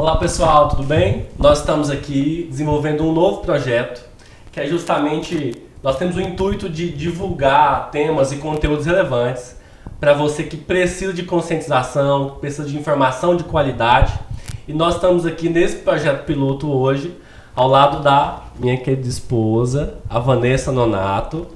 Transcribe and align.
Olá 0.00 0.16
pessoal, 0.16 0.66
tudo 0.66 0.82
bem? 0.82 1.26
Nós 1.38 1.58
estamos 1.58 1.90
aqui 1.90 2.46
desenvolvendo 2.50 3.04
um 3.04 3.12
novo 3.12 3.42
projeto 3.42 4.02
que 4.50 4.58
é 4.58 4.66
justamente 4.66 5.62
nós 5.82 5.98
temos 5.98 6.16
o 6.16 6.22
intuito 6.22 6.70
de 6.70 6.90
divulgar 6.90 7.90
temas 7.90 8.32
e 8.32 8.36
conteúdos 8.36 8.86
relevantes 8.86 9.56
para 10.00 10.14
você 10.14 10.44
que 10.44 10.56
precisa 10.56 11.12
de 11.12 11.24
conscientização, 11.24 12.38
precisa 12.40 12.66
de 12.66 12.78
informação 12.78 13.36
de 13.36 13.44
qualidade. 13.44 14.18
E 14.66 14.72
nós 14.72 14.94
estamos 14.94 15.26
aqui 15.26 15.50
nesse 15.50 15.76
projeto 15.76 16.24
piloto 16.24 16.72
hoje, 16.72 17.14
ao 17.54 17.68
lado 17.68 18.02
da 18.02 18.44
minha 18.58 18.78
querida 18.78 19.06
esposa, 19.06 19.96
a 20.08 20.18
Vanessa 20.18 20.72
Nonato. 20.72 21.46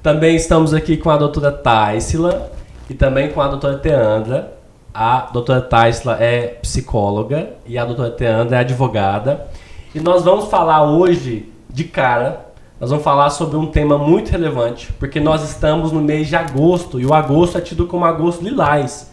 Também 0.00 0.36
estamos 0.36 0.72
aqui 0.72 0.96
com 0.96 1.10
a 1.10 1.16
doutora 1.16 1.50
Taisila 1.50 2.52
e 2.88 2.94
também 2.94 3.32
com 3.32 3.40
a 3.40 3.48
doutora 3.48 3.76
Teandra. 3.76 4.56
A 4.92 5.28
doutora 5.32 5.60
Taisila 5.60 6.16
é 6.20 6.58
psicóloga 6.62 7.50
e 7.66 7.78
a 7.78 7.84
doutora 7.84 8.10
Teandra 8.10 8.56
é 8.56 8.60
advogada. 8.60 9.48
E 9.94 10.00
nós 10.00 10.24
vamos 10.24 10.46
falar 10.46 10.84
hoje, 10.84 11.52
de 11.68 11.84
cara, 11.84 12.46
nós 12.80 12.90
vamos 12.90 13.04
falar 13.04 13.30
sobre 13.30 13.56
um 13.56 13.66
tema 13.66 13.98
muito 13.98 14.30
relevante, 14.30 14.92
porque 14.94 15.18
nós 15.18 15.42
estamos 15.42 15.92
no 15.92 16.00
mês 16.00 16.28
de 16.28 16.36
agosto 16.36 17.00
e 17.00 17.06
o 17.06 17.12
agosto 17.12 17.58
é 17.58 17.60
tido 17.60 17.86
como 17.86 18.04
agosto 18.04 18.42
lilás. 18.42 19.10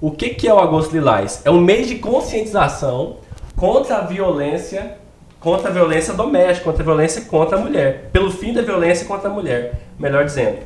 O 0.00 0.10
que, 0.10 0.30
que 0.30 0.48
é 0.48 0.54
o 0.54 0.58
agosto 0.58 0.92
lilás? 0.92 1.42
É 1.44 1.50
um 1.50 1.60
mês 1.60 1.86
de 1.86 1.96
conscientização 1.96 3.18
contra 3.54 3.98
a 3.98 4.00
violência, 4.00 4.96
contra 5.38 5.68
a 5.68 5.72
violência 5.72 6.14
doméstica, 6.14 6.64
contra 6.64 6.82
a 6.82 6.86
violência 6.86 7.22
contra 7.22 7.58
a 7.58 7.60
mulher, 7.60 8.08
pelo 8.12 8.30
fim 8.30 8.52
da 8.52 8.62
violência 8.62 9.06
contra 9.06 9.28
a 9.28 9.32
mulher, 9.32 9.82
melhor 9.98 10.24
dizendo. 10.24 10.58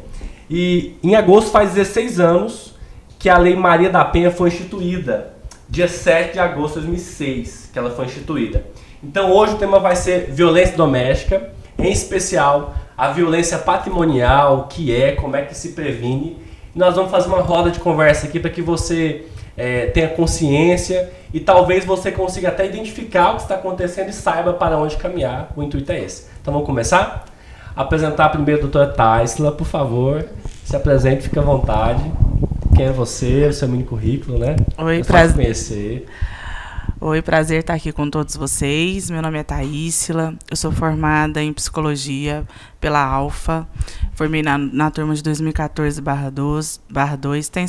E 0.48 0.96
em 1.02 1.14
agosto 1.16 1.50
faz 1.50 1.74
16 1.74 2.20
anos 2.20 2.75
que 3.18 3.28
a 3.28 3.38
Lei 3.38 3.56
Maria 3.56 3.90
da 3.90 4.04
Penha 4.04 4.30
foi 4.30 4.48
instituída, 4.48 5.34
dia 5.68 5.88
7 5.88 6.34
de 6.34 6.38
agosto 6.38 6.80
de 6.80 6.86
2006, 6.86 7.70
que 7.72 7.78
ela 7.78 7.90
foi 7.90 8.06
instituída. 8.06 8.64
Então 9.02 9.32
hoje 9.32 9.54
o 9.54 9.58
tema 9.58 9.78
vai 9.78 9.96
ser 9.96 10.30
violência 10.30 10.76
doméstica 10.76 11.50
em 11.78 11.90
especial 11.90 12.74
a 12.96 13.08
violência 13.08 13.58
patrimonial, 13.58 14.60
o 14.60 14.62
que 14.64 14.94
é, 14.94 15.12
como 15.12 15.36
é 15.36 15.42
que 15.42 15.54
se 15.54 15.70
previne. 15.70 16.38
Nós 16.74 16.94
vamos 16.94 17.10
fazer 17.10 17.28
uma 17.28 17.40
roda 17.40 17.70
de 17.70 17.78
conversa 17.78 18.26
aqui 18.26 18.40
para 18.40 18.50
que 18.50 18.62
você 18.62 19.26
é, 19.56 19.86
tenha 19.86 20.08
consciência 20.08 21.10
e 21.32 21.40
talvez 21.40 21.84
você 21.84 22.10
consiga 22.10 22.48
até 22.48 22.66
identificar 22.66 23.32
o 23.32 23.36
que 23.36 23.42
está 23.42 23.56
acontecendo 23.56 24.08
e 24.08 24.12
saiba 24.12 24.52
para 24.54 24.78
onde 24.78 24.96
caminhar. 24.96 25.52
O 25.56 25.62
intuito 25.62 25.92
é 25.92 26.00
esse. 26.00 26.26
Então 26.40 26.52
vamos 26.52 26.66
começar? 26.66 27.26
Apresentar 27.74 28.30
primeiro 28.30 28.60
a 28.60 28.62
doutora 28.62 28.86
Taisla, 28.88 29.52
por 29.52 29.66
favor. 29.66 30.24
Se 30.64 30.74
apresente, 30.74 31.24
fique 31.24 31.38
à 31.38 31.42
vontade. 31.42 32.02
Quem 32.76 32.84
é 32.84 32.92
você, 32.92 33.46
o 33.46 33.52
seu 33.54 33.66
mini 33.66 33.84
currículo, 33.84 34.38
né? 34.38 34.54
Oi, 34.76 35.00
é 35.00 35.02
prazer. 35.02 35.34
conhecer. 35.34 36.04
Oi, 37.00 37.22
prazer 37.22 37.60
estar 37.60 37.72
aqui 37.72 37.90
com 37.90 38.10
todos 38.10 38.36
vocês. 38.36 39.08
Meu 39.08 39.22
nome 39.22 39.38
é 39.38 39.42
Taísila, 39.42 40.34
eu 40.50 40.56
sou 40.58 40.70
formada 40.70 41.42
em 41.42 41.54
psicologia 41.54 42.46
pela 42.78 43.02
Alfa, 43.02 43.66
formei 44.12 44.42
na, 44.42 44.58
na 44.58 44.90
turma 44.90 45.14
de 45.14 45.22
2014-2, 45.22 47.48
tenho, 47.48 47.66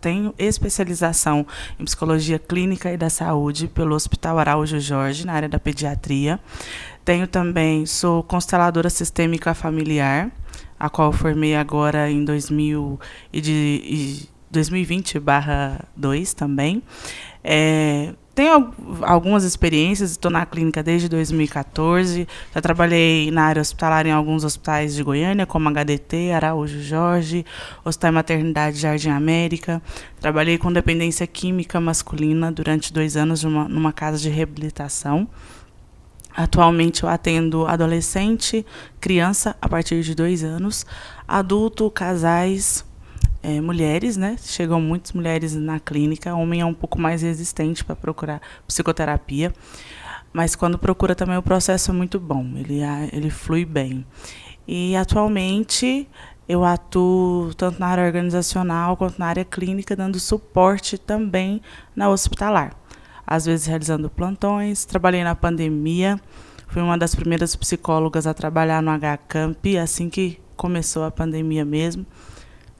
tenho 0.00 0.32
especialização 0.38 1.44
em 1.76 1.84
psicologia 1.84 2.38
clínica 2.38 2.92
e 2.92 2.96
da 2.96 3.10
saúde 3.10 3.66
pelo 3.66 3.96
Hospital 3.96 4.38
Araújo 4.38 4.78
Jorge, 4.78 5.26
na 5.26 5.32
área 5.32 5.48
da 5.48 5.58
pediatria. 5.58 6.38
Tenho 7.04 7.26
também, 7.26 7.86
sou 7.86 8.22
consteladora 8.22 8.88
sistêmica 8.88 9.52
familiar, 9.52 10.30
a 10.78 10.88
qual 10.88 11.12
formei 11.12 11.56
agora 11.56 12.08
em 12.08 12.24
2000 12.24 13.00
e 13.32 13.40
de, 13.40 14.28
2020/2 14.54 16.34
também. 16.34 16.82
É, 17.42 18.14
tenho 18.34 18.72
algumas 19.02 19.44
experiências, 19.44 20.10
estou 20.10 20.28
na 20.30 20.44
clínica 20.44 20.82
desde 20.82 21.08
2014. 21.08 22.26
Já 22.52 22.60
trabalhei 22.60 23.30
na 23.30 23.44
área 23.44 23.62
hospitalar 23.62 24.06
em 24.06 24.10
alguns 24.10 24.42
hospitais 24.42 24.94
de 24.94 25.04
Goiânia, 25.04 25.46
como 25.46 25.68
HDT, 25.68 26.32
Araújo 26.32 26.82
Jorge, 26.82 27.46
Hospital 27.84 28.12
Maternidade 28.12 28.78
Jardim 28.78 29.10
América. 29.10 29.80
Trabalhei 30.20 30.58
com 30.58 30.72
dependência 30.72 31.26
química 31.28 31.80
masculina 31.80 32.50
durante 32.50 32.92
dois 32.92 33.16
anos 33.16 33.44
numa, 33.44 33.68
numa 33.68 33.92
casa 33.92 34.18
de 34.18 34.28
reabilitação. 34.30 35.28
Atualmente 36.36 37.04
eu 37.04 37.08
atendo 37.08 37.64
adolescente, 37.64 38.66
criança 39.00 39.54
a 39.62 39.68
partir 39.68 40.02
de 40.02 40.12
dois 40.16 40.42
anos, 40.42 40.84
adulto, 41.28 41.88
casais, 41.88 42.84
é, 43.44 43.60
mulheres, 43.60 44.16
né? 44.16 44.36
Chegam 44.40 44.80
muitas 44.80 45.12
mulheres 45.12 45.54
na 45.54 45.78
clínica. 45.78 46.34
Homem 46.34 46.62
é 46.62 46.64
um 46.64 46.72
pouco 46.72 46.98
mais 46.98 47.20
resistente 47.20 47.84
para 47.84 47.94
procurar 47.94 48.40
psicoterapia, 48.66 49.52
mas 50.32 50.56
quando 50.56 50.78
procura 50.78 51.14
também 51.14 51.36
o 51.36 51.42
processo 51.42 51.90
é 51.90 51.94
muito 51.94 52.18
bom. 52.18 52.52
Ele 52.56 52.80
ele 53.12 53.28
flui 53.28 53.66
bem. 53.66 54.04
E 54.66 54.96
atualmente 54.96 56.08
eu 56.48 56.64
atuo 56.64 57.52
tanto 57.54 57.78
na 57.78 57.86
área 57.86 58.04
organizacional 58.04 58.96
quanto 58.96 59.18
na 59.18 59.26
área 59.26 59.44
clínica, 59.44 59.94
dando 59.94 60.18
suporte 60.18 60.96
também 60.96 61.60
na 61.94 62.08
hospitalar. 62.08 62.74
Às 63.26 63.44
vezes 63.44 63.66
realizando 63.66 64.08
plantões. 64.08 64.86
Trabalhei 64.86 65.22
na 65.22 65.34
pandemia. 65.34 66.18
Fui 66.68 66.80
uma 66.80 66.96
das 66.96 67.14
primeiras 67.14 67.54
psicólogas 67.54 68.26
a 68.26 68.32
trabalhar 68.32 68.82
no 68.82 68.90
HCamp 68.90 69.78
assim 69.82 70.08
que 70.08 70.40
começou 70.56 71.04
a 71.04 71.10
pandemia 71.10 71.64
mesmo. 71.64 72.06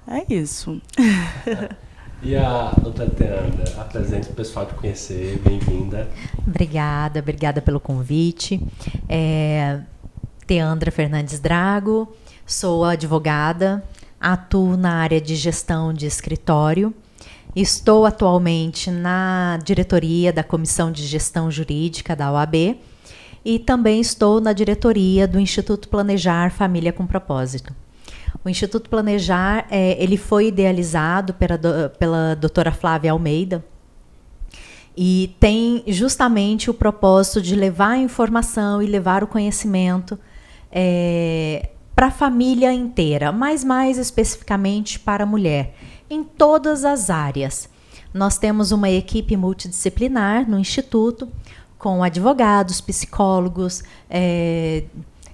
É 0.06 0.32
isso. 0.32 0.80
E 2.22 2.34
a 2.34 2.72
doutora 2.82 3.10
Teanda, 3.10 3.64
apresente 3.78 4.30
o 4.30 4.32
pessoal 4.32 4.64
te 4.64 4.72
conhecer, 4.72 5.38
bem-vinda. 5.46 6.08
Obrigada, 6.46 7.20
obrigada 7.20 7.60
pelo 7.60 7.78
convite. 7.78 8.66
É, 9.06 9.80
Teandra 10.46 10.90
Fernandes 10.90 11.38
Drago, 11.38 12.10
sou 12.46 12.82
advogada, 12.82 13.84
atuo 14.18 14.74
na 14.74 14.94
área 14.94 15.20
de 15.20 15.36
gestão 15.36 15.92
de 15.92 16.06
escritório. 16.06 16.94
Estou 17.54 18.06
atualmente 18.06 18.90
na 18.90 19.58
diretoria 19.62 20.32
da 20.32 20.42
Comissão 20.42 20.90
de 20.90 21.06
Gestão 21.06 21.50
Jurídica 21.50 22.16
da 22.16 22.32
OAB 22.32 22.78
e 23.44 23.58
também 23.58 24.00
estou 24.00 24.40
na 24.40 24.54
diretoria 24.54 25.28
do 25.28 25.38
Instituto 25.38 25.90
Planejar 25.90 26.50
Família 26.50 26.90
com 26.90 27.06
Propósito. 27.06 27.83
O 28.42 28.48
Instituto 28.48 28.88
Planejar, 28.88 29.66
é, 29.70 30.02
ele 30.02 30.16
foi 30.16 30.48
idealizado 30.48 31.34
pela, 31.34 31.58
pela 31.98 32.34
doutora 32.34 32.72
Flávia 32.72 33.12
Almeida 33.12 33.64
e 34.96 35.34
tem 35.40 35.82
justamente 35.86 36.70
o 36.70 36.74
propósito 36.74 37.42
de 37.42 37.56
levar 37.56 37.90
a 37.90 37.98
informação 37.98 38.82
e 38.82 38.86
levar 38.86 39.24
o 39.24 39.26
conhecimento 39.26 40.18
é, 40.70 41.70
para 41.94 42.06
a 42.06 42.10
família 42.10 42.72
inteira, 42.72 43.32
mas 43.32 43.64
mais 43.64 43.98
especificamente 43.98 44.98
para 44.98 45.24
a 45.24 45.26
mulher, 45.26 45.74
em 46.08 46.22
todas 46.22 46.84
as 46.84 47.10
áreas. 47.10 47.68
Nós 48.12 48.38
temos 48.38 48.70
uma 48.72 48.90
equipe 48.90 49.36
multidisciplinar 49.36 50.48
no 50.48 50.58
Instituto, 50.58 51.28
com 51.78 52.02
advogados, 52.02 52.80
psicólogos, 52.80 53.82
é, 54.08 54.84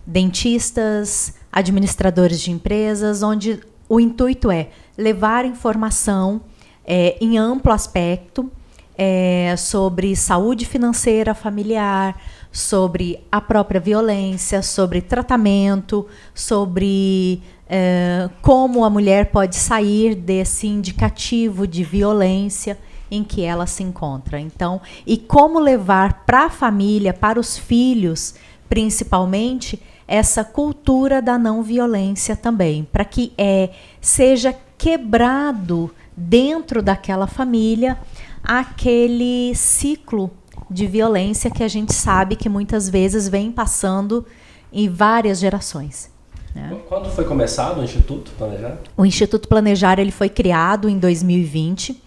dentistas, 0.07 1.35
administradores 1.53 2.41
de 2.41 2.51
empresas, 2.51 3.23
onde 3.23 3.61
o 3.89 3.99
intuito 3.99 4.51
é 4.51 4.69
levar 4.97 5.45
informação 5.45 6.43
é, 6.85 7.17
em 7.21 7.39
amplo 7.39 7.73
aspecto 7.73 8.51
é, 8.97 9.55
sobre 9.57 10.15
saúde 10.15 10.67
financeira 10.67 11.35
familiar, 11.35 12.21
sobre 12.53 13.19
a 13.33 13.41
própria 13.41 13.81
violência, 13.81 14.61
sobre 14.61 15.01
tratamento, 15.01 16.07
sobre 16.35 17.43
é, 17.67 18.29
como 18.43 18.85
a 18.85 18.91
mulher 18.91 19.31
pode 19.31 19.57
sair 19.57 20.15
desse 20.15 20.67
indicativo 20.67 21.67
de 21.67 21.83
violência 21.83 22.79
em 23.11 23.25
que 23.25 23.43
ela 23.43 23.67
se 23.67 23.83
encontra. 23.83 24.39
Então, 24.39 24.81
e 25.07 25.17
como 25.17 25.59
levar 25.59 26.25
para 26.27 26.45
a 26.45 26.51
família, 26.51 27.15
para 27.15 27.41
os 27.41 27.57
filhos, 27.57 28.35
principalmente, 28.69 29.81
essa 30.11 30.43
cultura 30.43 31.23
da 31.23 31.39
não 31.39 31.63
violência 31.63 32.35
também, 32.35 32.83
para 32.83 33.05
que 33.05 33.33
é, 33.39 33.71
seja 34.01 34.53
quebrado 34.77 35.95
dentro 36.17 36.83
daquela 36.83 37.29
família 37.29 37.97
aquele 38.43 39.55
ciclo 39.55 40.29
de 40.69 40.89
violência 40.89 41.49
que 41.49 41.63
a 41.63 41.69
gente 41.69 41.95
sabe 41.95 42.35
que 42.35 42.49
muitas 42.49 42.89
vezes 42.89 43.29
vem 43.29 43.53
passando 43.53 44.27
em 44.73 44.89
várias 44.89 45.39
gerações. 45.39 46.11
Né? 46.57 46.77
Quando 46.89 47.09
foi 47.11 47.25
começado 47.25 47.79
o 47.79 47.85
Instituto 47.85 48.33
Planejar? 48.37 48.79
O 48.97 49.07
Instituto 49.07 49.49
Planejar 49.49 50.01
ele 50.01 50.11
foi 50.11 50.29
criado 50.29 50.89
em 50.89 50.99
2020. 50.99 52.03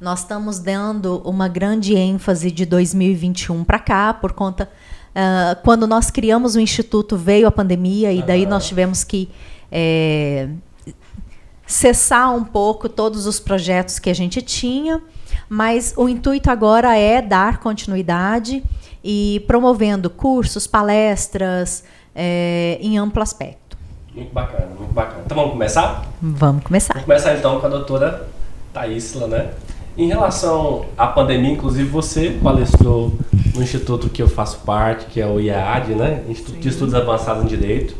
Nós 0.00 0.20
estamos 0.20 0.60
dando 0.60 1.20
uma 1.24 1.48
grande 1.48 1.96
ênfase 1.96 2.52
de 2.52 2.64
2021 2.64 3.64
para 3.64 3.80
cá 3.80 4.14
por 4.14 4.32
conta 4.32 4.70
Uh, 5.18 5.60
quando 5.64 5.84
nós 5.84 6.12
criamos 6.12 6.54
o 6.54 6.60
instituto, 6.60 7.16
veio 7.16 7.48
a 7.48 7.50
pandemia 7.50 8.12
e 8.12 8.22
daí 8.22 8.46
nós 8.46 8.68
tivemos 8.68 9.02
que 9.02 9.28
é, 9.70 10.48
cessar 11.66 12.32
um 12.32 12.44
pouco 12.44 12.88
todos 12.88 13.26
os 13.26 13.40
projetos 13.40 13.98
que 13.98 14.08
a 14.08 14.14
gente 14.14 14.40
tinha. 14.40 15.02
Mas 15.48 15.92
o 15.96 16.08
intuito 16.08 16.52
agora 16.52 16.96
é 16.96 17.20
dar 17.20 17.58
continuidade 17.58 18.62
e 19.02 19.42
promovendo 19.48 20.08
cursos, 20.08 20.68
palestras 20.68 21.82
é, 22.14 22.78
em 22.80 22.96
amplo 22.96 23.20
aspecto. 23.20 23.76
Muito 24.14 24.32
bacana, 24.32 24.68
muito 24.78 24.94
bacana. 24.94 25.22
Então 25.26 25.36
vamos 25.36 25.52
começar? 25.52 26.06
Vamos 26.22 26.62
começar. 26.62 26.94
Vamos 26.94 27.06
começar 27.06 27.34
então 27.34 27.58
com 27.58 27.66
a 27.66 27.70
doutora 27.70 28.28
Thaísla, 28.72 29.26
né? 29.26 29.50
Em 29.96 30.06
relação 30.06 30.86
à 30.96 31.08
pandemia, 31.08 31.50
inclusive 31.50 31.88
você 31.88 32.38
palestrou 32.40 33.12
no 33.58 33.64
instituto 33.64 34.08
que 34.08 34.22
eu 34.22 34.28
faço 34.28 34.60
parte, 34.64 35.06
que 35.06 35.20
é 35.20 35.26
o 35.26 35.40
IAAD, 35.40 35.94
né? 35.94 36.22
Instituto 36.28 36.54
Sim. 36.54 36.60
de 36.60 36.68
Estudos 36.68 36.94
Avançados 36.94 37.44
em 37.44 37.46
Direito. 37.46 37.94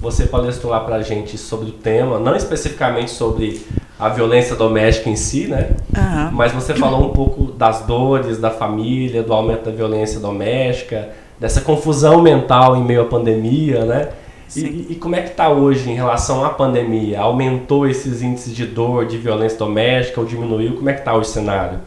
Você 0.00 0.26
palestrou 0.26 0.72
lá 0.72 0.80
pra 0.80 1.00
gente 1.00 1.38
sobre 1.38 1.70
o 1.70 1.72
tema, 1.72 2.18
não 2.18 2.34
especificamente 2.36 3.10
sobre 3.10 3.64
a 3.98 4.08
violência 4.08 4.54
doméstica 4.54 5.08
em 5.08 5.16
si, 5.16 5.46
né? 5.46 5.70
Uhum. 5.96 6.32
Mas 6.32 6.52
você 6.52 6.74
falou 6.74 7.06
um 7.06 7.12
pouco 7.12 7.52
das 7.52 7.82
dores 7.86 8.38
da 8.38 8.50
família, 8.50 9.22
do 9.22 9.32
aumento 9.32 9.64
da 9.64 9.70
violência 9.70 10.20
doméstica, 10.20 11.08
dessa 11.40 11.60
confusão 11.60 12.20
mental 12.20 12.76
em 12.76 12.84
meio 12.84 13.02
à 13.02 13.04
pandemia, 13.06 13.84
né? 13.84 14.08
E, 14.54 14.86
e, 14.90 14.94
como 14.94 15.16
é 15.16 15.22
que 15.22 15.30
está 15.30 15.48
hoje 15.48 15.90
em 15.90 15.94
relação 15.94 16.44
à 16.44 16.50
pandemia? 16.50 17.20
Aumentou 17.20 17.86
esses 17.86 18.22
índices 18.22 18.54
de 18.54 18.64
dor, 18.64 19.06
de 19.06 19.18
violência 19.18 19.58
doméstica 19.58 20.20
ou 20.20 20.26
diminuiu? 20.26 20.76
Como 20.76 20.88
é 20.88 20.92
que 20.92 21.00
está 21.00 21.14
o 21.14 21.24
cenário? 21.24 21.80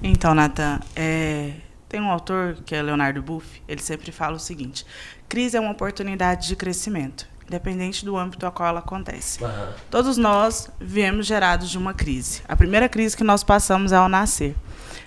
Então, 0.00 0.34
Nathan, 0.34 0.78
é, 0.94 1.50
tem 1.88 2.00
um 2.00 2.10
autor 2.10 2.56
que 2.64 2.74
é 2.74 2.82
Leonardo 2.82 3.22
Buff, 3.22 3.62
ele 3.68 3.80
sempre 3.80 4.10
fala 4.10 4.36
o 4.36 4.40
seguinte: 4.40 4.84
crise 5.28 5.56
é 5.56 5.60
uma 5.60 5.72
oportunidade 5.72 6.48
de 6.48 6.56
crescimento, 6.56 7.28
independente 7.46 8.04
do 8.04 8.16
âmbito 8.16 8.46
a 8.46 8.50
qual 8.50 8.68
ela 8.68 8.80
acontece. 8.80 9.42
Uhum. 9.42 9.72
Todos 9.90 10.16
nós 10.16 10.70
viemos 10.80 11.26
gerados 11.26 11.70
de 11.70 11.78
uma 11.78 11.94
crise. 11.94 12.42
A 12.48 12.56
primeira 12.56 12.88
crise 12.88 13.16
que 13.16 13.24
nós 13.24 13.44
passamos 13.44 13.92
é 13.92 13.96
ao 13.96 14.08
nascer. 14.08 14.54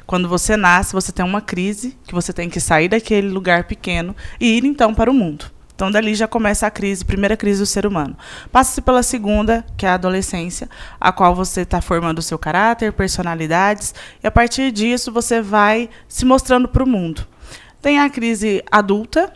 Quando 0.06 0.30
você 0.30 0.56
nasce, 0.56 0.94
você 0.94 1.12
tem 1.12 1.26
uma 1.26 1.42
crise 1.42 1.98
que 2.06 2.14
você 2.14 2.32
tem 2.32 2.50
que 2.50 2.62
sair 2.62 2.88
daquele 2.88 3.28
lugar 3.28 3.66
pequeno 3.66 4.16
e 4.40 4.58
ir 4.58 4.64
então 4.64 4.94
para 4.94 5.12
o 5.12 5.14
mundo. 5.14 5.57
Então, 5.78 5.92
dali 5.92 6.16
já 6.16 6.28
começa 6.28 6.66
a 6.66 6.72
crise, 6.72 7.06
primeira 7.06 7.38
crise 7.38 7.60
do 7.60 7.66
ser 7.68 7.86
humano. 7.86 8.18
Passa-se 8.52 8.82
pela 8.82 9.04
segunda, 9.04 9.64
que 9.78 9.86
é 9.86 9.90
a 9.90 9.94
adolescência, 9.94 10.68
a 11.00 11.12
qual 11.12 11.36
você 11.36 11.62
está 11.62 11.80
formando 11.82 12.18
o 12.18 12.24
seu 12.24 12.40
caráter, 12.40 12.92
personalidades, 12.92 13.94
e 14.24 14.26
a 14.26 14.32
partir 14.32 14.72
disso 14.72 15.12
você 15.12 15.40
vai 15.40 15.88
se 16.08 16.26
mostrando 16.26 16.68
para 16.68 16.84
o 16.84 16.88
mundo. 16.88 17.28
Tem 17.80 18.00
a 18.00 18.10
crise 18.10 18.64
adulta, 18.72 19.32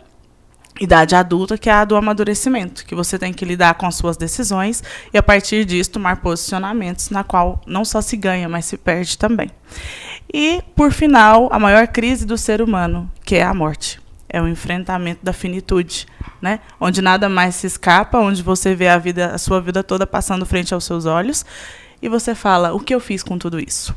idade 0.80 1.14
adulta, 1.14 1.56
que 1.56 1.70
é 1.70 1.74
a 1.74 1.84
do 1.84 1.94
amadurecimento, 1.94 2.84
que 2.86 2.94
você 2.96 3.16
tem 3.20 3.32
que 3.32 3.44
lidar 3.44 3.74
com 3.74 3.86
as 3.86 3.94
suas 3.94 4.16
decisões 4.16 4.82
e 5.14 5.18
a 5.18 5.22
partir 5.22 5.64
disso 5.64 5.92
tomar 5.92 6.16
posicionamentos 6.16 7.08
na 7.10 7.22
qual 7.22 7.62
não 7.64 7.84
só 7.84 8.00
se 8.00 8.16
ganha, 8.16 8.48
mas 8.48 8.64
se 8.64 8.76
perde 8.76 9.16
também. 9.16 9.48
E, 10.34 10.60
por 10.74 10.90
final, 10.90 11.48
a 11.52 11.58
maior 11.60 11.86
crise 11.86 12.26
do 12.26 12.36
ser 12.36 12.60
humano, 12.60 13.08
que 13.24 13.36
é 13.36 13.44
a 13.44 13.54
morte. 13.54 14.01
É 14.32 14.40
o 14.40 14.48
enfrentamento 14.48 15.20
da 15.22 15.32
finitude, 15.32 16.06
né? 16.40 16.60
Onde 16.80 17.02
nada 17.02 17.28
mais 17.28 17.54
se 17.54 17.66
escapa, 17.66 18.18
onde 18.18 18.42
você 18.42 18.74
vê 18.74 18.88
a 18.88 18.96
vida, 18.96 19.26
a 19.26 19.38
sua 19.38 19.60
vida 19.60 19.84
toda 19.84 20.06
passando 20.06 20.46
frente 20.46 20.72
aos 20.72 20.84
seus 20.84 21.04
olhos 21.04 21.44
e 22.02 22.08
você 22.08 22.34
fala: 22.34 22.74
o 22.74 22.80
que 22.80 22.94
eu 22.94 23.00
fiz 23.00 23.22
com 23.22 23.38
tudo 23.38 23.60
isso? 23.60 23.94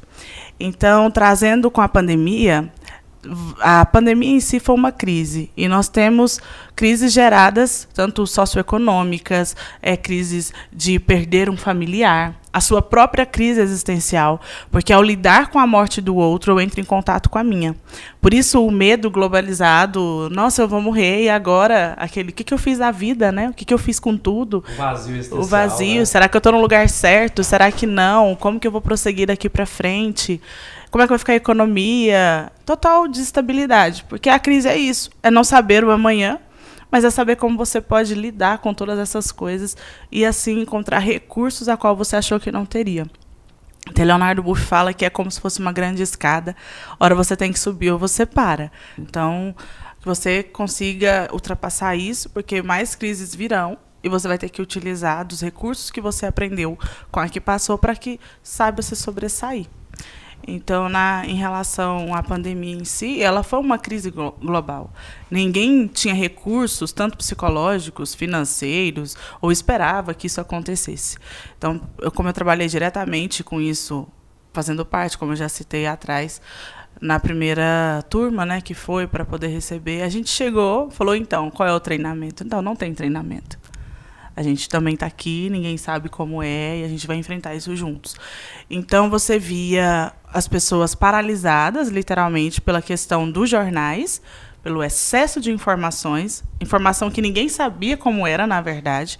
Então, 0.59 1.09
trazendo 1.09 1.71
com 1.71 1.81
a 1.81 1.89
pandemia, 1.89 2.71
a 3.59 3.85
pandemia 3.85 4.35
em 4.35 4.39
si 4.39 4.59
foi 4.59 4.75
uma 4.75 4.91
crise 4.91 5.49
e 5.55 5.67
nós 5.67 5.87
temos 5.87 6.39
crises 6.75 7.13
geradas 7.13 7.87
tanto 7.93 8.27
socioeconômicas, 8.27 9.55
é, 9.81 9.95
crises 9.95 10.53
de 10.71 10.99
perder 10.99 11.49
um 11.49 11.57
familiar, 11.57 12.35
a 12.51 12.61
sua 12.61 12.81
própria 12.81 13.25
crise 13.25 13.59
existencial, 13.59 14.39
porque 14.71 14.93
ao 14.93 15.03
lidar 15.03 15.49
com 15.49 15.59
a 15.59 15.67
morte 15.67 15.99
do 15.99 16.15
outro 16.15 16.53
eu 16.53 16.61
entro 16.61 16.79
em 16.79 16.85
contato 16.85 17.29
com 17.29 17.37
a 17.37 17.43
minha. 17.43 17.75
Por 18.21 18.33
isso 18.33 18.65
o 18.65 18.71
medo 18.71 19.09
globalizado, 19.09 20.29
nossa, 20.31 20.61
eu 20.61 20.67
vou 20.67 20.81
morrer 20.81 21.23
e 21.23 21.29
agora 21.29 21.93
aquele, 21.97 22.29
o 22.29 22.33
que, 22.33 22.43
que 22.43 22.53
eu 22.53 22.57
fiz 22.57 22.79
na 22.79 22.91
vida, 22.91 23.31
né? 23.31 23.49
O 23.49 23.53
que, 23.53 23.65
que 23.65 23.73
eu 23.73 23.77
fiz 23.77 23.99
com 23.99 24.17
tudo? 24.17 24.63
O 24.73 24.77
vazio 24.77 25.15
existencial. 25.15 25.41
O 25.41 25.45
vazio, 25.45 25.99
né? 25.99 26.05
será 26.05 26.29
que 26.29 26.35
eu 26.35 26.39
estou 26.39 26.53
no 26.53 26.61
lugar 26.61 26.87
certo? 26.89 27.43
Será 27.43 27.71
que 27.71 27.85
não? 27.85 28.35
Como 28.35 28.59
que 28.59 28.67
eu 28.67 28.71
vou 28.71 28.81
prosseguir 28.81 29.27
daqui 29.27 29.49
para 29.49 29.65
frente? 29.65 30.41
Como 30.95 31.03
é 31.03 31.07
que 31.07 31.11
vai 31.11 31.19
ficar 31.19 31.33
a 31.33 31.35
economia, 31.35 32.49
total 32.65 33.05
desestabilidade, 33.05 34.05
porque 34.07 34.29
a 34.29 34.39
crise 34.39 34.69
é 34.69 34.77
isso, 34.77 35.09
é 35.21 35.29
não 35.29 35.43
saber 35.43 35.83
o 35.83 35.91
amanhã, 35.91 36.39
mas 36.89 37.03
é 37.03 37.09
saber 37.09 37.35
como 37.35 37.57
você 37.57 37.81
pode 37.81 38.15
lidar 38.15 38.59
com 38.59 38.73
todas 38.73 38.97
essas 38.97 39.29
coisas 39.29 39.75
e 40.09 40.23
assim 40.23 40.61
encontrar 40.61 40.99
recursos 40.99 41.67
a 41.67 41.75
qual 41.75 41.97
você 41.97 42.15
achou 42.15 42.39
que 42.39 42.49
não 42.49 42.65
teria. 42.65 43.05
Então, 43.89 44.05
Leonardo 44.05 44.41
Buff 44.41 44.61
fala 44.61 44.93
que 44.93 45.03
é 45.03 45.09
como 45.09 45.29
se 45.29 45.41
fosse 45.41 45.59
uma 45.59 45.73
grande 45.73 46.01
escada. 46.01 46.55
Ora 46.97 47.13
você 47.13 47.35
tem 47.35 47.51
que 47.51 47.59
subir 47.59 47.91
ou 47.91 47.99
você 47.99 48.25
para. 48.25 48.71
Então, 48.97 49.53
que 49.99 50.05
você 50.05 50.43
consiga 50.43 51.27
ultrapassar 51.33 51.97
isso, 51.97 52.29
porque 52.29 52.61
mais 52.61 52.95
crises 52.95 53.35
virão 53.35 53.77
e 54.01 54.07
você 54.07 54.29
vai 54.29 54.37
ter 54.37 54.47
que 54.47 54.61
utilizar 54.61 55.25
dos 55.25 55.41
recursos 55.41 55.91
que 55.91 55.99
você 55.99 56.25
aprendeu 56.25 56.79
com 57.11 57.19
a 57.19 57.27
que 57.27 57.41
passou 57.41 57.77
para 57.77 57.97
que 57.97 58.17
saiba 58.41 58.81
se 58.81 58.95
sobressair. 58.95 59.67
Então, 60.47 60.87
na, 60.89 61.25
em 61.25 61.35
relação 61.35 62.13
à 62.13 62.21
pandemia 62.21 62.75
em 62.75 62.85
si, 62.85 63.21
ela 63.21 63.41
foi 63.41 63.59
uma 63.59 63.79
crise 63.79 64.11
glo 64.11 64.35
global. 64.39 64.91
Ninguém 65.29 65.87
tinha 65.87 66.13
recursos, 66.13 66.91
tanto 66.91 67.17
psicológicos, 67.17 68.13
financeiros, 68.13 69.15
ou 69.41 69.51
esperava 69.51 70.13
que 70.13 70.27
isso 70.27 70.39
acontecesse. 70.39 71.17
Então, 71.57 71.81
eu, 71.99 72.11
como 72.11 72.29
eu 72.29 72.33
trabalhei 72.33 72.67
diretamente 72.67 73.43
com 73.43 73.59
isso, 73.59 74.07
fazendo 74.53 74.85
parte, 74.85 75.17
como 75.17 75.31
eu 75.31 75.35
já 75.35 75.49
citei 75.49 75.87
atrás, 75.87 76.39
na 77.01 77.19
primeira 77.19 78.03
turma, 78.09 78.45
né, 78.45 78.61
que 78.61 78.73
foi 78.73 79.07
para 79.07 79.25
poder 79.25 79.47
receber, 79.47 80.01
a 80.03 80.09
gente 80.09 80.29
chegou, 80.29 80.89
falou 80.91 81.15
então, 81.15 81.49
qual 81.49 81.67
é 81.67 81.73
o 81.73 81.79
treinamento? 81.79 82.43
Então, 82.43 82.61
não 82.61 82.75
tem 82.75 82.93
treinamento. 82.93 83.64
A 84.35 84.43
gente 84.43 84.67
também 84.67 84.95
está 84.95 85.05
aqui, 85.05 85.49
ninguém 85.49 85.77
sabe 85.77 86.09
como 86.09 86.43
é, 86.43 86.79
e 86.79 86.83
a 86.83 86.87
gente 86.87 87.07
vai 87.07 87.15
enfrentar 87.15 87.55
isso 87.55 87.75
juntos. 87.75 88.15
Então 88.69 89.09
você 89.09 89.39
via 89.39 90.11
as 90.31 90.47
pessoas 90.47 90.93
paralisadas, 90.93 91.87
literalmente, 91.87 92.59
pela 92.59 92.81
questão 92.81 93.29
dos 93.29 93.49
jornais, 93.49 94.21
pelo 94.61 94.83
excesso 94.83 95.39
de 95.39 95.51
informações, 95.51 96.43
informação 96.59 97.09
que 97.09 97.21
ninguém 97.21 97.47
sabia 97.47 97.95
como 97.95 98.27
era, 98.27 98.45
na 98.45 98.61
verdade 98.61 99.17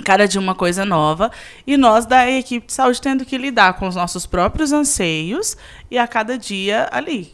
cada 0.00 0.26
dia 0.26 0.40
uma 0.40 0.54
coisa 0.54 0.84
nova, 0.84 1.30
e 1.66 1.76
nós 1.76 2.06
da 2.06 2.28
equipe 2.30 2.66
de 2.66 2.72
saúde 2.72 3.00
tendo 3.00 3.24
que 3.24 3.36
lidar 3.36 3.74
com 3.74 3.86
os 3.86 3.94
nossos 3.94 4.26
próprios 4.26 4.72
anseios 4.72 5.56
e 5.90 5.98
a 5.98 6.06
cada 6.06 6.38
dia 6.38 6.88
ali, 6.92 7.32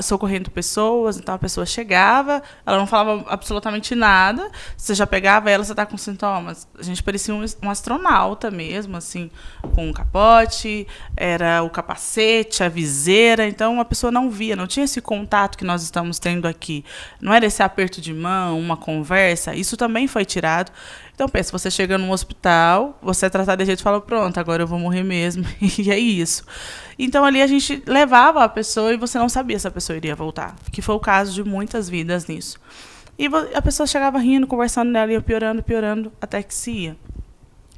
socorrendo 0.00 0.50
pessoas, 0.50 1.18
então 1.18 1.34
a 1.34 1.38
pessoa 1.38 1.66
chegava, 1.66 2.42
ela 2.64 2.78
não 2.78 2.86
falava 2.86 3.24
absolutamente 3.28 3.94
nada, 3.94 4.50
você 4.76 4.94
já 4.94 5.06
pegava 5.06 5.50
ela, 5.50 5.62
você 5.62 5.72
está 5.72 5.84
com 5.84 5.98
sintomas. 5.98 6.66
A 6.78 6.82
gente 6.82 7.02
parecia 7.02 7.34
um, 7.34 7.44
um, 7.62 7.70
astronauta 7.70 8.50
mesmo, 8.50 8.96
assim, 8.96 9.30
com 9.74 9.88
um 9.88 9.92
capote, 9.92 10.86
era 11.14 11.62
o 11.62 11.68
capacete, 11.68 12.64
a 12.64 12.68
viseira, 12.68 13.46
então 13.46 13.78
a 13.78 13.84
pessoa 13.84 14.10
não 14.10 14.30
via, 14.30 14.56
não 14.56 14.66
tinha 14.66 14.84
esse 14.84 15.00
contato 15.00 15.58
que 15.58 15.64
nós 15.64 15.82
estamos 15.82 16.18
tendo 16.18 16.48
aqui. 16.48 16.84
Não 17.20 17.34
era 17.34 17.44
esse 17.44 17.62
aperto 17.62 18.00
de 18.00 18.14
mão, 18.14 18.58
uma 18.58 18.76
conversa, 18.76 19.54
isso 19.54 19.76
também 19.76 20.06
foi 20.06 20.24
tirado. 20.24 20.72
Então, 21.14 21.28
pensa, 21.28 21.52
você 21.52 21.70
chega 21.70 21.98
num 21.98 22.10
hospital, 22.10 22.98
você 23.02 23.26
é 23.26 23.28
tratado 23.28 23.58
de 23.58 23.66
jeito 23.66 23.80
e 23.80 23.82
fala, 23.82 24.00
pronto, 24.00 24.40
agora 24.40 24.62
eu 24.62 24.66
vou 24.66 24.78
morrer 24.78 25.02
mesmo. 25.02 25.44
e 25.78 25.90
é 25.90 25.98
isso. 25.98 26.42
Então, 26.98 27.24
ali 27.24 27.42
a 27.42 27.46
gente 27.46 27.81
levava 27.86 28.44
a 28.44 28.48
pessoa 28.48 28.92
e 28.92 28.96
você 28.96 29.18
não 29.18 29.28
sabia 29.28 29.58
se 29.58 29.66
a 29.66 29.70
pessoa 29.70 29.96
iria 29.96 30.14
voltar. 30.14 30.54
Que 30.70 30.82
foi 30.82 30.94
o 30.94 31.00
caso 31.00 31.32
de 31.32 31.44
muitas 31.44 31.88
vidas 31.88 32.26
nisso. 32.26 32.58
E 33.18 33.28
a 33.54 33.62
pessoa 33.62 33.86
chegava 33.86 34.18
rindo, 34.18 34.46
conversando 34.46 34.90
nela, 34.90 35.12
ia 35.12 35.20
piorando, 35.20 35.62
piorando, 35.62 36.12
até 36.20 36.42
que 36.42 36.54
se 36.54 36.70
ia. 36.70 36.96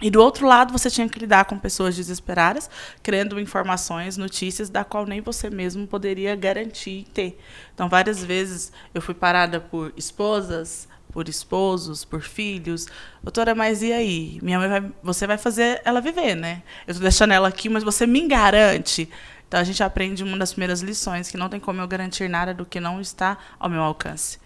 E 0.02 0.10
do 0.10 0.20
outro 0.20 0.46
lado, 0.46 0.72
você 0.72 0.90
tinha 0.90 1.08
que 1.08 1.18
lidar 1.18 1.44
com 1.44 1.58
pessoas 1.58 1.96
desesperadas, 1.96 2.68
querendo 3.02 3.38
informações, 3.40 4.16
notícias, 4.16 4.68
da 4.68 4.84
qual 4.84 5.06
nem 5.06 5.20
você 5.20 5.48
mesmo 5.48 5.86
poderia 5.86 6.34
garantir 6.36 7.06
ter. 7.14 7.38
Então, 7.72 7.88
várias 7.88 8.22
vezes 8.22 8.72
eu 8.92 9.00
fui 9.00 9.14
parada 9.14 9.60
por 9.60 9.92
esposas, 9.96 10.88
por 11.10 11.28
esposos, 11.28 12.04
por 12.04 12.22
filhos. 12.22 12.86
Doutora, 13.22 13.54
mas 13.54 13.82
e 13.82 13.92
aí? 13.92 14.38
Minha 14.42 14.58
mãe 14.58 14.68
vai, 14.68 14.92
você 15.02 15.26
vai 15.26 15.38
fazer 15.38 15.80
ela 15.84 16.00
viver, 16.00 16.34
né? 16.34 16.62
Eu 16.86 16.92
estou 16.92 17.02
deixando 17.02 17.32
ela 17.32 17.48
aqui, 17.48 17.68
mas 17.68 17.84
você 17.84 18.04
me 18.06 18.26
garante. 18.26 19.08
Então 19.54 19.60
a 19.60 19.64
gente 19.64 19.84
aprende 19.84 20.24
uma 20.24 20.36
das 20.36 20.50
primeiras 20.50 20.80
lições 20.80 21.30
que 21.30 21.36
não 21.36 21.48
tem 21.48 21.60
como 21.60 21.80
eu 21.80 21.86
garantir 21.86 22.28
nada 22.28 22.52
do 22.52 22.66
que 22.66 22.80
não 22.80 23.00
está 23.00 23.38
ao 23.56 23.70
meu 23.70 23.82
alcance. 23.82 24.40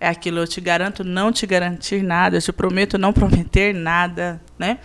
É 0.00 0.08
aquilo, 0.08 0.38
eu 0.38 0.48
te 0.48 0.58
garanto 0.58 1.04
não 1.04 1.30
te 1.30 1.46
garantir 1.46 2.02
nada, 2.02 2.38
eu 2.38 2.40
te 2.40 2.50
prometo 2.50 2.96
não 2.96 3.12
prometer 3.12 3.74
nada, 3.74 4.40
né? 4.58 4.78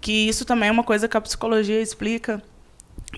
Que 0.00 0.28
isso 0.28 0.44
também 0.44 0.68
é 0.68 0.72
uma 0.72 0.84
coisa 0.84 1.08
que 1.08 1.16
a 1.16 1.20
psicologia 1.20 1.82
explica, 1.82 2.40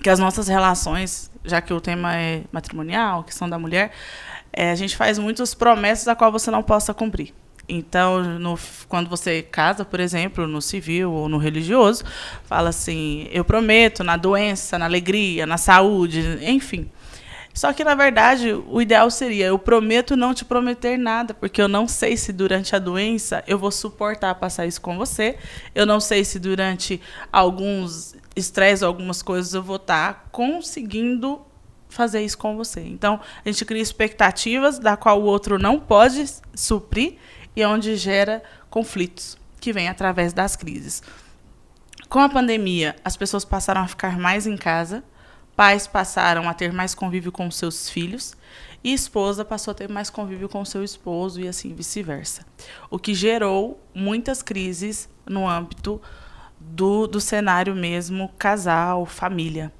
que 0.01 0.09
as 0.09 0.17
nossas 0.17 0.47
relações, 0.47 1.29
já 1.43 1.61
que 1.61 1.71
o 1.71 1.79
tema 1.79 2.17
é 2.17 2.41
matrimonial, 2.51 3.23
questão 3.23 3.47
da 3.47 3.59
mulher, 3.59 3.91
é, 4.51 4.71
a 4.71 4.75
gente 4.75 4.97
faz 4.97 5.19
muitas 5.19 5.53
promessas 5.53 6.07
a 6.07 6.15
qual 6.15 6.31
você 6.31 6.49
não 6.49 6.63
possa 6.63 6.95
cumprir. 6.95 7.31
Então, 7.67 8.23
no, 8.39 8.57
quando 8.87 9.09
você 9.09 9.41
casa, 9.41 9.83
por 9.83 9.99
exemplo, 9.99 10.47
no 10.47 10.61
civil 10.61 11.11
ou 11.11 11.27
no 11.27 11.37
religioso, 11.37 12.03
fala 12.43 12.69
assim: 12.69 13.27
eu 13.31 13.43
prometo 13.43 14.03
na 14.03 14.17
doença, 14.17 14.77
na 14.77 14.85
alegria, 14.85 15.45
na 15.45 15.57
saúde, 15.57 16.39
enfim. 16.41 16.89
Só 17.53 17.71
que, 17.71 17.85
na 17.85 17.95
verdade, 17.95 18.51
o 18.51 18.81
ideal 18.81 19.09
seria: 19.09 19.47
eu 19.47 19.57
prometo 19.57 20.15
não 20.15 20.33
te 20.33 20.45
prometer 20.45 20.97
nada, 20.97 21.33
porque 21.33 21.61
eu 21.61 21.67
não 21.67 21.87
sei 21.87 22.17
se 22.17 22.31
durante 22.31 22.75
a 22.75 22.79
doença 22.79 23.43
eu 23.47 23.57
vou 23.57 23.71
suportar 23.71 24.35
passar 24.35 24.67
isso 24.67 24.81
com 24.81 24.97
você, 24.97 25.37
eu 25.73 25.85
não 25.85 25.99
sei 25.99 26.23
se 26.23 26.37
durante 26.37 27.01
alguns 27.31 28.15
estresses, 28.35 28.83
algumas 28.83 29.21
coisas, 29.21 29.53
eu 29.53 29.63
vou 29.63 29.77
estar 29.77 30.27
conseguindo 30.31 31.41
fazer 31.87 32.21
isso 32.21 32.37
com 32.37 32.57
você. 32.57 32.81
Então, 32.81 33.21
a 33.43 33.49
gente 33.49 33.63
cria 33.63 33.81
expectativas 33.81 34.77
da 34.77 34.97
qual 34.97 35.21
o 35.21 35.25
outro 35.25 35.57
não 35.57 35.79
pode 35.79 36.25
suprir 36.53 37.15
e 37.55 37.61
é 37.61 37.67
onde 37.67 37.95
gera 37.95 38.43
conflitos 38.69 39.37
que 39.59 39.71
vêm 39.71 39.87
através 39.87 40.33
das 40.33 40.55
crises. 40.55 41.01
Com 42.09 42.19
a 42.19 42.29
pandemia, 42.29 42.95
as 43.03 43.17
pessoas 43.17 43.43
passaram 43.43 43.81
a 43.81 43.87
ficar 43.87 44.17
mais 44.19 44.45
em 44.45 44.55
casa, 44.55 45.03
pais 45.55 45.87
passaram 45.87 46.47
a 46.47 46.53
ter 46.53 46.71
mais 46.71 46.93
convívio 46.93 47.31
com 47.31 47.49
seus 47.49 47.89
filhos 47.89 48.35
e 48.83 48.93
esposa 48.93 49.43
passou 49.43 49.71
a 49.71 49.75
ter 49.75 49.89
mais 49.89 50.09
convívio 50.09 50.47
com 50.47 50.63
seu 50.63 50.83
esposo 50.83 51.41
e 51.41 51.47
assim 51.47 51.73
vice-versa. 51.73 52.45
O 52.89 52.99
que 52.99 53.13
gerou 53.15 53.81
muitas 53.93 54.43
crises 54.43 55.09
no 55.25 55.47
âmbito 55.47 56.01
do, 56.59 57.07
do 57.07 57.19
cenário 57.19 57.75
mesmo 57.75 58.29
casal, 58.37 59.05
família 59.05 59.71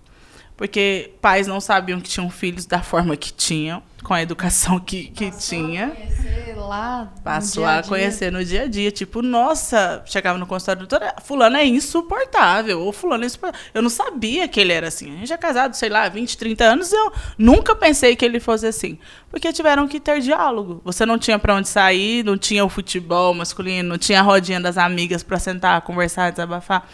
porque 0.57 1.11
pais 1.21 1.47
não 1.47 1.59
sabiam 1.59 1.99
que 1.99 2.09
tinham 2.09 2.29
filhos 2.29 2.65
da 2.65 2.81
forma 2.81 3.17
que 3.17 3.33
tinham, 3.33 3.83
com 4.05 4.13
a 4.13 4.21
educação 4.21 4.79
que, 4.79 5.07
que 5.07 5.31
Passou 5.31 5.49
tinha. 5.49 5.87
A 5.87 5.89
conhecer 5.89 6.55
lá 6.55 7.13
Passou 7.23 7.63
no 7.63 7.69
dia 7.69 7.79
a 7.79 7.83
conhecer 7.83 8.31
no 8.31 8.45
dia 8.45 8.61
a 8.61 8.67
dia. 8.67 8.91
Tipo, 8.91 9.21
nossa, 9.21 10.03
chegava 10.05 10.37
no 10.37 10.45
consultório 10.45 10.81
do 10.81 10.87
doutor, 10.87 11.11
fulano 11.23 11.57
é 11.57 11.65
insuportável, 11.65 12.79
ou 12.81 12.93
fulano 12.93 13.23
é 13.23 13.25
insuportável. 13.25 13.67
Eu 13.73 13.81
não 13.81 13.89
sabia 13.89 14.47
que 14.47 14.59
ele 14.59 14.71
era 14.71 14.87
assim. 14.87 15.13
A 15.13 15.17
gente 15.17 15.33
é 15.33 15.37
casado, 15.37 15.73
sei 15.73 15.89
lá, 15.89 16.07
20, 16.07 16.37
30 16.37 16.63
anos, 16.63 16.93
eu 16.93 17.11
nunca 17.37 17.75
pensei 17.75 18.15
que 18.15 18.23
ele 18.23 18.39
fosse 18.39 18.67
assim. 18.67 18.99
Porque 19.29 19.51
tiveram 19.51 19.87
que 19.87 19.99
ter 19.99 20.21
diálogo. 20.21 20.81
Você 20.85 21.05
não 21.05 21.17
tinha 21.17 21.39
para 21.39 21.55
onde 21.55 21.67
sair, 21.67 22.23
não 22.23 22.37
tinha 22.37 22.63
o 22.63 22.69
futebol 22.69 23.33
masculino, 23.33 23.89
não 23.89 23.97
tinha 23.97 24.19
a 24.19 24.23
rodinha 24.23 24.61
das 24.61 24.77
amigas 24.77 25.23
para 25.23 25.39
sentar, 25.39 25.81
conversar, 25.81 26.29
desabafar. 26.31 26.87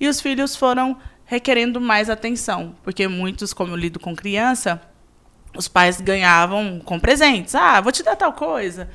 E 0.00 0.08
os 0.08 0.20
filhos 0.20 0.56
foram 0.56 0.96
requerendo 1.32 1.80
mais 1.80 2.10
atenção, 2.10 2.74
porque 2.82 3.08
muitos, 3.08 3.54
como 3.54 3.72
eu 3.72 3.76
lido 3.76 3.98
com 3.98 4.14
criança, 4.14 4.82
os 5.56 5.66
pais 5.66 5.98
ganhavam 5.98 6.78
com 6.78 7.00
presentes. 7.00 7.54
Ah, 7.54 7.80
vou 7.80 7.90
te 7.90 8.02
dar 8.02 8.16
tal 8.16 8.34
coisa. 8.34 8.90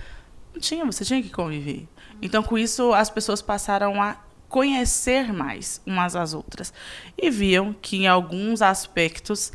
Não 0.53 0.61
tinha, 0.61 0.85
você 0.85 1.03
tinha 1.03 1.19
que 1.19 1.31
conviver. 1.31 1.87
Então, 2.21 2.43
com 2.43 2.55
isso, 2.55 2.93
as 2.93 3.09
pessoas 3.09 3.41
passaram 3.41 3.99
a 3.99 4.17
conhecer 4.47 5.33
mais 5.33 5.81
umas 5.83 6.15
às 6.15 6.35
outras 6.35 6.71
e 7.17 7.31
viam 7.31 7.73
que 7.73 8.03
em 8.03 8.07
alguns 8.07 8.61
aspectos 8.61 9.51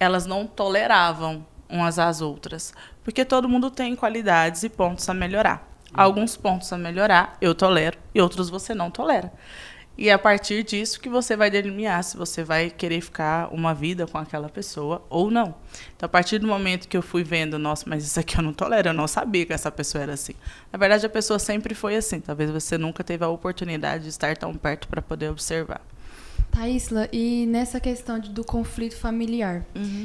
elas 0.00 0.24
não 0.24 0.46
toleravam 0.46 1.46
umas 1.68 1.98
às 1.98 2.22
outras, 2.22 2.72
porque 3.04 3.26
todo 3.26 3.46
mundo 3.46 3.70
tem 3.70 3.94
qualidades 3.94 4.62
e 4.62 4.70
pontos 4.70 5.06
a 5.06 5.12
melhorar. 5.12 5.68
Alguns 5.92 6.34
pontos 6.34 6.72
a 6.72 6.78
melhorar 6.78 7.36
eu 7.42 7.54
tolero 7.54 7.98
e 8.14 8.22
outros 8.22 8.48
você 8.48 8.74
não 8.74 8.90
tolera. 8.90 9.30
E 9.96 10.08
é 10.08 10.12
a 10.12 10.18
partir 10.18 10.62
disso 10.64 10.98
que 10.98 11.08
você 11.08 11.36
vai 11.36 11.50
delimitar 11.50 12.02
se 12.02 12.16
você 12.16 12.42
vai 12.42 12.70
querer 12.70 13.00
ficar 13.02 13.52
uma 13.52 13.74
vida 13.74 14.06
com 14.06 14.16
aquela 14.16 14.48
pessoa 14.48 15.04
ou 15.10 15.30
não. 15.30 15.54
Então, 15.94 16.06
a 16.06 16.08
partir 16.08 16.38
do 16.38 16.46
momento 16.46 16.88
que 16.88 16.96
eu 16.96 17.02
fui 17.02 17.22
vendo, 17.22 17.58
nossa, 17.58 17.84
mas 17.86 18.04
isso 18.04 18.18
aqui 18.18 18.38
eu 18.38 18.42
não 18.42 18.54
tolero, 18.54 18.88
eu 18.88 18.94
não 18.94 19.06
sabia 19.06 19.44
que 19.44 19.52
essa 19.52 19.70
pessoa 19.70 20.02
era 20.02 20.14
assim. 20.14 20.34
Na 20.72 20.78
verdade, 20.78 21.04
a 21.04 21.10
pessoa 21.10 21.38
sempre 21.38 21.74
foi 21.74 21.94
assim. 21.96 22.20
Talvez 22.20 22.50
você 22.50 22.78
nunca 22.78 23.04
teve 23.04 23.22
a 23.24 23.28
oportunidade 23.28 24.04
de 24.04 24.08
estar 24.08 24.34
tão 24.36 24.54
perto 24.54 24.88
para 24.88 25.02
poder 25.02 25.30
observar. 25.30 25.82
Thaísla, 26.50 27.08
e 27.12 27.46
nessa 27.46 27.80
questão 27.80 28.18
de, 28.18 28.30
do 28.30 28.44
conflito 28.44 28.96
familiar, 28.96 29.64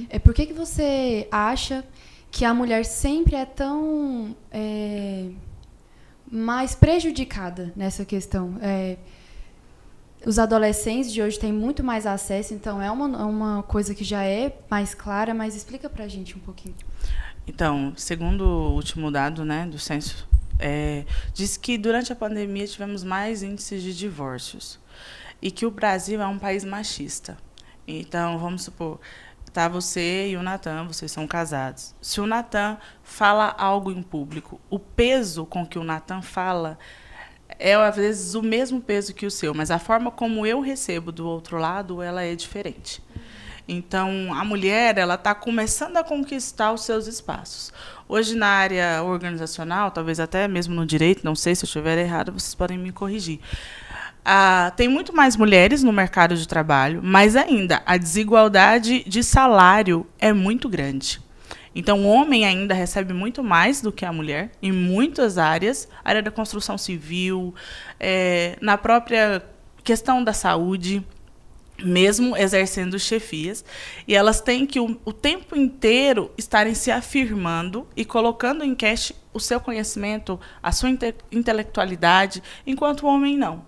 é 0.09 0.17
por 0.17 0.33
que, 0.33 0.45
que 0.45 0.53
você 0.53 1.27
acha 1.31 1.83
que 2.31 2.45
a 2.45 2.53
mulher 2.53 2.85
sempre 2.85 3.35
é 3.35 3.45
tão 3.45 4.35
é, 4.51 5.25
mais 6.31 6.73
prejudicada 6.73 7.73
nessa 7.75 8.05
questão? 8.05 8.57
É, 8.61 8.97
os 10.25 10.39
adolescentes 10.39 11.11
de 11.11 11.21
hoje 11.21 11.39
têm 11.39 11.53
muito 11.53 11.83
mais 11.83 12.05
acesso, 12.05 12.53
então 12.53 12.81
é 12.81 12.89
uma, 12.91 13.25
uma 13.25 13.63
coisa 13.63 13.93
que 13.93 14.03
já 14.03 14.23
é 14.23 14.57
mais 14.69 14.93
clara, 14.93 15.33
mas 15.33 15.55
explica 15.55 15.89
pra 15.89 16.07
gente 16.07 16.35
um 16.35 16.39
pouquinho. 16.39 16.75
Então, 17.47 17.93
segundo 17.95 18.41
o 18.41 18.73
último 18.73 19.09
dado 19.11 19.45
né, 19.45 19.65
do 19.65 19.79
censo, 19.79 20.27
é, 20.59 21.05
diz 21.33 21.55
que 21.55 21.77
durante 21.77 22.11
a 22.11 22.15
pandemia 22.15 22.67
tivemos 22.67 23.03
mais 23.03 23.43
índices 23.43 23.81
de 23.81 23.95
divórcios 23.95 24.79
e 25.41 25.51
que 25.51 25.65
o 25.65 25.71
Brasil 25.71 26.21
é 26.21 26.27
um 26.27 26.39
país 26.39 26.63
machista. 26.63 27.37
Então, 27.87 28.37
vamos 28.37 28.63
supor, 28.63 28.99
tá 29.53 29.67
você 29.67 30.29
e 30.29 30.37
o 30.37 30.43
Natan, 30.43 30.85
vocês 30.85 31.11
são 31.11 31.25
casados. 31.25 31.95
Se 32.01 32.19
o 32.19 32.27
Natan 32.27 32.77
fala 33.01 33.55
algo 33.57 33.91
em 33.91 34.03
público, 34.03 34.59
o 34.69 34.77
peso 34.77 35.45
com 35.45 35.65
que 35.65 35.79
o 35.79 35.83
Natan 35.83 36.21
fala 36.21 36.77
é 37.59 37.75
às 37.75 37.95
vezes 37.95 38.35
o 38.35 38.41
mesmo 38.41 38.81
peso 38.81 39.13
que 39.13 39.25
o 39.25 39.31
seu, 39.31 39.53
mas 39.53 39.71
a 39.71 39.79
forma 39.79 40.11
como 40.11 40.45
eu 40.45 40.59
recebo 40.59 41.11
do 41.11 41.27
outro 41.27 41.57
lado, 41.57 42.01
ela 42.01 42.23
é 42.23 42.35
diferente. 42.35 43.01
Então, 43.67 44.33
a 44.33 44.45
mulher, 44.45 44.97
ela 44.97 45.15
está 45.15 45.35
começando 45.35 45.97
a 45.97 46.03
conquistar 46.03 46.71
os 46.71 46.85
seus 46.85 47.05
espaços. 47.05 47.73
Hoje, 48.07 48.33
na 48.33 48.47
área 48.47 49.03
organizacional, 49.03 49.91
talvez 49.91 50.19
até 50.19 50.47
mesmo 50.47 50.73
no 50.73 50.85
direito, 50.85 51.25
não 51.25 51.35
sei 51.35 51.53
se 51.53 51.65
eu 51.65 51.67
estiver 51.67 51.97
errado, 51.97 52.31
vocês 52.31 52.55
podem 52.55 52.77
me 52.77 52.93
corrigir. 52.93 53.41
Ah, 54.23 54.71
tem 54.75 54.87
muito 54.87 55.13
mais 55.13 55.35
mulheres 55.35 55.83
no 55.83 55.91
mercado 55.91 56.35
de 56.35 56.47
trabalho, 56.47 57.01
mas 57.03 57.35
ainda 57.35 57.81
a 57.85 57.97
desigualdade 57.97 59.03
de 59.05 59.23
salário 59.23 60.07
é 60.17 60.31
muito 60.31 60.69
grande. 60.69 61.21
Então, 61.77 62.03
o 62.03 62.07
homem 62.07 62.43
ainda 62.43 62.73
recebe 62.73 63.13
muito 63.13 63.43
mais 63.43 63.81
do 63.81 63.91
que 63.91 64.03
a 64.03 64.11
mulher 64.11 64.49
em 64.63 64.71
muitas 64.71 65.37
áreas, 65.37 65.87
área 66.03 66.23
da 66.23 66.31
construção 66.31 66.75
civil, 66.75 67.53
é, 67.99 68.57
na 68.59 68.79
própria 68.79 69.43
questão 69.83 70.23
da 70.23 70.33
saúde, 70.33 71.05
mesmo 71.83 72.35
exercendo 72.35 72.97
chefias, 72.97 73.63
e 74.07 74.15
elas 74.15 74.41
têm 74.41 74.65
que 74.65 74.79
o, 74.79 74.99
o 75.05 75.13
tempo 75.13 75.55
inteiro 75.55 76.31
estarem 76.35 76.73
se 76.73 76.89
afirmando 76.89 77.87
e 77.95 78.03
colocando 78.03 78.63
em 78.63 78.73
questão 78.73 79.15
o 79.31 79.39
seu 79.39 79.59
conhecimento, 79.59 80.39
a 80.63 80.71
sua 80.71 80.89
inte 80.89 81.13
intelectualidade, 81.31 82.41
enquanto 82.65 83.03
o 83.03 83.07
homem 83.07 83.37
não. 83.37 83.66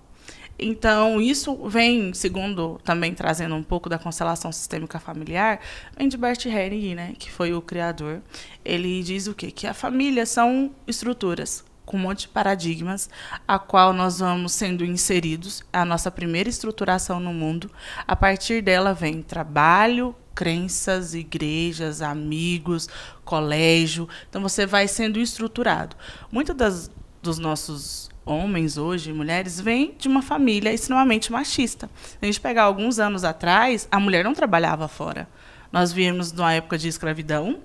Então, 0.60 1.22
isso 1.22 1.56
vem, 1.68 2.14
segundo 2.14 2.80
também 2.84 3.14
trazendo 3.14 3.56
um 3.56 3.64
pouco 3.64 3.88
da 3.88 3.98
constelação 3.98 4.52
sistêmica 4.52 5.00
familiar, 5.00 5.60
vem 5.98 6.10
de 6.10 6.18
Bert 6.18 6.46
Helling, 6.46 6.96
né, 6.96 7.14
que 7.18 7.32
foi 7.32 7.54
o 7.54 7.62
criador. 7.62 8.22
Ele 8.64 9.02
diz 9.02 9.28
o 9.28 9.34
quê? 9.34 9.52
Que 9.52 9.66
a 9.66 9.74
família 9.74 10.26
são 10.26 10.72
estruturas 10.86 11.64
com 11.86 11.98
um 11.98 12.02
monte 12.02 12.22
de 12.22 12.28
paradigmas, 12.28 13.10
a 13.48 13.58
qual 13.58 13.94
nós 13.94 14.20
vamos 14.20 14.52
sendo 14.52 14.86
inseridos, 14.86 15.64
a 15.74 15.84
nossa 15.84 16.12
primeira 16.12 16.48
estruturação 16.48 17.20
no 17.20 17.34
mundo. 17.34 17.72
A 18.06 18.16
partir 18.16 18.62
dela 18.62 18.94
vem 18.94 19.24
trabalho, 19.24 20.16
crenças, 20.36 21.16
igrejas, 21.16 22.04
amigos, 22.04 22.88
colégio. 23.26 24.08
Então 24.30 24.40
você 24.40 24.68
vai 24.68 24.88
sendo 24.88 25.20
estruturado. 25.20 25.96
Muitas 26.32 26.56
das 26.56 26.92
dos 27.22 27.38
nossos 27.38 28.09
homens 28.30 28.78
hoje, 28.78 29.12
mulheres, 29.12 29.60
vêm 29.60 29.96
de 29.98 30.08
uma 30.08 30.22
família 30.22 30.72
extremamente 30.72 31.32
machista. 31.32 31.90
A 32.22 32.26
gente 32.26 32.40
pegar 32.40 32.64
alguns 32.64 33.00
anos 33.00 33.24
atrás, 33.24 33.88
a 33.92 34.00
mulher 34.00 34.24
não 34.24 34.34
trabalhava 34.34 34.88
fora. 34.88 35.28
Nós 35.72 35.92
vimos 35.92 36.32
numa 36.32 36.54
época 36.54 36.78
de 36.78 36.88
escravidão, 36.88 37.60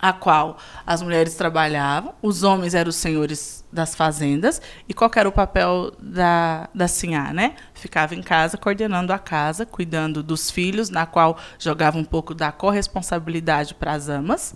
a 0.00 0.12
qual 0.12 0.58
as 0.86 1.02
mulheres 1.02 1.34
trabalhavam, 1.34 2.14
os 2.22 2.44
homens 2.44 2.74
eram 2.74 2.88
os 2.88 2.96
senhores 2.96 3.64
das 3.72 3.94
fazendas, 3.94 4.62
e 4.88 4.94
qual 4.94 5.10
era 5.14 5.28
o 5.28 5.32
papel 5.32 5.92
da, 5.98 6.68
da 6.74 6.86
sinhá, 6.86 7.32
né? 7.32 7.56
Ficava 7.74 8.14
em 8.14 8.22
casa, 8.22 8.56
coordenando 8.56 9.12
a 9.12 9.18
casa, 9.18 9.66
cuidando 9.66 10.22
dos 10.22 10.50
filhos, 10.50 10.88
na 10.88 11.04
qual 11.04 11.36
jogava 11.58 11.98
um 11.98 12.04
pouco 12.04 12.32
da 12.32 12.52
corresponsabilidade 12.52 13.74
para 13.74 13.92
as 13.92 14.08
amas. 14.08 14.54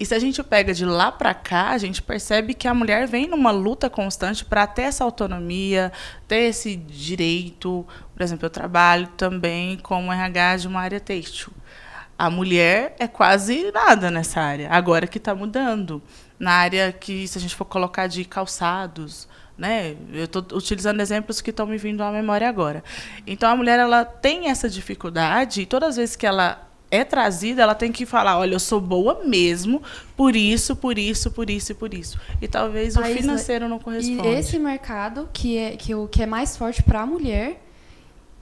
E 0.00 0.06
se 0.06 0.14
a 0.14 0.18
gente 0.18 0.42
pega 0.44 0.72
de 0.72 0.84
lá 0.84 1.10
para 1.10 1.34
cá, 1.34 1.70
a 1.70 1.78
gente 1.78 2.00
percebe 2.00 2.54
que 2.54 2.68
a 2.68 2.74
mulher 2.74 3.08
vem 3.08 3.26
numa 3.26 3.50
luta 3.50 3.90
constante 3.90 4.44
para 4.44 4.66
ter 4.66 4.82
essa 4.82 5.02
autonomia, 5.02 5.92
ter 6.28 6.48
esse 6.48 6.76
direito. 6.76 7.84
Por 8.14 8.22
exemplo, 8.22 8.46
eu 8.46 8.50
trabalho 8.50 9.08
também 9.16 9.76
como 9.78 10.12
RH 10.12 10.58
de 10.58 10.68
uma 10.68 10.80
área 10.80 11.00
têxtil. 11.00 11.52
A 12.16 12.30
mulher 12.30 12.94
é 12.98 13.08
quase 13.08 13.70
nada 13.72 14.10
nessa 14.10 14.40
área, 14.40 14.68
agora 14.70 15.06
que 15.06 15.18
está 15.18 15.34
mudando. 15.34 16.02
Na 16.38 16.52
área 16.52 16.92
que, 16.92 17.26
se 17.26 17.38
a 17.38 17.40
gente 17.40 17.54
for 17.56 17.64
colocar 17.64 18.06
de 18.06 18.24
calçados, 18.24 19.28
né? 19.56 19.96
Eu 20.12 20.24
estou 20.24 20.44
utilizando 20.52 21.00
exemplos 21.00 21.40
que 21.40 21.50
estão 21.50 21.66
me 21.66 21.76
vindo 21.76 22.02
à 22.02 22.12
memória 22.12 22.48
agora. 22.48 22.84
Então, 23.26 23.50
a 23.50 23.56
mulher 23.56 23.80
ela 23.80 24.04
tem 24.04 24.48
essa 24.48 24.68
dificuldade 24.68 25.62
e 25.62 25.66
todas 25.66 25.90
as 25.90 25.96
vezes 25.96 26.16
que 26.16 26.26
ela 26.26 26.67
é 26.90 27.04
trazida, 27.04 27.62
ela 27.62 27.74
tem 27.74 27.92
que 27.92 28.06
falar, 28.06 28.38
olha, 28.38 28.54
eu 28.54 28.60
sou 28.60 28.80
boa 28.80 29.22
mesmo, 29.24 29.82
por 30.16 30.34
isso, 30.34 30.74
por 30.74 30.98
isso, 30.98 31.30
por 31.30 31.50
isso 31.50 31.72
e 31.72 31.74
por 31.74 31.92
isso. 31.92 32.18
E 32.40 32.48
talvez 32.48 32.96
o 32.96 33.02
financeiro 33.02 33.68
não 33.68 33.78
corresponda. 33.78 34.28
E 34.28 34.34
esse 34.34 34.58
mercado 34.58 35.28
que 35.32 35.58
é 35.58 35.76
que 35.76 35.94
o 35.94 36.08
que 36.08 36.22
é 36.22 36.26
mais 36.26 36.56
forte 36.56 36.82
para 36.82 37.02
a 37.02 37.06
mulher, 37.06 37.62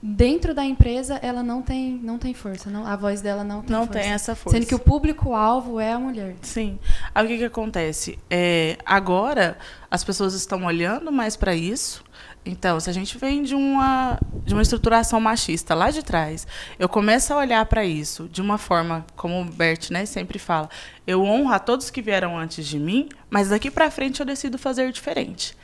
dentro 0.01 0.53
da 0.53 0.63
empresa 0.63 1.19
ela 1.21 1.43
não 1.43 1.61
tem 1.61 1.99
não 2.01 2.17
tem 2.17 2.33
força, 2.33 2.69
não, 2.69 2.85
a 2.85 2.95
voz 2.95 3.19
dela 3.19 3.43
não 3.43 3.61
tem 3.61 3.75
não 3.75 3.85
força. 3.85 3.99
tem 3.99 4.11
essa 4.11 4.35
força. 4.35 4.57
Sendo 4.57 4.67
que 4.67 4.75
o 4.75 4.79
público 4.79 5.33
alvo 5.33 5.79
é 5.79 5.91
a 5.91 5.99
mulher. 5.99 6.35
Sim. 6.41 6.79
Aí 7.13 7.25
o 7.25 7.27
que 7.27 7.37
que 7.39 7.45
acontece? 7.45 8.17
É, 8.29 8.77
agora 8.85 9.57
as 9.91 10.03
pessoas 10.03 10.33
estão 10.33 10.63
olhando 10.65 11.11
mais 11.11 11.35
para 11.35 11.53
isso 11.53 12.06
então, 12.47 12.79
se 12.79 12.89
a 12.89 12.93
gente 12.93 13.17
vem 13.17 13.43
de 13.43 13.53
uma, 13.53 14.17
de 14.45 14.53
uma 14.53 14.61
estruturação 14.61 15.19
machista 15.19 15.75
lá 15.75 15.91
de 15.91 16.01
trás, 16.01 16.47
eu 16.79 16.87
começo 16.87 17.33
a 17.33 17.37
olhar 17.37 17.65
para 17.65 17.83
isso 17.83 18.29
de 18.31 18.41
uma 18.41 18.57
forma, 18.57 19.05
como 19.17 19.41
o 19.41 19.45
Bert 19.45 19.91
né, 19.91 20.05
sempre 20.05 20.39
fala, 20.39 20.69
eu 21.05 21.21
honro 21.23 21.53
a 21.53 21.59
todos 21.59 21.89
que 21.89 22.01
vieram 22.01 22.37
antes 22.37 22.65
de 22.65 22.79
mim, 22.79 23.09
mas 23.29 23.49
daqui 23.49 23.69
para 23.69 23.91
frente 23.91 24.21
eu 24.21 24.25
decido 24.25 24.57
fazer 24.57 24.91
diferente. 24.93 25.57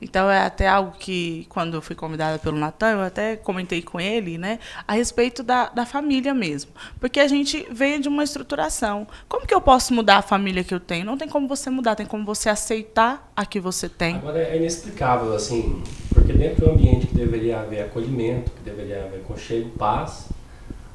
Então 0.00 0.30
é 0.30 0.40
até 0.40 0.66
algo 0.66 0.92
que, 0.98 1.46
quando 1.50 1.74
eu 1.74 1.82
fui 1.82 1.94
convidada 1.94 2.38
pelo 2.38 2.56
Natan, 2.56 2.92
eu 2.92 3.00
até 3.02 3.36
comentei 3.36 3.82
com 3.82 4.00
ele, 4.00 4.38
né, 4.38 4.58
a 4.88 4.94
respeito 4.94 5.42
da, 5.42 5.68
da 5.68 5.84
família 5.84 6.32
mesmo. 6.32 6.70
Porque 6.98 7.20
a 7.20 7.28
gente 7.28 7.66
veio 7.70 8.00
de 8.00 8.08
uma 8.08 8.24
estruturação. 8.24 9.06
Como 9.28 9.46
que 9.46 9.52
eu 9.52 9.60
posso 9.60 9.92
mudar 9.92 10.16
a 10.16 10.22
família 10.22 10.64
que 10.64 10.72
eu 10.72 10.80
tenho? 10.80 11.04
Não 11.04 11.18
tem 11.18 11.28
como 11.28 11.46
você 11.46 11.68
mudar, 11.68 11.96
tem 11.96 12.06
como 12.06 12.24
você 12.24 12.48
aceitar 12.48 13.30
a 13.36 13.44
que 13.44 13.60
você 13.60 13.90
tem. 13.90 14.16
Agora 14.16 14.38
é 14.38 14.56
inexplicável, 14.56 15.34
assim, 15.34 15.82
porque 16.30 16.38
dentro 16.38 16.64
do 16.64 16.70
ambiente 16.70 17.06
que 17.06 17.14
deveria 17.14 17.60
haver 17.60 17.82
acolhimento, 17.82 18.50
que 18.52 18.62
deveria 18.62 19.04
haver 19.04 19.22
conchego, 19.22 19.70
paz, 19.70 20.28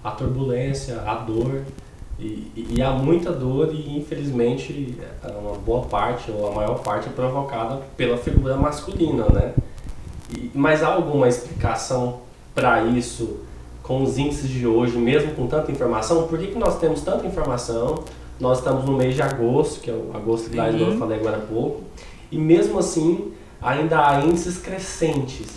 a 0.04 0.12
turbulência, 0.12 1.02
a 1.02 1.16
dor, 1.16 1.64
e, 2.18 2.68
e, 2.70 2.82
há 2.82 2.92
muita 2.92 3.30
dor 3.34 3.74
e 3.74 3.98
infelizmente 3.98 4.98
uma 5.38 5.58
boa 5.58 5.82
parte 5.82 6.32
ou 6.32 6.50
a 6.50 6.56
maior 6.56 6.82
parte 6.82 7.10
é 7.10 7.12
provocada 7.12 7.82
pela 7.98 8.16
figura 8.18 8.56
masculina, 8.56 9.26
né? 9.26 9.54
E, 10.34 10.50
mas 10.56 10.82
há 10.82 10.94
alguma 10.94 11.28
explicação 11.28 12.22
para 12.54 12.84
isso 12.86 13.42
com 13.84 14.02
os 14.02 14.18
índices 14.18 14.50
de 14.50 14.66
hoje, 14.66 14.98
mesmo 14.98 15.34
com 15.34 15.46
tanta 15.48 15.70
informação? 15.74 16.26
Por 16.26 16.40
que, 16.40 16.48
que 16.48 16.58
nós 16.58 16.80
temos 16.80 17.02
tanta 17.02 17.28
informação? 17.28 18.06
Nós 18.40 18.60
estamos 18.60 18.86
no 18.86 18.94
mês 18.94 19.16
de 19.16 19.22
agosto, 19.22 19.82
que 19.82 19.92
é 19.92 19.94
o 19.94 20.12
agosto 20.14 20.50
que 20.50 20.58
uhum. 20.58 20.92
eu 20.94 20.98
falei 20.98 21.20
agora 21.20 21.38
há 21.38 21.42
pouco, 21.42 21.84
e 22.32 22.38
mesmo 22.38 22.80
assim 22.80 23.34
ainda 23.66 24.08
há 24.08 24.22
índices 24.22 24.58
crescentes. 24.58 25.48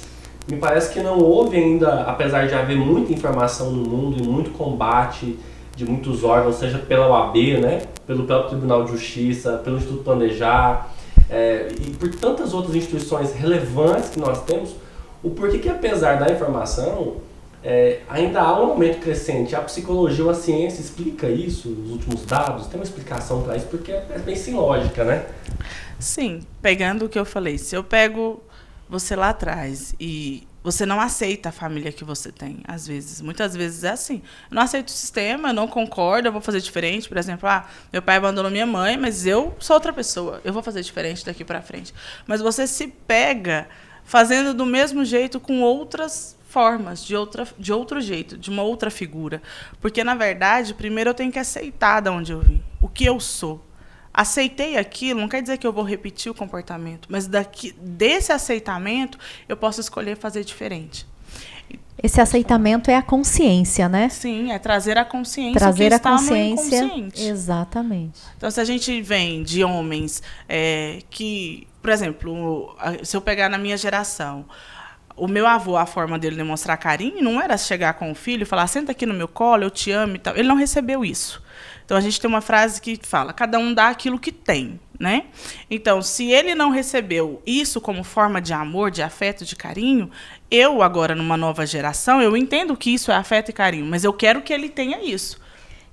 Me 0.50 0.56
parece 0.56 0.92
que 0.92 1.00
não 1.00 1.18
houve 1.18 1.56
ainda, 1.56 2.02
apesar 2.02 2.46
de 2.48 2.54
haver 2.54 2.76
muita 2.76 3.12
informação 3.12 3.70
no 3.70 3.88
mundo 3.88 4.22
e 4.22 4.26
muito 4.26 4.50
combate 4.50 5.38
de 5.76 5.84
muitos 5.84 6.24
órgãos, 6.24 6.56
seja 6.56 6.78
pela 6.78 7.06
OAB, 7.06 7.36
né, 7.60 7.82
pelo 8.06 8.24
próprio 8.24 8.50
Tribunal 8.50 8.84
de 8.84 8.92
Justiça, 8.92 9.58
pelo 9.58 9.76
Instituto 9.76 10.02
Planejar 10.02 10.90
é, 11.30 11.68
e 11.86 11.90
por 11.90 12.08
tantas 12.14 12.54
outras 12.54 12.74
instituições 12.74 13.34
relevantes 13.34 14.08
que 14.08 14.18
nós 14.18 14.42
temos, 14.44 14.74
o 15.22 15.30
porquê 15.30 15.58
que 15.58 15.68
apesar 15.68 16.18
da 16.18 16.32
informação 16.32 17.16
é, 17.62 18.00
ainda 18.08 18.40
há 18.40 18.58
um 18.58 18.70
aumento 18.70 19.00
crescente. 19.00 19.54
A 19.54 19.60
psicologia 19.60 20.24
ou 20.24 20.30
a 20.30 20.34
ciência 20.34 20.80
explica 20.80 21.28
isso, 21.28 21.68
os 21.68 21.90
últimos 21.90 22.24
dados, 22.24 22.66
tem 22.66 22.78
uma 22.78 22.84
explicação 22.84 23.42
para 23.42 23.56
isso, 23.56 23.66
porque 23.66 23.92
é, 23.92 24.18
bem 24.24 24.36
sem 24.36 24.54
lógica, 24.54 25.04
né? 25.04 25.26
Sim, 25.98 26.46
pegando 26.62 27.06
o 27.06 27.08
que 27.08 27.18
eu 27.18 27.24
falei, 27.24 27.58
se 27.58 27.74
eu 27.74 27.82
pego 27.82 28.42
você 28.88 29.16
lá 29.16 29.30
atrás 29.30 29.94
e 29.98 30.46
você 30.62 30.84
não 30.84 31.00
aceita 31.00 31.48
a 31.48 31.52
família 31.52 31.90
que 31.90 32.04
você 32.04 32.30
tem, 32.30 32.60
às 32.66 32.86
vezes. 32.86 33.20
Muitas 33.20 33.54
vezes 33.54 33.84
é 33.84 33.90
assim. 33.90 34.22
Eu 34.50 34.54
não 34.54 34.62
aceito 34.62 34.88
o 34.88 34.92
sistema, 34.92 35.48
eu 35.50 35.54
não 35.54 35.66
concordo, 35.66 36.28
eu 36.28 36.32
vou 36.32 36.40
fazer 36.40 36.60
diferente. 36.60 37.08
Por 37.08 37.16
exemplo, 37.16 37.48
ah, 37.48 37.66
meu 37.92 38.02
pai 38.02 38.16
abandonou 38.16 38.50
minha 38.50 38.66
mãe, 38.66 38.96
mas 38.96 39.26
eu 39.26 39.56
sou 39.58 39.74
outra 39.74 39.92
pessoa. 39.92 40.40
Eu 40.44 40.52
vou 40.52 40.62
fazer 40.62 40.82
diferente 40.82 41.24
daqui 41.24 41.44
para 41.44 41.62
frente. 41.62 41.94
Mas 42.26 42.40
você 42.40 42.66
se 42.66 42.88
pega 42.88 43.68
fazendo 44.04 44.52
do 44.52 44.66
mesmo 44.66 45.04
jeito 45.04 45.40
com 45.40 45.62
outras 45.62 46.36
formas, 46.48 47.04
de, 47.04 47.14
outra, 47.14 47.46
de 47.58 47.72
outro 47.72 48.00
jeito, 48.00 48.36
de 48.36 48.50
uma 48.50 48.62
outra 48.62 48.90
figura. 48.90 49.42
Porque, 49.80 50.02
na 50.02 50.14
verdade, 50.14 50.74
primeiro 50.74 51.10
eu 51.10 51.14
tenho 51.14 51.32
que 51.32 51.38
aceitar 51.38 52.00
de 52.00 52.08
onde 52.08 52.32
eu 52.32 52.40
vim, 52.40 52.62
o 52.80 52.88
que 52.88 53.04
eu 53.04 53.20
sou 53.20 53.67
aceitei 54.18 54.76
aquilo, 54.76 55.20
não 55.20 55.28
quer 55.28 55.40
dizer 55.40 55.58
que 55.58 55.66
eu 55.66 55.72
vou 55.72 55.84
repetir 55.84 56.30
o 56.30 56.34
comportamento, 56.34 57.06
mas 57.08 57.28
daqui, 57.28 57.72
desse 57.80 58.32
aceitamento 58.32 59.16
eu 59.48 59.56
posso 59.56 59.80
escolher 59.80 60.16
fazer 60.16 60.42
diferente. 60.42 61.06
Esse 62.02 62.20
aceitamento 62.20 62.90
é 62.90 62.96
a 62.96 63.02
consciência, 63.02 63.88
né? 63.88 64.08
Sim, 64.08 64.50
é 64.50 64.58
trazer 64.58 64.98
a 64.98 65.04
consciência 65.04 65.58
trazer 65.60 65.88
que 65.88 65.94
a 65.94 65.98
consciência, 66.00 66.78
inconsciente. 66.78 67.22
Exatamente. 67.22 68.20
Então, 68.36 68.50
se 68.50 68.60
a 68.60 68.64
gente 68.64 69.00
vem 69.02 69.44
de 69.44 69.62
homens 69.62 70.20
é, 70.48 70.98
que, 71.10 71.68
por 71.80 71.90
exemplo, 71.90 72.76
se 73.04 73.16
eu 73.16 73.20
pegar 73.20 73.48
na 73.48 73.58
minha 73.58 73.76
geração, 73.76 74.44
o 75.16 75.28
meu 75.28 75.46
avô, 75.46 75.76
a 75.76 75.86
forma 75.86 76.18
dele 76.18 76.34
demonstrar 76.34 76.76
carinho 76.76 77.22
não 77.22 77.40
era 77.40 77.56
chegar 77.56 77.94
com 77.94 78.10
o 78.10 78.14
filho 78.16 78.42
e 78.42 78.46
falar, 78.46 78.66
senta 78.66 78.90
aqui 78.90 79.06
no 79.06 79.14
meu 79.14 79.28
colo, 79.28 79.62
eu 79.62 79.70
te 79.70 79.92
amo 79.92 80.16
e 80.16 80.18
tal. 80.18 80.36
Ele 80.36 80.48
não 80.48 80.56
recebeu 80.56 81.04
isso. 81.04 81.40
Então 81.88 81.96
a 81.96 82.02
gente 82.02 82.20
tem 82.20 82.28
uma 82.28 82.42
frase 82.42 82.82
que 82.82 83.00
fala: 83.02 83.32
cada 83.32 83.58
um 83.58 83.72
dá 83.72 83.88
aquilo 83.88 84.18
que 84.18 84.30
tem, 84.30 84.78
né? 85.00 85.24
Então, 85.70 86.02
se 86.02 86.30
ele 86.30 86.54
não 86.54 86.68
recebeu 86.68 87.40
isso 87.46 87.80
como 87.80 88.04
forma 88.04 88.42
de 88.42 88.52
amor, 88.52 88.90
de 88.90 89.00
afeto, 89.00 89.42
de 89.42 89.56
carinho, 89.56 90.10
eu 90.50 90.82
agora 90.82 91.14
numa 91.14 91.34
nova 91.34 91.64
geração, 91.64 92.20
eu 92.20 92.36
entendo 92.36 92.76
que 92.76 92.90
isso 92.90 93.10
é 93.10 93.14
afeto 93.14 93.48
e 93.48 93.54
carinho, 93.54 93.86
mas 93.86 94.04
eu 94.04 94.12
quero 94.12 94.42
que 94.42 94.52
ele 94.52 94.68
tenha 94.68 95.02
isso. 95.02 95.40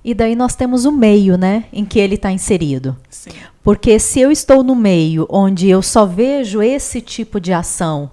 E 0.04 0.12
daí 0.12 0.36
nós 0.36 0.54
temos 0.54 0.84
o 0.84 0.92
meio, 0.92 1.38
né, 1.38 1.64
em 1.72 1.82
que 1.82 1.98
ele 1.98 2.16
está 2.16 2.30
inserido. 2.30 2.94
Sim. 3.08 3.30
Porque 3.62 3.98
se 3.98 4.20
eu 4.20 4.30
estou 4.30 4.62
no 4.62 4.76
meio 4.76 5.26
onde 5.30 5.66
eu 5.66 5.80
só 5.80 6.04
vejo 6.04 6.60
esse 6.60 7.00
tipo 7.00 7.40
de 7.40 7.54
ação, 7.54 8.10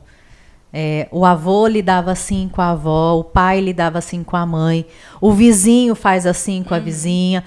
é, 0.71 1.07
o 1.11 1.23
avô 1.23 1.67
lidava 1.67 2.11
assim 2.11 2.49
com 2.51 2.61
a 2.61 2.71
avó, 2.71 3.19
o 3.19 3.23
pai 3.23 3.59
lidava 3.59 3.99
assim 3.99 4.23
com 4.23 4.35
a 4.35 4.45
mãe, 4.45 4.87
o 5.21 5.31
vizinho 5.31 5.93
faz 5.93 6.25
assim 6.25 6.63
com 6.63 6.73
a 6.73 6.77
uhum. 6.77 6.83
vizinha, 6.83 7.43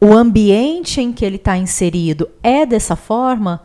o 0.00 0.12
ambiente 0.12 1.00
em 1.00 1.12
que 1.12 1.24
ele 1.24 1.36
está 1.36 1.56
inserido 1.56 2.30
é 2.42 2.64
dessa 2.64 2.96
forma, 2.96 3.62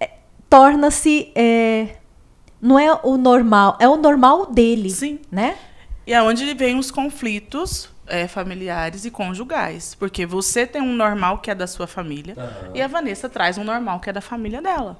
é, 0.00 0.10
torna-se. 0.48 1.30
É, 1.34 1.96
não 2.60 2.78
é 2.78 2.92
o 3.04 3.16
normal, 3.16 3.76
é 3.78 3.88
o 3.88 3.96
normal 3.96 4.46
dele. 4.46 4.90
Sim. 4.90 5.20
Né? 5.30 5.56
E 6.06 6.12
é 6.12 6.22
onde 6.22 6.52
vem 6.54 6.78
os 6.78 6.90
conflitos 6.90 7.88
é, 8.06 8.26
familiares 8.26 9.04
e 9.04 9.10
conjugais. 9.10 9.94
Porque 9.94 10.24
você 10.24 10.66
tem 10.66 10.80
um 10.80 10.94
normal 10.94 11.38
que 11.38 11.50
é 11.50 11.54
da 11.54 11.66
sua 11.66 11.86
família 11.86 12.34
uhum. 12.36 12.74
e 12.74 12.82
a 12.82 12.88
Vanessa 12.88 13.28
traz 13.28 13.58
um 13.58 13.64
normal 13.64 14.00
que 14.00 14.10
é 14.10 14.12
da 14.12 14.20
família 14.20 14.62
dela 14.62 14.98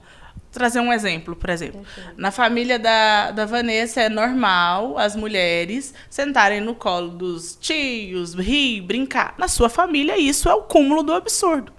trazer 0.59 0.81
um 0.81 0.93
exemplo, 0.93 1.37
por 1.37 1.49
exemplo. 1.49 1.85
Na 2.17 2.31
família 2.33 2.79
da, 2.79 3.31
da 3.31 3.47
Vanessa 3.47 4.01
é 4.01 4.09
normal 4.09 4.99
as 4.99 5.15
mulheres 5.15 5.95
sentarem 6.11 6.61
no 6.61 6.75
colo 6.75 7.11
dos 7.11 7.57
tios, 7.61 8.35
rir, 8.35 8.81
brincar. 8.83 9.35
Na 9.39 9.47
sua 9.47 9.69
família, 9.69 10.19
isso 10.19 10.49
é 10.49 10.55
o 10.55 10.63
cúmulo 10.63 11.05
do 11.05 11.15
absurdo. 11.15 11.73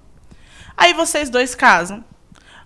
Aí 0.78 0.94
vocês 0.94 1.30
dois 1.30 1.54
casam. 1.54 2.04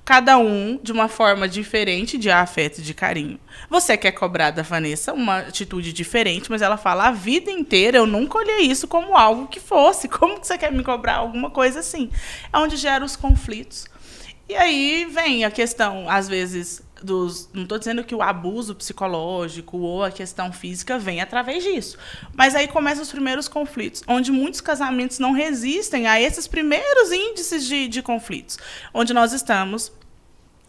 Cada 0.05 0.37
um 0.37 0.77
de 0.83 0.91
uma 0.91 1.07
forma 1.07 1.47
diferente 1.47 2.17
de 2.17 2.29
afeto 2.29 2.79
e 2.79 2.81
de 2.81 2.93
carinho. 2.93 3.39
Você 3.69 3.95
quer 3.95 4.11
cobrar 4.11 4.51
da 4.51 4.61
Vanessa 4.61 5.13
uma 5.13 5.39
atitude 5.39 5.93
diferente, 5.93 6.51
mas 6.51 6.61
ela 6.61 6.75
fala 6.75 7.07
a 7.07 7.11
vida 7.11 7.49
inteira 7.49 7.97
eu 7.97 8.05
nunca 8.05 8.37
olhei 8.37 8.63
isso 8.63 8.85
como 8.85 9.15
algo 9.15 9.47
que 9.47 9.61
fosse. 9.61 10.09
Como 10.13 10.39
que 10.39 10.45
você 10.45 10.57
quer 10.57 10.73
me 10.73 10.83
cobrar 10.83 11.15
alguma 11.15 11.49
coisa 11.49 11.79
assim? 11.79 12.09
É 12.51 12.57
onde 12.57 12.75
gera 12.75 13.03
os 13.03 13.15
conflitos 13.15 13.87
e 14.47 14.55
aí 14.55 15.05
vem 15.05 15.45
a 15.45 15.51
questão, 15.51 16.09
às 16.09 16.27
vezes, 16.27 16.83
dos. 17.01 17.49
Não 17.53 17.63
estou 17.63 17.79
dizendo 17.79 18.03
que 18.03 18.13
o 18.13 18.21
abuso 18.21 18.75
psicológico 18.75 19.77
ou 19.77 20.03
a 20.03 20.11
questão 20.11 20.51
física 20.51 20.99
vem 20.99 21.21
através 21.21 21.63
disso. 21.63 21.97
Mas 22.33 22.53
aí 22.53 22.67
começam 22.67 23.03
os 23.03 23.11
primeiros 23.11 23.47
conflitos, 23.47 24.03
onde 24.07 24.31
muitos 24.31 24.61
casamentos 24.61 25.19
não 25.19 25.31
resistem 25.31 26.07
a 26.07 26.19
esses 26.19 26.47
primeiros 26.47 27.11
índices 27.11 27.65
de, 27.65 27.87
de 27.87 28.01
conflitos. 28.01 28.57
Onde 28.93 29.13
nós 29.13 29.33
estamos. 29.33 29.91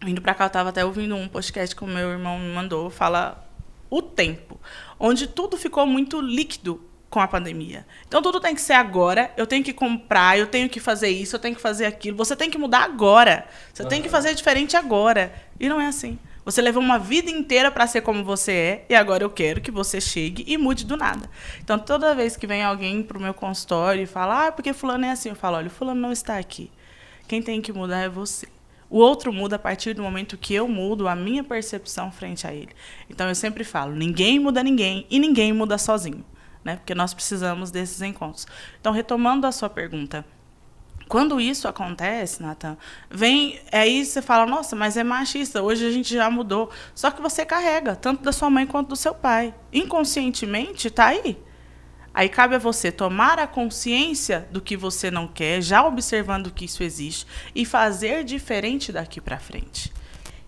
Vindo 0.03 0.21
para 0.21 0.35
cá, 0.35 0.45
eu 0.45 0.49
estava 0.49 0.69
até 0.69 0.85
ouvindo 0.85 1.17
um 1.17 1.27
podcast 1.27 1.75
que 1.75 1.83
o 1.83 1.87
meu 1.87 2.11
irmão 2.11 2.39
me 2.39 2.53
mandou, 2.53 2.91
fala 2.91 3.49
o 3.89 4.03
tempo, 4.03 4.61
onde 4.99 5.27
tudo 5.27 5.57
ficou 5.57 5.87
muito 5.87 6.21
líquido 6.21 6.83
com 7.15 7.21
a 7.21 7.29
pandemia. 7.29 7.87
Então 8.09 8.21
tudo 8.21 8.41
tem 8.41 8.57
que 8.57 8.61
ser 8.61 8.73
agora. 8.73 9.31
Eu 9.37 9.47
tenho 9.47 9.63
que 9.63 9.73
comprar, 9.73 10.37
eu 10.37 10.49
tenho 10.49 10.69
que 10.69 10.81
fazer 10.81 11.11
isso, 11.11 11.37
eu 11.37 11.39
tenho 11.39 11.55
que 11.55 11.61
fazer 11.61 11.87
aquilo. 11.87 12.17
Você 12.17 12.35
tem 12.35 12.51
que 12.51 12.59
mudar 12.59 12.83
agora. 12.83 13.47
Você 13.73 13.85
uhum. 13.85 13.89
tem 13.89 14.03
que 14.03 14.09
fazer 14.09 14.35
diferente 14.35 14.77
agora. 14.77 15.33
E 15.61 15.69
não 15.69 15.81
é 15.81 15.87
assim. 15.87 16.19
Você 16.45 16.61
levou 16.61 16.83
uma 16.83 16.99
vida 16.99 17.31
inteira 17.31 17.71
para 17.71 17.87
ser 17.87 18.01
como 18.01 18.25
você 18.25 18.53
é 18.53 18.87
e 18.89 18.97
agora 18.97 19.23
eu 19.23 19.31
quero 19.31 19.61
que 19.61 19.71
você 19.71 20.01
chegue 20.01 20.45
e 20.45 20.59
mude 20.59 20.85
do 20.85 20.97
nada. 20.97 21.31
Então 21.63 21.79
toda 21.79 22.17
vez 22.17 22.37
que 22.37 22.49
vem 22.49 22.65
alguém 22.65 23.01
pro 23.01 23.21
meu 23.21 23.33
consultório 23.33 24.03
e 24.03 24.07
fala: 24.07 24.49
"Ah, 24.49 24.53
porque 24.53 24.73
fulano 24.73 25.05
é 25.05 25.13
assim", 25.13 25.29
eu 25.29 25.37
falo: 25.37 25.57
"Olha, 25.57 25.71
fulano 25.71 26.01
não 26.01 26.11
está 26.11 26.37
aqui. 26.37 26.69
Quem 27.29 27.41
tem 27.41 27.63
que 27.63 27.73
mudar 27.73 28.01
é 28.01 28.09
você". 28.09 28.49
O 28.91 28.99
outro 28.99 29.33
muda 29.33 29.55
a 29.55 29.59
partir 29.59 29.95
do 29.95 30.03
momento 30.03 30.37
que 30.37 30.53
eu 30.53 30.67
mudo 30.67 31.07
a 31.07 31.15
minha 31.15 31.45
percepção 31.45 32.11
frente 32.11 32.45
a 32.45 32.53
ele. 32.53 32.71
Então 33.09 33.29
eu 33.29 33.37
sempre 33.37 33.63
falo: 33.63 33.95
ninguém 33.95 34.41
muda 34.41 34.65
ninguém 34.65 35.07
e 35.09 35.21
ninguém 35.21 35.53
muda 35.53 35.79
sozinho. 35.79 36.25
Né? 36.65 36.77
Porque 36.77 36.95
nós 36.95 37.13
precisamos 37.13 37.71
desses 37.71 38.01
encontros. 38.01 38.47
Então, 38.81 38.93
retomando 38.93 39.47
a 39.47 39.53
sua 39.53 39.69
pergunta, 39.69 40.25
quando 41.07 41.41
isso 41.41 41.69
acontece, 41.69 42.43
Nathan, 42.43 42.77
vem. 43.11 43.61
Aí 43.71 44.05
você 44.05 44.23
fala, 44.23 44.47
nossa, 44.47 44.75
mas 44.75 44.97
é 44.97 45.05
machista, 45.05 45.63
hoje 45.63 45.87
a 45.87 45.91
gente 45.91 46.15
já 46.15 46.31
mudou. 46.31 46.71
Só 46.95 47.11
que 47.11 47.21
você 47.21 47.45
carrega, 47.45 47.95
tanto 47.95 48.23
da 48.23 48.33
sua 48.33 48.49
mãe 48.49 48.67
quanto 48.67 48.89
do 48.89 48.97
seu 48.97 49.15
pai. 49.15 49.55
Inconscientemente, 49.73 50.89
está 50.89 51.07
aí. 51.07 51.39
Aí 52.13 52.29
cabe 52.29 52.55
a 52.55 52.59
você 52.59 52.93
tomar 52.93 53.39
a 53.41 53.47
consciência 53.47 54.49
do 54.51 54.61
que 54.61 54.77
você 54.77 55.11
não 55.11 55.27
quer, 55.27 55.61
já 55.61 55.85
observando 55.85 56.51
que 56.51 56.65
isso 56.65 56.83
existe, 56.83 57.27
e 57.55 57.65
fazer 57.65 58.23
diferente 58.23 58.93
daqui 58.93 59.21
para 59.21 59.39
frente. 59.39 59.93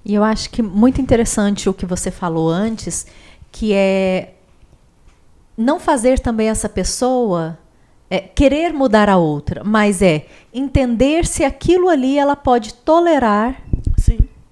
E 0.04 0.14
eu 0.14 0.22
acho 0.22 0.48
que 0.48 0.62
muito 0.62 1.00
interessante 1.00 1.68
o 1.68 1.74
que 1.74 1.84
você 1.84 2.12
falou 2.12 2.48
antes, 2.48 3.08
que 3.50 3.72
é 3.72 4.35
não 5.56 5.80
fazer 5.80 6.18
também 6.18 6.48
essa 6.48 6.68
pessoa 6.68 7.58
é, 8.10 8.20
querer 8.20 8.72
mudar 8.72 9.08
a 9.08 9.16
outra, 9.16 9.64
mas 9.64 10.02
é 10.02 10.26
entender 10.52 11.26
se 11.26 11.44
aquilo 11.44 11.88
ali 11.88 12.18
ela 12.18 12.36
pode 12.36 12.74
tolerar 12.74 13.62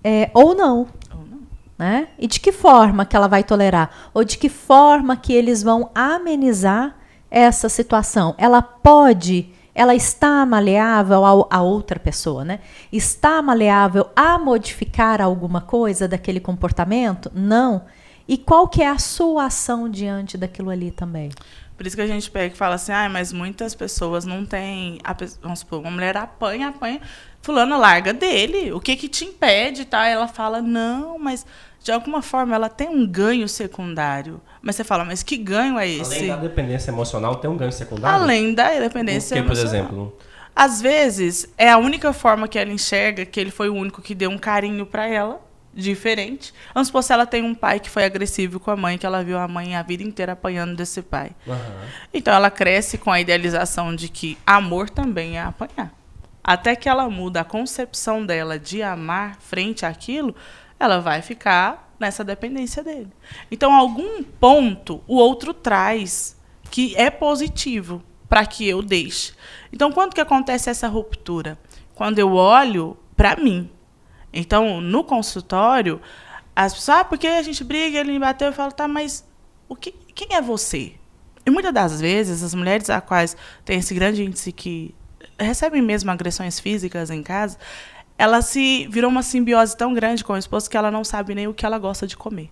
é, 0.04 0.30
ou 0.34 0.54
não. 0.54 0.86
Né? 1.76 2.08
E 2.18 2.28
de 2.28 2.38
que 2.38 2.52
forma 2.52 3.04
que 3.04 3.16
ela 3.16 3.26
vai 3.26 3.42
tolerar? 3.42 3.90
Ou 4.12 4.22
de 4.22 4.38
que 4.38 4.48
forma 4.48 5.16
que 5.16 5.32
eles 5.32 5.62
vão 5.62 5.90
amenizar 5.94 6.96
essa 7.30 7.68
situação? 7.68 8.34
Ela 8.38 8.62
pode, 8.62 9.52
ela 9.74 9.94
está 9.94 10.46
maleável 10.46 11.24
a, 11.24 11.56
a 11.56 11.62
outra 11.62 11.98
pessoa, 11.98 12.44
né? 12.44 12.60
Está 12.92 13.42
maleável 13.42 14.06
a 14.14 14.38
modificar 14.38 15.20
alguma 15.20 15.60
coisa 15.60 16.06
daquele 16.06 16.38
comportamento? 16.38 17.32
Não. 17.34 17.82
E 18.26 18.38
qual 18.38 18.68
que 18.68 18.82
é 18.82 18.88
a 18.88 18.98
sua 18.98 19.46
ação 19.46 19.88
diante 19.88 20.38
daquilo 20.38 20.70
ali 20.70 20.90
também? 20.90 21.30
Por 21.76 21.86
isso 21.86 21.96
que 21.96 22.02
a 22.02 22.06
gente 22.06 22.30
pega 22.30 22.54
e 22.54 22.56
fala 22.56 22.76
assim, 22.76 22.92
ah, 22.92 23.08
mas 23.08 23.32
muitas 23.32 23.74
pessoas 23.74 24.24
não 24.24 24.46
têm. 24.46 24.98
A, 25.02 25.14
vamos 25.42 25.58
supor, 25.60 25.80
uma 25.80 25.90
mulher 25.90 26.16
apanha, 26.16 26.68
apanha, 26.68 27.00
fulano 27.42 27.78
larga 27.78 28.12
dele. 28.12 28.72
O 28.72 28.80
que 28.80 28.94
que 28.96 29.08
te 29.08 29.24
impede, 29.24 29.84
tá? 29.84 30.06
Ela 30.06 30.28
fala, 30.28 30.62
não, 30.62 31.18
mas 31.18 31.44
de 31.82 31.90
alguma 31.90 32.22
forma 32.22 32.54
ela 32.54 32.68
tem 32.68 32.88
um 32.88 33.06
ganho 33.06 33.48
secundário. 33.48 34.40
Mas 34.62 34.76
você 34.76 34.84
fala, 34.84 35.04
mas 35.04 35.22
que 35.22 35.36
ganho 35.36 35.78
é 35.78 35.88
esse? 35.88 36.14
Além 36.14 36.28
da 36.28 36.36
dependência 36.36 36.90
emocional, 36.90 37.36
tem 37.36 37.50
um 37.50 37.56
ganho 37.56 37.72
secundário? 37.72 38.22
Além 38.22 38.54
da 38.54 38.70
dependência 38.78 39.36
Porque, 39.36 39.54
por 39.54 39.66
exemplo? 39.66 40.16
Às 40.56 40.80
vezes, 40.80 41.52
é 41.58 41.68
a 41.68 41.76
única 41.76 42.12
forma 42.12 42.46
que 42.46 42.56
ela 42.56 42.70
enxerga 42.70 43.26
que 43.26 43.40
ele 43.40 43.50
foi 43.50 43.68
o 43.68 43.74
único 43.74 44.00
que 44.00 44.14
deu 44.14 44.30
um 44.30 44.38
carinho 44.38 44.86
para 44.86 45.08
ela 45.08 45.43
diferente. 45.74 46.54
Vamos 46.72 46.88
supor 46.88 47.02
se 47.02 47.12
ela 47.12 47.26
tem 47.26 47.42
um 47.42 47.54
pai 47.54 47.80
que 47.80 47.90
foi 47.90 48.04
agressivo 48.04 48.60
com 48.60 48.70
a 48.70 48.76
mãe, 48.76 48.96
que 48.96 49.04
ela 49.04 49.22
viu 49.24 49.38
a 49.38 49.48
mãe 49.48 49.74
a 49.74 49.82
vida 49.82 50.02
inteira 50.02 50.32
apanhando 50.32 50.76
desse 50.76 51.02
pai. 51.02 51.32
Uhum. 51.46 51.56
Então 52.12 52.32
ela 52.32 52.50
cresce 52.50 52.96
com 52.96 53.10
a 53.10 53.20
idealização 53.20 53.94
de 53.94 54.08
que 54.08 54.38
amor 54.46 54.88
também 54.88 55.36
é 55.36 55.42
apanhar. 55.42 55.92
Até 56.42 56.76
que 56.76 56.88
ela 56.88 57.08
muda 57.08 57.40
a 57.40 57.44
concepção 57.44 58.24
dela 58.24 58.58
de 58.58 58.82
amar 58.82 59.36
frente 59.40 59.86
àquilo, 59.86 60.34
ela 60.78 61.00
vai 61.00 61.22
ficar 61.22 61.94
nessa 61.98 62.22
dependência 62.22 62.82
dele. 62.82 63.10
Então, 63.50 63.72
algum 63.72 64.22
ponto 64.22 65.02
o 65.06 65.16
outro 65.16 65.54
traz 65.54 66.36
que 66.70 66.94
é 66.96 67.08
positivo 67.10 68.02
para 68.28 68.44
que 68.44 68.68
eu 68.68 68.82
deixe. 68.82 69.32
Então, 69.72 69.90
quando 69.92 70.14
que 70.14 70.20
acontece 70.20 70.68
essa 70.68 70.88
ruptura? 70.88 71.58
Quando 71.94 72.18
eu 72.18 72.34
olho 72.34 72.96
para 73.16 73.36
mim, 73.36 73.70
então, 74.34 74.80
no 74.80 75.04
consultório, 75.04 76.00
as 76.56 76.74
pessoas, 76.74 76.98
ah, 76.98 77.04
porque 77.04 77.28
a 77.28 77.42
gente 77.42 77.62
briga, 77.62 77.98
ele 77.98 78.12
me 78.12 78.18
bateu, 78.18 78.48
eu 78.48 78.52
falo, 78.52 78.72
tá, 78.72 78.88
mas 78.88 79.24
o 79.68 79.76
que, 79.76 79.92
quem 79.92 80.36
é 80.36 80.42
você? 80.42 80.94
E 81.46 81.50
muitas 81.50 81.72
das 81.72 82.00
vezes, 82.00 82.42
as 82.42 82.52
mulheres 82.52 82.90
a 82.90 83.00
quais 83.00 83.36
tem 83.64 83.78
esse 83.78 83.94
grande 83.94 84.24
índice 84.24 84.50
que 84.50 84.92
recebem 85.38 85.80
mesmo 85.80 86.10
agressões 86.10 86.58
físicas 86.58 87.10
em 87.10 87.22
casa, 87.22 87.58
ela 88.18 88.42
se 88.42 88.88
virou 88.88 89.10
uma 89.10 89.22
simbiose 89.22 89.76
tão 89.76 89.94
grande 89.94 90.24
com 90.24 90.32
o 90.32 90.36
esposo 90.36 90.68
que 90.68 90.76
ela 90.76 90.90
não 90.90 91.04
sabe 91.04 91.34
nem 91.34 91.46
o 91.46 91.54
que 91.54 91.64
ela 91.64 91.78
gosta 91.78 92.06
de 92.06 92.16
comer. 92.16 92.50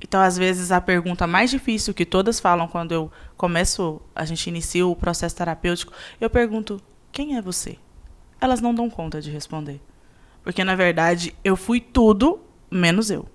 Então, 0.00 0.20
às 0.20 0.36
vezes, 0.36 0.70
a 0.70 0.80
pergunta 0.80 1.26
mais 1.26 1.50
difícil 1.50 1.94
que 1.94 2.04
todas 2.04 2.38
falam 2.38 2.68
quando 2.68 2.92
eu 2.92 3.10
começo, 3.36 4.00
a 4.14 4.24
gente 4.24 4.46
inicia 4.48 4.86
o 4.86 4.94
processo 4.94 5.34
terapêutico, 5.34 5.92
eu 6.20 6.28
pergunto: 6.28 6.80
quem 7.10 7.36
é 7.36 7.42
você? 7.42 7.78
Elas 8.40 8.60
não 8.60 8.74
dão 8.74 8.90
conta 8.90 9.20
de 9.20 9.30
responder. 9.30 9.80
Porque, 10.44 10.62
na 10.62 10.76
verdade, 10.76 11.34
eu 11.42 11.56
fui 11.56 11.80
tudo 11.80 12.40
menos 12.70 13.10
eu. 13.10 13.26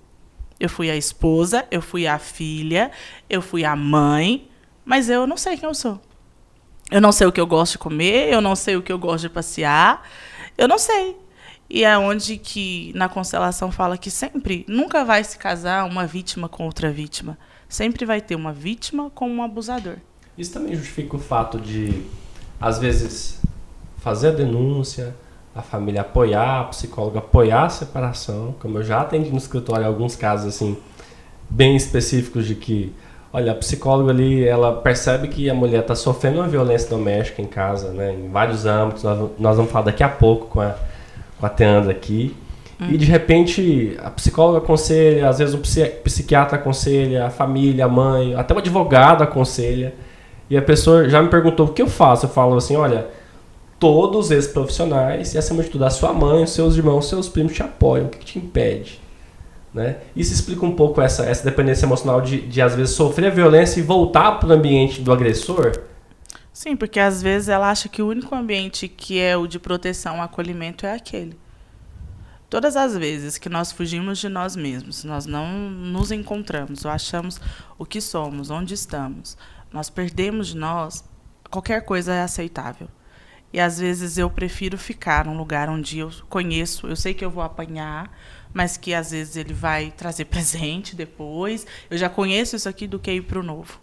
Eu 0.60 0.70
fui 0.70 0.90
a 0.90 0.96
esposa, 0.96 1.66
eu 1.72 1.82
fui 1.82 2.06
a 2.06 2.20
filha, 2.20 2.92
eu 3.30 3.42
fui 3.42 3.66
a 3.66 3.76
mãe, 3.76 4.50
mas 4.86 5.10
eu 5.10 5.26
não 5.26 5.36
sei 5.36 5.58
quem 5.58 5.68
eu 5.68 5.74
sou. 5.74 6.00
Eu 6.92 7.02
não 7.02 7.12
sei 7.12 7.28
o 7.28 7.32
que 7.32 7.42
eu 7.42 7.48
gosto 7.48 7.74
de 7.74 7.78
comer, 7.80 8.32
eu 8.32 8.42
não 8.42 8.56
sei 8.56 8.76
o 8.76 8.82
que 8.82 8.92
eu 8.92 9.00
gosto 9.00 9.24
de 9.24 9.30
passear, 9.30 10.08
eu 10.58 10.68
não 10.68 10.78
sei. 10.78 11.18
E 11.70 11.84
é 11.84 11.98
onde 11.98 12.38
que 12.38 12.92
na 12.96 13.08
constelação 13.08 13.72
fala 13.72 13.98
que 13.98 14.10
sempre, 14.10 14.66
nunca 14.68 15.06
vai 15.06 15.24
se 15.24 15.38
casar 15.38 15.86
uma 15.86 16.06
vítima 16.06 16.50
com 16.50 16.66
outra 16.66 16.92
vítima. 16.92 17.38
Sempre 17.68 18.06
vai 18.06 18.20
ter 18.20 18.36
uma 18.36 18.52
vítima 18.52 19.10
com 19.12 19.30
um 19.30 19.44
abusador. 19.44 19.98
Isso 20.36 20.52
também 20.52 20.76
justifica 20.76 21.16
o 21.16 21.20
fato 21.20 21.60
de, 21.60 22.04
às 22.60 22.80
vezes, 22.80 23.40
fazer 24.00 24.30
a 24.30 24.32
denúncia, 24.32 25.16
a 25.60 25.62
família 25.62 26.02
apoiar, 26.02 26.62
a 26.62 26.64
psicóloga 26.66 27.20
apoiar 27.20 27.66
a 27.66 27.70
separação, 27.70 28.56
como 28.60 28.78
eu 28.78 28.84
já 28.84 29.02
atendi 29.02 29.30
no 29.30 29.38
escritório 29.38 29.86
alguns 29.86 30.16
casos 30.16 30.48
assim 30.48 30.78
bem 31.50 31.76
específicos 31.76 32.46
de 32.46 32.56
que, 32.56 32.94
olha, 33.34 33.52
a 33.52 33.56
psicóloga 33.56 34.12
ali, 34.12 34.48
ela 34.48 34.78
percebe 34.78 35.28
que 35.28 35.50
a 35.50 35.54
mulher 35.54 35.82
está 35.82 35.96
sofrendo 35.96 36.38
uma 36.38 36.48
violência 36.48 36.90
doméstica 36.90 37.42
em 37.42 37.48
casa, 37.48 37.92
né, 37.92 38.14
em 38.14 38.30
vários 38.30 38.66
âmbitos, 38.66 39.04
nós, 39.04 39.30
nós 39.38 39.58
vamos 39.58 39.72
falar 39.72 39.86
daqui 39.86 40.04
a 40.04 40.10
pouco 40.10 40.48
com 40.48 40.62
a, 40.62 40.76
com 41.40 41.46
a 41.46 41.50
Teandra 41.50 41.92
aqui, 41.92 42.36
hum. 42.80 42.88
e 42.92 42.98
de 42.98 43.06
repente 43.06 43.98
a 44.02 44.10
psicóloga 44.12 44.60
aconselha, 44.60 45.28
às 45.28 45.40
vezes 45.40 45.56
o 45.56 45.60
psiquiatra 46.04 46.58
aconselha, 46.58 47.26
a 47.26 47.30
família, 47.30 47.86
a 47.86 47.90
mãe, 47.90 48.34
até 48.36 48.54
o 48.54 48.60
advogado 48.60 49.24
aconselha, 49.24 49.94
e 50.50 50.58
a 50.58 50.62
pessoa 50.62 51.10
já 51.10 51.22
me 51.22 51.30
perguntou 51.30 51.66
o 51.66 51.74
que 51.74 51.82
eu 51.82 51.88
faço, 51.88 52.26
eu 52.26 52.30
falo 52.30 52.56
assim, 52.56 52.76
olha 52.76 53.19
todos 53.80 54.30
esses 54.30 54.52
profissionais 54.52 55.34
e, 55.34 55.38
acima 55.38 55.64
de 55.64 55.70
tudo, 55.70 55.86
a 55.86 55.90
sua 55.90 56.14
mãe, 56.14 56.44
os 56.44 56.52
seus 56.52 56.76
irmãos, 56.76 57.06
os 57.06 57.10
seus 57.10 57.30
primos 57.30 57.54
te 57.54 57.64
apoiam. 57.64 58.08
O 58.08 58.10
que, 58.10 58.20
que 58.20 58.26
te 58.26 58.38
impede? 58.38 59.00
Né? 59.74 59.98
Isso 60.16 60.34
explica 60.34 60.66
um 60.66 60.76
pouco 60.76 61.00
essa, 61.02 61.26
essa 61.26 61.44
dependência 61.44 61.86
emocional 61.86 62.22
de, 62.22 62.42
de, 62.42 62.62
às 62.62 62.76
vezes, 62.76 62.96
sofrer 62.96 63.28
a 63.28 63.34
violência 63.34 63.80
e 63.80 63.84
voltar 63.84 64.34
para 64.34 64.50
o 64.50 64.52
ambiente 64.52 65.02
do 65.02 65.12
agressor? 65.12 65.80
Sim, 66.52 66.76
porque 66.76 67.00
às 67.00 67.22
vezes 67.22 67.48
ela 67.48 67.70
acha 67.70 67.88
que 67.88 68.02
o 68.02 68.08
único 68.08 68.36
ambiente 68.36 68.88
que 68.88 69.20
é 69.20 69.38
o 69.38 69.48
de 69.48 69.60
proteção, 69.60 70.22
acolhimento 70.22 70.86
é 70.86 70.94
aquele. 70.94 71.38
Todas 72.50 72.76
as 72.76 72.98
vezes 72.98 73.38
que 73.38 73.48
nós 73.48 73.72
fugimos 73.72 74.18
de 74.18 74.28
nós 74.28 74.56
mesmos, 74.56 75.04
nós 75.04 75.28
não 75.28 75.48
nos 75.70 76.12
encontramos, 76.12 76.84
ou 76.84 76.92
achamos 76.92 77.40
o 77.78 77.86
que 77.86 78.02
somos, 78.02 78.50
onde 78.50 78.74
estamos, 78.74 79.38
nós 79.72 79.90
perdemos 79.90 80.48
de 80.48 80.58
nós, 80.58 81.04
qualquer 81.50 81.86
coisa 81.86 82.12
é 82.12 82.24
aceitável. 82.24 82.88
E 83.52 83.60
às 83.60 83.80
vezes 83.80 84.18
eu 84.18 84.30
prefiro 84.30 84.78
ficar 84.78 85.26
num 85.26 85.38
lugar 85.38 85.70
onde 85.70 86.00
eu 86.00 86.12
conheço, 86.30 86.88
eu 86.88 86.96
sei 86.96 87.14
que 87.14 87.26
eu 87.26 87.32
vou 87.32 87.42
apanhar, 87.42 88.12
mas 88.54 88.78
que 88.78 88.94
às 88.94 89.12
vezes 89.12 89.36
ele 89.36 89.54
vai 89.54 89.92
trazer 89.92 90.26
presente 90.26 90.96
depois. 90.96 91.66
Eu 91.90 91.98
já 91.98 92.10
conheço 92.10 92.56
isso 92.56 92.70
aqui 92.70 92.88
do 92.88 93.00
que 93.00 93.12
ir 93.12 93.22
para 93.22 93.40
o 93.40 93.44
novo. 93.44 93.80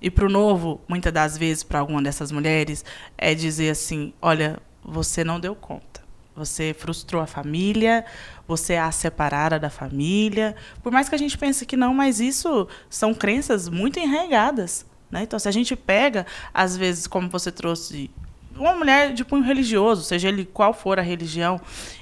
E 0.00 0.10
para 0.10 0.26
o 0.26 0.28
novo, 0.28 0.80
muitas 0.86 1.12
das 1.12 1.38
vezes, 1.38 1.62
para 1.62 1.78
alguma 1.78 2.02
dessas 2.02 2.30
mulheres, 2.30 2.84
é 3.16 3.34
dizer 3.34 3.70
assim: 3.70 4.12
olha, 4.20 4.58
você 4.84 5.24
não 5.24 5.40
deu 5.40 5.54
conta. 5.54 6.04
Você 6.34 6.76
frustrou 6.78 7.22
a 7.22 7.26
família, 7.26 8.04
você 8.46 8.74
é 8.74 8.78
a 8.78 8.92
separada 8.92 9.58
da 9.58 9.70
família. 9.70 10.54
Por 10.82 10.92
mais 10.92 11.08
que 11.08 11.14
a 11.14 11.18
gente 11.18 11.38
pense 11.38 11.64
que 11.64 11.78
não, 11.78 11.94
mas 11.94 12.20
isso 12.20 12.68
são 12.90 13.14
crenças 13.14 13.70
muito 13.70 13.98
enraigadas. 13.98 14.84
Né? 15.10 15.22
Então, 15.22 15.38
se 15.38 15.48
a 15.48 15.52
gente 15.52 15.74
pega, 15.74 16.26
às 16.52 16.76
vezes, 16.76 17.06
como 17.06 17.30
você 17.30 17.50
trouxe 17.50 18.10
uma 18.58 18.74
mulher 18.74 19.12
de 19.12 19.24
punho 19.24 19.42
religioso, 19.42 20.02
seja 20.02 20.28
ele 20.28 20.44
qual 20.44 20.72
for 20.72 20.98
a 20.98 21.02
religião, 21.02 21.60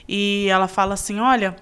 e 0.09 0.47
ela 0.49 0.69
fala 0.69 0.95
assim: 0.95 1.21
olha, 1.21 1.57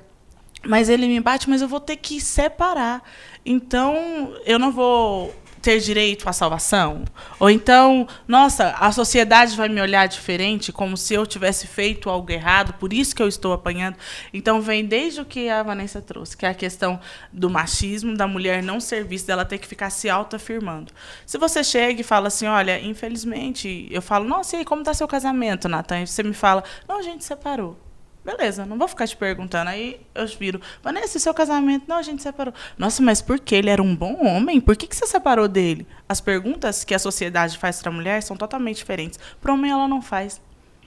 mas 0.64 0.88
ele 0.88 1.06
me 1.06 1.20
bate, 1.20 1.48
mas 1.48 1.62
eu 1.62 1.68
vou 1.68 1.80
ter 1.80 1.96
que 1.96 2.20
separar. 2.20 3.02
Então, 3.44 4.34
eu 4.44 4.58
não 4.58 4.70
vou 4.70 5.34
ter 5.62 5.78
direito 5.80 6.28
à 6.28 6.32
salvação? 6.32 7.04
Ou 7.38 7.48
então, 7.48 8.06
nossa, 8.26 8.70
a 8.78 8.90
sociedade 8.90 9.56
vai 9.56 9.68
me 9.68 9.80
olhar 9.80 10.06
diferente, 10.06 10.72
como 10.72 10.96
se 10.96 11.14
eu 11.14 11.24
tivesse 11.24 11.66
feito 11.66 12.10
algo 12.10 12.30
errado, 12.30 12.74
por 12.74 12.92
isso 12.92 13.14
que 13.14 13.22
eu 13.22 13.28
estou 13.28 13.52
apanhando. 13.52 13.96
Então, 14.34 14.60
vem 14.60 14.84
desde 14.84 15.20
o 15.20 15.24
que 15.24 15.48
a 15.48 15.62
Vanessa 15.62 16.02
trouxe, 16.02 16.36
que 16.36 16.44
é 16.44 16.48
a 16.48 16.54
questão 16.54 16.98
do 17.32 17.48
machismo, 17.48 18.16
da 18.16 18.26
mulher 18.26 18.62
não 18.62 18.80
ser 18.80 19.04
vista, 19.04 19.28
dela 19.28 19.44
ter 19.44 19.58
que 19.58 19.66
ficar 19.66 19.90
se 19.90 20.10
autoafirmando. 20.10 20.92
Se 21.24 21.38
você 21.38 21.62
chega 21.62 22.00
e 22.00 22.04
fala 22.04 22.28
assim, 22.28 22.46
olha, 22.46 22.80
infelizmente, 22.80 23.86
eu 23.90 24.02
falo, 24.02 24.24
nossa, 24.24 24.56
e 24.56 24.58
aí, 24.58 24.64
como 24.64 24.82
está 24.82 24.92
seu 24.92 25.06
casamento, 25.06 25.68
Natan? 25.68 26.02
E 26.02 26.06
você 26.06 26.22
me 26.22 26.34
fala, 26.34 26.64
não, 26.88 26.98
a 26.98 27.02
gente 27.02 27.24
separou. 27.24 27.78
Beleza, 28.24 28.64
não 28.64 28.78
vou 28.78 28.86
ficar 28.86 29.06
te 29.08 29.16
perguntando. 29.16 29.68
Aí 29.70 30.00
eu 30.14 30.26
viro, 30.28 30.60
Vanessa, 30.82 31.18
seu 31.18 31.34
casamento? 31.34 31.84
Não, 31.88 31.96
a 31.96 32.02
gente 32.02 32.22
separou. 32.22 32.54
Nossa, 32.78 33.02
mas 33.02 33.20
por 33.20 33.40
que? 33.40 33.54
Ele 33.56 33.68
era 33.68 33.82
um 33.82 33.96
bom 33.96 34.24
homem? 34.24 34.60
Por 34.60 34.76
que, 34.76 34.86
que 34.86 34.94
você 34.94 35.06
separou 35.06 35.48
dele? 35.48 35.86
As 36.08 36.20
perguntas 36.20 36.84
que 36.84 36.94
a 36.94 36.98
sociedade 37.00 37.58
faz 37.58 37.80
para 37.82 37.90
a 37.90 37.94
mulher 37.94 38.22
são 38.22 38.36
totalmente 38.36 38.76
diferentes. 38.76 39.18
Para 39.40 39.52
homem, 39.52 39.70
ela 39.72 39.88
não 39.88 40.00
faz. 40.00 40.40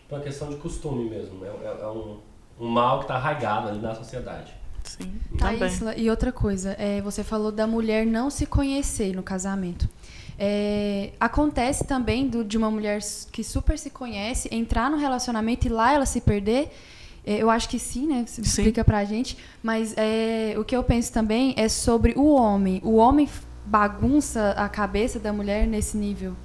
É 0.10 0.14
uma 0.16 0.24
questão 0.24 0.50
de 0.50 0.56
costume 0.56 1.10
mesmo. 1.10 1.44
É, 1.44 1.50
é, 1.50 1.82
é 1.82 1.88
um, 1.88 2.20
um 2.60 2.68
mal 2.70 3.00
que 3.00 3.04
está 3.06 3.16
arraigado 3.16 3.68
ali 3.68 3.80
na 3.80 3.94
sociedade. 3.94 4.54
Sim, 4.84 5.20
Tá, 5.38 5.50
também. 5.52 5.68
Isla, 5.68 5.96
e 5.98 6.10
outra 6.10 6.32
coisa, 6.32 6.74
é, 6.80 7.02
você 7.02 7.22
falou 7.24 7.52
da 7.52 7.68
mulher 7.68 8.06
não 8.06 8.30
se 8.30 8.46
conhecer 8.46 9.14
no 9.14 9.24
casamento. 9.24 9.90
É, 10.38 11.12
acontece 11.20 11.84
também 11.86 12.28
do- 12.28 12.44
de 12.46 12.58
uma 12.58 12.70
mulher 12.70 13.00
que 13.32 13.44
super 13.44 13.78
se 13.80 13.90
conhece 13.90 14.48
entrar 14.52 14.90
no 14.92 14.98
relacionamento 14.98 15.66
e 15.66 15.70
lá 15.70 15.92
ela 15.94 16.06
se 16.06 16.22
perder. 16.22 16.70
É, 17.26 17.38
eu 17.42 17.50
acho 17.50 17.68
que 17.68 17.80
sim, 17.80 18.08
né? 18.08 18.24
Você 18.28 18.36
Sim. 18.44 18.48
explica 18.62 18.84
pra 18.84 19.04
gente. 19.04 19.38
Mas 19.64 19.94
é, 19.98 20.54
o 20.58 20.64
que 20.64 20.76
eu 20.76 20.84
penso 20.84 21.12
também 21.12 21.54
é 21.58 21.68
sobre 21.68 22.14
o 22.16 22.26
homem. 22.34 22.80
O 22.84 22.96
homem 22.96 23.28
bagunça 23.66 24.52
a 24.58 24.70
cabeça 24.70 25.20
da 25.20 25.34
mulher 25.34 25.66
nesse 25.66 25.98
nível. 25.98 26.36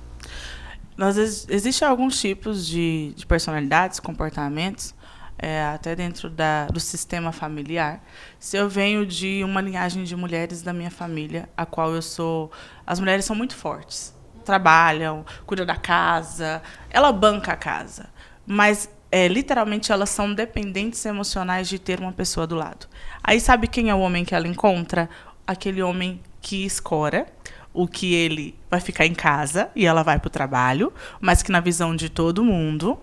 Nós, 0.97 1.17
ex- 1.17 1.47
existem 1.49 1.87
alguns 1.87 2.21
tipos 2.21 2.67
de, 2.67 3.13
de 3.17 3.27
personalidades, 3.27 4.01
comportamentos, 4.01 4.95
é, 5.39 5.63
até 5.65 5.97
dentro 5.97 6.29
da, 6.29 6.67
do 6.67 6.79
sistema 6.81 7.33
familiar. 7.33 8.03
Se 8.39 8.57
eu 8.57 8.69
venho 8.69 9.07
de 9.07 9.43
uma 9.45 9.61
linhagem 9.61 10.05
de 10.05 10.15
mulheres 10.15 10.63
da 10.63 10.73
minha 10.73 10.91
família, 10.91 11.49
a 11.57 11.65
qual 11.65 11.95
eu 11.95 12.03
sou. 12.03 12.51
As 12.87 13.01
mulheres 13.01 13.25
são 13.25 13.35
muito 13.35 13.55
fortes. 13.55 14.15
Trabalham, 14.45 15.25
cuidam 15.47 15.65
da 15.65 15.77
casa, 15.77 16.63
ela 16.91 17.13
banca 17.13 17.53
a 17.53 17.57
casa. 17.57 18.09
Mas, 18.47 18.89
é, 19.13 19.27
literalmente, 19.27 19.91
elas 19.91 20.11
são 20.11 20.33
dependentes 20.33 21.05
emocionais 21.05 21.69
de 21.69 21.79
ter 21.79 22.01
uma 22.01 22.13
pessoa 22.13 22.47
do 22.47 22.55
lado. 22.55 22.87
Aí, 23.23 23.41
sabe 23.41 23.67
quem 23.67 23.91
é 23.91 23.95
o 23.95 24.01
homem 24.01 24.25
que 24.25 24.35
ela 24.35 24.47
encontra? 24.47 25.09
Aquele 25.47 25.83
homem 25.83 26.21
que 26.41 26.65
escora, 26.65 27.27
o 27.73 27.89
que 27.89 28.15
ele 28.15 28.55
vai 28.71 28.81
ficar 28.81 29.07
em 29.07 29.15
casa 29.15 29.71
e 29.75 29.85
ela 29.85 30.03
vai 30.03 30.19
para 30.19 30.29
o 30.29 30.31
trabalho, 30.31 30.93
mas 31.21 31.43
que 31.43 31.51
na 31.51 31.61
visão 31.61 31.95
de 31.95 32.09
todo 32.09 32.45
mundo, 32.45 32.99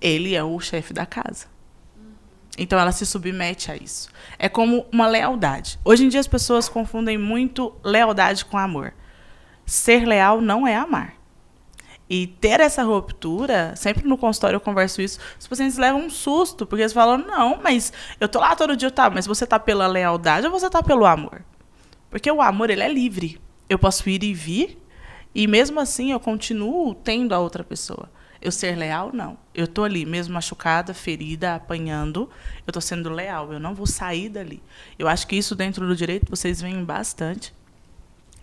ele 0.00 0.34
é 0.34 0.42
o 0.42 0.58
chefe 0.58 0.92
da 0.92 1.06
casa. 1.06 1.46
Então 2.58 2.78
ela 2.78 2.92
se 2.92 3.06
submete 3.06 3.70
a 3.70 3.76
isso. 3.76 4.08
É 4.38 4.48
como 4.48 4.86
uma 4.92 5.06
lealdade. 5.06 5.78
Hoje 5.84 6.04
em 6.04 6.08
dia 6.08 6.20
as 6.20 6.26
pessoas 6.26 6.68
confundem 6.68 7.16
muito 7.16 7.74
lealdade 7.82 8.44
com 8.44 8.58
amor. 8.58 8.92
Ser 9.64 10.04
leal 10.04 10.40
não 10.40 10.66
é 10.66 10.76
amar. 10.76 11.19
E 12.10 12.26
ter 12.26 12.58
essa 12.58 12.82
ruptura, 12.82 13.72
sempre 13.76 14.04
no 14.04 14.18
consultório 14.18 14.56
eu 14.56 14.60
converso 14.60 15.00
isso, 15.00 15.20
os 15.38 15.46
pacientes 15.46 15.78
levam 15.78 16.06
um 16.06 16.10
susto, 16.10 16.66
porque 16.66 16.82
eles 16.82 16.92
falam, 16.92 17.18
não, 17.18 17.60
mas 17.62 17.92
eu 18.18 18.28
tô 18.28 18.40
lá 18.40 18.56
todo 18.56 18.76
dia, 18.76 18.90
tá, 18.90 19.08
mas 19.08 19.28
você 19.28 19.46
tá 19.46 19.60
pela 19.60 19.86
lealdade 19.86 20.44
ou 20.44 20.52
você 20.52 20.68
tá 20.68 20.82
pelo 20.82 21.06
amor? 21.06 21.44
Porque 22.10 22.28
o 22.28 22.42
amor, 22.42 22.68
ele 22.68 22.82
é 22.82 22.92
livre. 22.92 23.40
Eu 23.68 23.78
posso 23.78 24.10
ir 24.10 24.24
e 24.24 24.34
vir, 24.34 24.76
e 25.32 25.46
mesmo 25.46 25.78
assim 25.78 26.10
eu 26.10 26.18
continuo 26.18 26.96
tendo 26.96 27.32
a 27.32 27.38
outra 27.38 27.62
pessoa. 27.62 28.10
Eu 28.42 28.50
ser 28.50 28.76
leal, 28.76 29.10
não. 29.12 29.38
Eu 29.54 29.68
tô 29.68 29.84
ali, 29.84 30.04
mesmo 30.04 30.34
machucada, 30.34 30.92
ferida, 30.92 31.54
apanhando, 31.54 32.28
eu 32.66 32.72
tô 32.72 32.80
sendo 32.80 33.08
leal. 33.08 33.52
Eu 33.52 33.60
não 33.60 33.72
vou 33.72 33.86
sair 33.86 34.28
dali. 34.28 34.60
Eu 34.98 35.06
acho 35.06 35.28
que 35.28 35.36
isso 35.36 35.54
dentro 35.54 35.86
do 35.86 35.94
direito 35.94 36.28
vocês 36.28 36.60
veem 36.60 36.82
bastante. 36.82 37.54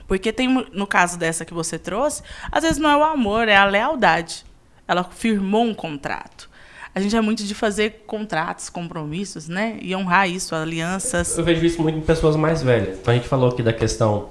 Porque 0.07 0.31
tem, 0.31 0.47
no 0.71 0.87
caso 0.87 1.19
dessa 1.19 1.43
que 1.43 1.53
você 1.53 1.77
trouxe, 1.77 2.23
às 2.51 2.63
vezes 2.63 2.77
não 2.77 2.89
é 2.89 2.95
o 2.97 3.03
amor, 3.03 3.47
é 3.47 3.57
a 3.57 3.65
lealdade. 3.65 4.45
Ela 4.87 5.03
firmou 5.03 5.63
um 5.65 5.73
contrato. 5.73 6.49
A 6.95 6.99
gente 6.99 7.15
é 7.15 7.21
muito 7.21 7.43
de 7.43 7.53
fazer 7.53 8.03
contratos, 8.07 8.69
compromissos, 8.69 9.47
né? 9.47 9.77
E 9.81 9.95
honrar 9.95 10.27
isso, 10.29 10.55
alianças. 10.55 11.37
Eu 11.37 11.43
vejo 11.43 11.63
isso 11.65 11.81
muito 11.81 11.97
em 11.97 12.01
pessoas 12.01 12.35
mais 12.35 12.63
velhas. 12.63 12.97
Então 12.99 13.13
a 13.13 13.17
gente 13.17 13.27
falou 13.27 13.49
aqui 13.49 13.61
da 13.61 13.73
questão 13.73 14.29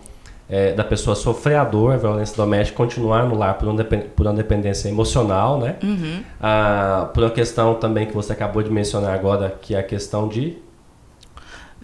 é, 0.48 0.72
da 0.72 0.82
pessoa 0.82 1.14
sofrer 1.14 1.56
a 1.56 1.64
dor, 1.64 1.92
a 1.94 1.96
violência 1.96 2.36
doméstica, 2.36 2.76
continuar 2.76 3.24
no 3.26 3.36
lar 3.36 3.54
por 3.58 3.68
uma, 3.68 3.76
depen- 3.76 4.08
por 4.16 4.26
uma 4.26 4.34
dependência 4.34 4.88
emocional, 4.88 5.58
né? 5.60 5.76
Uhum. 5.82 6.22
Ah, 6.40 7.10
por 7.12 7.22
uma 7.22 7.30
questão 7.30 7.74
também 7.74 8.06
que 8.06 8.14
você 8.14 8.32
acabou 8.32 8.62
de 8.62 8.70
mencionar 8.70 9.12
agora, 9.14 9.56
que 9.60 9.74
é 9.74 9.78
a 9.78 9.82
questão 9.82 10.26
de, 10.26 10.56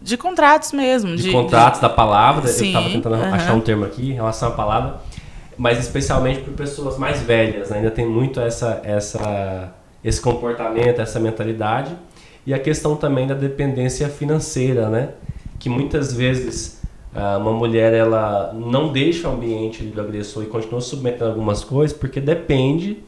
De 0.03 0.17
contratos 0.17 0.73
mesmo. 0.73 1.17
de, 1.17 1.25
De, 1.25 1.33
contratos 1.33 1.81
da 1.81 1.88
palavra. 1.88 2.49
Eu 2.49 2.53
Sim, 2.53 2.67
estava 2.69 2.91
tentando 2.91 3.15
achar 3.15 3.55
um 3.55 3.61
termo 3.61 3.85
aqui 3.85 4.11
em 4.11 4.15
relação 4.15 4.49
à 4.49 4.53
palavra, 4.53 5.01
mas 5.57 5.79
especialmente 5.79 6.41
por 6.41 6.53
pessoas 6.55 6.99
mais 6.99 7.23
velhas. 7.23 7.71
né? 7.71 7.79
Ainda 7.79 7.91
tem 7.91 8.07
muito 8.07 8.41
essa, 8.41 8.81
essa, 8.85 9.73
esse 10.05 10.21
comportamento, 10.21 11.01
essa 11.01 11.21
mentalidade. 11.21 11.97
E 12.45 12.53
a 12.53 12.59
questão 12.59 12.97
também 12.97 13.27
da 13.27 13.35
dependência 13.35 14.09
financeira, 14.09 14.88
né? 14.88 15.11
Que 15.61 15.69
muitas 15.69 16.12
vezes 16.12 16.83
ah, 17.15 17.37
uma 17.38 17.53
mulher 17.53 17.93
ela 17.93 18.53
não 18.55 18.91
deixa 18.91 19.29
o 19.29 19.33
ambiente 19.33 19.83
do 19.85 20.01
agressor 20.01 20.43
e 20.43 20.47
continua 20.47 20.81
submetendo 20.81 21.31
algumas 21.31 21.62
coisas 21.62 21.97
porque 21.97 22.21
depende 22.21 22.99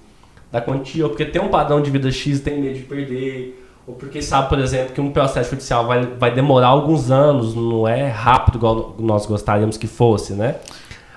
da 0.53 0.61
quantia, 0.61 1.05
ou 1.05 1.11
porque 1.11 1.25
tem 1.25 1.43
um 1.43 1.49
padrão 1.49 1.83
de 1.83 1.91
vida 1.91 2.11
X 2.13 2.39
tem 2.41 2.61
medo 2.61 2.75
de 2.75 2.85
perder, 2.85 3.64
ou 3.87 3.95
porque 3.95 4.23
sabe, 4.23 4.49
por 4.49 4.59
exemplo, 4.59 4.95
que 4.95 5.01
um 5.01 5.11
processo 5.11 5.51
judicial 5.51 5.87
vai, 5.87 6.07
vai 6.07 6.35
demorar 6.35 6.69
alguns 6.69 7.11
anos, 7.11 7.55
não 7.55 7.87
é 7.87 8.09
rápido 8.09 8.57
igual 8.57 8.97
nós 8.99 9.27
gostaríamos 9.27 9.77
que 9.77 9.87
fosse, 9.87 10.33
né? 10.33 10.57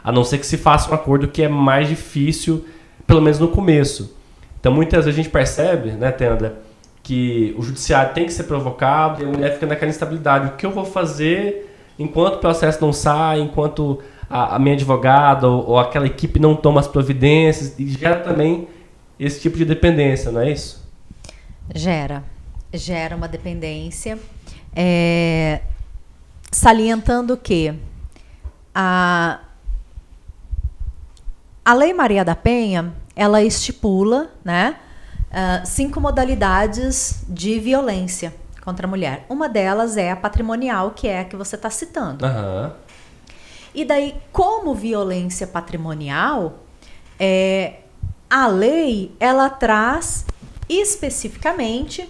A 0.03 0.11
não 0.11 0.23
ser 0.23 0.37
que 0.37 0.45
se 0.45 0.57
faça 0.57 0.91
um 0.91 0.93
acordo 0.93 1.27
que 1.27 1.43
é 1.43 1.47
mais 1.47 1.87
difícil, 1.87 2.65
pelo 3.05 3.21
menos 3.21 3.39
no 3.39 3.47
começo. 3.47 4.15
Então, 4.59 4.71
muitas 4.71 5.05
vezes 5.05 5.19
a 5.19 5.23
gente 5.23 5.31
percebe, 5.31 5.91
né, 5.91 6.11
Tenda, 6.11 6.59
que 7.01 7.55
o 7.57 7.61
judiciário 7.61 8.13
tem 8.13 8.25
que 8.25 8.33
ser 8.33 8.43
provocado 8.43 9.23
e 9.23 9.25
a 9.25 9.29
mulher 9.29 9.53
fica 9.53 9.65
naquela 9.65 9.89
instabilidade. 9.89 10.47
O 10.47 10.51
que 10.57 10.65
eu 10.65 10.71
vou 10.71 10.83
fazer 10.83 11.73
enquanto 11.97 12.35
o 12.35 12.39
processo 12.39 12.81
não 12.81 12.91
sai, 12.91 13.39
enquanto 13.39 13.99
a, 14.29 14.55
a 14.55 14.59
minha 14.59 14.75
advogada 14.75 15.47
ou, 15.47 15.69
ou 15.69 15.79
aquela 15.79 16.05
equipe 16.05 16.37
não 16.37 16.53
toma 16.53 16.81
as 16.81 16.87
providências 16.87 17.79
e 17.79 17.87
gera 17.87 18.19
também 18.19 18.67
esse 19.17 19.39
tipo 19.39 19.57
de 19.57 19.63
dependência, 19.63 20.31
não 20.31 20.41
é 20.41 20.51
isso? 20.51 20.85
Gera. 21.73 22.36
Gera 22.73 23.15
uma 23.15 23.27
dependência. 23.27 24.19
É, 24.75 25.61
salientando 26.51 27.35
que 27.37 27.73
a, 28.73 29.39
a 31.65 31.73
Lei 31.73 31.93
Maria 31.93 32.23
da 32.23 32.35
Penha, 32.35 32.93
ela 33.15 33.41
estipula 33.41 34.29
né, 34.43 34.77
ah, 35.31 35.63
cinco 35.65 35.99
modalidades 35.99 37.23
de 37.27 37.59
violência 37.59 38.33
contra 38.63 38.85
a 38.85 38.89
mulher. 38.89 39.25
Uma 39.29 39.47
delas 39.47 39.97
é 39.97 40.11
a 40.11 40.15
patrimonial, 40.15 40.91
que 40.91 41.07
é 41.07 41.21
a 41.21 41.25
que 41.25 41.35
você 41.35 41.55
está 41.55 41.69
citando. 41.69 42.25
Aham. 42.25 42.73
E 43.73 43.85
daí, 43.85 44.15
como 44.31 44.73
violência 44.73 45.45
patrimonial, 45.45 46.59
é, 47.19 47.81
a 48.29 48.47
lei 48.47 49.15
ela 49.19 49.49
traz 49.49 50.25
especificamente 50.67 52.09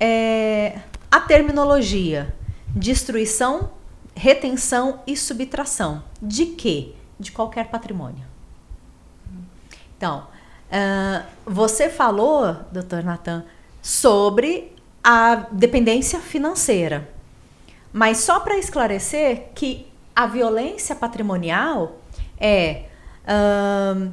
é, 0.00 0.78
a 1.10 1.20
terminologia 1.20 2.34
destruição, 2.74 3.70
retenção 4.14 5.00
e 5.06 5.16
subtração. 5.16 6.02
De 6.20 6.46
quê? 6.46 6.92
De 7.18 7.32
qualquer 7.32 7.68
patrimônio. 7.68 8.24
Então, 9.96 10.26
ah, 10.70 11.24
você 11.44 11.88
falou, 11.88 12.54
doutor 12.70 13.02
Natan, 13.02 13.44
sobre 13.82 14.72
a 15.02 15.46
dependência 15.50 16.20
financeira. 16.20 17.08
Mas 17.92 18.18
só 18.18 18.40
para 18.40 18.56
esclarecer 18.58 19.48
que 19.54 19.86
a 20.14 20.26
violência 20.26 20.94
patrimonial 20.94 21.98
é 22.38 22.84
ahn, 23.26 24.10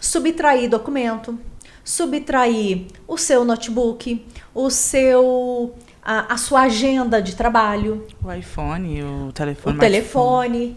subtrair 0.00 0.68
documento, 0.68 1.38
subtrair 1.82 2.86
o 3.06 3.16
seu 3.16 3.44
notebook, 3.44 4.26
o 4.56 4.70
seu 4.70 5.74
a, 6.02 6.32
a 6.32 6.36
sua 6.38 6.62
agenda 6.62 7.20
de 7.20 7.36
trabalho, 7.36 8.06
O 8.24 8.32
iPhone, 8.32 9.02
o 9.02 9.32
telefone. 9.32 9.76
o 9.76 9.78
telefone, 9.78 10.76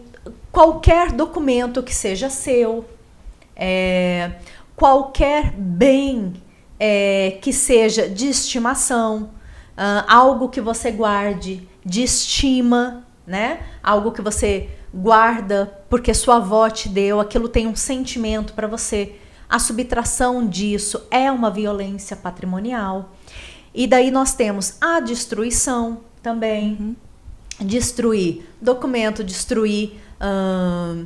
qualquer 0.52 1.14
documento 1.14 1.82
que 1.82 1.96
seja 1.96 2.30
seu, 2.30 2.84
é, 3.56 4.32
qualquer 4.76 5.52
bem 5.52 6.34
é, 6.78 7.38
que 7.42 7.54
seja 7.54 8.10
de 8.10 8.28
estimação, 8.28 9.30
ah, 9.78 10.04
algo 10.10 10.50
que 10.50 10.60
você 10.60 10.92
guarde 10.92 11.66
de 11.86 12.04
estima, 12.04 13.06
né? 13.26 13.62
Algo 13.82 14.12
que 14.12 14.22
você 14.22 14.70
guarda 14.94 15.72
porque 15.90 16.14
sua 16.14 16.38
avó 16.38 16.70
te 16.70 16.90
deu, 16.90 17.20
aquilo 17.20 17.48
tem 17.48 17.66
um 17.66 17.76
sentimento 17.76 18.52
para 18.54 18.68
você. 18.68 19.16
A 19.48 19.58
subtração 19.58 20.46
disso 20.46 21.08
é 21.10 21.32
uma 21.32 21.50
violência 21.50 22.16
patrimonial. 22.16 23.12
E 23.80 23.88
daí 23.88 24.12
nós 24.12 24.34
temos 24.34 24.74
a 24.82 25.00
destruição 25.00 26.02
também 26.22 26.98
destruir 27.62 28.46
documento, 28.60 29.24
destruir 29.24 30.02
ahn, 30.20 31.06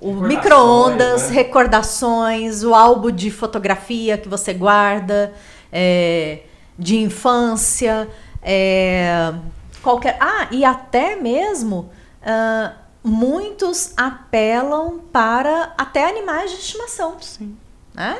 o 0.00 0.14
micro-ondas, 0.14 1.28
né? 1.28 1.36
recordações, 1.36 2.64
o 2.64 2.74
álbum 2.74 3.12
de 3.12 3.30
fotografia 3.30 4.18
que 4.18 4.28
você 4.28 4.52
guarda, 4.52 5.32
é, 5.72 6.40
de 6.76 6.96
infância, 6.96 8.08
é, 8.42 9.32
qualquer. 9.80 10.16
Ah, 10.20 10.48
e 10.50 10.64
até 10.64 11.14
mesmo 11.14 11.88
uh, 12.20 12.74
muitos 13.04 13.92
apelam 13.96 14.98
para 15.12 15.72
até 15.78 16.08
animais 16.08 16.50
de 16.50 16.56
estimação. 16.56 17.16
Sim. 17.20 17.56
Né? 17.94 18.18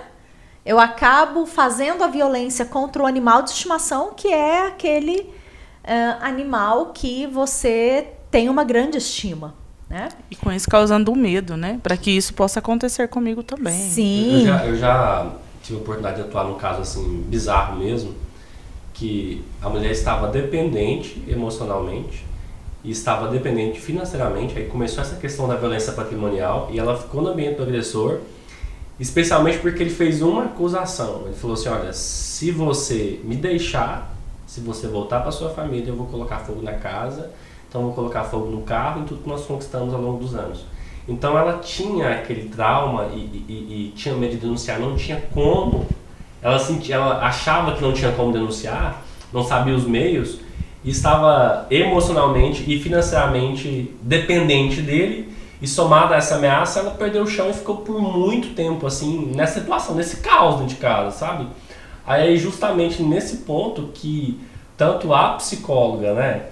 Eu 0.68 0.78
acabo 0.78 1.46
fazendo 1.46 2.04
a 2.04 2.08
violência 2.08 2.62
contra 2.66 3.02
o 3.02 3.06
animal 3.06 3.40
de 3.40 3.48
estimação, 3.48 4.12
que 4.14 4.28
é 4.28 4.66
aquele 4.66 5.20
uh, 5.20 6.20
animal 6.20 6.92
que 6.92 7.26
você 7.26 8.08
tem 8.30 8.50
uma 8.50 8.64
grande 8.64 8.98
estima. 8.98 9.54
Né? 9.88 10.10
E 10.30 10.36
com 10.36 10.52
isso 10.52 10.68
causando 10.68 11.10
um 11.10 11.14
medo, 11.14 11.56
né? 11.56 11.80
Para 11.82 11.96
que 11.96 12.10
isso 12.10 12.34
possa 12.34 12.58
acontecer 12.58 13.08
comigo 13.08 13.42
também. 13.42 13.80
Sim. 13.80 14.40
Eu 14.40 14.46
já, 14.46 14.66
eu 14.66 14.76
já 14.76 15.32
tive 15.62 15.78
a 15.78 15.80
oportunidade 15.80 16.16
de 16.16 16.28
atuar 16.28 16.44
num 16.44 16.56
caso 16.56 16.82
assim 16.82 17.24
bizarro 17.26 17.78
mesmo, 17.78 18.14
que 18.92 19.42
a 19.62 19.70
mulher 19.70 19.90
estava 19.90 20.28
dependente 20.28 21.24
emocionalmente 21.26 22.26
e 22.84 22.90
estava 22.90 23.28
dependente 23.28 23.80
financeiramente. 23.80 24.58
Aí 24.58 24.66
começou 24.66 25.02
essa 25.02 25.16
questão 25.16 25.48
da 25.48 25.56
violência 25.56 25.94
patrimonial 25.94 26.68
e 26.70 26.78
ela 26.78 26.94
ficou 26.94 27.22
no 27.22 27.30
ambiente 27.30 27.56
do 27.56 27.62
agressor, 27.62 28.18
especialmente 28.98 29.58
porque 29.58 29.82
ele 29.82 29.90
fez 29.90 30.22
uma 30.22 30.44
acusação. 30.44 31.22
Ele 31.26 31.34
falou 31.34 31.54
assim: 31.54 31.68
olha, 31.68 31.92
se 31.92 32.50
você 32.50 33.20
me 33.24 33.36
deixar, 33.36 34.14
se 34.46 34.60
você 34.60 34.86
voltar 34.86 35.20
para 35.20 35.30
sua 35.30 35.50
família, 35.50 35.90
eu 35.90 35.96
vou 35.96 36.06
colocar 36.06 36.38
fogo 36.38 36.62
na 36.62 36.72
casa 36.72 37.30
então 37.68 37.82
vou 37.82 37.92
colocar 37.92 38.24
fogo 38.24 38.50
no 38.50 38.62
carro 38.62 39.02
e 39.02 39.04
tudo 39.04 39.22
que 39.22 39.28
nós 39.28 39.44
conquistamos 39.44 39.92
ao 39.92 40.00
longo 40.00 40.18
dos 40.18 40.34
anos. 40.34 40.64
Então 41.06 41.38
ela 41.38 41.58
tinha 41.58 42.10
aquele 42.10 42.48
trauma 42.48 43.08
e, 43.14 43.44
e, 43.48 43.52
e 43.52 43.92
tinha 43.94 44.14
medo 44.14 44.32
de 44.32 44.38
denunciar, 44.38 44.80
não 44.80 44.96
tinha 44.96 45.20
como. 45.32 45.86
Ela, 46.40 46.58
sentia, 46.58 46.94
ela 46.94 47.22
achava 47.22 47.72
que 47.72 47.82
não 47.82 47.92
tinha 47.92 48.12
como 48.12 48.32
denunciar, 48.32 49.02
não 49.32 49.44
sabia 49.44 49.74
os 49.74 49.84
meios 49.84 50.38
e 50.84 50.90
estava 50.90 51.66
emocionalmente 51.70 52.64
e 52.66 52.80
financeiramente 52.80 53.94
dependente 54.00 54.80
dele. 54.80 55.27
E 55.60 55.66
somada 55.66 56.14
a 56.14 56.18
essa 56.18 56.36
ameaça, 56.36 56.80
ela 56.80 56.92
perdeu 56.92 57.24
o 57.24 57.26
chão 57.26 57.50
e 57.50 57.52
ficou 57.52 57.78
por 57.78 58.00
muito 58.00 58.54
tempo 58.54 58.86
assim 58.86 59.32
nessa 59.34 59.60
situação, 59.60 59.94
nesse 59.94 60.18
caos 60.18 60.56
dentro 60.56 60.74
de 60.74 60.76
casa, 60.76 61.10
sabe? 61.10 61.48
Aí 62.06 62.36
justamente 62.36 63.02
nesse 63.02 63.38
ponto 63.38 63.90
que 63.92 64.40
tanto 64.78 65.12
a 65.12 65.30
psicóloga, 65.30 66.14
né, 66.14 66.42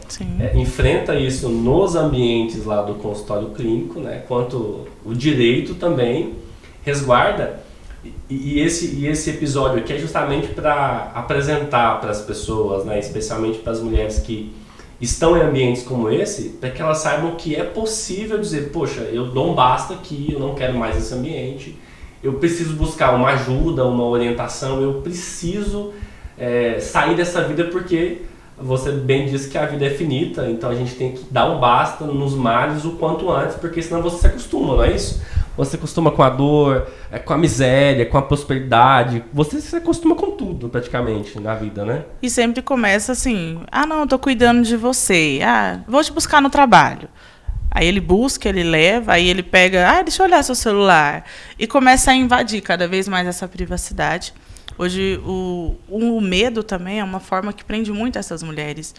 é, 0.40 0.58
enfrenta 0.58 1.14
isso 1.14 1.48
nos 1.48 1.94
ambientes 1.94 2.64
lá 2.64 2.82
do 2.82 2.96
consultório 2.96 3.50
clínico, 3.50 4.00
né, 4.00 4.24
quanto 4.26 4.88
o 5.04 5.14
direito 5.14 5.76
também 5.76 6.34
resguarda. 6.84 7.60
E, 8.28 8.56
e 8.56 8.60
esse, 8.60 8.96
e 8.96 9.06
esse 9.06 9.30
episódio 9.30 9.78
aqui 9.78 9.92
é 9.92 9.98
justamente 9.98 10.48
para 10.48 11.12
apresentar 11.14 12.00
para 12.00 12.10
as 12.10 12.20
pessoas, 12.20 12.84
né, 12.84 12.98
especialmente 12.98 13.58
para 13.58 13.72
as 13.72 13.80
mulheres 13.80 14.18
que 14.18 14.52
estão 15.00 15.36
em 15.36 15.40
ambientes 15.40 15.82
como 15.82 16.10
esse, 16.10 16.50
para 16.60 16.70
que 16.70 16.80
elas 16.80 16.98
saibam 16.98 17.34
que 17.36 17.54
é 17.54 17.64
possível 17.64 18.38
dizer, 18.38 18.70
poxa, 18.70 19.00
eu 19.02 19.26
dou 19.26 19.50
um 19.50 19.54
basta 19.54 19.94
aqui, 19.94 20.28
eu 20.32 20.40
não 20.40 20.54
quero 20.54 20.76
mais 20.76 20.96
esse 20.96 21.12
ambiente, 21.12 21.78
eu 22.22 22.34
preciso 22.34 22.74
buscar 22.74 23.14
uma 23.14 23.28
ajuda, 23.30 23.84
uma 23.84 24.04
orientação, 24.04 24.80
eu 24.80 24.94
preciso 25.02 25.92
é, 26.38 26.78
sair 26.80 27.14
dessa 27.14 27.42
vida 27.42 27.64
porque 27.64 28.22
você 28.58 28.90
bem 28.90 29.26
disse 29.26 29.50
que 29.50 29.58
a 29.58 29.66
vida 29.66 29.84
é 29.84 29.90
finita, 29.90 30.48
então 30.48 30.70
a 30.70 30.74
gente 30.74 30.94
tem 30.94 31.12
que 31.12 31.24
dar 31.30 31.50
um 31.50 31.60
basta 31.60 32.04
nos 32.06 32.34
males 32.34 32.84
o 32.86 32.92
quanto 32.92 33.30
antes, 33.30 33.56
porque 33.56 33.82
senão 33.82 34.00
você 34.00 34.18
se 34.18 34.26
acostuma, 34.26 34.76
não 34.76 34.84
é 34.84 34.94
isso? 34.94 35.20
Você 35.56 35.76
acostuma 35.76 36.10
com 36.10 36.22
a 36.22 36.28
dor, 36.28 36.86
é, 37.10 37.18
com 37.18 37.32
a 37.32 37.38
miséria, 37.38 38.04
com 38.04 38.18
a 38.18 38.22
prosperidade. 38.22 39.24
Você 39.32 39.60
se 39.60 39.76
acostuma 39.76 40.14
com 40.14 40.32
tudo, 40.32 40.68
praticamente, 40.68 41.40
na 41.40 41.54
vida, 41.54 41.84
né? 41.84 42.04
E 42.20 42.28
sempre 42.28 42.62
começa 42.62 43.12
assim: 43.12 43.60
ah, 43.72 43.86
não, 43.86 44.00
eu 44.00 44.06
tô 44.06 44.18
cuidando 44.18 44.62
de 44.62 44.76
você. 44.76 45.40
Ah, 45.42 45.80
vou 45.88 46.02
te 46.04 46.12
buscar 46.12 46.42
no 46.42 46.50
trabalho. 46.50 47.08
Aí 47.70 47.86
ele 47.86 48.00
busca, 48.00 48.48
ele 48.48 48.62
leva, 48.62 49.12
aí 49.12 49.28
ele 49.28 49.42
pega, 49.42 49.86
ah, 49.86 50.02
deixa 50.02 50.22
eu 50.22 50.26
olhar 50.26 50.42
seu 50.42 50.54
celular. 50.54 51.24
E 51.58 51.66
começa 51.66 52.10
a 52.10 52.14
invadir 52.14 52.62
cada 52.62 52.88
vez 52.88 53.06
mais 53.06 53.26
essa 53.26 53.46
privacidade. 53.46 54.32
Hoje, 54.78 55.20
o, 55.24 55.74
o 55.88 56.20
medo 56.20 56.62
também 56.62 57.00
é 57.00 57.04
uma 57.04 57.20
forma 57.20 57.52
que 57.52 57.64
prende 57.64 57.92
muito 57.92 58.18
essas 58.18 58.42
mulheres, 58.42 58.94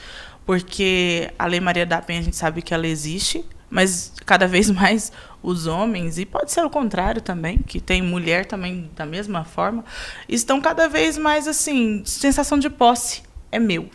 porque 0.46 1.32
a 1.38 1.46
Lei 1.46 1.60
Maria 1.60 1.86
da 1.86 2.02
Penha, 2.02 2.20
a 2.20 2.24
gente 2.24 2.36
sabe 2.36 2.62
que 2.62 2.74
ela 2.74 2.88
existe, 2.88 3.46
mas 3.70 4.14
cada 4.26 4.48
vez 4.48 4.70
mais 4.72 5.12
os 5.42 5.68
homens, 5.68 6.18
e 6.18 6.26
pode 6.26 6.52
ser 6.52 6.66
o 6.66 6.70
contrário 6.70 7.22
também, 7.22 7.60
que 7.60 7.80
tem 7.80 8.02
mulher 8.02 8.46
também 8.46 8.90
da 8.96 9.06
mesma 9.06 9.44
forma, 9.44 9.86
estão 10.28 10.60
cada 10.60 10.88
vez 10.88 11.18
mais 11.18 11.48
assim, 11.48 12.04
sensação 12.06 12.58
de 12.58 12.70
posse, 12.70 13.24
é 13.52 13.60
meu. 13.60 13.90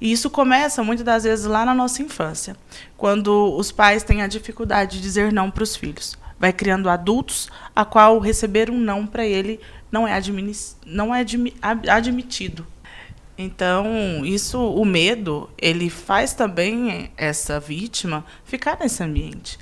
E 0.00 0.10
isso 0.10 0.28
começa 0.28 0.82
muitas 0.82 1.04
das 1.04 1.22
vezes 1.22 1.44
lá 1.44 1.64
na 1.64 1.72
nossa 1.72 2.02
infância, 2.02 2.56
quando 2.96 3.56
os 3.56 3.70
pais 3.70 4.02
têm 4.02 4.20
a 4.20 4.26
dificuldade 4.26 4.96
de 4.96 5.02
dizer 5.02 5.32
não 5.32 5.50
para 5.50 5.62
os 5.62 5.76
filhos. 5.76 6.18
Vai 6.38 6.52
criando 6.52 6.90
adultos 6.90 7.48
a 7.74 7.84
qual 7.84 8.18
receber 8.18 8.68
um 8.68 8.80
não 8.80 9.06
para 9.06 9.24
ele 9.24 9.60
não 9.92 10.08
é, 10.08 10.18
não 10.84 11.14
é 11.14 11.20
admi 11.20 11.54
admitido. 11.88 12.66
Então, 13.36 14.24
isso, 14.24 14.58
o 14.58 14.84
medo, 14.84 15.48
ele 15.56 15.88
faz 15.88 16.32
também 16.32 17.10
essa 17.16 17.58
vítima 17.58 18.24
ficar 18.44 18.78
nesse 18.80 19.02
ambiente. 19.02 19.58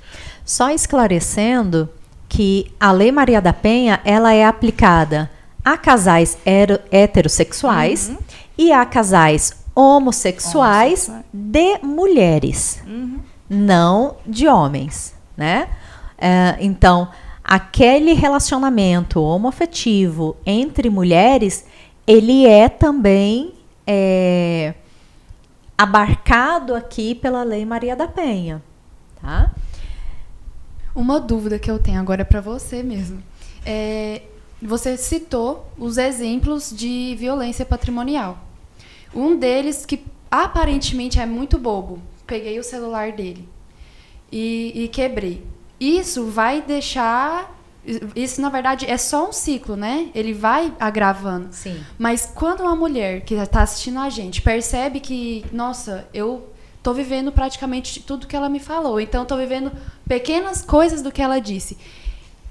Só 0.51 0.69
esclarecendo 0.69 1.87
que 2.27 2.73
a 2.77 2.91
Lei 2.91 3.09
Maria 3.09 3.41
da 3.41 3.53
Penha, 3.53 4.01
ela 4.03 4.33
é 4.33 4.43
aplicada 4.43 5.31
a 5.63 5.77
casais 5.77 6.37
heterossexuais 6.91 8.09
uhum. 8.09 8.17
e 8.57 8.69
a 8.73 8.85
casais 8.85 9.63
homossexuais, 9.73 11.07
homossexuais. 11.07 11.25
de 11.31 11.77
mulheres, 11.81 12.83
uhum. 12.85 13.21
não 13.49 14.17
de 14.27 14.45
homens, 14.45 15.15
né? 15.37 15.69
Uh, 16.17 16.57
então, 16.59 17.07
aquele 17.41 18.11
relacionamento 18.11 19.21
homoafetivo 19.21 20.35
entre 20.45 20.89
mulheres, 20.89 21.65
ele 22.05 22.45
é 22.45 22.67
também 22.67 23.53
é, 23.87 24.73
abarcado 25.77 26.75
aqui 26.75 27.15
pela 27.15 27.41
Lei 27.41 27.65
Maria 27.65 27.95
da 27.95 28.05
Penha, 28.05 28.61
tá? 29.21 29.49
Uma 30.95 31.19
dúvida 31.19 31.57
que 31.57 31.69
eu 31.69 31.79
tenho 31.79 31.99
agora 31.99 32.21
é 32.21 32.25
para 32.25 32.41
você 32.41 32.83
mesmo. 32.83 33.23
É, 33.65 34.23
você 34.61 34.97
citou 34.97 35.71
os 35.77 35.97
exemplos 35.97 36.71
de 36.75 37.15
violência 37.17 37.65
patrimonial. 37.65 38.37
Um 39.13 39.37
deles 39.37 39.85
que 39.85 40.05
aparentemente 40.29 41.19
é 41.19 41.25
muito 41.25 41.57
bobo. 41.57 42.01
Peguei 42.25 42.59
o 42.59 42.63
celular 42.63 43.11
dele 43.11 43.47
e, 44.31 44.71
e 44.75 44.87
quebrei 44.87 45.43
isso 45.81 46.27
vai 46.27 46.61
deixar 46.61 47.59
isso 48.15 48.39
na 48.39 48.49
verdade 48.49 48.85
é 48.85 48.95
só 48.95 49.27
um 49.27 49.33
ciclo, 49.33 49.75
né? 49.75 50.11
Ele 50.13 50.35
vai 50.35 50.71
agravando. 50.79 51.47
Sim. 51.51 51.83
Mas 51.97 52.31
quando 52.35 52.61
uma 52.61 52.75
mulher 52.75 53.21
que 53.21 53.33
está 53.33 53.63
assistindo 53.63 53.97
a 53.97 54.07
gente 54.07 54.39
percebe 54.39 54.99
que, 54.99 55.43
nossa, 55.51 56.07
eu 56.13 56.50
tô 56.81 56.93
vivendo 56.93 57.31
praticamente 57.31 58.01
tudo 58.01 58.27
que 58.27 58.35
ela 58.35 58.49
me 58.49 58.59
falou, 58.59 58.99
então 58.99 59.25
tô 59.25 59.37
vivendo 59.37 59.71
pequenas 60.07 60.61
coisas 60.61 61.01
do 61.01 61.11
que 61.11 61.21
ela 61.21 61.39
disse. 61.39 61.77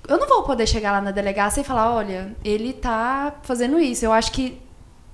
Eu 0.09 0.19
não 0.19 0.27
vou 0.27 0.43
poder 0.43 0.67
chegar 0.67 0.93
lá 0.93 1.01
na 1.01 1.11
delegacia 1.11 1.61
e 1.61 1.65
falar, 1.65 1.95
olha, 1.95 2.35
ele 2.45 2.73
tá 2.73 3.35
fazendo 3.43 3.79
isso. 3.79 4.05
Eu 4.05 4.13
acho 4.13 4.33
que 4.33 4.61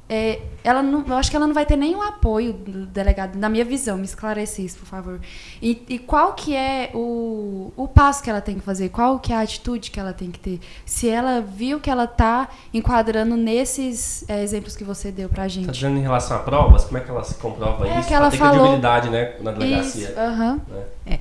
é, 0.09 0.41
ela 0.63 0.85
não, 0.85 1.05
eu 1.05 1.15
acho 1.15 1.29
que 1.29 1.37
ela 1.37 1.49
não 1.49 1.55
vai 1.55 1.67
ter 1.67 1.75
nenhum 1.75 2.01
apoio 2.01 2.53
do 2.53 2.87
delegado, 2.87 3.37
na 3.37 3.49
minha 3.49 3.65
visão, 3.65 3.99
me 3.99 4.05
esclarece 4.05 4.65
isso, 4.65 4.79
por 4.79 4.87
favor. 4.87 5.21
E, 5.61 5.83
e, 5.89 5.99
qual 5.99 6.33
que 6.35 6.55
é 6.55 6.91
o, 6.95 7.73
o 7.77 7.89
passo 7.89 8.23
que 8.23 8.31
ela 8.31 8.41
tem 8.41 8.55
que 8.55 8.61
fazer? 8.61 8.89
Qual 8.91 9.19
que 9.19 9.33
é 9.33 9.37
a 9.37 9.41
atitude 9.41 9.91
que 9.91 9.99
ela 9.99 10.13
tem 10.13 10.31
que 10.31 10.39
ter? 10.39 10.61
Se 10.85 11.09
ela 11.09 11.41
viu 11.41 11.81
que 11.81 11.91
ela 11.91 12.05
está 12.05 12.49
enquadrando 12.73 13.37
nesses 13.37 14.25
é, 14.29 14.43
exemplos 14.45 14.77
que 14.77 14.85
você 14.85 15.11
deu 15.11 15.29
pra 15.29 15.49
gente. 15.49 15.63
Está 15.63 15.73
dizendo 15.73 15.99
em 15.99 16.03
relação 16.03 16.37
a 16.37 16.41
provas? 16.41 16.85
Como 16.85 16.99
é 16.99 17.01
que 17.01 17.11
ela 17.11 17.25
se 17.25 17.35
comprova 17.35 17.89
é 17.89 17.99
isso? 17.99 18.09
Que 18.09 18.15
ela, 18.15 18.27
ela 18.27 18.31
tem 18.31 18.39
falou... 18.39 18.55
credibilidade 18.55 19.11
né, 19.11 19.35
na 19.41 19.51
delegacia. 19.51 20.11
Isso, 20.11 20.21
uhum. 20.21 20.61
é. 21.05 21.19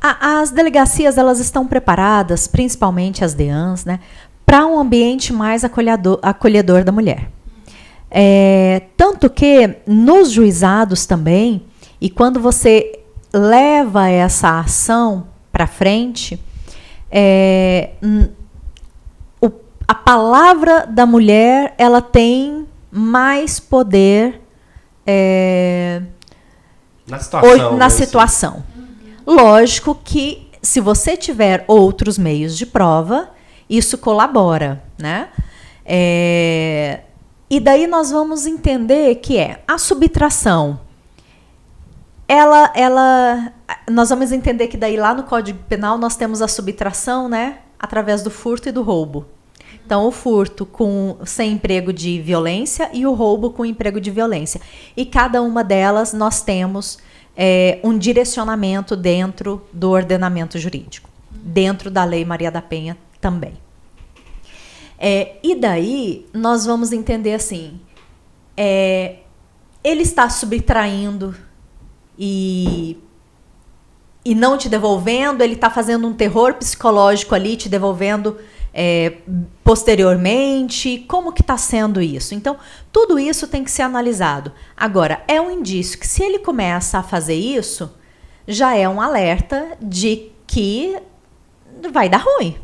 As 0.00 0.50
delegacias 0.50 1.18
elas 1.18 1.38
estão 1.38 1.66
preparadas, 1.66 2.48
principalmente 2.48 3.24
as 3.24 3.34
DEANs, 3.34 3.84
né, 3.84 4.00
para 4.44 4.66
um 4.66 4.78
ambiente 4.78 5.32
mais 5.32 5.64
acolhedor, 5.64 6.18
acolhedor 6.22 6.82
da 6.82 6.90
mulher. 6.90 7.28
É, 8.14 8.82
tanto 8.94 9.30
que 9.30 9.78
nos 9.86 10.30
juizados 10.30 11.06
também, 11.06 11.64
e 11.98 12.10
quando 12.10 12.38
você 12.38 13.00
leva 13.32 14.06
essa 14.10 14.60
ação 14.60 15.28
para 15.50 15.66
frente, 15.66 16.38
é, 17.10 17.92
o, 19.40 19.50
a 19.88 19.94
palavra 19.94 20.86
da 20.86 21.06
mulher 21.06 21.74
ela 21.78 22.02
tem 22.02 22.68
mais 22.90 23.58
poder 23.58 24.42
é, 25.06 26.02
na 27.08 27.18
situação. 27.18 27.76
Na 27.78 27.88
situação. 27.90 28.64
Lógico 29.26 29.94
que 29.94 30.50
se 30.60 30.80
você 30.80 31.16
tiver 31.16 31.64
outros 31.66 32.18
meios 32.18 32.58
de 32.58 32.66
prova, 32.66 33.30
isso 33.70 33.96
colabora, 33.96 34.82
né? 34.98 35.28
É, 35.84 37.00
e 37.52 37.60
daí 37.60 37.86
nós 37.86 38.10
vamos 38.10 38.46
entender 38.46 39.16
que 39.16 39.36
é 39.36 39.62
a 39.68 39.76
subtração. 39.76 40.80
Ela, 42.26 42.72
ela, 42.74 43.52
nós 43.90 44.08
vamos 44.08 44.32
entender 44.32 44.68
que 44.68 44.76
daí 44.78 44.96
lá 44.96 45.12
no 45.12 45.24
Código 45.24 45.58
Penal 45.68 45.98
nós 45.98 46.16
temos 46.16 46.40
a 46.40 46.48
subtração, 46.48 47.28
né, 47.28 47.58
através 47.78 48.22
do 48.22 48.30
furto 48.30 48.70
e 48.70 48.72
do 48.72 48.82
roubo. 48.82 49.26
Então, 49.84 50.06
o 50.06 50.10
furto 50.10 50.64
com 50.64 51.18
sem 51.26 51.52
emprego 51.52 51.92
de 51.92 52.22
violência 52.22 52.88
e 52.90 53.06
o 53.06 53.12
roubo 53.12 53.50
com 53.50 53.66
emprego 53.66 54.00
de 54.00 54.10
violência. 54.10 54.58
E 54.96 55.04
cada 55.04 55.42
uma 55.42 55.62
delas 55.62 56.14
nós 56.14 56.40
temos 56.40 57.00
é, 57.36 57.78
um 57.84 57.98
direcionamento 57.98 58.96
dentro 58.96 59.60
do 59.70 59.90
ordenamento 59.90 60.58
jurídico, 60.58 61.10
dentro 61.30 61.90
da 61.90 62.02
Lei 62.02 62.24
Maria 62.24 62.50
da 62.50 62.62
Penha 62.62 62.96
também. 63.20 63.61
É, 65.04 65.38
e 65.42 65.56
daí 65.56 66.26
nós 66.32 66.64
vamos 66.64 66.92
entender 66.92 67.34
assim: 67.34 67.80
é, 68.56 69.16
ele 69.82 70.02
está 70.02 70.30
subtraindo 70.30 71.34
e, 72.16 72.96
e 74.24 74.32
não 74.32 74.56
te 74.56 74.68
devolvendo, 74.68 75.42
ele 75.42 75.54
está 75.54 75.68
fazendo 75.68 76.06
um 76.06 76.14
terror 76.14 76.54
psicológico 76.54 77.34
ali, 77.34 77.56
te 77.56 77.68
devolvendo 77.68 78.38
é, 78.72 79.16
posteriormente, 79.64 81.04
como 81.08 81.32
que 81.32 81.40
está 81.40 81.56
sendo 81.56 82.00
isso? 82.00 82.32
Então, 82.32 82.56
tudo 82.92 83.18
isso 83.18 83.48
tem 83.48 83.64
que 83.64 83.72
ser 83.72 83.82
analisado. 83.82 84.52
Agora, 84.76 85.24
é 85.26 85.40
um 85.40 85.50
indício 85.50 85.98
que 85.98 86.06
se 86.06 86.22
ele 86.22 86.38
começa 86.38 87.00
a 87.00 87.02
fazer 87.02 87.34
isso, 87.34 87.92
já 88.46 88.76
é 88.76 88.88
um 88.88 89.00
alerta 89.00 89.76
de 89.82 90.30
que 90.46 90.96
vai 91.92 92.08
dar 92.08 92.22
ruim. 92.24 92.56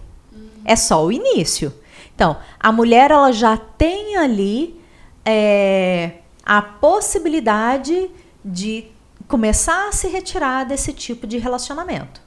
É 0.64 0.76
só 0.76 1.04
o 1.04 1.10
início. 1.10 1.72
Então, 2.18 2.36
a 2.58 2.72
mulher 2.72 3.12
ela 3.12 3.30
já 3.30 3.56
tem 3.56 4.16
ali 4.16 4.80
é, 5.24 6.14
a 6.44 6.60
possibilidade 6.60 8.10
de 8.44 8.86
começar 9.28 9.86
a 9.86 9.92
se 9.92 10.08
retirar 10.08 10.64
desse 10.64 10.92
tipo 10.92 11.28
de 11.28 11.38
relacionamento. 11.38 12.20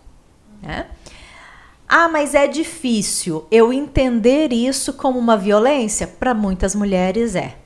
Né? 0.62 0.88
Ah, 1.90 2.08
mas 2.08 2.34
é 2.34 2.48
difícil 2.48 3.46
eu 3.52 3.74
entender 3.74 4.54
isso 4.54 4.94
como 4.94 5.20
uma 5.20 5.36
violência? 5.36 6.08
Para 6.08 6.34
muitas 6.34 6.74
mulheres 6.74 7.36
é. 7.36 7.58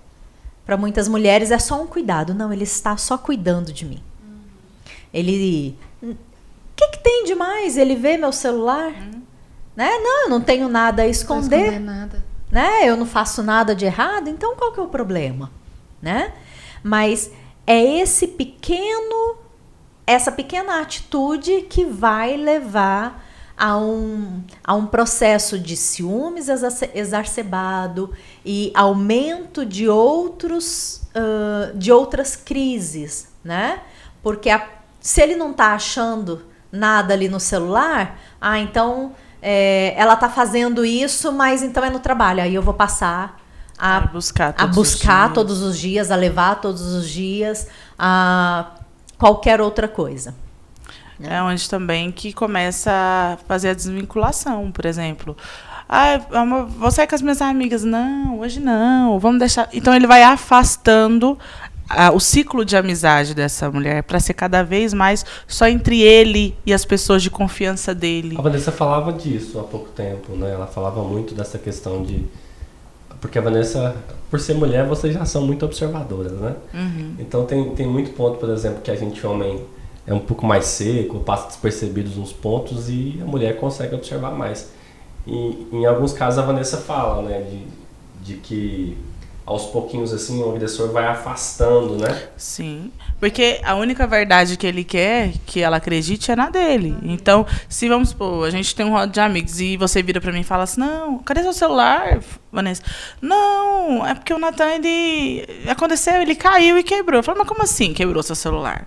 Para 0.66 0.78
muitas 0.78 1.08
mulheres 1.08 1.52
é 1.52 1.60
só 1.60 1.80
um 1.80 1.86
cuidado. 1.86 2.34
Não, 2.34 2.52
ele 2.52 2.64
está 2.64 2.98
só 2.98 3.20
cuidando 3.20 3.72
de 3.72 3.86
mim. 3.86 4.02
Ele. 5.14 5.78
O 6.02 6.16
que, 6.76 6.88
que 6.88 7.04
tem 7.04 7.24
demais? 7.26 7.78
Ele 7.78 7.96
vê 7.96 8.18
meu 8.18 8.32
celular? 8.32 8.96
Né? 9.76 9.90
Não, 10.00 10.24
eu 10.24 10.30
não 10.30 10.42
tenho 10.42 10.70
nada 10.70 11.04
a 11.04 11.08
esconder. 11.08 11.58
Não 11.58 11.66
esconder 11.66 11.80
nada. 11.80 12.24
Né? 12.52 12.88
Eu 12.88 12.96
não 12.96 13.06
faço 13.06 13.44
nada 13.44 13.76
de 13.76 13.86
errado, 13.86 14.30
então 14.30 14.56
qual 14.56 14.72
que 14.72 14.80
é 14.80 14.84
o 14.84 14.88
problema? 14.88 15.52
Né? 16.02 16.34
Mas 16.84 17.32
é 17.66 17.82
esse 18.00 18.28
pequeno, 18.28 19.38
essa 20.06 20.32
pequena 20.32 20.80
atitude 20.80 21.64
que 21.64 21.84
vai 21.86 22.38
levar 22.38 23.24
a 23.58 23.78
um, 23.78 24.44
a 24.64 24.74
um 24.74 24.86
processo 24.86 25.58
de 25.58 25.78
ciúmes 25.78 26.48
exacerbado 26.94 28.14
e 28.46 28.72
aumento 28.76 29.66
de 29.66 29.88
outros 29.88 31.02
uh, 31.16 31.76
de 31.76 31.92
outras 31.92 32.36
crises, 32.36 33.30
né? 33.44 33.82
Porque 34.22 34.50
a, 34.50 34.68
se 35.00 35.22
ele 35.22 35.36
não 35.36 35.52
está 35.52 35.74
achando 35.74 36.44
nada 36.72 37.14
ali 37.14 37.30
no 37.30 37.40
celular, 37.40 38.20
ah, 38.42 38.60
então 38.60 39.14
é, 39.48 39.94
ela 39.96 40.16
está 40.16 40.28
fazendo 40.28 40.84
isso, 40.84 41.32
mas 41.32 41.62
então 41.62 41.86
é 41.86 41.90
no 41.92 42.00
trabalho. 42.00 42.42
Aí 42.42 42.56
eu 42.56 42.64
vou 42.64 42.74
passar 42.74 43.40
a, 43.78 43.98
a 43.98 44.00
buscar, 44.02 44.54
todos, 44.54 44.72
a 44.72 44.74
buscar 44.74 45.28
os 45.28 45.34
todos 45.36 45.62
os 45.62 45.78
dias, 45.78 46.10
a 46.10 46.16
levar 46.16 46.56
todos 46.56 46.82
os 46.82 47.08
dias, 47.08 47.68
a 47.98 48.72
qualquer 49.20 49.62
outra 49.62 49.88
coisa. 49.88 50.34
É 51.22 51.42
onde 51.44 51.70
também 51.70 52.12
que 52.12 52.34
começa 52.34 52.92
a 52.92 53.38
fazer 53.48 53.70
a 53.70 53.74
desvinculação, 53.76 54.72
por 54.72 54.84
exemplo. 54.84 55.38
Ah, 55.88 56.18
vou 56.68 56.90
sair 56.90 57.06
com 57.06 57.14
as 57.14 57.22
minhas 57.22 57.42
amigas. 57.42 57.84
Não, 57.84 58.40
hoje 58.40 58.60
não. 58.60 59.20
Vamos 59.20 59.38
deixar. 59.38 59.70
Então 59.72 59.94
ele 59.94 60.08
vai 60.08 60.24
afastando 60.24 61.38
a, 61.90 62.12
o 62.12 62.20
ciclo 62.20 62.66
de 62.66 62.76
amizade 62.76 63.34
dessa 63.34 63.70
mulher 63.70 64.04
para 64.04 64.20
ser 64.20 64.34
cada 64.34 64.64
vez 64.64 64.94
mais 64.94 65.26
só 65.48 65.68
entre 65.68 66.02
ele 66.02 66.56
e 66.66 66.74
as 66.74 66.86
pessoas 66.86 67.22
de 67.22 67.30
confiança 67.30 67.94
dele. 67.94 68.36
A 68.38 68.42
Vanessa 68.42 68.72
falava 68.72 69.14
disso 69.14 69.60
há 69.60 69.64
pouco 69.64 69.90
tempo, 69.90 70.34
né? 70.34 70.52
Ela 70.52 70.68
falava 70.68 71.04
muito 71.04 71.34
dessa 71.36 71.58
questão 71.58 72.04
de 72.04 72.26
porque 73.26 73.40
a 73.40 73.42
Vanessa, 73.42 73.96
por 74.30 74.40
ser 74.40 74.54
mulher, 74.54 74.86
vocês 74.86 75.14
já 75.14 75.26
são 75.26 75.42
muito 75.42 75.66
observadoras, 75.66 76.34
né? 76.34 76.56
Uhum. 76.74 77.16
Então 77.18 77.46
tem, 77.46 77.74
tem 77.74 77.88
muito 77.88 78.12
ponto, 78.12 78.38
por 78.38 78.50
exemplo, 78.50 78.82
que 78.84 78.92
a 78.92 78.96
gente 78.96 79.26
homem 79.26 79.62
é 80.06 80.14
um 80.14 80.20
pouco 80.20 80.46
mais 80.46 80.66
seco, 80.66 81.20
passa 81.22 81.48
despercebidos 81.48 82.18
uns 82.18 82.32
pontos 82.32 82.88
e 82.88 83.20
a 83.22 83.26
mulher 83.26 83.58
consegue 83.58 83.96
observar 83.96 84.32
mais. 84.32 84.70
E 85.26 85.68
em 85.72 85.86
alguns 85.86 86.14
casos 86.14 86.38
a 86.38 86.44
Vanessa 86.44 86.78
fala, 86.78 87.24
né, 87.24 87.42
de, 87.42 87.64
de 88.24 88.40
que 88.40 88.96
aos 89.46 89.68
pouquinhos 89.68 90.12
assim 90.12 90.42
o 90.42 90.50
agressor 90.50 90.92
vai 90.92 91.06
afastando, 91.06 91.98
né? 91.98 92.30
Sim. 92.36 92.92
Porque 93.20 93.60
a 93.64 93.76
única 93.76 94.08
verdade 94.08 94.58
que 94.58 94.66
ele 94.66 94.84
quer 94.84 95.34
que 95.46 95.62
ela 95.62 95.78
acredite 95.78 96.32
é 96.32 96.36
na 96.36 96.50
dele. 96.50 96.98
Então, 97.04 97.46
se 97.70 97.88
vamos 97.88 98.10
supor, 98.10 98.48
a 98.48 98.50
gente 98.50 98.76
tem 98.76 98.86
um 98.86 98.92
roda 98.92 99.12
de 99.12 99.20
amigos 99.20 99.60
e 99.60 99.78
você 99.78 100.02
vira 100.02 100.20
para 100.20 100.32
mim 100.32 100.40
e 100.40 100.44
fala 100.44 100.64
assim: 100.64 100.82
"Não, 100.82 101.20
cadê 101.20 101.44
seu 101.44 101.54
celular, 101.54 102.20
Vanessa?" 102.52 102.82
"Não, 103.22 104.06
é 104.06 104.16
porque 104.16 104.34
o 104.34 104.40
Natan 104.40 104.72
ele 104.72 105.46
aconteceu, 105.68 106.22
ele 106.22 106.36
caiu 106.36 106.78
e 106.78 106.84
quebrou." 106.84 107.20
Eu 107.20 107.24
falo: 107.24 107.38
"Mas 107.38 107.48
como 107.48 107.62
assim 107.62 107.94
quebrou 107.94 108.24
seu 108.24 108.36
celular?" 108.36 108.84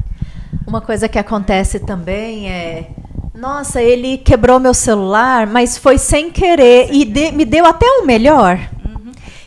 Uma 0.66 0.80
coisa 0.80 1.08
que 1.08 1.18
acontece 1.18 1.80
também 1.80 2.50
é 2.50 2.90
nossa, 3.34 3.80
ele 3.80 4.18
quebrou 4.18 4.58
meu 4.58 4.74
celular, 4.74 5.46
mas 5.46 5.78
foi 5.78 5.96
sem 5.96 6.28
querer 6.28 6.92
e 6.92 7.04
de, 7.04 7.30
me 7.30 7.44
deu 7.44 7.64
até 7.64 7.86
o 7.86 8.04
melhor. 8.04 8.58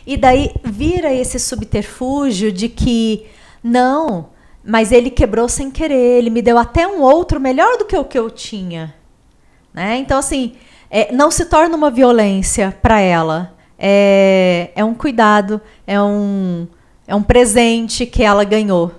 E 0.06 0.16
daí 0.16 0.50
vira 0.72 1.12
esse 1.12 1.38
subterfúgio 1.38 2.50
de 2.50 2.68
que 2.68 3.26
não, 3.62 4.30
mas 4.64 4.90
ele 4.90 5.10
quebrou 5.10 5.48
sem 5.48 5.70
querer, 5.70 6.18
ele 6.18 6.30
me 6.30 6.40
deu 6.40 6.56
até 6.56 6.86
um 6.86 7.02
outro 7.02 7.38
melhor 7.38 7.76
do 7.76 7.84
que 7.84 7.96
o 7.96 8.04
que 8.04 8.18
eu 8.18 8.30
tinha. 8.30 8.94
Né? 9.72 9.98
Então, 9.98 10.18
assim, 10.18 10.54
é, 10.90 11.12
não 11.12 11.30
se 11.30 11.44
torna 11.44 11.76
uma 11.76 11.90
violência 11.90 12.76
para 12.82 13.00
ela. 13.00 13.54
É, 13.78 14.70
é 14.74 14.84
um 14.84 14.94
cuidado, 14.94 15.60
é 15.86 16.00
um, 16.00 16.66
é 17.06 17.14
um 17.14 17.22
presente 17.22 18.06
que 18.06 18.22
ela 18.22 18.44
ganhou. 18.44 18.92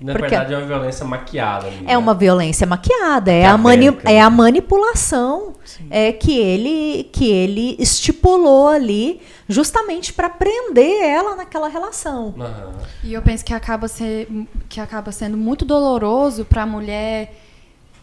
Na 0.00 0.12
Porque 0.12 0.28
verdade, 0.28 0.54
é 0.54 0.58
uma 0.58 0.66
violência 0.66 1.04
maquiada. 1.04 1.66
Ali, 1.66 1.78
é 1.78 1.82
né? 1.82 1.98
uma 1.98 2.14
violência 2.14 2.66
maquiada, 2.66 3.32
é 3.32 3.44
a, 3.44 3.58
mani 3.58 3.98
é 4.04 4.20
a 4.20 4.30
manipulação 4.30 5.54
é, 5.90 6.12
que, 6.12 6.38
ele, 6.38 7.10
que 7.12 7.28
ele 7.28 7.76
estipulou 7.80 8.68
ali 8.68 9.20
justamente 9.48 10.12
para 10.12 10.28
prender 10.28 11.02
ela 11.02 11.34
naquela 11.34 11.68
relação. 11.68 12.34
Uhum. 12.36 12.72
E 13.02 13.14
eu 13.14 13.22
penso 13.22 13.44
que 13.44 13.54
acaba, 13.54 13.88
ser, 13.88 14.28
que 14.68 14.80
acaba 14.80 15.10
sendo 15.10 15.36
muito 15.36 15.64
doloroso 15.64 16.44
para 16.44 16.62
a 16.62 16.66
mulher 16.66 17.34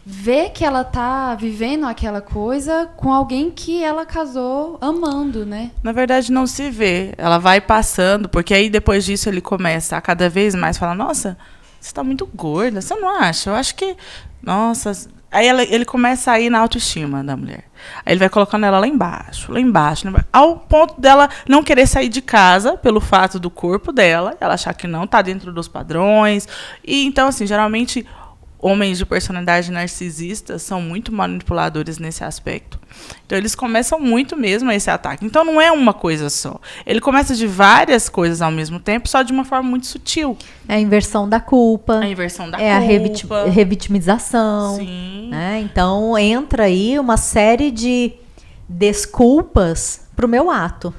ver 0.04 0.50
que 0.50 0.64
ela 0.64 0.84
tá 0.84 1.34
vivendo 1.34 1.84
aquela 1.84 2.20
coisa 2.20 2.88
com 2.96 3.12
alguém 3.12 3.50
que 3.50 3.82
ela 3.82 4.06
casou 4.06 4.78
amando, 4.80 5.44
né? 5.44 5.72
Na 5.82 5.92
verdade, 5.92 6.30
não 6.30 6.46
se 6.46 6.70
vê. 6.70 7.12
Ela 7.16 7.38
vai 7.38 7.60
passando, 7.60 8.28
porque 8.28 8.54
aí 8.54 8.68
depois 8.68 9.04
disso 9.04 9.28
ele 9.28 9.40
começa 9.40 9.96
a 9.96 10.00
cada 10.00 10.28
vez 10.28 10.54
mais 10.54 10.78
falar: 10.78 10.94
Nossa 10.94 11.36
você 11.86 11.94
tá 11.94 12.02
muito 12.02 12.26
gorda, 12.26 12.80
você 12.80 12.94
não 12.96 13.08
acha? 13.08 13.50
Eu 13.50 13.54
acho 13.54 13.74
que. 13.74 13.96
Nossa. 14.42 14.92
Aí 15.30 15.46
ela, 15.46 15.62
ele 15.62 15.84
começa 15.84 16.32
a 16.32 16.40
ir 16.40 16.48
na 16.48 16.58
autoestima 16.60 17.22
da 17.22 17.36
mulher. 17.36 17.64
Aí 18.04 18.12
ele 18.12 18.20
vai 18.20 18.28
colocando 18.28 18.64
ela 18.64 18.78
lá 18.78 18.86
embaixo, 18.86 19.52
lá 19.52 19.60
embaixo, 19.60 20.04
lá 20.04 20.10
embaixo, 20.10 20.28
ao 20.32 20.56
ponto 20.56 21.00
dela 21.00 21.28
não 21.48 21.62
querer 21.62 21.86
sair 21.86 22.08
de 22.08 22.22
casa 22.22 22.76
pelo 22.76 23.00
fato 23.00 23.38
do 23.38 23.50
corpo 23.50 23.92
dela, 23.92 24.36
ela 24.40 24.54
achar 24.54 24.72
que 24.72 24.86
não 24.86 25.06
tá 25.06 25.20
dentro 25.22 25.52
dos 25.52 25.68
padrões. 25.68 26.48
E 26.84 27.04
então, 27.04 27.28
assim, 27.28 27.46
geralmente 27.46 28.06
homens 28.66 28.98
de 28.98 29.06
personalidade 29.06 29.70
narcisista 29.70 30.58
são 30.58 30.82
muito 30.82 31.12
manipuladores 31.12 31.98
nesse 31.98 32.24
aspecto. 32.24 32.80
Então 33.24 33.38
eles 33.38 33.54
começam 33.54 34.00
muito 34.00 34.36
mesmo 34.36 34.68
a 34.70 34.74
esse 34.74 34.90
ataque. 34.90 35.24
Então 35.24 35.44
não 35.44 35.60
é 35.60 35.70
uma 35.70 35.94
coisa 35.94 36.28
só. 36.28 36.60
Ele 36.84 37.00
começa 37.00 37.34
de 37.36 37.46
várias 37.46 38.08
coisas 38.08 38.42
ao 38.42 38.50
mesmo 38.50 38.80
tempo, 38.80 39.08
só 39.08 39.22
de 39.22 39.32
uma 39.32 39.44
forma 39.44 39.70
muito 39.70 39.86
sutil. 39.86 40.36
É 40.68 40.74
a 40.74 40.80
inversão 40.80 41.28
da 41.28 41.38
culpa. 41.38 42.00
A 42.00 42.08
inversão 42.08 42.50
da 42.50 42.58
é 42.60 42.80
culpa. 42.80 43.36
É 43.36 43.44
a 43.44 43.50
revitimização. 43.50 44.76
Sim. 44.76 45.28
Né? 45.30 45.60
Então 45.60 46.18
entra 46.18 46.64
aí 46.64 46.98
uma 46.98 47.16
série 47.16 47.70
de 47.70 48.14
desculpas 48.68 50.08
para 50.16 50.26
o 50.26 50.28
meu 50.28 50.50
ato 50.50 50.92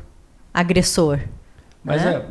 agressor. 0.53 1.19
Mas 1.83 2.03
né? 2.03 2.13
é, 2.13 2.25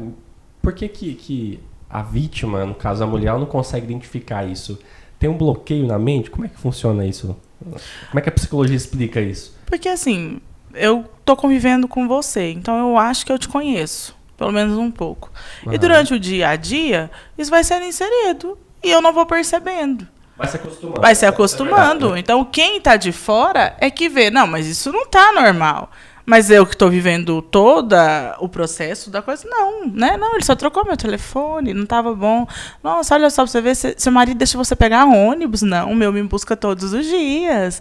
por 0.63 0.73
que, 0.73 0.89
que, 0.89 1.15
que 1.15 1.61
a 1.91 2.01
vítima, 2.01 2.65
no 2.65 2.75
caso 2.75 3.05
a 3.05 3.07
mulher, 3.07 3.35
não 3.39 3.47
consegue 3.47 3.85
identificar 3.85 4.47
isso? 4.47 4.79
Tem 5.19 5.29
um 5.31 5.37
bloqueio 5.37 5.87
na 5.87 5.99
mente? 5.99 6.31
Como 6.31 6.45
é 6.45 6.49
que 6.49 6.57
funciona 6.59 7.05
isso? 7.07 7.37
Como 7.61 8.19
é 8.19 8.21
que 8.21 8.29
a 8.29 8.33
psicologia 8.33 8.77
explica 8.77 9.21
isso? 9.21 9.57
Porque 9.67 9.89
assim, 9.89 10.41
eu 10.75 11.05
tô 11.25 11.35
convivendo 11.37 11.89
com 11.89 12.07
você, 12.07 12.51
então 12.53 12.79
eu 12.79 12.99
acho 12.99 13.25
que 13.27 13.33
eu 13.33 13.39
te 13.39 13.49
conheço. 13.49 14.15
Pelo 14.37 14.53
menos 14.53 14.77
um 14.77 14.91
pouco. 14.91 15.31
E 15.73 15.79
durante 15.79 16.13
o 16.13 16.21
dia 16.21 16.51
a 16.51 16.57
dia, 16.57 17.11
isso 17.39 17.51
vai 17.51 17.65
sendo 17.65 17.87
inserido. 17.87 18.59
E 18.85 18.91
eu 18.91 19.01
não 19.01 19.11
vou 19.11 19.25
percebendo. 19.25 20.07
Vai 20.37 20.47
se 20.47 20.57
acostumando. 20.57 21.01
Vai 21.01 21.15
se 21.15 21.25
É 21.25 21.29
acostumando. 21.29 22.01
verdade. 22.09 22.21
Então, 22.21 22.45
quem 22.45 22.79
tá 22.79 22.97
de 22.97 23.13
fora 23.13 23.75
é 23.81 23.89
que 23.91 24.11
vê, 24.11 24.29
não, 24.29 24.47
mas 24.47 24.67
isso 24.67 24.93
não 24.93 25.07
tá 25.07 25.33
normal. 25.33 25.91
Mas 26.29 26.51
eu 26.51 26.67
que 26.67 26.73
estou 26.75 26.91
vivendo 26.91 27.41
todo 27.41 27.95
o 28.41 28.49
processo 28.49 29.11
da 29.11 29.23
coisa, 29.23 29.49
não, 29.49 29.87
né? 29.87 30.17
Não, 30.17 30.35
ele 30.35 30.45
só 30.45 30.57
trocou 30.57 30.85
meu 30.85 30.97
telefone, 30.97 31.73
não 31.73 31.85
estava 31.85 32.13
bom. 32.15 32.45
Nossa, 32.83 33.15
olha 33.15 33.31
só 33.31 33.43
pra 33.45 33.53
você 33.53 33.61
ver, 33.61 33.77
se- 33.77 33.95
seu 33.97 34.11
marido 34.11 34.37
deixa 34.37 34.59
você 34.59 34.75
pegar 34.75 35.05
ônibus. 35.05 35.63
Não, 35.63 35.93
o 35.93 35.95
meu 35.95 36.13
me 36.13 36.23
busca 36.25 36.57
todos 36.57 36.93
os 36.93 37.07
dias. 37.07 37.81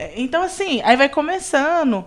É, 0.00 0.12
Então, 0.16 0.42
assim, 0.42 0.80
aí 0.82 0.96
vai 0.96 1.10
começando. 1.10 2.02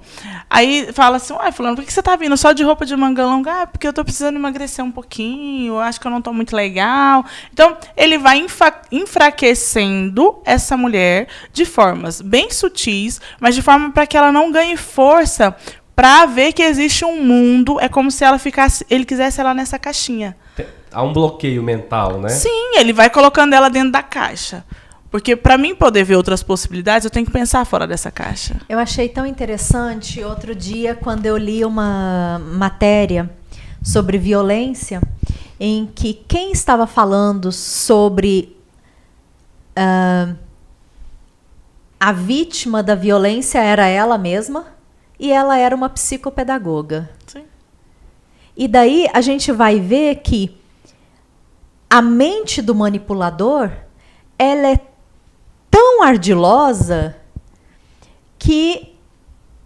Aí 0.49 0.91
fala 0.93 1.17
assim, 1.17 1.31
uai, 1.33 1.51
fulano, 1.51 1.75
por 1.75 1.85
que 1.85 1.93
você 1.93 2.01
tá 2.01 2.15
vindo 2.15 2.35
só 2.35 2.51
de 2.51 2.63
roupa 2.63 2.87
de 2.87 2.95
manga 2.95 3.23
longa? 3.23 3.61
Ah, 3.61 3.67
porque 3.67 3.87
eu 3.87 3.93
tô 3.93 4.03
precisando 4.03 4.35
emagrecer 4.35 4.83
um 4.83 4.91
pouquinho, 4.91 5.77
acho 5.77 6.01
que 6.01 6.07
eu 6.07 6.11
não 6.11 6.19
tô 6.19 6.33
muito 6.33 6.55
legal. 6.55 7.23
Então, 7.51 7.77
ele 7.95 8.17
vai 8.17 8.43
enfraquecendo 8.91 10.41
essa 10.43 10.75
mulher 10.75 11.27
de 11.51 11.65
formas 11.65 12.19
bem 12.19 12.49
sutis, 12.49 13.21
mas 13.39 13.53
de 13.53 13.61
forma 13.61 13.91
para 13.91 14.07
que 14.07 14.17
ela 14.17 14.31
não 14.31 14.51
ganhe 14.51 14.75
força 14.75 15.55
para 15.95 16.25
ver 16.25 16.53
que 16.53 16.63
existe 16.63 17.05
um 17.05 17.23
mundo. 17.23 17.79
É 17.79 17.87
como 17.87 18.09
se 18.09 18.23
ela 18.23 18.39
ficasse, 18.39 18.83
ele 18.89 19.05
quisesse 19.05 19.39
ela 19.39 19.53
nessa 19.53 19.77
caixinha. 19.77 20.35
Há 20.91 21.01
um 21.01 21.13
bloqueio 21.13 21.61
mental, 21.61 22.19
né? 22.19 22.29
Sim, 22.29 22.77
ele 22.77 22.93
vai 22.93 23.09
colocando 23.09 23.53
ela 23.53 23.69
dentro 23.69 23.91
da 23.91 24.03
caixa. 24.03 24.63
Porque 25.13 25.35
para 25.35 25.59
mim 25.59 25.75
poder 25.75 26.03
ver 26.03 26.15
outras 26.15 26.41
possibilidades, 26.41 27.05
eu 27.05 27.11
tenho 27.11 27.23
que 27.23 27.31
pensar 27.31 27.63
fora 27.65 27.85
dessa 27.85 28.09
caixa. 28.09 28.59
Eu 28.67 28.79
achei 28.79 29.07
tão 29.07 29.27
interessante 29.27 30.23
outro 30.23 30.55
dia 30.55 30.95
quando 30.95 31.27
eu 31.27 31.37
li 31.37 31.63
uma 31.63 32.41
matéria 32.43 33.29
sobre 33.83 34.17
violência, 34.17 34.99
em 35.59 35.85
que 35.85 36.15
quem 36.15 36.51
estava 36.51 36.87
falando 36.87 37.51
sobre 37.51 38.57
ah, 39.75 40.33
a 41.99 42.11
vítima 42.11 42.81
da 42.81 42.95
violência 42.95 43.59
era 43.59 43.85
ela 43.85 44.17
mesma 44.17 44.65
e 45.19 45.31
ela 45.31 45.55
era 45.55 45.75
uma 45.75 45.89
psicopedagoga. 45.89 47.07
Sim. 47.27 47.43
E 48.57 48.67
daí 48.67 49.07
a 49.13 49.21
gente 49.21 49.51
vai 49.51 49.79
ver 49.79 50.21
que 50.23 50.57
a 51.87 52.01
mente 52.01 52.63
do 52.63 52.73
manipulador 52.73 53.69
ela 54.39 54.69
é 54.69 54.92
tão 55.73 56.03
ardilosa 56.03 57.15
que 58.37 58.95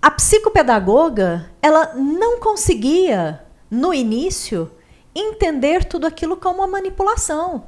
a 0.02 0.10
psicopedagoga 0.10 1.52
ela 1.62 1.96
não 1.96 2.40
conseguia 2.40 3.44
no 3.70 3.94
início 3.94 4.72
entender 5.14 5.84
tudo 5.84 6.08
aquilo 6.08 6.38
como 6.38 6.60
uma 6.60 6.68
manipulação. 6.68 7.66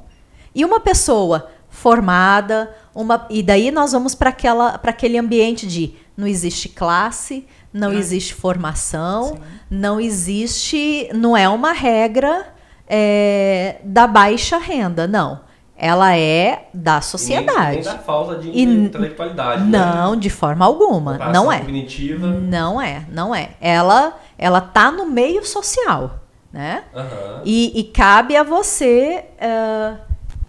E 0.54 0.64
uma 0.64 0.80
pessoa 0.80 1.50
formada, 1.68 2.74
uma 2.94 3.26
e 3.28 3.42
daí 3.42 3.70
nós 3.70 3.92
vamos 3.92 4.14
para 4.14 4.30
aquela 4.30 4.78
para 4.78 4.90
aquele 4.90 5.18
ambiente 5.18 5.66
de 5.66 5.94
não 6.16 6.26
existe 6.26 6.70
classe, 6.70 7.46
não 7.70 7.90
Não. 7.90 7.98
existe 7.98 8.34
formação, 8.34 9.38
não 9.70 10.00
existe, 10.00 11.10
não 11.12 11.36
é 11.36 11.46
uma 11.46 11.72
regra 11.72 12.54
é, 12.88 13.80
da 13.84 14.06
baixa 14.06 14.56
renda, 14.56 15.06
não. 15.06 15.49
Ela 15.82 16.14
é 16.14 16.68
da 16.74 16.90
E 16.90 16.94
nem- 16.96 17.02
sociedade. 17.02 17.74
Nem 17.76 17.82
da 17.84 17.98
falta 17.98 18.36
de 18.36 18.50
E- 18.50 18.62
intelectualidade. 18.62 19.62
né? 19.64 19.78
Não, 19.78 20.14
de 20.14 20.28
forma 20.28 20.62
alguma. 20.66 21.16
Não 21.32 21.50
é. 21.50 21.60
cognitiva. 21.60 22.26
Não 22.28 22.78
é, 22.80 23.06
não 23.10 23.34
é. 23.34 23.52
Ela, 23.60 24.18
ela 24.36 24.60
tá 24.60 24.90
no 24.90 25.06
meio 25.06 25.42
social, 25.46 26.20
né? 26.52 26.84
Aham. 26.94 27.40
E, 27.46 27.80
e 27.80 27.84
cabe 27.84 28.36
a 28.36 28.42
você 28.42 29.24
eh, 29.38 29.94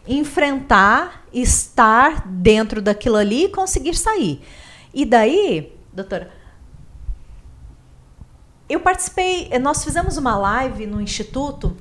enfrentar, 0.06 1.24
estar 1.34 2.28
dentro 2.28 2.82
daquilo 2.82 3.16
ali 3.16 3.46
e 3.46 3.50
conseguir 3.50 3.96
sair. 3.96 4.42
E 4.94 5.06
daí, 5.06 5.74
doutora, 5.94 6.30
eu 8.68 8.80
participei, 8.80 9.50
nós 9.62 9.84
fizemos 9.84 10.18
uma 10.18 10.38
live 10.38 10.86
no 10.86 11.00
Instituto 11.02 11.76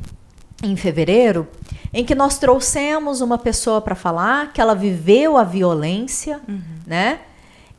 em 0.62 0.76
fevereiro, 0.76 1.48
em 1.92 2.04
que 2.04 2.14
nós 2.14 2.38
trouxemos 2.38 3.20
uma 3.20 3.36
pessoa 3.36 3.80
para 3.80 3.94
falar 3.94 4.52
que 4.52 4.60
ela 4.60 4.74
viveu 4.74 5.36
a 5.36 5.44
violência, 5.44 6.40
né? 6.86 7.20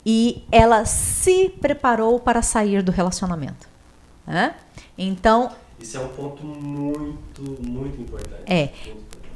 E 0.05 0.43
ela 0.51 0.83
se 0.85 1.49
preparou 1.49 2.19
para 2.19 2.41
sair 2.41 2.81
do 2.81 2.91
relacionamento. 2.91 3.69
Né? 4.25 4.55
Então, 4.97 5.51
Isso 5.79 5.97
é 5.97 5.99
um 5.99 6.09
ponto 6.09 6.43
muito, 6.43 7.41
muito 7.61 8.01
importante. 8.01 8.43
É. 8.45 8.71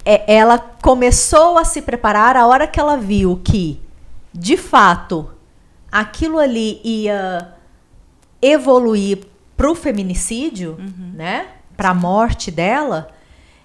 É, 0.08 0.36
ela 0.36 0.60
começou 0.60 1.58
a 1.58 1.66
se 1.66 1.82
preparar 1.82 2.38
a 2.38 2.46
hora 2.46 2.68
que 2.68 2.80
ela 2.80 2.96
viu 2.96 3.42
que, 3.44 3.82
de 4.32 4.56
fato, 4.56 5.32
aquilo 5.92 6.38
ali 6.38 6.80
ia 6.84 7.54
evoluir 8.40 9.26
para 9.58 9.72
o 9.72 9.74
feminicídio, 9.74 10.78
né? 11.14 11.48
Para 11.76 11.90
a 11.90 11.94
morte 11.94 12.52
dela, 12.52 13.10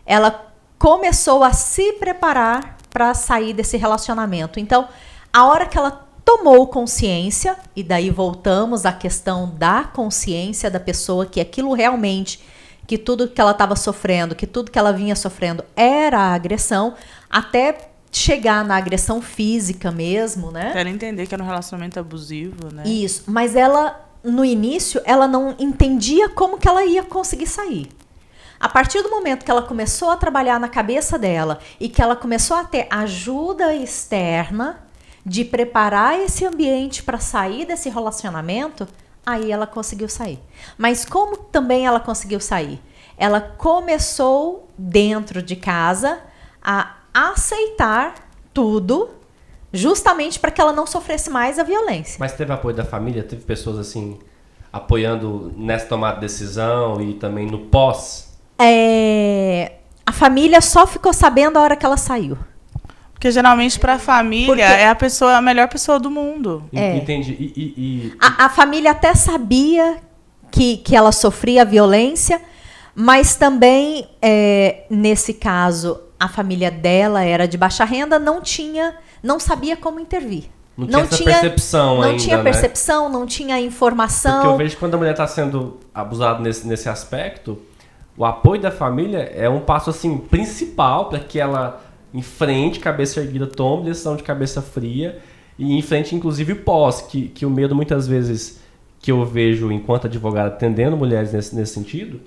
ela 0.07 0.50
começou 0.81 1.45
a 1.45 1.53
se 1.53 1.93
preparar 1.93 2.79
para 2.89 3.13
sair 3.13 3.53
desse 3.53 3.77
relacionamento. 3.77 4.59
Então, 4.59 4.89
a 5.31 5.45
hora 5.45 5.67
que 5.67 5.77
ela 5.77 6.09
tomou 6.25 6.67
consciência, 6.69 7.55
e 7.77 7.83
daí 7.83 8.09
voltamos 8.09 8.87
à 8.87 8.93
questão 8.93 9.55
da 9.59 9.85
consciência 9.85 10.71
da 10.71 10.81
pessoa, 10.81 11.27
que 11.27 11.39
aquilo 11.39 11.75
realmente, 11.75 12.41
que 12.87 12.97
tudo 12.97 13.29
que 13.29 13.39
ela 13.39 13.51
estava 13.51 13.77
sofrendo, 13.77 14.35
que 14.35 14.47
tudo 14.47 14.71
que 14.71 14.79
ela 14.79 14.91
vinha 14.91 15.15
sofrendo 15.15 15.63
era 15.77 16.19
a 16.19 16.33
agressão, 16.33 16.95
até 17.29 17.91
chegar 18.11 18.65
na 18.65 18.77
agressão 18.77 19.21
física 19.21 19.91
mesmo, 19.91 20.51
né? 20.51 20.73
Quero 20.73 20.89
entender 20.89 21.27
que 21.27 21.35
era 21.35 21.43
um 21.43 21.47
relacionamento 21.47 22.01
abusivo, 22.01 22.73
né? 22.73 22.85
Isso, 22.87 23.25
mas 23.27 23.55
ela 23.55 24.09
no 24.25 24.45
início 24.45 25.01
ela 25.05 25.29
não 25.29 25.55
entendia 25.59 26.29
como 26.31 26.59
que 26.59 26.67
ela 26.67 26.85
ia 26.85 27.03
conseguir 27.03 27.47
sair. 27.47 28.00
A 28.61 28.69
partir 28.69 29.03
do 29.03 29.09
momento 29.09 29.43
que 29.43 29.51
ela 29.51 29.63
começou 29.63 30.11
a 30.11 30.17
trabalhar 30.17 30.61
na 30.61 30.69
cabeça 30.69 31.19
dela 31.19 31.59
e 31.81 31.89
que 31.89 32.03
ela 32.03 32.15
começou 32.15 32.55
a 32.55 32.63
ter 32.63 32.87
ajuda 32.91 33.75
externa 33.75 34.85
de 35.25 35.47
preparar 35.47 36.21
esse 36.21 36.45
ambiente 36.45 37.03
para 37.03 37.19
sair 37.19 37.65
desse 37.65 37.89
relacionamento, 37.89 38.87
aí 39.25 39.51
ela 39.51 39.67
conseguiu 39.67 40.11
sair. 40.11 40.39
Mas 40.77 41.07
como 41.07 41.39
também 41.39 41.87
ela 41.87 42.01
conseguiu 42.01 42.39
sair? 42.39 42.79
Ela 43.17 43.41
começou 43.41 44.69
dentro 44.77 45.43
de 45.43 45.57
casa 45.57 46.21
a 46.63 46.97
aceitar 47.15 48.15
tudo 48.53 49.09
justamente 49.73 50.39
para 50.39 50.51
que 50.51 50.61
ela 50.61 50.73
não 50.73 50.87
sofresse 50.87 51.31
mais 51.31 51.59
a 51.59 51.63
violência. 51.63 52.17
Mas 52.19 52.33
teve 52.33 52.53
apoio 52.53 52.77
da 52.77 52.85
família? 52.85 53.23
Teve 53.23 53.43
pessoas 53.43 53.79
assim 53.79 54.19
apoiando 54.71 55.51
nessa 55.57 55.87
tomada 55.87 56.17
de 56.17 56.21
decisão 56.21 57.01
e 57.01 57.15
também 57.15 57.47
no 57.47 57.61
pós? 57.67 58.30
É, 58.61 59.73
a 60.07 60.13
família 60.13 60.61
só 60.61 60.87
ficou 60.87 61.13
sabendo 61.13 61.57
a 61.59 61.63
hora 61.63 61.77
que 61.77 61.85
ela 61.87 61.97
saiu. 61.97 62.37
Porque 63.13 63.31
geralmente 63.31 63.79
pra 63.79 63.99
família 63.99 64.47
Porque- 64.47 64.63
é 64.63 64.89
a 64.89 64.95
pessoa, 64.95 65.37
a 65.37 65.43
melhor 65.43 65.69
pessoa 65.69 65.99
do 65.99 66.11
mundo. 66.11 66.65
É. 66.73 66.97
Entendi. 66.97 67.33
E, 67.39 67.53
e- 67.57 67.75
e- 68.07 68.15
A, 68.21 68.47
a 68.47 68.49
família 68.49 68.93
até 68.93 69.15
sabia 69.15 69.97
que, 70.51 70.79
que 70.79 70.97
ela 70.97 71.13
sofria 71.13 71.65
violência, 71.65 72.41
mas 72.95 73.37
também, 73.37 74.09
é, 74.23 74.85
nesse 74.89 75.35
caso, 75.35 76.01
a 76.19 76.29
família 76.29 76.71
dela 76.71 77.23
era 77.23 77.47
de 77.47 77.59
baixa 77.59 77.85
renda, 77.85 78.19
não 78.19 78.41
tinha, 78.41 78.95
não 79.23 79.39
sabia 79.39 79.77
como 79.77 80.01
intervir. 80.01 80.45
não 80.77 80.87
tinha 80.87 81.03
essa 81.03 81.25
percepção 81.25 81.97
não 81.99 82.03
ainda, 82.05 82.19
tinha 82.23 82.37
né? 82.39 82.43
percepção, 82.43 83.09
não 83.11 83.27
tinha 83.27 83.49
Porque 83.57 83.65
eu 83.65 83.69
informação. 83.69 84.57
vejo 84.57 84.75
que 84.75 84.81
quando 84.81 84.95
a 84.95 84.97
mulher 84.99 85.11
está 85.13 85.27
sendo 85.27 85.79
abusada 85.95 86.41
nesse, 86.41 86.67
nesse 86.67 86.89
aspecto, 86.89 87.61
o 88.17 88.25
apoio 88.25 88.61
da 88.61 88.71
família 88.71 89.19
é 89.19 89.49
um 89.49 89.61
passo 89.61 89.91
assim 89.91 90.19
principal 90.19 91.09
para 91.09 91.21
que 91.21 91.39
ela 91.39 91.83
enfrente 92.13 92.81
cabeça 92.81 93.21
erguida, 93.21 93.47
tome 93.47 93.85
decisão 93.85 94.17
de 94.17 94.23
cabeça 94.23 94.61
fria 94.61 95.21
e 95.59 95.77
enfrente 95.77 96.15
inclusive 96.15 96.53
o 96.53 96.57
pós, 96.57 97.03
que, 97.03 97.29
que 97.29 97.47
o 97.47 97.51
medo 97.51 97.75
muitas 97.75 98.09
vezes 98.09 98.61
que 98.99 99.13
eu 99.13 99.25
vejo 99.25 99.71
enquanto 99.71 100.07
advogado 100.07 100.49
atendendo 100.49 100.97
mulheres 100.97 101.33
nesse, 101.33 101.55
nesse 101.55 101.75
sentido 101.75 102.21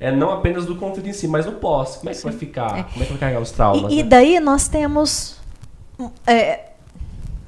é 0.00 0.12
não 0.12 0.30
apenas 0.30 0.64
do 0.64 0.76
conflito 0.76 1.08
em 1.08 1.12
si, 1.12 1.26
mas 1.26 1.46
o 1.46 1.52
pós. 1.52 1.96
Como 1.96 2.10
é 2.10 2.14
que 2.14 2.22
vai 2.22 2.32
ficar? 2.32 2.84
Como 2.92 3.02
é 3.02 3.06
que 3.06 3.12
vai 3.12 3.18
carregar 3.18 3.40
os 3.40 3.50
traumas? 3.50 3.92
E, 3.92 3.98
e 3.98 4.02
né? 4.02 4.08
daí 4.08 4.40
nós 4.40 4.68
temos 4.68 5.36
é, 6.26 6.70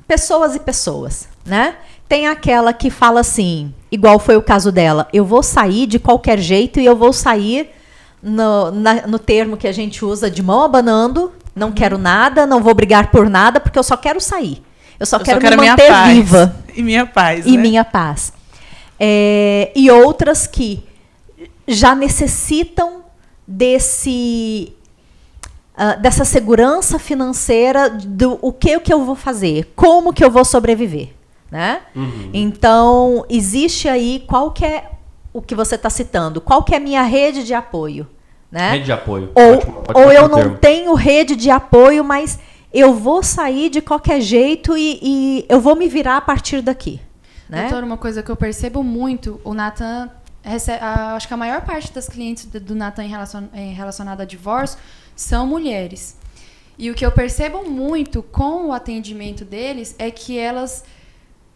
pessoas 0.07 0.57
e 0.57 0.61
pessoas, 0.61 1.29
né? 1.45 1.77
Tem 2.11 2.27
aquela 2.27 2.73
que 2.73 2.91
fala 2.91 3.21
assim, 3.21 3.73
igual 3.89 4.19
foi 4.19 4.37
o 4.37 4.43
caso 4.43 4.73
dela, 4.73 5.07
eu 5.13 5.25
vou 5.25 5.45
sair 5.45 5.87
de 5.87 6.01
qualquer 6.01 6.41
jeito 6.41 6.81
e 6.81 6.85
eu 6.85 6.97
vou 6.97 7.13
sair 7.13 7.71
no, 8.21 8.73
na- 8.73 9.07
no 9.07 9.17
termo 9.17 9.57
que 9.57 9.69
a 9.69 9.73
gente 9.73 10.05
usa 10.05 10.29
de 10.29 10.43
mão 10.43 10.63
abanando, 10.65 11.33
não 11.55 11.71
quero 11.71 11.97
nada, 11.99 12.45
não 12.47 12.61
vou 12.61 12.75
brigar 12.75 13.13
por 13.13 13.31
nada, 13.31 13.61
porque 13.61 13.79
eu 13.79 13.83
só 13.85 13.97
quero 13.97 14.21
sair. 14.21 14.61
Eu 14.99 15.07
só 15.07 15.19
Eu 15.19 15.25
quero 15.25 15.41
só 15.41 15.49
quero 15.49 15.61
me 15.63 15.69
manter 15.69 15.87
paz. 15.89 16.13
viva 16.13 16.57
E 16.75 16.83
minha 16.83 17.07
paz, 17.07 17.47
e 17.47 17.57
né? 17.57 17.63
minha 17.63 17.85
paz. 17.85 18.33
É, 18.99 19.71
e 19.77 19.89
outras 19.89 20.49
que 20.49 20.83
já 21.69 21.95
necessitam 21.95 23.05
desse 23.47 24.73
uh, 25.79 26.01
dessa 26.03 26.25
segurança 26.25 26.99
financeira 26.99 27.89
do 27.89 28.37
o 28.43 28.53
que, 28.53 28.77
o 28.77 28.81
que 28.81 28.93
eu 28.93 29.05
vou 29.05 29.15
fazer, 29.15 29.73
como 29.77 30.13
que 30.13 30.25
eu 30.25 30.31
vou 30.31 30.45
sobreviver, 30.45 31.11
né? 31.51 31.81
Uhum. 31.95 32.31
Então 32.33 33.25
existe 33.29 33.89
aí 33.89 34.25
qual 34.27 34.51
que 34.53 34.65
é 34.65 34.91
o 35.33 35.41
que 35.41 35.55
você 35.55 35.75
está 35.77 35.89
citando, 35.91 36.41
qual 36.41 36.63
que 36.63 36.75
é 36.75 36.77
a 36.77 36.81
minha 36.81 37.03
rede 37.03 37.45
de 37.45 37.55
apoio, 37.55 38.07
né? 38.51 38.73
Rede 38.73 38.85
de 38.87 38.93
apoio. 38.93 39.31
Ou, 39.35 39.55
Ótimo- 39.55 39.79
ótimo 39.81 39.99
ou 40.07 40.13
eu 40.13 40.29
não 40.29 40.39
termo. 40.39 40.59
tenho 40.59 40.95
rede 40.95 41.37
de 41.37 41.51
apoio, 41.51 42.03
mas 42.05 42.39
eu 42.73 42.95
vou 42.95 43.23
sair 43.23 43.69
de 43.71 43.81
qualquer 43.81 44.21
jeito 44.21 44.77
e, 44.77 44.99
e 45.03 45.47
eu 45.49 45.61
vou 45.61 45.75
me 45.77 45.89
virar 45.89 46.17
a 46.17 46.21
partir 46.21 46.61
daqui. 46.63 47.01
Né? 47.49 47.63
Doutora, 47.63 47.85
uma 47.87 47.97
coisa 47.97 48.23
que 48.23 48.31
eu 48.31 48.37
percebo 48.37 48.83
muito, 48.83 49.41
o 49.45 49.55
Nathan, 49.55 50.09
rece- 50.43 50.79
a- 50.81 51.15
acho 51.17 51.27
que 51.29 51.35
a 51.35 51.37
maior 51.37 51.63
parte 51.63 51.93
das 51.93 52.09
clientes 52.09 52.45
do, 52.47 52.61
do 52.61 52.75
Nathan 52.77 53.05
em 53.05 53.09
relacion, 53.09 53.45
em 53.55 53.73
relacionada 53.73 54.23
a 54.23 54.27
divórcio 54.27 54.79
são 55.17 55.47
mulheres. 55.49 56.17
E 56.79 56.91
o 56.91 56.95
que 56.95 57.05
eu 57.05 57.13
percebo 57.13 57.69
muito 57.69 58.23
com 58.23 58.67
o 58.69 58.73
atendimento 58.73 59.45
deles 59.45 59.95
é 59.99 60.11
que 60.11 60.39
elas. 60.39 60.83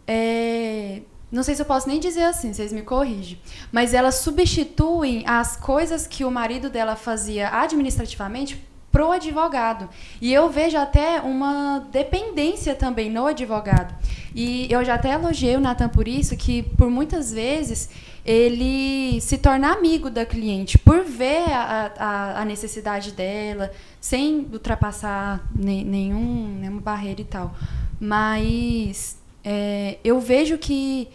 É, 0.06 1.02
não 1.30 1.42
sei 1.42 1.54
se 1.54 1.62
eu 1.62 1.66
posso 1.66 1.88
nem 1.88 1.98
dizer 1.98 2.22
assim, 2.22 2.52
vocês 2.52 2.72
me 2.72 2.82
corrigem. 2.82 3.38
Mas 3.72 3.92
elas 3.92 4.16
substituem 4.16 5.24
as 5.26 5.56
coisas 5.56 6.06
que 6.06 6.24
o 6.24 6.30
marido 6.30 6.70
dela 6.70 6.94
fazia 6.94 7.48
administrativamente 7.50 8.62
pro 8.92 9.10
advogado. 9.10 9.88
E 10.20 10.32
eu 10.32 10.48
vejo 10.48 10.78
até 10.78 11.20
uma 11.20 11.80
dependência 11.90 12.76
também 12.76 13.10
no 13.10 13.26
advogado. 13.26 13.92
E 14.32 14.68
eu 14.70 14.84
já 14.84 14.94
até 14.94 15.10
elogiei 15.10 15.56
o 15.56 15.60
Natan 15.60 15.88
por 15.88 16.06
isso, 16.06 16.36
que 16.36 16.62
por 16.62 16.88
muitas 16.88 17.32
vezes 17.32 17.90
ele 18.24 19.20
se 19.20 19.36
torna 19.36 19.72
amigo 19.72 20.08
da 20.08 20.24
cliente, 20.24 20.78
por 20.78 21.02
ver 21.02 21.50
a, 21.50 21.92
a, 21.98 22.40
a 22.42 22.44
necessidade 22.44 23.10
dela, 23.10 23.72
sem 24.00 24.46
ultrapassar 24.52 25.44
ne- 25.52 25.82
nenhum, 25.82 26.56
nenhuma 26.60 26.80
barreira 26.80 27.20
e 27.20 27.24
tal. 27.24 27.52
Mas 27.98 29.18
é, 29.44 29.98
eu 30.02 30.18
vejo 30.20 30.56
que, 30.56 31.08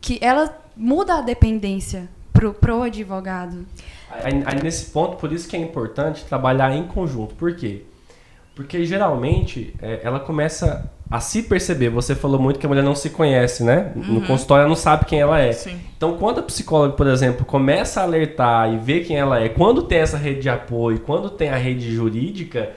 que 0.00 0.18
ela 0.20 0.56
muda 0.76 1.18
a 1.18 1.20
dependência 1.20 2.08
pro, 2.32 2.54
pro 2.54 2.82
advogado. 2.82 3.66
Aí, 4.10 4.42
aí 4.44 4.62
nesse 4.62 4.90
ponto, 4.90 5.16
por 5.16 5.32
isso 5.32 5.48
que 5.48 5.56
é 5.56 5.58
importante 5.58 6.24
trabalhar 6.24 6.74
em 6.74 6.84
conjunto. 6.84 7.34
Por 7.34 7.54
quê? 7.54 7.82
Porque 8.54 8.84
geralmente 8.84 9.74
é, 9.82 10.00
ela 10.02 10.20
começa 10.20 10.90
a 11.10 11.20
se 11.20 11.42
perceber. 11.42 11.90
Você 11.90 12.14
falou 12.14 12.40
muito 12.40 12.58
que 12.58 12.66
a 12.66 12.68
mulher 12.68 12.82
não 12.82 12.94
se 12.94 13.10
conhece, 13.10 13.64
né? 13.64 13.92
No 13.94 14.22
consultório 14.26 14.62
ela 14.62 14.68
não 14.68 14.76
sabe 14.76 15.04
quem 15.04 15.20
ela 15.20 15.40
é. 15.40 15.52
Sim. 15.52 15.78
Então, 15.96 16.16
quando 16.16 16.38
a 16.38 16.42
psicóloga, 16.42 16.94
por 16.94 17.06
exemplo, 17.06 17.44
começa 17.44 18.00
a 18.00 18.04
alertar 18.04 18.72
e 18.72 18.78
ver 18.78 19.04
quem 19.04 19.16
ela 19.16 19.40
é, 19.40 19.48
quando 19.48 19.82
tem 19.82 19.98
essa 19.98 20.16
rede 20.16 20.40
de 20.40 20.48
apoio, 20.48 21.00
quando 21.00 21.30
tem 21.30 21.48
a 21.48 21.56
rede 21.56 21.92
jurídica, 21.92 22.70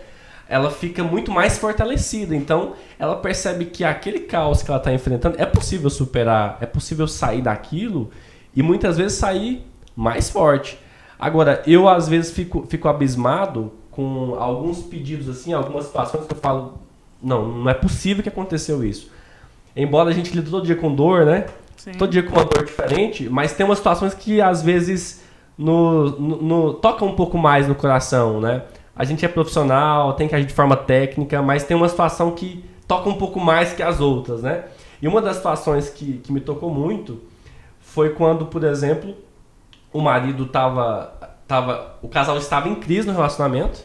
ela 0.49 0.71
fica 0.71 1.03
muito 1.03 1.31
mais 1.31 1.57
fortalecida. 1.57 2.35
Então, 2.35 2.73
ela 2.97 3.15
percebe 3.17 3.65
que 3.65 3.83
aquele 3.83 4.19
caos 4.21 4.61
que 4.63 4.69
ela 4.71 4.77
está 4.77 4.93
enfrentando 4.93 5.35
é 5.39 5.45
possível 5.45 5.89
superar, 5.89 6.57
é 6.61 6.65
possível 6.65 7.07
sair 7.07 7.41
daquilo 7.41 8.09
e 8.55 8.63
muitas 8.63 8.97
vezes 8.97 9.17
sair 9.17 9.65
mais 9.95 10.29
forte. 10.29 10.77
Agora, 11.19 11.61
eu 11.65 11.89
às 11.89 12.07
vezes 12.07 12.31
fico, 12.31 12.65
fico 12.69 12.87
abismado 12.87 13.71
com 13.91 14.35
alguns 14.39 14.79
pedidos 14.83 15.27
assim, 15.27 15.53
algumas 15.53 15.85
situações 15.85 16.25
que 16.27 16.33
eu 16.33 16.37
falo, 16.37 16.77
não, 17.21 17.47
não 17.47 17.69
é 17.69 17.73
possível 17.73 18.21
que 18.21 18.29
aconteceu 18.29 18.83
isso. 18.83 19.11
Embora 19.75 20.09
a 20.09 20.13
gente 20.13 20.31
lide 20.35 20.49
todo 20.49 20.65
dia 20.65 20.75
com 20.75 20.93
dor, 20.93 21.25
né? 21.25 21.45
Sim. 21.75 21.91
Todo 21.93 22.09
dia 22.11 22.23
com 22.23 22.31
uma 22.33 22.45
dor 22.45 22.63
diferente, 22.65 23.27
mas 23.29 23.53
tem 23.53 23.65
umas 23.65 23.79
situações 23.79 24.13
que 24.13 24.39
às 24.41 24.61
vezes 24.61 25.23
no, 25.57 26.11
no, 26.19 26.41
no- 26.41 26.73
tocam 26.75 27.07
um 27.07 27.15
pouco 27.15 27.37
mais 27.37 27.67
no 27.67 27.75
coração, 27.75 28.39
né? 28.39 28.63
A 28.97 29.03
gente 29.03 29.23
é 29.23 29.27
profissional, 29.27 30.13
tem 30.13 30.27
que 30.27 30.35
agir 30.35 30.47
de 30.47 30.53
forma 30.53 30.75
técnica, 30.75 31.41
mas 31.41 31.63
tem 31.63 31.77
uma 31.77 31.87
situação 31.87 32.31
que 32.31 32.63
toca 32.87 33.07
um 33.09 33.15
pouco 33.15 33.39
mais 33.39 33.73
que 33.73 33.83
as 33.83 33.99
outras, 33.99 34.41
né? 34.41 34.63
E 35.01 35.07
uma 35.07 35.21
das 35.21 35.37
situações 35.37 35.89
que, 35.89 36.17
que 36.17 36.31
me 36.31 36.39
tocou 36.39 36.73
muito 36.73 37.21
foi 37.79 38.09
quando, 38.11 38.47
por 38.47 38.63
exemplo, 38.63 39.15
o 39.93 40.01
marido 40.01 40.45
tava, 40.47 41.13
tava. 41.47 41.95
O 42.01 42.07
casal 42.07 42.37
estava 42.37 42.67
em 42.67 42.75
crise 42.75 43.07
no 43.07 43.13
relacionamento. 43.13 43.83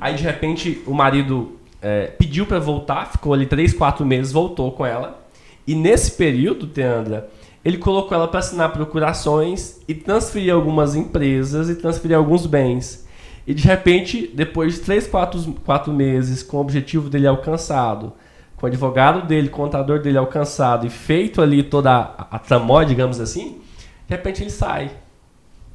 Aí 0.00 0.14
de 0.14 0.22
repente 0.22 0.82
o 0.86 0.94
marido 0.94 1.58
é, 1.82 2.06
pediu 2.06 2.46
para 2.46 2.58
voltar, 2.58 3.10
ficou 3.10 3.32
ali 3.32 3.46
3, 3.46 3.74
4 3.74 4.04
meses, 4.06 4.32
voltou 4.32 4.72
com 4.72 4.86
ela. 4.86 5.20
E 5.66 5.74
nesse 5.74 6.12
período, 6.12 6.66
Teandra, 6.66 7.28
ele 7.64 7.78
colocou 7.78 8.16
ela 8.16 8.28
para 8.28 8.40
assinar 8.40 8.72
procurações 8.72 9.80
e 9.88 9.94
transferir 9.94 10.52
algumas 10.52 10.94
empresas 10.94 11.68
e 11.70 11.74
transferir 11.74 12.16
alguns 12.16 12.46
bens. 12.46 13.03
E 13.46 13.52
de 13.52 13.62
repente, 13.62 14.30
depois 14.34 14.74
de 14.74 14.80
3, 14.80 15.06
4, 15.06 15.54
4 15.64 15.92
meses, 15.92 16.42
com 16.42 16.56
o 16.56 16.60
objetivo 16.60 17.10
dele 17.10 17.26
alcançado, 17.26 18.12
com 18.56 18.66
o 18.66 18.68
advogado 18.68 19.26
dele, 19.26 19.48
contador 19.48 20.00
dele 20.00 20.16
alcançado 20.16 20.86
e 20.86 20.90
feito 20.90 21.42
ali 21.42 21.62
toda 21.62 21.90
a, 21.92 22.36
a 22.36 22.38
tramóia, 22.38 22.86
digamos 22.86 23.20
assim, 23.20 23.60
de 24.08 24.14
repente 24.14 24.42
ele 24.42 24.50
sai. 24.50 24.90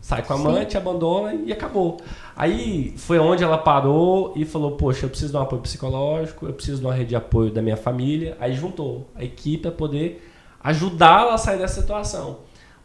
Sai 0.02 0.24
com 0.24 0.34
a 0.34 0.36
amante, 0.38 0.78
abandona 0.78 1.34
e 1.34 1.52
acabou. 1.52 1.98
Aí 2.36 2.94
foi 2.98 3.20
onde 3.20 3.44
ela 3.44 3.58
parou 3.58 4.34
e 4.36 4.46
falou: 4.46 4.72
Poxa, 4.72 5.06
eu 5.06 5.10
preciso 5.10 5.32
de 5.32 5.38
um 5.38 5.42
apoio 5.42 5.62
psicológico, 5.62 6.48
eu 6.48 6.54
preciso 6.54 6.80
de 6.80 6.86
uma 6.86 6.94
rede 6.94 7.10
de 7.10 7.16
apoio 7.18 7.52
da 7.52 7.62
minha 7.62 7.76
família. 7.76 8.38
Aí 8.40 8.54
juntou 8.54 9.10
a 9.14 9.24
equipe 9.24 9.64
para 9.64 9.72
poder 9.72 10.26
ajudá-la 10.64 11.34
a 11.34 11.38
sair 11.38 11.58
dessa 11.58 11.82
situação. 11.82 12.38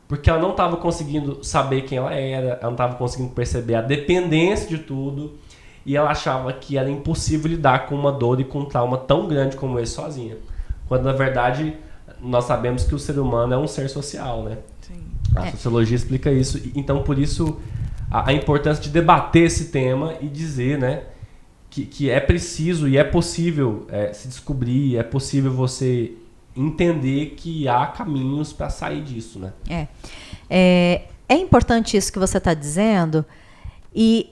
Porque 0.06 0.28
ela 0.28 0.38
não 0.38 0.50
estava 0.50 0.76
conseguindo 0.76 1.42
saber 1.42 1.82
quem 1.82 1.98
ela 1.98 2.12
era, 2.12 2.48
ela 2.48 2.58
não 2.64 2.72
estava 2.72 2.94
conseguindo 2.96 3.30
perceber 3.32 3.74
a 3.76 3.82
dependência 3.82 4.68
de 4.68 4.78
tudo. 4.78 5.32
E 5.86 5.96
ela 5.96 6.10
achava 6.10 6.52
que 6.52 6.78
era 6.78 6.90
impossível 6.90 7.50
lidar 7.50 7.86
com 7.86 7.94
uma 7.94 8.10
dor 8.12 8.40
e 8.40 8.44
com 8.44 8.60
um 8.60 8.64
trauma 8.64 8.96
tão 8.96 9.28
grande 9.28 9.56
como 9.56 9.78
esse 9.78 9.92
sozinha. 9.92 10.36
Quando 10.88 11.04
na 11.04 11.12
verdade 11.12 11.74
nós 12.20 12.44
sabemos 12.44 12.84
que 12.84 12.94
o 12.94 12.98
ser 12.98 13.18
humano 13.18 13.52
é 13.52 13.58
um 13.58 13.66
ser 13.66 13.88
social, 13.90 14.42
né? 14.44 14.58
Sim. 14.80 15.02
A 15.36 15.46
É. 15.46 15.50
sociologia 15.50 15.96
explica 15.96 16.30
isso. 16.32 16.60
Então, 16.74 17.02
por 17.02 17.18
isso, 17.18 17.58
a, 18.10 18.30
a 18.30 18.32
importância 18.32 18.82
de 18.82 18.88
debater 18.88 19.42
esse 19.44 19.66
tema 19.66 20.14
e 20.22 20.26
dizer, 20.28 20.78
né, 20.78 21.02
que, 21.68 21.84
que 21.84 22.08
é 22.08 22.20
preciso 22.20 22.88
e 22.88 22.96
é 22.96 23.04
possível 23.04 23.86
é, 23.90 24.12
se 24.12 24.26
descobrir, 24.28 24.96
é 24.96 25.02
possível 25.02 25.52
você 25.52 26.12
entender 26.56 27.34
que 27.36 27.68
há 27.68 27.86
caminhos 27.86 28.52
para 28.52 28.70
sair 28.70 29.02
disso, 29.02 29.38
né? 29.38 29.52
É. 29.68 29.88
É, 30.48 31.02
é 31.28 31.34
importante 31.34 31.96
isso 31.96 32.12
que 32.12 32.18
você 32.18 32.38
está 32.38 32.54
dizendo. 32.54 33.24
E 33.94 34.30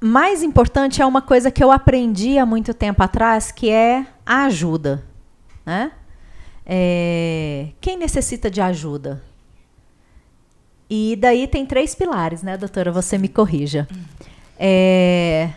mais 0.00 0.42
importante 0.42 1.00
é 1.00 1.06
uma 1.06 1.22
coisa 1.22 1.50
que 1.50 1.62
eu 1.62 1.70
aprendi 1.70 2.38
há 2.38 2.44
muito 2.44 2.74
tempo 2.74 3.02
atrás, 3.02 3.52
que 3.52 3.70
é 3.70 4.06
a 4.26 4.44
ajuda. 4.44 5.04
Né? 5.64 5.92
É, 6.66 7.68
quem 7.80 7.96
necessita 7.96 8.50
de 8.50 8.60
ajuda? 8.60 9.22
E 10.90 11.16
daí 11.16 11.46
tem 11.46 11.64
três 11.64 11.94
pilares, 11.94 12.42
né, 12.42 12.56
doutora? 12.56 12.92
Você 12.92 13.16
me 13.16 13.28
corrija. 13.28 13.88
É, 14.58 15.50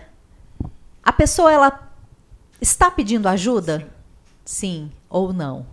a 1.03 1.11
pessoa 1.11 1.51
ela 1.51 1.91
está 2.61 2.89
pedindo 2.89 3.27
ajuda? 3.27 3.85
Sim, 4.45 4.91
ou 5.09 5.33
não? 5.33 5.65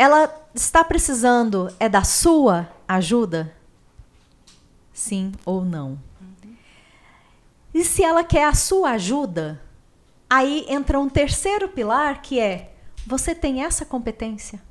Ela 0.00 0.34
está 0.54 0.82
precisando 0.82 1.70
é 1.78 1.86
da 1.86 2.02
sua 2.02 2.72
ajuda? 2.88 3.54
Sim 4.94 5.30
ou 5.44 5.62
não? 5.62 5.98
E 7.74 7.84
se 7.84 8.02
ela 8.02 8.24
quer 8.24 8.44
a 8.44 8.54
sua 8.54 8.92
ajuda, 8.92 9.60
aí 10.28 10.64
entra 10.70 10.98
um 10.98 11.06
terceiro 11.06 11.68
pilar 11.68 12.22
que 12.22 12.40
é: 12.40 12.72
você 13.06 13.34
tem 13.34 13.62
essa 13.62 13.84
competência? 13.84 14.62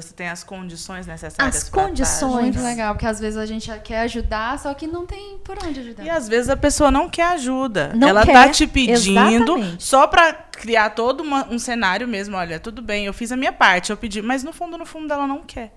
Você 0.00 0.12
tem 0.14 0.28
as 0.28 0.44
condições 0.44 1.06
necessárias. 1.06 1.56
As 1.56 1.68
tá 1.68 1.82
condições. 1.82 2.54
Muito 2.54 2.62
legal, 2.62 2.94
porque 2.94 3.06
às 3.06 3.18
vezes 3.18 3.36
a 3.38 3.46
gente 3.46 3.70
quer 3.80 4.00
ajudar, 4.00 4.58
só 4.58 4.72
que 4.74 4.86
não 4.86 5.04
tem 5.06 5.38
por 5.38 5.56
onde 5.64 5.80
ajudar. 5.80 6.04
E 6.04 6.10
às 6.10 6.28
vezes 6.28 6.48
a 6.48 6.56
pessoa 6.56 6.90
não 6.90 7.08
quer 7.08 7.24
ajuda. 7.32 7.92
Não 7.94 8.08
ela 8.08 8.24
quer, 8.24 8.32
tá 8.32 8.48
te 8.48 8.66
pedindo 8.66 9.52
exatamente. 9.52 9.82
só 9.82 10.06
pra 10.06 10.32
criar 10.32 10.90
todo 10.90 11.20
uma- 11.22 11.46
um 11.48 11.58
cenário 11.58 12.06
mesmo. 12.06 12.36
Olha, 12.36 12.58
tudo 12.60 12.80
bem, 12.82 13.06
eu 13.06 13.12
fiz 13.12 13.32
a 13.32 13.36
minha 13.36 13.52
parte, 13.52 13.90
eu 13.90 13.96
pedi, 13.96 14.22
mas 14.22 14.42
no 14.42 14.52
fundo, 14.52 14.76
no 14.78 14.86
fundo, 14.86 15.12
ela 15.12 15.26
não 15.26 15.42
quer. 15.42 15.72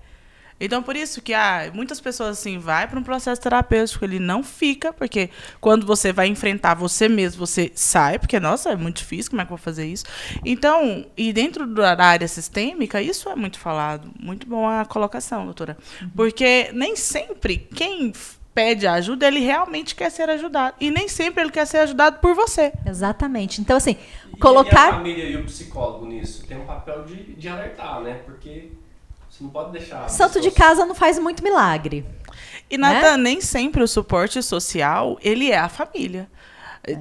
Então, 0.60 0.82
por 0.82 0.94
isso 0.96 1.20
que 1.20 1.34
ah, 1.34 1.70
muitas 1.74 2.00
pessoas 2.00 2.38
assim, 2.38 2.58
vai 2.58 2.86
para 2.86 2.98
um 2.98 3.02
processo 3.02 3.40
terapêutico, 3.40 4.04
ele 4.04 4.18
não 4.18 4.42
fica, 4.42 4.92
porque 4.92 5.30
quando 5.60 5.84
você 5.86 6.12
vai 6.12 6.28
enfrentar 6.28 6.74
você 6.74 7.08
mesmo, 7.08 7.44
você 7.44 7.72
sai, 7.74 8.18
porque, 8.18 8.38
nossa, 8.38 8.70
é 8.70 8.76
muito 8.76 8.98
difícil, 8.98 9.30
como 9.30 9.42
é 9.42 9.44
que 9.44 9.52
eu 9.52 9.56
vou 9.56 9.62
fazer 9.64 9.86
isso? 9.86 10.04
Então, 10.44 11.06
e 11.16 11.32
dentro 11.32 11.66
da 11.66 12.00
área 12.02 12.28
sistêmica, 12.28 13.02
isso 13.02 13.28
é 13.28 13.34
muito 13.34 13.58
falado. 13.58 14.10
Muito 14.20 14.46
bom 14.46 14.68
a 14.68 14.84
colocação, 14.84 15.44
doutora. 15.44 15.76
Porque 16.14 16.70
nem 16.72 16.94
sempre 16.96 17.56
quem 17.74 18.12
pede 18.54 18.86
ajuda, 18.86 19.26
ele 19.26 19.40
realmente 19.40 19.94
quer 19.94 20.10
ser 20.10 20.28
ajudado. 20.28 20.76
E 20.78 20.90
nem 20.90 21.08
sempre 21.08 21.42
ele 21.42 21.50
quer 21.50 21.66
ser 21.66 21.78
ajudado 21.78 22.18
por 22.20 22.34
você. 22.34 22.72
Exatamente. 22.86 23.60
Então, 23.60 23.76
assim, 23.78 23.96
E 24.30 24.36
a 24.36 24.38
colocar. 24.38 24.92
família 24.92 25.24
e 25.24 25.36
o 25.36 25.44
psicólogo 25.44 26.06
nisso 26.06 26.46
tem 26.46 26.58
um 26.58 26.66
papel 26.66 27.04
de, 27.04 27.34
de 27.34 27.48
alertar, 27.48 28.00
né? 28.02 28.20
Porque 28.26 28.72
Você 29.32 29.42
não 29.44 29.50
pode 29.50 29.72
deixar. 29.72 30.08
Santo 30.10 30.40
de 30.42 30.50
casa 30.50 30.84
não 30.84 30.94
faz 30.94 31.18
muito 31.18 31.42
milagre. 31.42 32.04
E 32.70 32.76
Né? 32.76 32.92
nada, 32.92 33.16
nem 33.16 33.40
sempre 33.40 33.82
o 33.82 33.88
suporte 33.88 34.42
social, 34.42 35.18
ele 35.22 35.50
é 35.50 35.58
a 35.58 35.70
família. 35.70 36.28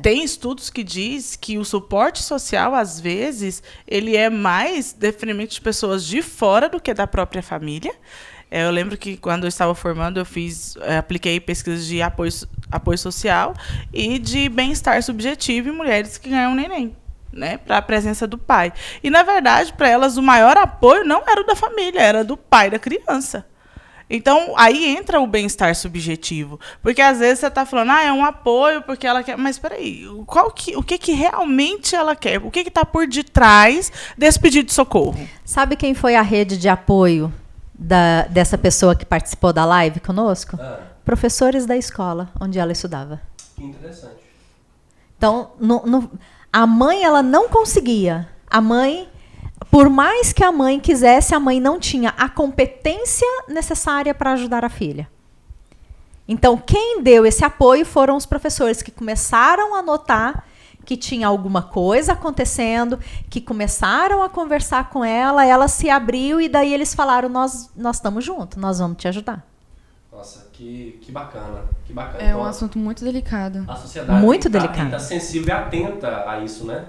Tem 0.02 0.24
estudos 0.24 0.70
que 0.70 0.84
diz 0.84 1.36
que 1.36 1.58
o 1.58 1.66
suporte 1.66 2.22
social, 2.24 2.74
às 2.74 3.00
vezes, 3.02 3.62
ele 3.86 4.16
é 4.16 4.30
mais 4.30 4.94
definitivamente 4.94 5.56
de 5.56 5.62
pessoas 5.62 6.06
de 6.06 6.22
fora 6.22 6.70
do 6.70 6.80
que 6.80 6.94
da 6.94 7.06
própria 7.08 7.42
família. 7.44 7.94
É, 8.50 8.64
Eu 8.66 8.72
lembro 8.72 8.96
que 8.98 9.18
quando 9.18 9.44
eu 9.46 9.48
estava 9.50 9.74
formando, 9.74 10.20
eu 10.20 10.26
fiz, 10.26 10.76
eh, 10.82 10.98
apliquei 10.98 11.40
pesquisas 11.40 11.86
de 11.86 12.02
apoio, 12.02 12.32
apoio 12.72 12.98
social 12.98 13.54
e 13.92 14.20
de 14.20 14.48
bem-estar 14.50 15.02
subjetivo 15.02 15.70
em 15.70 15.72
mulheres 15.72 16.18
que 16.18 16.30
ganham 16.30 16.54
neném, 16.54 16.96
né, 17.32 17.58
para 17.58 17.78
a 17.78 17.82
presença 17.82 18.26
do 18.28 18.38
pai. 18.38 18.72
E 19.04 19.10
na 19.10 19.24
verdade, 19.24 19.74
para 19.74 19.88
elas 19.90 20.18
o 20.18 20.22
maior 20.22 20.58
apoio 20.58 21.04
não 21.06 21.24
era 21.28 21.42
o 21.42 21.46
da 21.46 21.56
família, 21.56 22.00
era 22.02 22.24
do 22.24 22.36
pai 22.38 22.70
da 22.70 22.80
criança. 22.80 23.46
Então, 24.14 24.54
aí 24.58 24.86
entra 24.98 25.22
o 25.22 25.26
bem-estar 25.26 25.74
subjetivo. 25.74 26.60
Porque 26.82 27.02
às 27.02 27.20
vezes 27.20 27.40
você 27.40 27.48
está 27.48 27.66
falando, 27.66 27.92
ah, 27.92 28.04
é 28.04 28.12
um 28.12 28.26
apoio 28.26 28.82
porque 28.82 29.08
ela 29.08 29.24
quer. 29.24 29.38
Mas 29.38 29.58
peraí, 29.58 30.06
qual 30.28 30.52
que, 30.52 30.76
o 30.76 30.84
que, 30.84 30.98
que 30.98 31.14
realmente 31.14 31.96
ela 31.96 32.14
quer? 32.14 32.38
O 32.44 32.52
que 32.52 32.60
está 32.60 32.84
por 32.84 33.08
detrás 33.08 33.90
desse 34.18 34.38
pedido 34.38 34.66
de 34.66 34.74
socorro? 34.74 35.18
Sabe 35.46 35.78
quem 35.78 35.94
foi 35.94 36.16
a 36.18 36.22
rede 36.22 36.58
de 36.58 36.68
apoio 36.68 37.34
da- 37.74 38.24
dessa 38.24 38.58
pessoa 38.58 38.98
que 38.98 39.06
participou 39.06 39.54
da 39.54 39.64
live 39.64 40.02
conosco? 40.02 40.58
Ah, 40.62 40.80
Professores 41.06 41.66
da 41.66 41.78
escola 41.78 42.30
onde 42.40 42.60
ela 42.60 42.74
estudava. 42.74 43.22
que 43.56 43.64
interessante. 43.64 44.16
Então, 45.22 45.52
no- 45.60 45.84
no- 45.86 46.12
a 46.52 46.66
mãe 46.66 47.04
ela 47.04 47.22
não 47.22 47.48
conseguia. 47.48 48.28
A 48.50 48.60
mãe, 48.60 49.08
por 49.70 49.88
mais 49.88 50.34
que 50.34 50.44
a 50.44 50.52
mãe 50.52 50.80
quisesse, 50.80 51.36
a 51.36 51.40
mãe 51.40 51.60
não 51.60 51.80
tinha 51.80 52.12
a 52.18 52.28
competência 52.28 53.28
necessária 53.48 54.16
para 54.16 54.32
ajudar 54.32 54.66
a 54.66 54.70
filha. 54.70 55.08
Então, 56.28 56.58
quem 56.58 57.04
deu 57.04 57.24
esse 57.24 57.46
apoio 57.46 57.86
foram 57.86 58.16
os 58.16 58.26
professores 58.26 58.82
que 58.82 58.90
começaram 58.90 59.76
a 59.76 59.84
notar 59.84 60.44
que 60.84 60.98
tinha 60.98 61.28
alguma 61.28 61.62
coisa 61.62 62.14
acontecendo, 62.14 62.98
que 63.30 63.40
começaram 63.40 64.24
a 64.24 64.30
conversar 64.30 64.90
com 64.90 65.06
ela, 65.06 65.46
ela 65.46 65.68
se 65.68 65.88
abriu 65.88 66.42
e 66.42 66.50
daí 66.50 66.74
eles 66.74 66.96
falaram: 66.96 67.30
Nós, 67.30 67.70
nós 67.76 67.98
estamos 67.98 68.26
juntos, 68.26 68.58
nós 68.58 68.80
vamos 68.80 68.98
te 68.98 69.08
ajudar. 69.08 69.51
Nossa, 70.22 70.48
que, 70.54 71.00
que 71.02 71.12
bacana. 71.12 71.64
Que 71.84 71.92
bacana. 71.92 72.24
É 72.24 72.28
um 72.28 72.38
Então, 72.42 72.46
assunto 72.46 72.78
muito 72.78 73.04
delicado. 73.04 73.66
A 73.68 73.76
sociedade 73.76 74.22
Muito 74.24 74.44
tá- 74.52 74.60
delicado. 74.60 74.86
estar 74.86 75.00
sensível 75.00 75.48
e 75.50 75.52
atenta 75.52 76.30
a 76.30 76.40
isso, 76.42 76.64
né? 76.64 76.86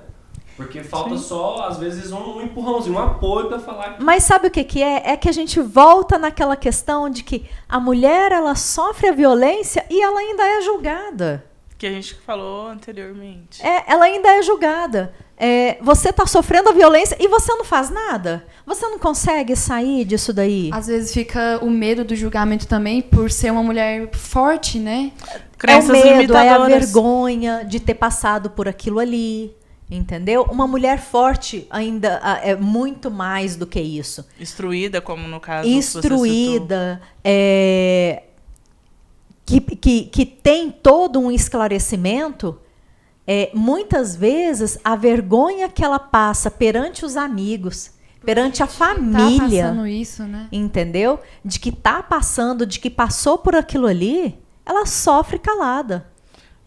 Porque 0.55 0.85
falta 0.85 1.16
só, 1.16 1.66
às 1.66 1.78
vezes, 1.78 2.12
um, 2.12 2.18
um 2.37 2.43
empurrãozinho, 2.43 2.95
um 2.97 2.99
apoio 3.03 3.49
pra 3.49 3.59
falar 3.59 3.97
que. 3.97 4.05
Mas 4.05 4.24
sabe 4.24 4.49
o 4.49 4.51
que, 4.51 4.62
que 4.64 4.83
é? 4.83 5.12
É 5.12 5.16
que 5.16 5.30
a 5.30 5.33
gente 5.33 5.59
volta 5.62 6.18
naquela 6.18 6.57
questão 6.57 7.09
de 7.09 7.24
que 7.24 7.49
a 7.66 7.80
mulher 7.80 8.33
ela 8.33 8.55
sofre 8.55 9.09
a 9.09 9.12
violência 9.12 9.83
e 9.89 10.03
ela 10.03 10.20
ainda 10.20 10.43
é 10.47 10.61
julgada. 10.61 11.43
Que 11.78 11.87
a 11.87 11.91
gente 11.91 12.14
falou 12.16 12.66
anteriormente. 12.68 13.66
É, 13.66 13.91
ela 13.91 14.05
ainda 14.05 14.28
é 14.28 14.43
julgada. 14.43 15.14
É, 15.37 15.78
você 15.80 16.11
está 16.11 16.26
sofrendo 16.26 16.68
a 16.68 16.72
violência 16.72 17.16
e 17.18 17.26
você 17.26 17.53
não 17.55 17.64
faz 17.64 17.91
nada. 17.91 18.47
Você 18.64 18.87
não 18.87 18.99
consegue 18.99 19.57
sair 19.57 20.05
disso 20.05 20.33
daí. 20.33 20.70
Às 20.72 20.87
vezes 20.87 21.12
fica 21.12 21.59
o 21.62 21.70
medo 21.70 22.05
do 22.05 22.14
julgamento 22.14 22.66
também 22.66 23.03
por 23.03 23.30
ser 23.30 23.51
uma 23.51 23.62
mulher 23.62 24.11
forte, 24.12 24.78
né? 24.78 25.12
Crenças 25.59 25.91
é 25.97 26.14
o 26.14 26.16
medo, 26.18 26.37
é 26.37 26.49
a 26.49 26.64
vergonha 26.66 27.64
de 27.64 27.80
ter 27.80 27.95
passado 27.95 28.51
por 28.51 28.68
aquilo 28.68 28.99
ali. 28.99 29.55
Entendeu? 29.91 30.47
Uma 30.51 30.66
mulher 30.66 30.99
forte 30.99 31.66
ainda 31.68 32.18
ah, 32.22 32.41
é 32.43 32.57
muito 32.57 33.11
mais 33.11 33.57
do 33.57 33.66
que 33.66 33.78
isso. 33.78 34.24
Instruída, 34.41 35.03
como 35.03 35.28
no 35.28 35.39
caso. 35.39 35.68
que 35.68 35.83
você 35.83 36.01
citou. 36.01 36.24
instruída, 36.24 37.03
é, 37.22 38.22
que, 39.45 39.61
que, 39.61 40.05
que 40.05 40.24
tem 40.24 40.70
todo 40.70 41.20
um 41.20 41.30
esclarecimento, 41.30 42.59
é, 43.27 43.51
muitas 43.55 44.16
vezes 44.16 44.79
a 44.85 44.97
vergonha 44.97 45.68
que 45.68 45.85
ela 45.85 45.99
passa 45.99 46.51
perante 46.51 47.05
os 47.05 47.16
amigos, 47.16 47.93
perante 48.25 48.62
a 48.62 48.66
Tá 48.66 48.73
família, 48.73 49.64
passando 49.68 49.87
isso, 49.87 50.23
né? 50.25 50.49
entendeu? 50.53 51.18
De 51.45 51.59
que 51.61 51.70
tá 51.73 52.03
passando, 52.03 52.64
de 52.66 52.79
que 52.81 52.91
passou 52.91 53.39
por 53.39 53.55
aquilo 53.57 53.87
ali, 53.87 54.39
ela 54.64 54.87
sofre 54.87 55.39
calada. 55.39 56.07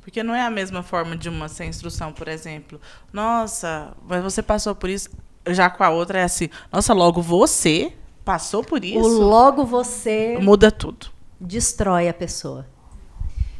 Porque 0.01 0.21
não 0.21 0.35
é 0.35 0.41
a 0.45 0.51
mesma 0.51 0.83
forma 0.83 1.17
de 1.17 1.27
uma 1.29 1.47
sem 1.47 1.67
instrução, 1.69 2.13
por 2.13 2.27
exemplo. 2.27 2.79
Nossa, 3.11 3.93
mas 4.07 4.21
você 4.23 4.43
passou 4.43 4.75
por 4.75 4.89
isso. 4.89 5.09
Já 5.47 5.69
com 5.69 5.83
a 5.83 5.89
outra 5.89 6.19
é 6.19 6.23
assim. 6.23 6.49
Nossa, 6.71 6.93
logo 6.93 7.21
você 7.21 7.91
passou 8.23 8.63
por 8.63 8.81
O 8.81 8.85
isso. 8.85 8.99
logo 9.21 9.65
você 9.65 10.37
Muda 10.41 10.71
tudo. 10.71 11.07
destrói 11.39 12.07
a 12.09 12.13
pessoa. 12.13 12.67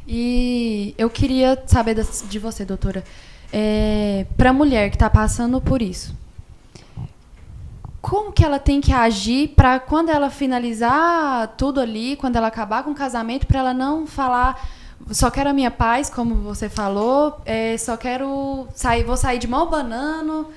E 0.08 0.93
eu 0.97 1.10
queria 1.10 1.62
saber 1.66 1.95
de 1.95 2.39
você, 2.39 2.64
doutora, 2.64 3.03
é, 3.51 4.26
para 4.38 4.51
a 4.51 4.53
mulher 4.53 4.89
que 4.89 4.95
está 4.95 5.10
passando 5.10 5.60
por 5.60 5.82
isso, 5.82 6.16
como 8.01 8.32
que 8.32 8.43
ela 8.43 8.60
tem 8.60 8.80
que 8.80 8.93
agir 8.93 9.49
para 9.49 9.80
quando 9.80 10.10
ela 10.10 10.30
finalizar 10.30 11.56
tudo 11.58 11.80
ali, 11.80 12.16
quando 12.16 12.36
ela 12.36 12.47
acabar 12.47 12.84
com 12.84 12.91
o 12.91 12.95
casamento, 12.95 13.47
para 13.47 13.60
ela 13.60 13.74
não 13.74 14.06
falar 14.06 14.62
só 15.12 15.30
quero 15.30 15.49
a 15.49 15.53
minha 15.53 15.70
paz, 15.70 16.10
como 16.10 16.36
você 16.36 16.70
falou, 16.70 17.39
é, 17.45 17.78
só 17.78 17.95
quero 17.97 18.68
sair, 18.74 19.03
vou 19.03 19.18
sair 19.18 19.38
de 19.38 19.47
mão 19.47 19.70
banano, 19.70 20.49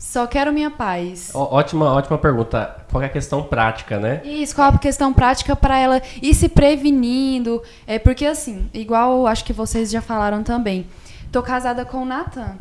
só 0.00 0.26
quero 0.26 0.50
minha 0.50 0.70
paz. 0.70 1.30
Ó, 1.34 1.56
Ótima, 1.56 1.92
ótima 1.92 2.16
pergunta. 2.16 2.74
Qual 2.90 3.02
é 3.02 3.06
a 3.06 3.10
questão 3.10 3.42
prática, 3.42 4.00
né? 4.00 4.22
Isso, 4.24 4.54
qual 4.54 4.70
a 4.70 4.78
questão 4.78 5.12
prática 5.12 5.54
para 5.54 5.78
ela 5.78 6.00
ir 6.22 6.34
se 6.34 6.48
prevenindo? 6.48 7.62
É 7.86 7.98
porque 7.98 8.24
assim, 8.24 8.70
igual 8.72 9.26
acho 9.26 9.44
que 9.44 9.52
vocês 9.52 9.90
já 9.90 10.00
falaram 10.00 10.42
também. 10.42 10.86
Tô 11.30 11.42
casada 11.42 11.84
com 11.84 11.98
o 11.98 12.06
Nathan. 12.06 12.56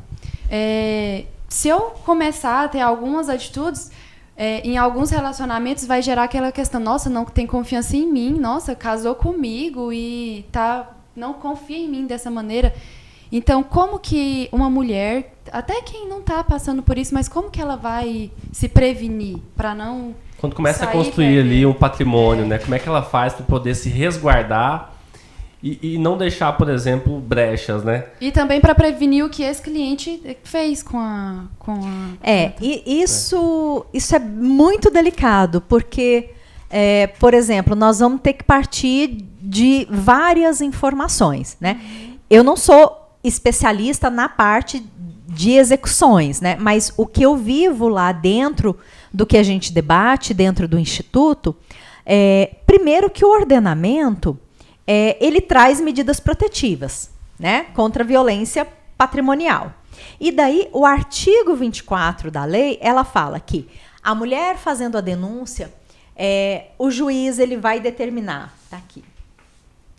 É, 0.51 1.23
se 1.47 1.69
eu 1.69 1.79
começar 2.05 2.65
a 2.65 2.67
ter 2.67 2.81
algumas 2.81 3.29
atitudes, 3.29 3.89
é, 4.35 4.59
em 4.59 4.77
alguns 4.77 5.09
relacionamentos 5.09 5.85
vai 5.85 6.01
gerar 6.01 6.23
aquela 6.23 6.51
questão, 6.51 6.81
nossa, 6.81 7.09
não 7.09 7.23
tem 7.23 7.47
confiança 7.47 7.95
em 7.95 8.05
mim, 8.05 8.31
nossa, 8.37 8.75
casou 8.75 9.15
comigo 9.15 9.93
e 9.93 10.45
tá 10.51 10.89
não 11.15 11.33
confia 11.33 11.77
em 11.77 11.87
mim 11.87 12.05
dessa 12.05 12.29
maneira. 12.29 12.73
Então, 13.31 13.61
como 13.63 13.99
que 13.99 14.49
uma 14.51 14.69
mulher, 14.69 15.35
até 15.51 15.81
quem 15.81 16.07
não 16.07 16.19
está 16.19 16.43
passando 16.43 16.81
por 16.81 16.97
isso, 16.97 17.13
mas 17.13 17.27
como 17.27 17.49
que 17.49 17.61
ela 17.61 17.75
vai 17.75 18.31
se 18.51 18.67
prevenir 18.67 19.37
para 19.55 19.75
não 19.75 20.15
Quando 20.37 20.55
começa 20.55 20.83
a 20.83 20.87
Sair, 20.87 20.97
construir 20.97 21.35
né? 21.35 21.39
ali 21.39 21.65
um 21.65 21.73
patrimônio, 21.73 22.45
né? 22.45 22.57
Como 22.57 22.73
é 22.73 22.79
que 22.79 22.89
ela 22.89 23.03
faz 23.03 23.33
para 23.33 23.45
poder 23.45 23.75
se 23.75 23.89
resguardar 23.89 24.93
e, 25.61 25.95
e 25.95 25.97
não 25.97 26.17
deixar, 26.17 26.53
por 26.53 26.69
exemplo, 26.69 27.19
brechas, 27.19 27.83
né? 27.83 28.05
E 28.19 28.31
também 28.31 28.61
para 28.61 28.73
prevenir 28.73 29.25
o 29.25 29.29
que 29.29 29.43
esse 29.43 29.61
cliente 29.61 30.37
fez 30.43 30.81
com 30.81 30.97
a. 30.97 31.43
Com 31.59 31.73
a 31.73 32.13
É, 32.23 32.53
e 32.61 33.01
isso, 33.01 33.85
isso 33.93 34.15
é 34.15 34.19
muito 34.19 34.89
delicado, 34.89 35.61
porque, 35.61 36.31
é, 36.69 37.07
por 37.07 37.33
exemplo, 37.33 37.75
nós 37.75 37.99
vamos 37.99 38.21
ter 38.21 38.33
que 38.33 38.43
partir 38.43 39.25
de 39.41 39.85
várias 39.89 40.61
informações, 40.61 41.57
né? 41.59 41.79
Eu 42.29 42.43
não 42.43 42.55
sou 42.55 43.08
especialista 43.23 44.09
na 44.09 44.29
parte 44.29 44.85
de 45.27 45.51
execuções, 45.51 46.41
né? 46.41 46.57
Mas 46.59 46.93
o 46.97 47.05
que 47.05 47.23
eu 47.23 47.37
vivo 47.37 47.87
lá 47.87 48.11
dentro 48.11 48.77
do 49.13 49.25
que 49.25 49.37
a 49.37 49.43
gente 49.43 49.71
debate 49.71 50.33
dentro 50.33 50.67
do 50.67 50.79
instituto, 50.79 51.55
é, 52.05 52.55
primeiro 52.65 53.09
que 53.09 53.23
o 53.23 53.29
ordenamento 53.29 54.39
é, 54.87 55.17
ele 55.23 55.39
traz 55.39 55.79
medidas 55.79 56.19
protetivas, 56.19 57.11
né? 57.39 57.67
Contra 57.75 58.03
a 58.03 58.07
violência 58.07 58.67
patrimonial. 58.97 59.73
E 60.19 60.31
daí, 60.31 60.67
o 60.73 60.85
artigo 60.85 61.55
24 61.55 62.31
da 62.31 62.45
lei, 62.45 62.77
ela 62.81 63.03
fala 63.03 63.39
que 63.39 63.69
a 64.01 64.15
mulher 64.15 64.57
fazendo 64.57 64.97
a 64.97 65.01
denúncia, 65.01 65.71
é, 66.15 66.67
o 66.77 66.89
juiz 66.89 67.37
ele 67.37 67.55
vai 67.55 67.79
determinar, 67.79 68.53
tá 68.69 68.77
aqui, 68.77 69.03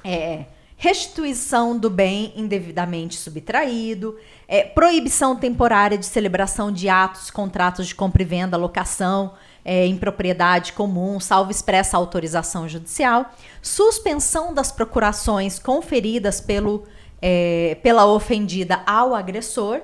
é, 0.04 0.44
restituição 0.80 1.76
do 1.76 1.90
bem 1.90 2.32
indevidamente 2.34 3.18
subtraído, 3.18 4.16
é, 4.48 4.64
proibição 4.64 5.36
temporária 5.36 5.98
de 5.98 6.06
celebração 6.06 6.72
de 6.72 6.88
atos, 6.88 7.30
contratos 7.30 7.86
de 7.86 7.94
compra 7.94 8.22
e 8.22 8.24
venda, 8.24 8.56
locação 8.56 9.34
é, 9.62 9.84
em 9.84 9.94
propriedade 9.98 10.72
comum, 10.72 11.20
salvo 11.20 11.50
expressa 11.50 11.98
autorização 11.98 12.66
judicial, 12.66 13.30
suspensão 13.60 14.54
das 14.54 14.72
procurações 14.72 15.58
conferidas 15.58 16.40
pelo, 16.40 16.86
é, 17.20 17.76
pela 17.82 18.06
ofendida 18.06 18.82
ao 18.86 19.14
agressor 19.14 19.82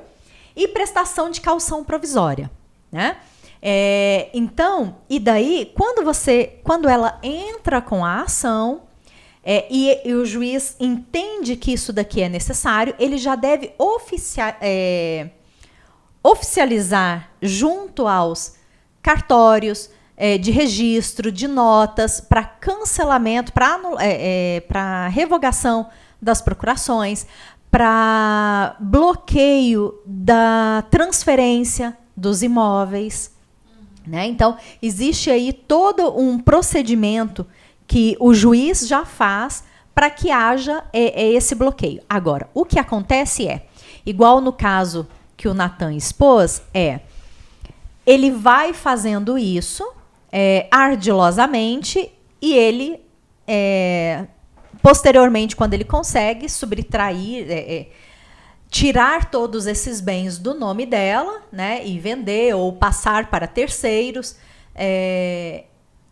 e 0.57 0.67
prestação 0.67 1.31
de 1.31 1.43
calção 1.43 1.85
provisória, 1.85 2.51
né? 2.91 3.19
É, 3.61 4.31
então, 4.33 4.97
e 5.11 5.21
daí, 5.21 5.71
quando 5.77 6.03
você, 6.03 6.59
quando 6.65 6.89
ela 6.89 7.19
entra 7.23 7.83
com 7.83 8.03
a 8.03 8.23
ação 8.23 8.86
é, 9.49 9.65
e, 9.71 10.01
e 10.05 10.13
o 10.13 10.27
juiz 10.27 10.75
entende 10.81 11.55
que 11.55 11.73
isso 11.73 11.93
daqui 11.93 12.21
é 12.21 12.29
necessário, 12.29 12.97
ele 12.99 13.17
já 13.17 13.37
deve 13.37 13.73
oficia- 13.79 14.57
é, 14.61 15.29
oficializar 16.21 17.31
junto 17.41 18.09
aos 18.09 18.57
cartórios, 19.01 19.89
é, 20.17 20.37
de 20.37 20.51
registro, 20.51 21.31
de 21.31 21.47
notas, 21.47 22.21
para 22.21 22.43
cancelamento, 22.43 23.53
para 23.53 23.79
é, 24.01 24.63
é, 24.69 25.09
revogação 25.09 25.91
das 26.21 26.43
procurações, 26.43 27.25
para 27.71 28.75
bloqueio 28.81 29.95
da 30.05 30.85
transferência 30.91 31.97
dos 32.17 32.43
imóveis. 32.43 33.31
Né? 34.05 34.27
Então, 34.27 34.57
existe 34.83 35.31
aí 35.31 35.53
todo 35.53 36.19
um 36.19 36.37
procedimento 36.37 37.47
que 37.87 38.17
o 38.19 38.35
juiz 38.35 38.87
já 38.87 39.05
faz 39.05 39.65
para 39.95 40.11
que 40.11 40.31
haja 40.31 40.85
é, 40.93 41.23
é, 41.23 41.33
esse 41.33 41.55
bloqueio. 41.55 42.03
Agora, 42.09 42.49
o 42.53 42.65
que 42.65 42.79
acontece 42.79 43.49
é, 43.49 43.67
igual 44.05 44.41
no 44.41 44.53
caso 44.53 45.09
que 45.37 45.49
o 45.49 45.55
Natan 45.55 45.95
expôs, 45.95 46.63
é 46.73 47.01
ele 48.07 48.31
vai 48.31 48.73
fazendo 48.73 49.37
isso 49.37 49.85
é, 50.31 50.69
ardilosamente 50.71 52.13
e 52.41 52.55
ele, 52.55 53.01
é, 53.47 54.27
posteriormente, 54.83 55.57
quando 55.57 55.75
ele 55.75 55.85
consegue 55.85 56.49
subtrair, 56.49 57.51
é, 57.51 57.77
é, 57.77 57.89
tirar 58.71 59.31
todos 59.31 59.67
esses 59.67 60.01
bens 60.01 60.39
do 60.39 60.55
nome 60.55 60.87
dela, 60.87 61.43
né, 61.51 61.85
e 61.85 61.99
vender 61.99 62.55
ou 62.55 62.73
passar 62.73 63.31
para 63.31 63.47
terceiros, 63.47 64.37
é, 64.75 65.65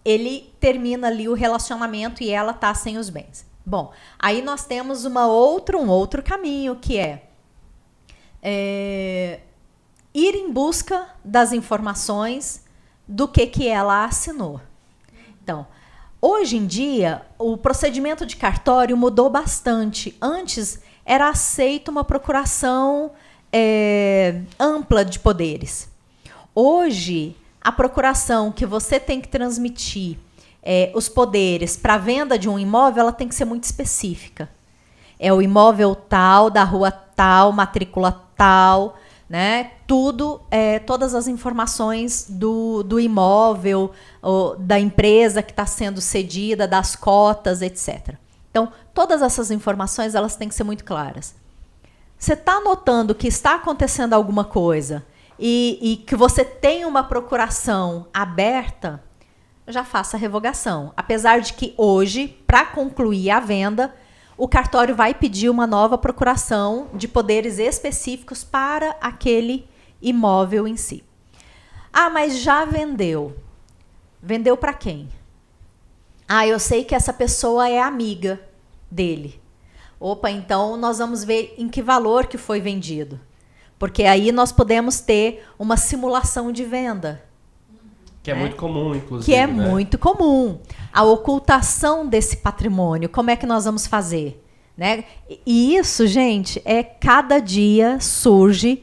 ele 0.04 0.52
termina 0.60 1.08
ali 1.08 1.28
o 1.28 1.34
relacionamento 1.34 2.22
e 2.22 2.30
ela 2.30 2.52
tá 2.52 2.74
sem 2.74 2.98
os 2.98 3.08
bens. 3.08 3.46
Bom, 3.64 3.92
aí 4.18 4.42
nós 4.42 4.66
temos 4.66 5.04
uma 5.04 5.26
outra, 5.26 5.78
um 5.78 5.88
outro 5.88 6.22
caminho 6.22 6.76
que 6.76 6.98
é, 6.98 7.28
é 8.42 9.40
ir 10.12 10.34
em 10.34 10.52
busca 10.52 11.06
das 11.24 11.52
informações 11.52 12.62
do 13.08 13.26
que, 13.26 13.46
que 13.46 13.66
ela 13.66 14.04
assinou. 14.04 14.60
Então, 15.42 15.66
hoje 16.20 16.56
em 16.56 16.66
dia, 16.66 17.22
o 17.38 17.56
procedimento 17.56 18.26
de 18.26 18.36
cartório 18.36 18.96
mudou 18.96 19.30
bastante. 19.30 20.16
Antes 20.20 20.80
era 21.04 21.28
aceita 21.28 21.90
uma 21.90 22.04
procuração 22.04 23.12
é, 23.52 24.42
ampla 24.58 25.04
de 25.04 25.18
poderes. 25.18 25.88
Hoje, 26.54 27.36
a 27.64 27.72
procuração 27.72 28.52
que 28.52 28.66
você 28.66 29.00
tem 29.00 29.22
que 29.22 29.28
transmitir 29.28 30.18
é, 30.62 30.92
os 30.94 31.08
poderes 31.08 31.78
para 31.78 31.96
venda 31.96 32.38
de 32.38 32.46
um 32.46 32.58
imóvel, 32.58 33.00
ela 33.00 33.12
tem 33.12 33.26
que 33.26 33.34
ser 33.34 33.46
muito 33.46 33.64
específica. 33.64 34.50
É 35.18 35.32
o 35.32 35.40
imóvel 35.40 35.94
tal, 35.94 36.50
da 36.50 36.62
rua 36.62 36.90
tal, 36.90 37.52
matrícula 37.52 38.12
tal, 38.36 38.98
né? 39.28 39.70
Tudo, 39.86 40.42
é, 40.50 40.78
todas 40.78 41.14
as 41.14 41.26
informações 41.26 42.26
do, 42.28 42.82
do 42.82 43.00
imóvel, 43.00 43.92
ou, 44.20 44.56
da 44.56 44.78
empresa 44.78 45.42
que 45.42 45.52
está 45.52 45.64
sendo 45.64 46.02
cedida, 46.02 46.68
das 46.68 46.94
cotas, 46.94 47.62
etc. 47.62 48.14
Então, 48.50 48.70
todas 48.92 49.22
essas 49.22 49.50
informações 49.50 50.14
elas 50.14 50.36
têm 50.36 50.48
que 50.48 50.54
ser 50.54 50.64
muito 50.64 50.84
claras. 50.84 51.34
Você 52.18 52.34
está 52.34 52.60
notando 52.60 53.14
que 53.14 53.28
está 53.28 53.54
acontecendo 53.54 54.12
alguma 54.12 54.44
coisa 54.44 55.04
e, 55.38 55.78
e 55.80 55.96
que 55.96 56.16
você 56.16 56.44
tem 56.44 56.84
uma 56.84 57.02
procuração 57.02 58.06
aberta, 58.12 59.02
já 59.66 59.84
faça 59.84 60.16
a 60.16 60.20
revogação. 60.20 60.92
Apesar 60.96 61.40
de 61.40 61.54
que 61.54 61.74
hoje, 61.76 62.28
para 62.46 62.66
concluir 62.66 63.30
a 63.30 63.40
venda, 63.40 63.94
o 64.36 64.48
cartório 64.48 64.94
vai 64.94 65.14
pedir 65.14 65.48
uma 65.48 65.66
nova 65.66 65.96
procuração 65.96 66.88
de 66.94 67.06
poderes 67.06 67.58
específicos 67.58 68.44
para 68.44 68.96
aquele 69.00 69.68
imóvel 70.02 70.66
em 70.66 70.76
si. 70.76 71.04
Ah, 71.92 72.10
mas 72.10 72.38
já 72.38 72.64
vendeu. 72.64 73.36
Vendeu 74.20 74.56
para 74.56 74.74
quem? 74.74 75.08
Ah, 76.26 76.46
eu 76.46 76.58
sei 76.58 76.84
que 76.84 76.94
essa 76.94 77.12
pessoa 77.12 77.68
é 77.68 77.80
amiga 77.80 78.40
dele. 78.90 79.40
Opa, 80.00 80.30
então 80.30 80.76
nós 80.76 80.98
vamos 80.98 81.22
ver 81.22 81.54
em 81.56 81.68
que 81.68 81.80
valor 81.80 82.26
que 82.26 82.36
foi 82.36 82.60
vendido. 82.60 83.20
Porque 83.78 84.04
aí 84.04 84.32
nós 84.32 84.52
podemos 84.52 85.00
ter 85.00 85.44
uma 85.58 85.76
simulação 85.76 86.52
de 86.52 86.64
venda. 86.64 87.22
Que 88.22 88.30
é, 88.30 88.34
é, 88.34 88.38
muito 88.38 88.56
comum, 88.56 88.94
inclusive. 88.94 89.26
Que 89.26 89.36
é 89.36 89.46
né? 89.46 89.68
muito 89.68 89.98
comum. 89.98 90.58
A 90.92 91.02
ocultação 91.02 92.06
desse 92.06 92.38
patrimônio, 92.38 93.08
como 93.08 93.30
é 93.30 93.36
que 93.36 93.44
nós 93.44 93.64
vamos 93.64 93.86
fazer? 93.86 94.42
Né? 94.76 95.04
E 95.46 95.76
isso, 95.76 96.06
gente, 96.06 96.60
é 96.64 96.82
cada 96.82 97.38
dia 97.38 98.00
surge 98.00 98.82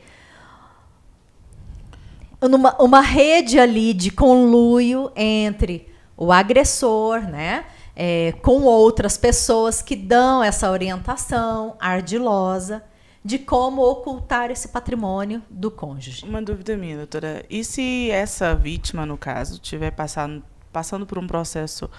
numa, 2.40 2.76
uma 2.82 3.02
rede 3.02 3.60
ali 3.60 3.94
de 3.94 4.10
conluio 4.12 5.12
entre 5.16 5.88
o 6.16 6.32
agressor, 6.32 7.22
né? 7.22 7.66
É, 7.96 8.34
com 8.42 8.62
outras 8.62 9.18
pessoas 9.18 9.82
que 9.82 9.96
dão 9.96 10.44
essa 10.44 10.72
orientação 10.72 11.76
ardilosa 11.80 12.82
de 13.24 13.38
como 13.38 13.82
ocultar 13.84 14.50
esse 14.50 14.68
patrimônio 14.68 15.42
do 15.50 15.70
cônjuge. 15.70 16.26
Uma 16.26 16.42
dúvida 16.42 16.76
minha, 16.76 16.98
doutora. 16.98 17.46
E 17.50 17.64
se 17.64 18.10
essa 18.10 18.56
vítima, 18.56 19.06
no 19.06 19.18
caso, 19.18 19.60
tiver 19.60 19.92
passando, 19.92 20.44
passando 20.72 21.06
por 21.06 21.20
um 21.20 21.28
processo 21.28 21.90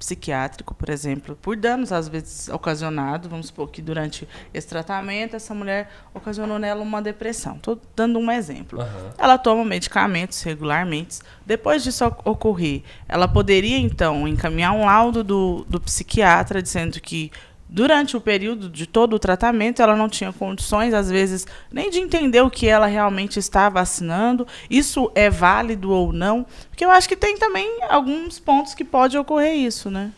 psiquiátrico, 0.00 0.74
por 0.74 0.88
exemplo, 0.88 1.36
por 1.36 1.54
danos 1.54 1.92
às 1.92 2.08
vezes 2.08 2.48
ocasionados, 2.48 3.28
vamos 3.28 3.48
supor 3.48 3.68
que 3.68 3.82
durante 3.82 4.26
esse 4.52 4.66
tratamento 4.66 5.36
essa 5.36 5.54
mulher 5.54 5.90
ocasionou 6.14 6.58
nela 6.58 6.80
uma 6.80 7.02
depressão. 7.02 7.56
Estou 7.56 7.78
dando 7.94 8.18
um 8.18 8.30
exemplo. 8.30 8.80
Uhum. 8.80 9.10
Ela 9.18 9.36
toma 9.36 9.62
medicamentos 9.62 10.42
regularmente. 10.42 11.18
Depois 11.44 11.84
disso 11.84 12.06
ocorrer, 12.24 12.82
ela 13.06 13.28
poderia 13.28 13.76
então 13.76 14.26
encaminhar 14.26 14.72
um 14.72 14.86
laudo 14.86 15.22
do, 15.22 15.66
do 15.68 15.78
psiquiatra 15.78 16.62
dizendo 16.62 16.98
que 16.98 17.30
durante 17.70 18.16
o 18.16 18.20
período 18.20 18.68
de 18.68 18.84
todo 18.84 19.14
o 19.14 19.18
tratamento, 19.18 19.80
ela 19.80 19.94
não 19.94 20.08
tinha 20.08 20.32
condições, 20.32 20.92
às 20.92 21.08
vezes, 21.08 21.46
nem 21.70 21.88
de 21.88 22.00
entender 22.00 22.40
o 22.40 22.50
que 22.50 22.66
ela 22.66 22.86
realmente 22.86 23.38
estava 23.38 23.80
assinando. 23.80 24.46
Isso 24.68 25.10
é 25.14 25.30
válido 25.30 25.90
ou 25.92 26.12
não? 26.12 26.44
Porque 26.68 26.84
eu 26.84 26.90
acho 26.90 27.08
que 27.08 27.14
tem 27.14 27.38
também 27.38 27.78
alguns 27.88 28.40
pontos 28.40 28.74
que 28.74 28.84
pode 28.84 29.16
ocorrer 29.16 29.54
isso, 29.54 29.88
né? 29.88 30.10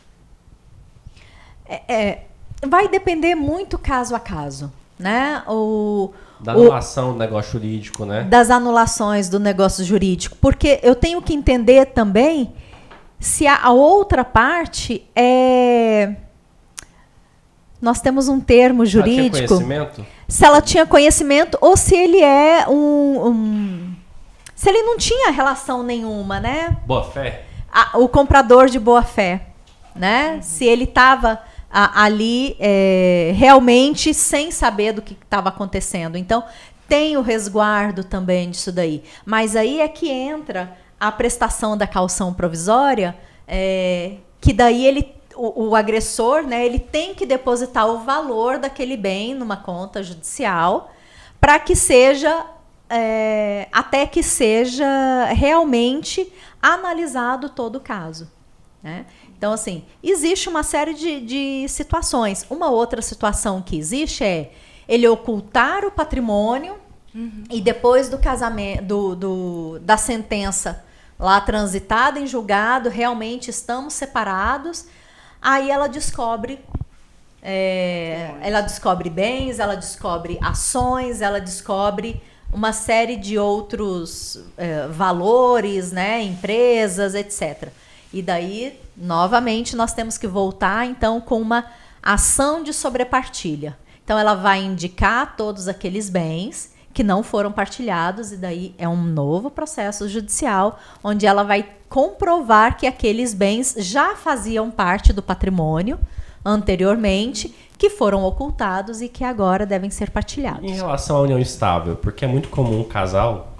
É, 1.66 1.94
é 1.94 2.26
vai 2.66 2.88
depender 2.88 3.34
muito 3.34 3.76
caso 3.76 4.14
a 4.14 4.20
caso, 4.20 4.72
né? 4.98 5.42
O, 5.46 6.12
da 6.40 6.52
anulação 6.52 7.10
o, 7.10 7.12
do 7.12 7.18
negócio 7.18 7.52
jurídico, 7.52 8.06
né? 8.06 8.22
Das 8.22 8.50
anulações 8.50 9.28
do 9.28 9.38
negócio 9.38 9.84
jurídico. 9.84 10.36
Porque 10.40 10.80
eu 10.82 10.94
tenho 10.94 11.20
que 11.20 11.34
entender 11.34 11.86
também 11.86 12.54
se 13.20 13.46
a, 13.46 13.62
a 13.62 13.72
outra 13.72 14.24
parte 14.24 15.06
é 15.14 16.16
nós 17.82 18.00
temos 18.00 18.28
um 18.28 18.38
termo 18.38 18.86
jurídico. 18.86 19.36
Ela 19.36 19.46
tinha 19.46 19.48
conhecimento? 19.48 20.06
Se 20.28 20.44
ela 20.44 20.62
tinha 20.62 20.86
conhecimento 20.86 21.58
ou 21.60 21.76
se 21.76 21.96
ele 21.96 22.22
é 22.22 22.66
um, 22.68 23.26
um 23.26 23.94
se 24.54 24.68
ele 24.68 24.82
não 24.82 24.96
tinha 24.96 25.32
relação 25.32 25.82
nenhuma, 25.82 26.38
né? 26.38 26.76
Boa 26.86 27.02
fé. 27.02 27.42
o 27.94 28.08
comprador 28.08 28.68
de 28.68 28.78
boa 28.78 29.02
fé, 29.02 29.48
né? 29.96 30.34
Uhum. 30.34 30.42
Se 30.42 30.64
ele 30.64 30.84
estava 30.84 31.42
ali 31.68 32.56
é, 32.60 33.32
realmente 33.34 34.14
sem 34.14 34.52
saber 34.52 34.92
do 34.92 35.02
que 35.02 35.14
estava 35.14 35.48
acontecendo. 35.48 36.16
Então 36.16 36.44
tem 36.86 37.16
o 37.16 37.22
resguardo 37.22 38.04
também 38.04 38.50
disso 38.50 38.70
daí. 38.70 39.02
Mas 39.26 39.56
aí 39.56 39.80
é 39.80 39.88
que 39.88 40.08
entra 40.08 40.76
a 41.00 41.10
prestação 41.10 41.76
da 41.76 41.86
calção 41.86 42.32
provisória, 42.32 43.16
é, 43.48 44.12
que 44.40 44.52
daí 44.52 44.86
ele 44.86 45.12
o, 45.34 45.68
o, 45.68 45.76
agressor, 45.76 46.42
né, 46.42 46.64
ele 46.64 46.78
tem 46.78 47.14
que 47.14 47.26
depositar 47.26 47.86
o 47.88 47.98
valor 47.98 48.58
daquele 48.58 48.96
bem 48.96 49.34
numa 49.34 49.56
conta 49.56 50.02
judicial 50.02 50.92
para 51.40 51.58
que 51.58 51.74
seja 51.74 52.46
é, 52.88 53.68
até 53.72 54.06
que 54.06 54.22
seja 54.22 55.24
realmente 55.32 56.32
analisado 56.60 57.48
todo 57.48 57.76
o 57.76 57.80
caso. 57.80 58.30
Né? 58.82 59.06
Então, 59.36 59.52
assim, 59.52 59.84
existe 60.02 60.48
uma 60.48 60.62
série 60.62 60.94
de, 60.94 61.20
de 61.20 61.68
situações. 61.68 62.46
Uma 62.50 62.70
outra 62.70 63.00
situação 63.00 63.62
que 63.62 63.76
existe 63.76 64.22
é 64.22 64.52
ele 64.86 65.08
ocultar 65.08 65.84
o 65.84 65.90
patrimônio 65.90 66.76
uhum. 67.14 67.44
e 67.50 67.60
depois 67.60 68.08
do 68.08 68.18
casamento, 68.18 68.84
do, 68.84 69.16
do, 69.16 69.78
da 69.80 69.96
sentença 69.96 70.84
lá 71.18 71.40
transitada 71.40 72.20
em 72.20 72.26
julgado, 72.26 72.88
realmente 72.88 73.48
estamos 73.48 73.94
separados 73.94 74.86
Aí 75.42 75.70
ela 75.70 75.88
descobre 75.88 76.60
é, 77.42 78.34
ela 78.40 78.60
descobre 78.60 79.10
bens, 79.10 79.58
ela 79.58 79.74
descobre 79.74 80.38
ações, 80.40 81.20
ela 81.20 81.40
descobre 81.40 82.22
uma 82.52 82.72
série 82.72 83.16
de 83.16 83.36
outros 83.36 84.38
é, 84.56 84.86
valores, 84.86 85.90
né, 85.90 86.22
empresas, 86.22 87.14
etc. 87.14 87.70
E 88.12 88.22
daí, 88.22 88.78
novamente, 88.96 89.74
nós 89.74 89.92
temos 89.92 90.16
que 90.16 90.28
voltar 90.28 90.86
então 90.86 91.20
com 91.20 91.40
uma 91.40 91.66
ação 92.00 92.62
de 92.62 92.72
sobrepartilha. 92.72 93.76
Então, 94.04 94.18
ela 94.18 94.34
vai 94.34 94.62
indicar 94.62 95.34
todos 95.36 95.66
aqueles 95.66 96.08
bens 96.10 96.72
que 96.92 97.02
não 97.02 97.22
foram 97.22 97.50
partilhados, 97.50 98.32
e 98.32 98.36
daí 98.36 98.74
é 98.78 98.88
um 98.88 99.02
novo 99.02 99.50
processo 99.50 100.08
judicial, 100.08 100.78
onde 101.02 101.26
ela 101.26 101.42
vai 101.42 101.66
comprovar 101.88 102.76
que 102.76 102.86
aqueles 102.86 103.34
bens 103.34 103.74
já 103.78 104.14
faziam 104.16 104.70
parte 104.70 105.12
do 105.12 105.22
patrimônio 105.22 105.98
anteriormente, 106.44 107.54
que 107.78 107.90
foram 107.90 108.24
ocultados 108.24 109.00
e 109.00 109.08
que 109.08 109.24
agora 109.24 109.66
devem 109.66 109.90
ser 109.90 110.10
partilhados. 110.10 110.64
Em 110.64 110.74
relação 110.74 111.16
à 111.16 111.20
união 111.20 111.38
estável, 111.38 111.96
porque 111.96 112.24
é 112.24 112.28
muito 112.28 112.48
comum 112.48 112.80
um 112.80 112.84
casal 112.84 113.52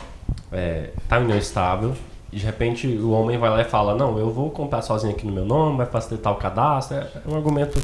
é, 0.51 0.91
tá 1.09 1.19
em 1.19 1.25
união 1.25 1.39
estável 1.39 1.95
e 2.33 2.37
de 2.37 2.45
repente 2.45 2.87
o 2.87 3.11
homem 3.11 3.39
vai 3.39 3.51
lá 3.51 3.61
e 3.61 3.65
fala: 3.65 3.95
Não, 3.95 4.19
eu 4.19 4.31
vou 4.31 4.51
comprar 4.51 4.83
sozinho 4.83 5.13
aqui 5.13 5.27
no 5.27 5.33
meu 5.33 5.45
nome, 5.45 5.77
vai 5.77 5.87
facilitar 5.87 6.33
o 6.33 6.37
cadastro. 6.37 6.97
É 6.97 7.09
um 7.27 7.35
argumento 7.35 7.81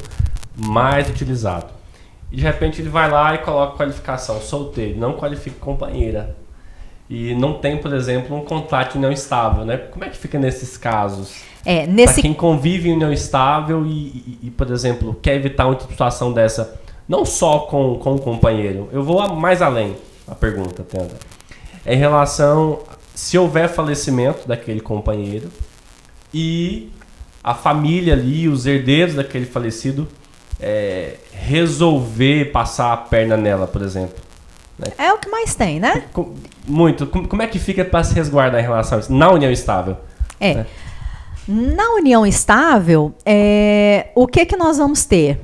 mais 0.55 1.09
utilizado. 1.09 1.78
E 2.31 2.35
de 2.35 2.43
repente 2.43 2.81
ele 2.81 2.89
vai 2.89 3.09
lá 3.09 3.33
e 3.35 3.39
coloca 3.39 3.77
qualificação 3.77 4.39
solteiro, 4.39 4.99
não 4.99 5.13
qualifica 5.13 5.57
companheira. 5.59 6.35
E 7.09 7.33
não 7.33 7.55
tem, 7.55 7.77
por 7.77 7.91
exemplo, 7.91 8.37
um 8.37 8.45
contrato 8.45 8.95
união 8.95 9.11
estável, 9.11 9.65
né? 9.65 9.77
Como 9.77 10.05
é 10.05 10.09
que 10.09 10.17
fica 10.17 10.37
nesses 10.37 10.77
casos? 10.77 11.41
É, 11.65 11.87
nesse... 11.87 12.13
Pra 12.13 12.21
quem 12.21 12.33
convive 12.33 12.89
em 12.89 12.93
união 12.93 13.11
estável 13.11 13.83
e, 13.83 13.89
e, 13.89 14.39
e, 14.43 14.51
por 14.51 14.69
exemplo, 14.69 15.17
quer 15.19 15.35
evitar 15.35 15.65
uma 15.65 15.79
situação 15.79 16.31
dessa, 16.31 16.79
não 17.07 17.25
só 17.25 17.59
com, 17.61 17.97
com 17.97 18.13
o 18.13 18.19
companheiro. 18.19 18.87
Eu 18.91 19.03
vou 19.03 19.27
mais 19.35 19.59
além, 19.59 19.95
a 20.27 20.35
pergunta, 20.35 20.83
Tenda. 20.83 21.15
É 21.83 21.95
em 21.95 21.97
relação 21.97 22.79
se 23.15 23.37
houver 23.37 23.67
falecimento 23.67 24.47
daquele 24.47 24.79
companheiro 24.79 25.49
e 26.33 26.91
a 27.43 27.55
família 27.55 28.13
ali, 28.13 28.47
os 28.47 28.65
herdeiros 28.65 29.15
daquele 29.15 29.45
falecido, 29.45 30.07
é, 30.59 31.15
resolver 31.31 32.51
passar 32.51 32.93
a 32.93 32.97
perna 32.97 33.37
nela, 33.37 33.67
por 33.67 33.81
exemplo. 33.81 34.17
Né? 34.77 34.87
É 34.97 35.13
o 35.13 35.17
que 35.17 35.29
mais 35.29 35.55
tem, 35.55 35.79
né? 35.79 36.03
Muito. 36.67 37.07
Como 37.07 37.41
é 37.41 37.47
que 37.47 37.59
fica 37.59 37.83
para 37.83 38.03
se 38.03 38.13
resguardar 38.13 38.59
em 38.61 38.63
relação 38.63 38.97
a 38.97 39.01
isso? 39.01 39.13
Na 39.13 39.31
união 39.31 39.51
estável. 39.51 39.97
É. 40.39 40.53
Né? 40.55 40.65
Na 41.47 41.89
união 41.95 42.25
estável, 42.25 43.13
é, 43.25 44.09
o 44.15 44.27
que, 44.27 44.45
que 44.45 44.55
nós 44.55 44.77
vamos 44.77 45.03
ter? 45.05 45.39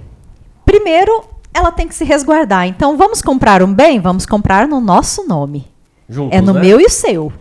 Primeiro, 0.64 1.26
ela 1.54 1.72
tem 1.72 1.88
que 1.88 1.96
se 1.96 2.04
resguardar. 2.04 2.68
Então, 2.68 2.96
vamos 2.96 3.22
comprar 3.22 3.64
um 3.64 3.74
bem? 3.74 4.00
Vamos 4.00 4.26
comprar 4.26 4.68
no 4.68 4.80
nosso 4.80 5.28
nome. 5.28 5.68
Juntos, 6.08 6.38
é 6.38 6.42
no 6.42 6.54
né? 6.54 6.62
meu 6.62 6.80
e 6.80 6.86
o 6.86 6.90
seu. 6.90 7.34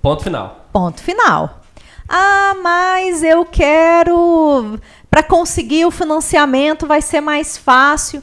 Ponto 0.00 0.22
final. 0.22 0.66
Ponto 0.72 1.00
final. 1.02 1.63
Ah, 2.08 2.54
mas 2.62 3.22
eu 3.22 3.44
quero. 3.44 4.78
Para 5.10 5.22
conseguir 5.22 5.84
o 5.86 5.90
financiamento 5.90 6.86
vai 6.86 7.00
ser 7.00 7.20
mais 7.20 7.56
fácil. 7.56 8.22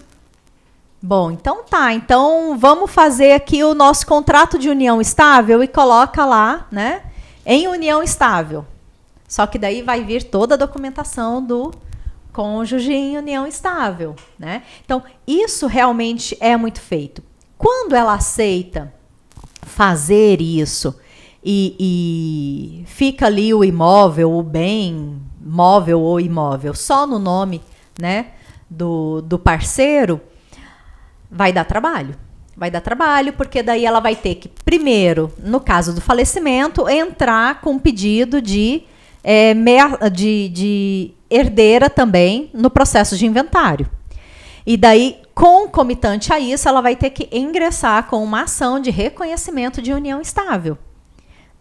Bom, 1.01 1.31
então 1.31 1.63
tá. 1.63 1.93
Então 1.93 2.57
vamos 2.57 2.91
fazer 2.91 3.33
aqui 3.33 3.63
o 3.63 3.73
nosso 3.73 4.05
contrato 4.05 4.59
de 4.59 4.69
união 4.69 5.01
estável 5.01 5.63
e 5.63 5.67
coloca 5.67 6.25
lá, 6.25 6.67
né? 6.71 7.03
Em 7.45 7.67
união 7.67 8.03
estável. 8.03 8.65
Só 9.27 9.47
que 9.47 9.57
daí 9.57 9.81
vai 9.81 10.03
vir 10.03 10.23
toda 10.23 10.55
a 10.55 10.57
documentação 10.57 11.41
do 11.43 11.71
cônjuge 12.31 12.93
em 12.93 13.17
união 13.17 13.47
estável, 13.47 14.15
né? 14.37 14.63
Então, 14.83 15.03
isso 15.25 15.67
realmente 15.67 16.37
é 16.39 16.55
muito 16.55 16.81
feito. 16.81 17.23
Quando 17.57 17.95
ela 17.95 18.13
aceita 18.13 18.93
fazer 19.61 20.41
isso 20.41 20.99
e, 21.43 22.83
e 22.83 22.85
fica 22.85 23.25
ali 23.25 23.53
o 23.53 23.63
imóvel, 23.63 24.31
o 24.31 24.43
bem 24.43 25.19
móvel 25.43 25.99
ou 25.99 26.19
imóvel, 26.19 26.73
só 26.75 27.07
no 27.07 27.17
nome 27.17 27.61
né, 27.99 28.27
do, 28.69 29.21
do 29.21 29.39
parceiro, 29.39 30.21
vai 31.29 31.51
dar 31.51 31.65
trabalho. 31.65 32.15
Vai 32.55 32.69
dar 32.69 32.81
trabalho, 32.81 33.33
porque 33.33 33.63
daí 33.63 33.85
ela 33.85 33.99
vai 33.99 34.15
ter 34.15 34.35
que, 34.35 34.49
primeiro, 34.63 35.31
no 35.39 35.59
caso 35.59 35.95
do 35.95 36.01
falecimento, 36.01 36.87
entrar 36.87 37.59
com 37.61 37.79
pedido 37.79 38.41
de, 38.41 38.83
é, 39.23 39.53
de, 40.13 40.49
de 40.49 41.11
herdeira 41.29 41.89
também 41.89 42.51
no 42.53 42.69
processo 42.69 43.17
de 43.17 43.25
inventário. 43.25 43.89
E 44.65 44.77
daí, 44.77 45.17
concomitante 45.33 46.31
a 46.31 46.39
isso, 46.39 46.69
ela 46.69 46.81
vai 46.81 46.95
ter 46.95 47.09
que 47.09 47.27
ingressar 47.31 48.07
com 48.07 48.23
uma 48.23 48.43
ação 48.43 48.79
de 48.79 48.91
reconhecimento 48.91 49.81
de 49.81 49.91
união 49.91 50.21
estável. 50.21 50.77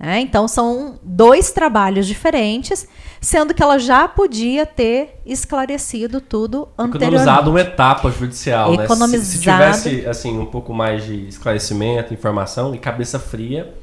É, 0.03 0.19
então 0.19 0.49
são 0.49 0.99
dois 1.03 1.53
trabalhos 1.53 2.07
diferentes, 2.07 2.89
sendo 3.21 3.53
que 3.53 3.63
ela 3.63 3.79
já 3.79 4.09
podia 4.09 4.65
ter 4.65 5.21
esclarecido 5.27 6.23
tudo 6.23 6.69
anteriormente. 6.79 7.23
Economizado 7.23 7.51
uma 7.51 7.61
etapa 7.61 8.11
judicial, 8.11 8.73
Economizado. 8.73 9.59
né? 9.59 9.73
Se, 9.73 9.81
se, 9.81 9.91
tivesse 9.91 10.09
assim 10.09 10.39
um 10.39 10.47
pouco 10.47 10.73
mais 10.73 11.05
de 11.05 11.29
esclarecimento, 11.29 12.15
informação 12.15 12.75
e 12.75 12.79
cabeça 12.79 13.19
fria 13.19 13.75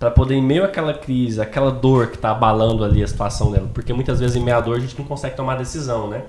para 0.00 0.10
poder 0.10 0.34
em 0.34 0.42
meio 0.42 0.64
àquela 0.64 0.94
crise, 0.94 1.40
aquela 1.40 1.70
dor 1.70 2.08
que 2.08 2.16
está 2.16 2.32
abalando 2.32 2.84
ali 2.84 3.00
a 3.00 3.06
situação 3.06 3.52
dela, 3.52 3.70
porque 3.72 3.92
muitas 3.92 4.18
vezes 4.18 4.34
em 4.34 4.40
meia 4.42 4.58
dor 4.60 4.78
a 4.78 4.80
gente 4.80 4.98
não 4.98 5.04
consegue 5.04 5.36
tomar 5.36 5.54
decisão, 5.54 6.08
né? 6.08 6.24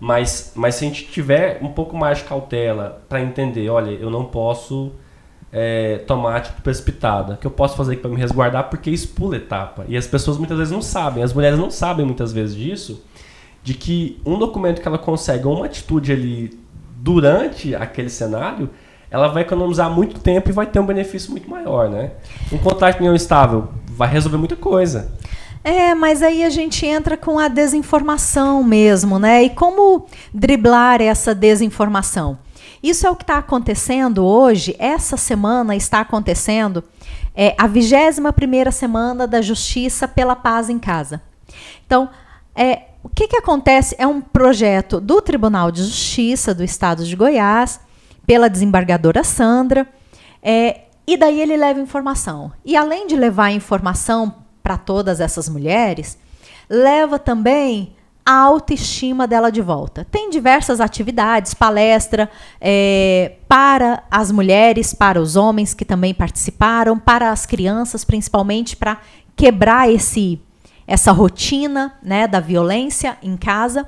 Mas, 0.00 0.52
mas 0.54 0.76
se 0.76 0.86
a 0.86 0.88
gente 0.88 1.04
tiver 1.08 1.58
um 1.62 1.68
pouco 1.68 1.94
mais 1.94 2.18
de 2.18 2.24
cautela 2.24 3.02
para 3.10 3.20
entender, 3.20 3.68
olha, 3.68 3.90
eu 3.90 4.08
não 4.08 4.24
posso 4.24 4.92
é, 5.56 5.98
tomar 5.98 6.42
tipo 6.42 6.60
precipitada. 6.60 7.38
Que 7.40 7.46
eu 7.46 7.50
posso 7.50 7.76
fazer 7.76 7.96
para 7.98 8.10
me 8.10 8.16
resguardar 8.16 8.68
porque 8.68 8.90
isso 8.90 9.08
pula 9.08 9.36
etapa. 9.36 9.84
E 9.88 9.96
as 9.96 10.06
pessoas 10.06 10.36
muitas 10.36 10.58
vezes 10.58 10.72
não 10.72 10.82
sabem, 10.82 11.22
as 11.22 11.32
mulheres 11.32 11.56
não 11.56 11.70
sabem 11.70 12.04
muitas 12.04 12.32
vezes 12.32 12.56
disso, 12.56 13.04
de 13.62 13.72
que 13.72 14.20
um 14.26 14.36
documento 14.36 14.82
que 14.82 14.88
ela 14.88 14.98
consegue, 14.98 15.46
ou 15.46 15.56
uma 15.56 15.66
atitude 15.66 16.12
ali 16.12 16.58
durante 16.96 17.74
aquele 17.74 18.10
cenário, 18.10 18.68
ela 19.10 19.28
vai 19.28 19.42
economizar 19.42 19.88
muito 19.88 20.18
tempo 20.18 20.50
e 20.50 20.52
vai 20.52 20.66
ter 20.66 20.80
um 20.80 20.86
benefício 20.86 21.30
muito 21.30 21.48
maior, 21.48 21.88
né? 21.88 22.10
Um 22.52 22.58
contrato 22.58 22.98
união 22.98 23.14
estável 23.14 23.68
vai 23.86 24.08
resolver 24.08 24.38
muita 24.38 24.56
coisa. 24.56 25.12
É, 25.62 25.94
mas 25.94 26.20
aí 26.22 26.42
a 26.42 26.50
gente 26.50 26.84
entra 26.84 27.16
com 27.16 27.38
a 27.38 27.46
desinformação 27.46 28.62
mesmo, 28.64 29.18
né? 29.18 29.44
E 29.44 29.50
como 29.50 30.06
driblar 30.32 31.00
essa 31.00 31.34
desinformação? 31.34 32.38
Isso 32.84 33.06
é 33.06 33.10
o 33.10 33.16
que 33.16 33.22
está 33.22 33.38
acontecendo 33.38 34.26
hoje. 34.26 34.76
Essa 34.78 35.16
semana 35.16 35.74
está 35.74 36.00
acontecendo 36.00 36.84
é, 37.34 37.54
a 37.56 37.66
21 37.66 38.70
semana 38.70 39.26
da 39.26 39.40
Justiça 39.40 40.06
pela 40.06 40.36
Paz 40.36 40.68
em 40.68 40.78
Casa. 40.78 41.22
Então, 41.86 42.10
é, 42.54 42.82
o 43.02 43.08
que, 43.08 43.26
que 43.26 43.38
acontece? 43.38 43.96
É 43.96 44.06
um 44.06 44.20
projeto 44.20 45.00
do 45.00 45.22
Tribunal 45.22 45.70
de 45.70 45.82
Justiça 45.82 46.54
do 46.54 46.62
Estado 46.62 47.06
de 47.06 47.16
Goiás, 47.16 47.80
pela 48.26 48.50
desembargadora 48.50 49.24
Sandra, 49.24 49.88
é, 50.42 50.82
e 51.06 51.16
daí 51.16 51.40
ele 51.40 51.56
leva 51.56 51.80
informação. 51.80 52.52
E 52.62 52.76
além 52.76 53.06
de 53.06 53.16
levar 53.16 53.50
informação 53.50 54.44
para 54.62 54.76
todas 54.76 55.20
essas 55.20 55.48
mulheres, 55.48 56.18
leva 56.68 57.18
também 57.18 57.96
a 58.24 58.32
autoestima 58.32 59.26
dela 59.26 59.50
de 59.50 59.60
volta. 59.60 60.06
Tem 60.10 60.30
diversas 60.30 60.80
atividades, 60.80 61.52
palestra 61.52 62.30
é, 62.60 63.32
para 63.46 64.02
as 64.10 64.32
mulheres, 64.32 64.94
para 64.94 65.20
os 65.20 65.36
homens 65.36 65.74
que 65.74 65.84
também 65.84 66.14
participaram, 66.14 66.98
para 66.98 67.30
as 67.30 67.44
crianças, 67.44 68.04
principalmente 68.04 68.76
para 68.76 68.98
quebrar 69.36 69.90
esse 69.90 70.40
essa 70.86 71.12
rotina 71.12 71.96
né, 72.02 72.28
da 72.28 72.40
violência 72.40 73.16
em 73.22 73.36
casa. 73.36 73.86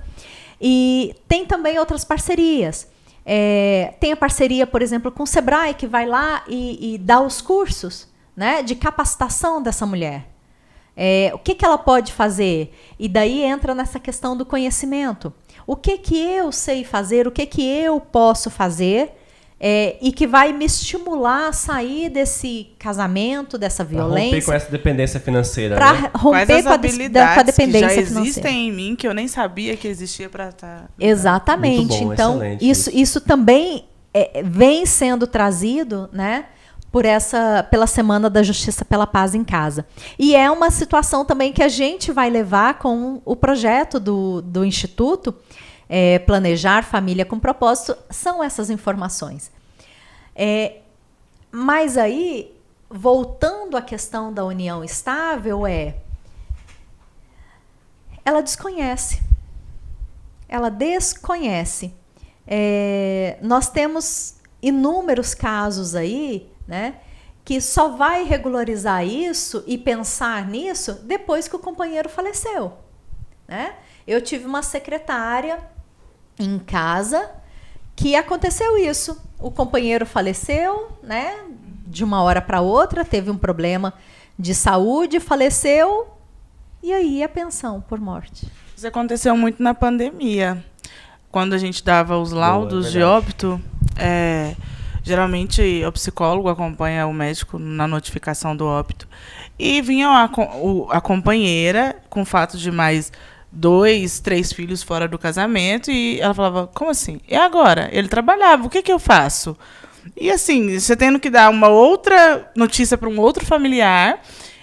E 0.60 1.14
tem 1.28 1.44
também 1.44 1.78
outras 1.78 2.04
parcerias. 2.04 2.88
É, 3.24 3.94
tem 4.00 4.12
a 4.12 4.16
parceria, 4.16 4.66
por 4.66 4.80
exemplo, 4.80 5.10
com 5.10 5.24
o 5.24 5.26
Sebrae, 5.26 5.74
que 5.74 5.86
vai 5.86 6.06
lá 6.06 6.42
e, 6.48 6.94
e 6.94 6.98
dá 6.98 7.20
os 7.20 7.42
cursos 7.42 8.08
né, 8.34 8.62
de 8.62 8.74
capacitação 8.74 9.60
dessa 9.60 9.84
mulher. 9.84 10.35
É, 10.96 11.30
o 11.34 11.38
que, 11.38 11.54
que 11.54 11.64
ela 11.64 11.76
pode 11.76 12.12
fazer? 12.12 12.72
E 12.98 13.08
daí 13.08 13.42
entra 13.42 13.74
nessa 13.74 14.00
questão 14.00 14.36
do 14.36 14.46
conhecimento. 14.46 15.32
O 15.66 15.76
que, 15.76 15.98
que 15.98 16.16
eu 16.16 16.50
sei 16.50 16.84
fazer? 16.84 17.26
O 17.26 17.30
que, 17.30 17.44
que 17.44 17.62
eu 17.62 18.00
posso 18.00 18.50
fazer? 18.50 19.12
É, 19.58 19.96
e 20.02 20.12
que 20.12 20.26
vai 20.26 20.52
me 20.52 20.66
estimular 20.66 21.48
a 21.48 21.52
sair 21.52 22.10
desse 22.10 22.68
casamento, 22.78 23.56
dessa 23.56 23.82
violência. 23.82 24.28
Pra 24.28 24.36
romper 24.36 24.44
com 24.44 24.52
essa 24.52 24.70
dependência 24.70 25.20
financeira. 25.20 25.76
Para 25.76 25.92
né? 25.92 26.10
romper 26.14 26.62
com 26.62 26.68
a, 26.68 26.74
habilidades 26.74 27.34
com 27.34 27.40
a 27.40 27.42
dependência 27.42 27.88
que 27.88 27.94
já 27.94 28.00
existem 28.00 28.22
financeira. 28.22 28.50
em 28.50 28.72
mim 28.72 28.96
que 28.96 29.08
eu 29.08 29.14
nem 29.14 29.26
sabia 29.26 29.74
que 29.76 29.88
existia 29.88 30.28
para 30.28 30.50
estar. 30.50 30.82
Tá... 30.82 30.88
Exatamente. 31.00 32.04
Bom, 32.04 32.12
então, 32.12 32.40
isso, 32.60 32.90
isso 32.92 33.18
também 33.18 33.86
é, 34.12 34.42
vem 34.44 34.84
sendo 34.84 35.26
trazido, 35.26 36.08
né? 36.12 36.46
Por 36.96 37.04
essa 37.04 37.62
pela 37.70 37.86
semana 37.86 38.30
da 38.30 38.42
Justiça 38.42 38.82
pela 38.82 39.06
Paz 39.06 39.34
em 39.34 39.44
Casa. 39.44 39.86
E 40.18 40.34
é 40.34 40.50
uma 40.50 40.70
situação 40.70 41.26
também 41.26 41.52
que 41.52 41.62
a 41.62 41.68
gente 41.68 42.10
vai 42.10 42.30
levar 42.30 42.78
com 42.78 43.20
o 43.22 43.36
projeto 43.36 44.00
do, 44.00 44.40
do 44.40 44.64
Instituto 44.64 45.34
é, 45.90 46.18
Planejar 46.20 46.84
Família 46.84 47.26
com 47.26 47.38
Propósito, 47.38 47.98
são 48.08 48.42
essas 48.42 48.70
informações. 48.70 49.52
É, 50.34 50.78
mas 51.52 51.98
aí, 51.98 52.56
voltando 52.88 53.76
à 53.76 53.82
questão 53.82 54.32
da 54.32 54.42
união 54.42 54.82
estável, 54.82 55.66
é 55.66 55.96
ela 58.24 58.40
desconhece. 58.40 59.20
Ela 60.48 60.70
desconhece. 60.70 61.92
É, 62.46 63.36
nós 63.42 63.68
temos 63.68 64.36
inúmeros 64.62 65.34
casos 65.34 65.94
aí 65.94 66.55
né? 66.66 66.96
Que 67.44 67.60
só 67.60 67.90
vai 67.90 68.24
regularizar 68.24 69.06
isso 69.06 69.62
e 69.66 69.78
pensar 69.78 70.46
nisso 70.46 70.94
depois 71.04 71.46
que 71.46 71.56
o 71.56 71.60
companheiro 71.60 72.08
faleceu, 72.08 72.72
né? 73.46 73.74
Eu 74.06 74.20
tive 74.20 74.46
uma 74.46 74.62
secretária 74.62 75.58
em 76.38 76.58
casa 76.58 77.30
que 77.94 78.14
aconteceu 78.14 78.76
isso. 78.76 79.20
O 79.38 79.50
companheiro 79.50 80.04
faleceu, 80.04 80.92
né? 81.02 81.44
De 81.86 82.04
uma 82.04 82.22
hora 82.22 82.42
para 82.42 82.60
outra, 82.60 83.04
teve 83.04 83.30
um 83.30 83.38
problema 83.38 83.94
de 84.38 84.54
saúde, 84.54 85.18
faleceu. 85.18 86.08
E 86.82 86.92
aí 86.92 87.22
a 87.22 87.28
pensão 87.28 87.80
por 87.80 87.98
morte. 87.98 88.46
Isso 88.76 88.86
aconteceu 88.86 89.36
muito 89.36 89.62
na 89.62 89.72
pandemia. 89.72 90.62
Quando 91.30 91.54
a 91.54 91.58
gente 91.58 91.82
dava 91.82 92.18
os 92.18 92.32
laudos 92.32 92.86
é 92.86 92.90
de 92.90 93.02
óbito, 93.02 93.60
é, 93.96 94.54
geralmente 95.06 95.84
o 95.86 95.92
psicólogo 95.92 96.48
acompanha 96.48 97.06
o 97.06 97.12
médico 97.12 97.60
na 97.60 97.86
notificação 97.86 98.56
do 98.56 98.66
óbito. 98.66 99.06
E 99.56 99.80
vinha 99.80 100.08
a, 100.08 100.24
a 100.90 101.00
companheira 101.00 101.94
com 102.10 102.22
o 102.22 102.26
fato 102.26 102.58
de 102.58 102.72
mais 102.72 103.12
dois, 103.52 104.18
três 104.18 104.52
filhos 104.52 104.82
fora 104.82 105.06
do 105.06 105.16
casamento. 105.16 105.92
E 105.92 106.20
ela 106.20 106.34
falava: 106.34 106.66
Como 106.66 106.90
assim? 106.90 107.20
E 107.28 107.36
agora? 107.36 107.88
Ele 107.92 108.08
trabalhava, 108.08 108.66
o 108.66 108.70
que, 108.70 108.82
que 108.82 108.92
eu 108.92 108.98
faço? 108.98 109.56
E 110.16 110.28
assim, 110.28 110.76
você 110.76 110.96
tendo 110.96 111.20
que 111.20 111.30
dar 111.30 111.50
uma 111.50 111.68
outra 111.68 112.50
notícia 112.56 112.98
para 112.98 113.08
um 113.08 113.20
outro 113.20 113.46
familiar. 113.46 114.20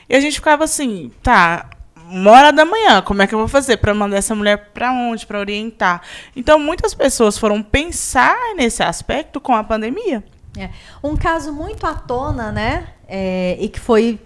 E 0.09 0.15
a 0.15 0.19
gente 0.19 0.35
ficava 0.35 0.65
assim: 0.65 1.09
Tá, 1.23 1.69
uma 2.09 2.31
hora 2.31 2.51
da 2.51 2.65
manhã, 2.65 3.01
como 3.01 3.21
é 3.21 3.27
que 3.27 3.33
eu 3.33 3.39
vou 3.39 3.47
fazer 3.47 3.77
para 3.77 3.93
mandar 3.93 4.17
essa 4.17 4.35
mulher 4.35 4.71
para 4.73 4.91
onde, 4.91 5.25
para 5.25 5.39
orientar? 5.39 6.01
Então, 6.35 6.59
muitas 6.59 6.93
pessoas 6.93 7.37
foram 7.37 7.63
pensar 7.63 8.35
nesse 8.57 8.83
aspecto 8.83 9.39
com 9.39 9.55
a 9.55 9.63
pandemia. 9.63 10.21
É. 10.57 10.69
Um 11.03 11.15
caso 11.15 11.51
muito 11.51 11.85
à 11.87 11.93
tona, 11.93 12.51
né? 12.51 12.87
é, 13.07 13.57
e 13.59 13.67
que 13.69 13.79
foi 13.79 14.19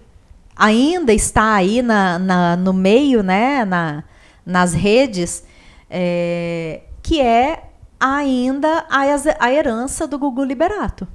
ainda 0.56 1.12
está 1.12 1.54
aí 1.54 1.82
na, 1.82 2.18
na- 2.18 2.56
no 2.56 2.72
meio, 2.72 3.22
né? 3.22 3.64
Na, 3.64 4.02
nas 4.44 4.72
redes, 4.74 5.44
é, 5.90 6.80
que 7.02 7.20
é 7.20 7.64
ainda 8.00 8.86
a, 8.90 9.00
a 9.40 9.52
herança 9.52 10.06
do 10.06 10.18
Gugu 10.18 10.44
Liberato, 10.44 11.06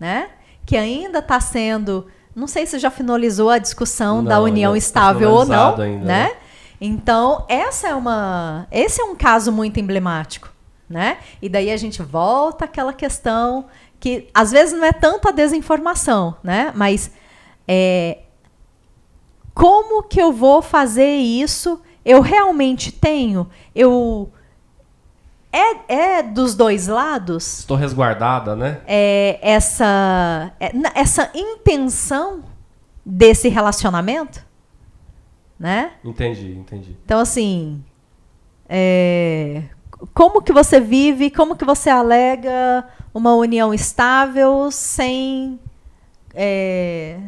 né? 0.00 0.28
Que 0.66 0.76
ainda 0.76 1.18
está 1.20 1.40
sendo, 1.40 2.06
não 2.34 2.46
sei 2.46 2.66
se 2.66 2.78
já 2.78 2.90
finalizou 2.90 3.50
a 3.50 3.58
discussão 3.58 4.22
da 4.24 4.36
Não, 4.36 4.44
união 4.44 4.72
ainda 4.72 4.80
tá 4.82 4.86
estável 4.86 5.30
ou 5.30 5.44
não, 5.44 5.80
ainda, 5.80 6.04
né? 6.04 6.24
né? 6.24 6.32
Então, 6.80 7.44
essa 7.48 7.88
é 7.88 7.94
uma, 7.94 8.66
esse 8.70 9.00
é 9.00 9.04
um 9.04 9.14
caso 9.14 9.52
muito 9.52 9.78
emblemático, 9.78 10.50
né? 10.88 11.18
E 11.40 11.48
daí 11.48 11.70
a 11.70 11.76
gente 11.76 12.02
volta 12.02 12.64
àquela 12.64 12.92
questão 12.92 13.66
que 14.02 14.28
às 14.34 14.50
vezes 14.50 14.76
não 14.76 14.84
é 14.84 14.92
tanto 14.92 15.28
a 15.28 15.30
desinformação, 15.30 16.34
né? 16.42 16.72
Mas 16.74 17.12
é, 17.68 18.18
como 19.54 20.02
que 20.02 20.20
eu 20.20 20.32
vou 20.32 20.60
fazer 20.60 21.14
isso? 21.18 21.80
Eu 22.04 22.20
realmente 22.20 22.90
tenho? 22.90 23.48
Eu 23.72 24.28
é, 25.52 26.16
é 26.16 26.22
dos 26.24 26.56
dois 26.56 26.88
lados 26.88 27.60
Estou 27.60 27.76
resguardada, 27.76 28.56
né? 28.56 28.80
é, 28.88 29.38
essa 29.40 30.52
é, 30.58 30.72
essa 30.96 31.30
intenção 31.32 32.42
desse 33.06 33.48
relacionamento, 33.48 34.44
né? 35.56 35.92
Entendi, 36.02 36.56
entendi. 36.58 36.96
Então, 37.04 37.20
assim, 37.20 37.84
é, 38.68 39.62
como 40.12 40.42
que 40.42 40.52
você 40.52 40.80
vive, 40.80 41.30
como 41.30 41.56
que 41.56 41.64
você 41.64 41.90
alega 41.90 42.84
uma 43.14 43.34
união 43.34 43.72
estável 43.72 44.70
sem, 44.70 45.60
é, 46.34 47.20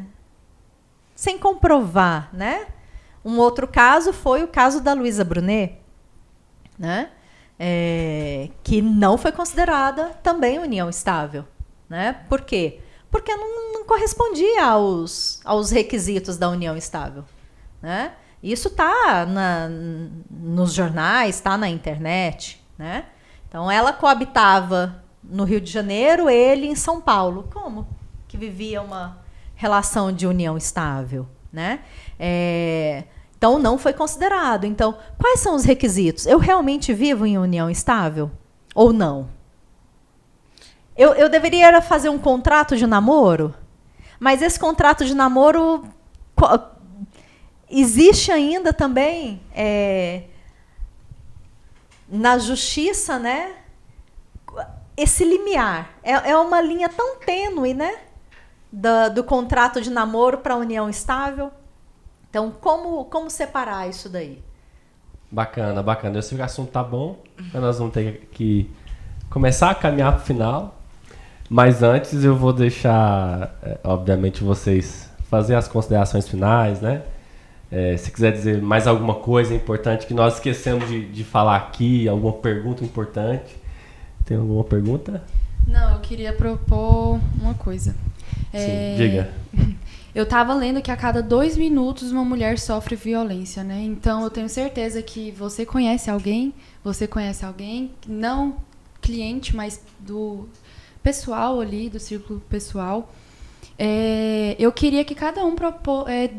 sem 1.14 1.38
comprovar, 1.38 2.30
né? 2.32 2.66
Um 3.24 3.38
outro 3.38 3.66
caso 3.66 4.12
foi 4.12 4.42
o 4.42 4.48
caso 4.48 4.80
da 4.80 4.92
Luísa 4.92 5.24
Brunet, 5.24 5.78
né? 6.78 7.10
É, 7.58 8.50
que 8.64 8.82
não 8.82 9.16
foi 9.16 9.30
considerada 9.30 10.10
também 10.22 10.58
união 10.58 10.88
estável, 10.90 11.44
né? 11.88 12.24
Por 12.28 12.40
quê? 12.40 12.80
Porque 13.10 13.34
não, 13.34 13.72
não 13.72 13.84
correspondia 13.84 14.64
aos, 14.64 15.40
aos 15.44 15.70
requisitos 15.70 16.36
da 16.36 16.48
união 16.48 16.76
estável, 16.76 17.24
né? 17.80 18.12
Isso 18.42 18.68
tá 18.68 19.24
na, 19.24 19.70
nos 20.28 20.74
jornais, 20.74 21.36
está 21.36 21.56
na 21.56 21.68
internet, 21.68 22.62
né? 22.78 23.06
Então 23.48 23.70
ela 23.70 23.92
coabitava 23.92 25.02
no 25.22 25.44
Rio 25.44 25.60
de 25.60 25.70
Janeiro, 25.70 26.28
ele 26.28 26.66
em 26.66 26.74
São 26.74 27.00
Paulo. 27.00 27.48
Como 27.52 27.86
que 28.26 28.36
vivia 28.36 28.82
uma 28.82 29.18
relação 29.54 30.12
de 30.12 30.26
união 30.26 30.56
estável, 30.56 31.26
né? 31.52 31.80
É, 32.18 33.04
então 33.36 33.58
não 33.58 33.78
foi 33.78 33.92
considerado. 33.92 34.64
Então 34.64 34.96
quais 35.18 35.40
são 35.40 35.54
os 35.54 35.64
requisitos? 35.64 36.26
Eu 36.26 36.38
realmente 36.38 36.92
vivo 36.92 37.26
em 37.26 37.38
união 37.38 37.70
estável 37.70 38.30
ou 38.74 38.92
não? 38.92 39.28
Eu, 40.96 41.12
eu 41.14 41.28
deveria 41.28 41.80
fazer 41.80 42.08
um 42.08 42.18
contrato 42.18 42.76
de 42.76 42.86
namoro, 42.86 43.54
mas 44.18 44.42
esse 44.42 44.58
contrato 44.58 45.04
de 45.04 45.14
namoro 45.14 45.84
existe 47.68 48.30
ainda 48.30 48.72
também 48.72 49.40
é, 49.54 50.24
na 52.08 52.38
justiça, 52.38 53.18
né? 53.18 53.52
Esse 54.96 55.24
limiar 55.24 55.90
é, 56.02 56.12
é 56.30 56.36
uma 56.36 56.60
linha 56.60 56.88
tão 56.88 57.16
tênue, 57.16 57.74
né? 57.74 57.92
Da- 58.70 59.08
do 59.08 59.24
contrato 59.24 59.80
de 59.80 59.90
namoro 59.90 60.38
para 60.38 60.54
a 60.54 60.56
união 60.56 60.88
estável. 60.88 61.50
Então, 62.30 62.50
como, 62.60 63.04
como 63.06 63.28
separar 63.30 63.88
isso 63.88 64.08
daí? 64.08 64.42
Bacana, 65.30 65.82
bacana. 65.82 66.18
Eu 66.18 66.22
sei 66.22 66.36
que 66.36 66.42
o 66.42 66.44
assunto 66.44 66.70
tá 66.70 66.82
bom, 66.82 67.18
mas 67.52 67.62
nós 67.62 67.78
vamos 67.78 67.92
ter 67.94 68.28
que 68.32 68.70
começar 69.30 69.70
a 69.70 69.74
caminhar 69.74 70.14
pro 70.16 70.24
final. 70.24 70.76
Mas 71.48 71.82
antes 71.82 72.24
eu 72.24 72.36
vou 72.36 72.52
deixar, 72.52 73.56
é, 73.62 73.78
obviamente, 73.84 74.42
vocês 74.42 75.10
fazer 75.28 75.54
as 75.56 75.66
considerações 75.68 76.28
finais, 76.28 76.80
né? 76.80 77.02
É, 77.70 77.96
se 77.96 78.10
quiser 78.10 78.32
dizer 78.32 78.62
mais 78.62 78.86
alguma 78.86 79.14
coisa 79.14 79.54
importante 79.54 80.06
que 80.06 80.14
nós 80.14 80.34
esquecemos 80.34 80.88
de, 80.88 81.06
de 81.06 81.24
falar 81.24 81.56
aqui, 81.56 82.08
alguma 82.08 82.32
pergunta 82.32 82.84
importante. 82.84 83.56
Tem 84.24 84.36
alguma 84.36 84.64
pergunta? 84.64 85.22
Não, 85.66 85.94
eu 85.94 86.00
queria 86.00 86.32
propor 86.32 87.18
uma 87.40 87.54
coisa. 87.54 87.94
Sim, 88.52 88.96
diga. 88.96 89.30
Eu 90.14 90.24
tava 90.24 90.54
lendo 90.54 90.80
que 90.80 90.92
a 90.92 90.96
cada 90.96 91.20
dois 91.20 91.56
minutos 91.56 92.12
uma 92.12 92.24
mulher 92.24 92.56
sofre 92.56 92.94
violência, 92.94 93.64
né? 93.64 93.82
Então 93.82 94.22
eu 94.22 94.30
tenho 94.30 94.48
certeza 94.48 95.02
que 95.02 95.32
você 95.32 95.66
conhece 95.66 96.08
alguém, 96.08 96.54
você 96.84 97.04
conhece 97.08 97.44
alguém, 97.44 97.90
não 98.06 98.58
cliente, 99.02 99.56
mas 99.56 99.82
do 99.98 100.48
pessoal 101.02 101.60
ali, 101.60 101.90
do 101.90 101.98
círculo 101.98 102.40
pessoal. 102.48 103.12
É, 103.76 104.54
eu 104.56 104.70
queria 104.70 105.04
que 105.04 105.16
cada 105.16 105.44
um 105.44 105.56
propor, 105.56 106.08
é, 106.08 106.30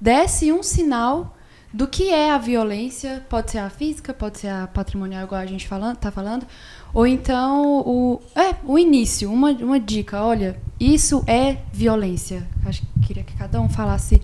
desse 0.00 0.52
um 0.52 0.62
sinal 0.62 1.34
do 1.72 1.86
que 1.86 2.10
é 2.10 2.30
a 2.30 2.38
violência, 2.38 3.24
pode 3.28 3.50
ser 3.50 3.58
a 3.58 3.68
física, 3.68 4.14
pode 4.14 4.38
ser 4.38 4.48
a 4.48 4.66
patrimonial, 4.66 5.24
igual 5.24 5.40
a 5.40 5.46
gente 5.46 5.68
falando, 5.68 5.96
tá 5.96 6.10
falando, 6.10 6.46
ou 6.94 7.06
então 7.06 7.80
o, 7.80 8.20
é, 8.34 8.54
o 8.64 8.78
início, 8.78 9.30
uma, 9.30 9.50
uma 9.50 9.78
dica, 9.78 10.22
olha, 10.22 10.56
isso 10.80 11.22
é 11.26 11.58
violência. 11.72 12.46
Acho 12.64 12.80
que 12.80 13.06
queria 13.06 13.22
que 13.22 13.36
cada 13.36 13.60
um 13.60 13.68
falasse 13.68 14.22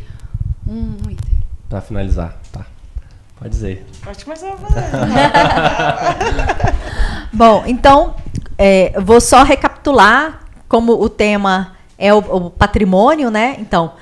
um, 0.67 0.97
um 1.07 1.11
item. 1.11 1.39
Pra 1.69 1.81
finalizar, 1.81 2.39
tá. 2.51 2.65
Pode 3.39 3.51
dizer. 3.51 3.85
Pode 4.03 4.25
começar 4.25 4.53
a 4.53 4.57
fazer. 4.57 4.81
Bom, 7.33 7.65
então, 7.67 8.15
é, 8.57 8.99
vou 9.01 9.21
só 9.21 9.43
recapitular 9.43 10.41
como 10.69 10.93
o 10.93 11.09
tema 11.09 11.73
é 11.99 12.13
o, 12.15 12.19
o 12.19 12.51
patrimônio, 12.51 13.31
né? 13.31 13.57
Então, 13.59 13.93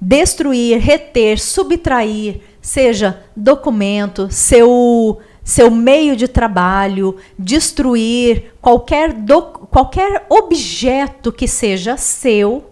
destruir, 0.00 0.78
reter, 0.80 1.38
subtrair, 1.38 2.40
seja 2.60 3.22
documento, 3.36 4.28
seu, 4.30 5.20
seu 5.44 5.70
meio 5.70 6.16
de 6.16 6.26
trabalho, 6.26 7.16
destruir 7.38 8.52
qualquer, 8.60 9.14
qualquer 9.70 10.24
objeto 10.28 11.30
que 11.30 11.46
seja 11.46 11.96
seu 11.96 12.70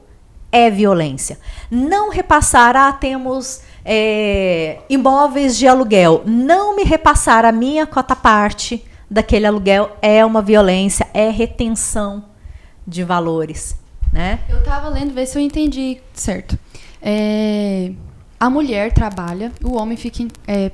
é 0.51 0.71
violência. 0.71 1.39
Não 1.71 2.11
repassar, 2.11 2.75
ah, 2.75 2.93
temos 2.93 3.61
é, 3.85 4.79
imóveis 4.89 5.57
de 5.57 5.67
aluguel. 5.67 6.23
Não 6.25 6.75
me 6.75 6.85
repassar 6.85 7.45
a 7.45 7.53
minha 7.53 7.87
cota 7.87 8.17
parte 8.17 8.85
daquele 9.11 9.47
aluguel 9.47 9.97
é 10.03 10.25
uma 10.25 10.43
violência, 10.43 11.07
é 11.15 11.31
retenção 11.31 12.25
de 12.87 13.03
valores, 13.05 13.77
né? 14.13 14.41
Eu 14.49 14.63
tava 14.63 14.89
lendo, 14.89 15.13
ver 15.13 15.27
se 15.27 15.39
eu 15.39 15.43
entendi 15.43 15.99
certo. 16.13 16.59
É, 17.03 17.93
a 18.39 18.51
mulher 18.51 18.93
trabalha, 18.93 19.53
o 19.65 19.77
homem 19.77 19.97
fica, 19.97 20.23
em- 20.23 20.31
é, 20.47 20.71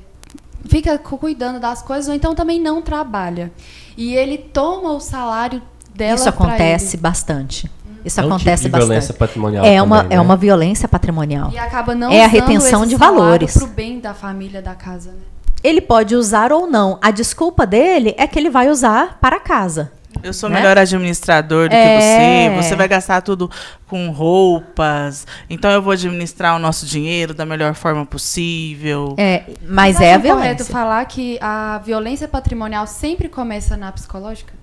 fica 0.67 0.97
cu- 0.97 1.17
cuidando 1.17 1.59
das 1.59 1.81
coisas, 1.81 2.07
ou 2.07 2.13
então 2.13 2.33
também 2.35 2.59
não 2.59 2.81
trabalha. 2.81 3.51
E 3.97 4.13
ele 4.15 4.37
toma 4.37 4.91
o 4.91 4.99
salário 4.99 5.61
dela 5.93 6.15
Isso 6.15 6.29
acontece 6.29 6.95
ele. 6.95 7.01
bastante. 7.01 7.71
Isso 8.03 8.19
é 8.19 8.23
um 8.23 8.27
acontece 8.27 8.63
tipo 8.63 8.65
de 8.65 8.69
bastante. 8.71 8.87
violência 8.87 9.13
patrimonial 9.15 9.65
é 9.65 9.81
uma 9.81 9.95
também, 9.97 10.09
né? 10.09 10.15
é 10.15 10.21
uma 10.21 10.35
violência 10.35 10.87
patrimonial. 10.87 11.49
E 11.51 11.57
acaba 11.57 11.95
não 11.95 12.11
É 12.11 12.23
a 12.23 12.27
usando 12.27 12.31
retenção 12.33 12.81
esse 12.83 12.89
de 12.93 12.97
salário 12.99 13.19
valores. 13.23 13.57
pro 13.57 13.67
bem 13.67 13.99
da 13.99 14.13
família 14.13 14.61
da 14.61 14.75
casa, 14.75 15.11
né? 15.11 15.17
Ele 15.63 15.81
pode 15.81 16.15
usar 16.15 16.51
ou 16.53 16.67
não. 16.67 16.99
A 17.01 17.09
desculpa 17.09 17.65
dele 17.65 18.13
é 18.19 18.27
que 18.27 18.37
ele 18.37 18.51
vai 18.51 18.69
usar 18.69 19.17
para 19.19 19.39
casa. 19.39 19.91
Eu 20.23 20.33
sou 20.33 20.49
Né? 20.49 20.55
melhor 20.57 20.77
administrador 20.77 21.69
do 21.69 21.75
É. 21.75 22.49
que 22.49 22.59
você. 22.61 22.63
Você 22.69 22.75
vai 22.75 22.87
gastar 22.87 23.21
tudo 23.21 23.49
com 23.87 24.09
roupas. 24.11 25.27
Então 25.49 25.69
eu 25.71 25.81
vou 25.81 25.93
administrar 25.93 26.55
o 26.55 26.59
nosso 26.59 26.85
dinheiro 26.85 27.33
da 27.33 27.45
melhor 27.45 27.73
forma 27.75 28.05
possível. 28.05 29.15
É, 29.17 29.43
mas 29.67 29.97
Vocês 29.97 30.09
é 30.09 30.13
a 30.13 30.17
acham 30.17 30.29
correto 30.35 30.63
violência. 30.63 30.65
falar 30.73 31.05
que 31.05 31.37
a 31.41 31.79
violência 31.85 32.27
patrimonial 32.27 32.87
sempre 32.87 33.29
começa 33.29 33.75
na 33.77 33.91
psicológica? 33.91 34.53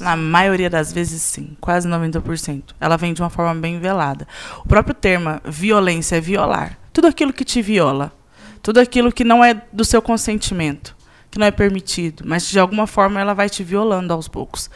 Na 0.00 0.16
maioria 0.16 0.68
das 0.68 0.92
vezes, 0.92 1.22
sim. 1.22 1.56
Quase 1.60 1.86
90%. 1.88 2.74
Ela 2.80 2.96
vem 2.96 3.14
de 3.14 3.22
uma 3.22 3.30
forma 3.30 3.54
bem 3.54 3.78
velada. 3.78 4.26
O 4.64 4.68
próprio 4.68 4.92
termo 4.94 5.40
violência 5.44 6.16
é 6.16 6.20
violar. 6.20 6.76
Tudo 6.92 7.06
aquilo 7.06 7.32
que 7.32 7.44
te 7.44 7.62
viola. 7.62 8.12
Tudo 8.60 8.80
aquilo 8.80 9.12
que 9.12 9.22
não 9.22 9.44
é 9.44 9.54
do 9.72 9.84
seu 9.84 10.02
consentimento. 10.02 10.96
Que 11.36 11.40
não 11.40 11.46
é 11.46 11.50
permitido. 11.50 12.24
Mas, 12.26 12.48
de 12.48 12.58
alguma 12.58 12.86
forma, 12.86 13.20
ela 13.20 13.34
vai 13.34 13.50
te 13.50 13.62
violando 13.62 14.10
aos 14.10 14.26
poucos. 14.26 14.70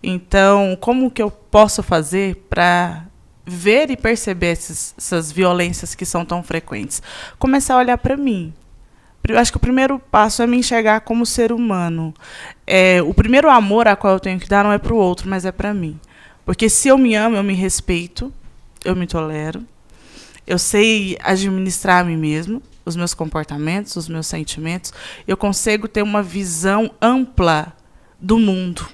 Então, 0.00 0.78
como 0.80 1.10
que 1.10 1.20
eu 1.20 1.28
posso 1.28 1.82
fazer 1.82 2.36
para 2.48 3.04
ver 3.44 3.90
e 3.90 3.96
perceber 3.96 4.52
esses- 4.52 4.94
essas 4.96 5.32
violências 5.32 5.92
que 5.96 6.06
são 6.06 6.24
tão 6.24 6.40
frequentes? 6.40 7.02
Começar 7.36 7.74
a 7.74 7.78
olhar 7.78 7.98
para 7.98 8.16
mim. 8.16 8.54
Eu 9.26 9.36
acho 9.36 9.50
que 9.50 9.56
o 9.56 9.60
primeiro 9.60 9.98
passo 9.98 10.40
é 10.40 10.46
me 10.46 10.56
enxergar 10.56 11.00
como 11.00 11.26
ser 11.26 11.50
humano. 11.50 12.14
É, 12.64 13.02
o 13.02 13.12
primeiro 13.12 13.50
amor 13.50 13.88
a 13.88 13.96
qual 13.96 14.12
eu 14.12 14.20
tenho 14.20 14.38
que 14.38 14.48
dar 14.48 14.62
não 14.62 14.70
é 14.72 14.78
para 14.78 14.94
o 14.94 14.96
outro, 14.96 15.28
mas 15.28 15.44
é 15.44 15.50
para 15.50 15.74
mim. 15.74 15.98
Porque 16.44 16.68
se 16.68 16.86
eu 16.86 16.96
me 16.96 17.16
amo, 17.16 17.34
eu 17.34 17.42
me 17.42 17.54
respeito, 17.54 18.32
eu 18.84 18.94
me 18.94 19.08
tolero, 19.08 19.64
eu 20.46 20.60
sei 20.60 21.18
administrar 21.24 22.02
a 22.02 22.04
mim 22.04 22.16
mesmo, 22.16 22.62
os 22.84 22.96
meus 22.96 23.14
comportamentos, 23.14 23.96
os 23.96 24.08
meus 24.08 24.26
sentimentos, 24.26 24.92
eu 25.26 25.36
consigo 25.36 25.88
ter 25.88 26.02
uma 26.02 26.22
visão 26.22 26.90
ampla 27.00 27.72
do 28.20 28.38
mundo. 28.38 28.86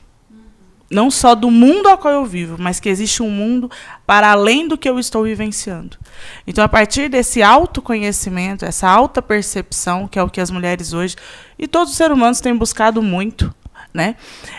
Não 0.91 1.09
só 1.09 1.37
do 1.37 1.53
mundo 1.53 1.89
ao 1.89 1.97
qual 1.97 2.13
eu 2.13 2.25
vivo, 2.25 2.57
mas 2.59 2.81
que 2.81 2.89
existe 2.89 3.23
um 3.23 3.31
mundo 3.31 3.71
para 4.05 4.33
além 4.33 4.67
do 4.67 4.77
que 4.77 4.89
eu 4.89 4.99
estou 4.99 5.23
vivenciando. 5.23 5.97
Então, 6.45 6.65
a 6.65 6.69
partir 6.69 7.09
desse 7.09 7.45
autoconhecimento, 7.45 8.65
essa 8.65 8.89
alta 8.89 9.23
percepção, 9.23 10.09
que 10.09 10.19
é 10.19 10.23
o 10.23 10.29
que 10.29 10.41
as 10.41 10.51
mulheres 10.51 10.93
hoje 10.93 11.15
e 11.57 11.69
todos 11.69 11.93
os 11.93 11.97
seres 11.97 12.17
humanos 12.17 12.41
têm 12.41 12.57
buscado 12.57 13.01
muito, 13.01 13.55
né? 13.95 14.17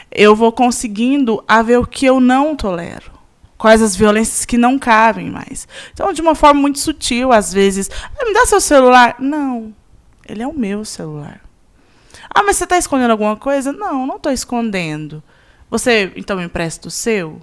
Eu 0.10 0.34
vou 0.34 0.54
conseguindo 0.54 1.44
a 1.46 1.62
ver 1.62 1.80
o 1.80 1.86
que 1.86 2.06
eu 2.06 2.22
não 2.22 2.56
tolero. 2.56 3.21
Quais 3.62 3.80
as 3.80 3.96
violências 3.96 4.44
que 4.44 4.58
não 4.58 4.80
cabem 4.80 5.30
mais. 5.30 5.68
Então, 5.94 6.12
de 6.12 6.20
uma 6.20 6.34
forma 6.34 6.60
muito 6.60 6.80
sutil, 6.80 7.32
às 7.32 7.54
vezes, 7.54 7.92
ah, 8.20 8.26
me 8.26 8.34
dá 8.34 8.44
seu 8.44 8.60
celular. 8.60 9.18
Não, 9.20 9.72
ele 10.28 10.42
é 10.42 10.48
o 10.48 10.52
meu 10.52 10.84
celular. 10.84 11.40
Ah, 12.34 12.42
mas 12.42 12.58
você 12.58 12.64
está 12.64 12.76
escondendo 12.76 13.12
alguma 13.12 13.36
coisa? 13.36 13.72
Não, 13.72 14.08
não 14.08 14.16
estou 14.16 14.32
escondendo. 14.32 15.22
Você, 15.70 16.12
então, 16.16 16.38
me 16.38 16.46
empresta 16.46 16.88
o 16.88 16.92
seu? 16.92 17.40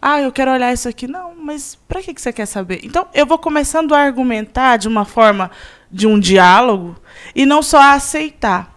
Ah, 0.00 0.18
eu 0.18 0.32
quero 0.32 0.50
olhar 0.50 0.72
isso 0.72 0.88
aqui. 0.88 1.06
Não, 1.06 1.34
mas 1.36 1.74
para 1.86 2.00
que 2.00 2.14
que 2.14 2.22
você 2.22 2.32
quer 2.32 2.46
saber? 2.46 2.80
Então, 2.82 3.06
eu 3.12 3.26
vou 3.26 3.36
começando 3.36 3.94
a 3.94 4.00
argumentar 4.00 4.78
de 4.78 4.88
uma 4.88 5.04
forma 5.04 5.50
de 5.90 6.06
um 6.06 6.18
diálogo 6.18 6.96
e 7.34 7.44
não 7.44 7.62
só 7.62 7.82
a 7.82 7.92
aceitar. 7.92 8.69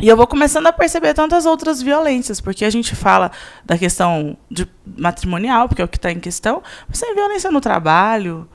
E 0.00 0.08
eu 0.08 0.16
vou 0.16 0.26
começando 0.26 0.66
a 0.66 0.72
perceber 0.72 1.14
tantas 1.14 1.46
outras 1.46 1.80
violências, 1.80 2.40
porque 2.40 2.64
a 2.64 2.70
gente 2.70 2.96
fala 2.96 3.30
da 3.64 3.78
questão 3.78 4.36
de 4.50 4.68
matrimonial, 4.84 5.68
porque 5.68 5.80
é 5.80 5.84
o 5.84 5.88
que 5.88 5.96
está 5.96 6.10
em 6.10 6.18
questão, 6.18 6.62
mas 6.88 6.98
tem 6.98 7.14
violência 7.14 7.50
no 7.50 7.60
trabalho, 7.60 8.48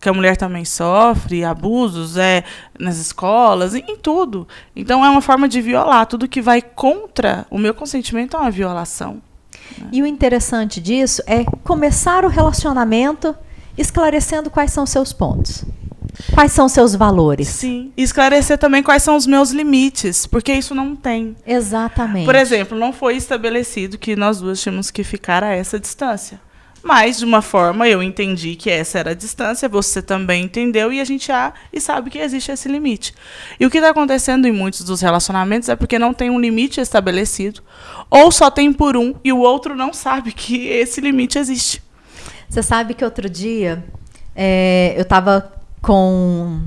que 0.00 0.08
a 0.08 0.12
mulher 0.12 0.36
também 0.36 0.64
sofre, 0.64 1.44
abusos 1.44 2.16
é, 2.16 2.42
nas 2.78 2.96
escolas, 2.96 3.74
em, 3.74 3.84
em 3.86 3.96
tudo. 3.96 4.48
Então 4.74 5.04
é 5.04 5.10
uma 5.10 5.20
forma 5.20 5.48
de 5.48 5.60
violar. 5.60 6.06
Tudo 6.06 6.28
que 6.28 6.40
vai 6.40 6.60
contra 6.60 7.46
o 7.50 7.58
meu 7.58 7.74
consentimento 7.74 8.36
é 8.36 8.40
uma 8.40 8.50
violação. 8.50 9.22
E 9.92 10.02
o 10.02 10.06
interessante 10.06 10.80
disso 10.80 11.22
é 11.26 11.44
começar 11.62 12.24
o 12.24 12.28
relacionamento 12.28 13.36
esclarecendo 13.78 14.50
quais 14.50 14.72
são 14.72 14.84
os 14.84 14.90
seus 14.90 15.12
pontos. 15.12 15.64
Quais 16.32 16.52
são 16.52 16.66
os 16.66 16.72
seus 16.72 16.94
valores. 16.94 17.48
Sim. 17.48 17.92
E 17.96 18.02
esclarecer 18.02 18.58
também 18.58 18.82
quais 18.82 19.02
são 19.02 19.16
os 19.16 19.26
meus 19.26 19.50
limites, 19.50 20.26
porque 20.26 20.52
isso 20.52 20.74
não 20.74 20.94
tem. 20.96 21.36
Exatamente. 21.46 22.24
Por 22.24 22.34
exemplo, 22.34 22.78
não 22.78 22.92
foi 22.92 23.16
estabelecido 23.16 23.98
que 23.98 24.16
nós 24.16 24.40
duas 24.40 24.60
tínhamos 24.60 24.90
que 24.90 25.04
ficar 25.04 25.42
a 25.42 25.54
essa 25.54 25.78
distância. 25.78 26.40
Mas, 26.82 27.18
de 27.18 27.26
uma 27.26 27.42
forma, 27.42 27.86
eu 27.86 28.02
entendi 28.02 28.54
que 28.54 28.70
essa 28.70 28.98
era 28.98 29.10
a 29.10 29.14
distância, 29.14 29.68
você 29.68 30.00
também 30.00 30.44
entendeu, 30.44 30.90
e 30.90 30.98
a 30.98 31.04
gente 31.04 31.26
já 31.26 31.52
e 31.70 31.78
sabe 31.78 32.08
que 32.08 32.18
existe 32.18 32.50
esse 32.50 32.68
limite. 32.68 33.14
E 33.58 33.66
o 33.66 33.70
que 33.70 33.78
está 33.78 33.90
acontecendo 33.90 34.46
em 34.46 34.52
muitos 34.52 34.82
dos 34.82 35.02
relacionamentos 35.02 35.68
é 35.68 35.76
porque 35.76 35.98
não 35.98 36.14
tem 36.14 36.30
um 36.30 36.40
limite 36.40 36.80
estabelecido, 36.80 37.62
ou 38.08 38.32
só 38.32 38.50
tem 38.50 38.72
por 38.72 38.96
um, 38.96 39.14
e 39.22 39.30
o 39.30 39.38
outro 39.38 39.76
não 39.76 39.92
sabe 39.92 40.32
que 40.32 40.68
esse 40.68 41.02
limite 41.02 41.38
existe. 41.38 41.82
Você 42.48 42.62
sabe 42.62 42.94
que 42.94 43.04
outro 43.04 43.28
dia 43.28 43.84
é, 44.34 44.94
eu 44.96 45.02
estava 45.02 45.52
com 45.80 46.62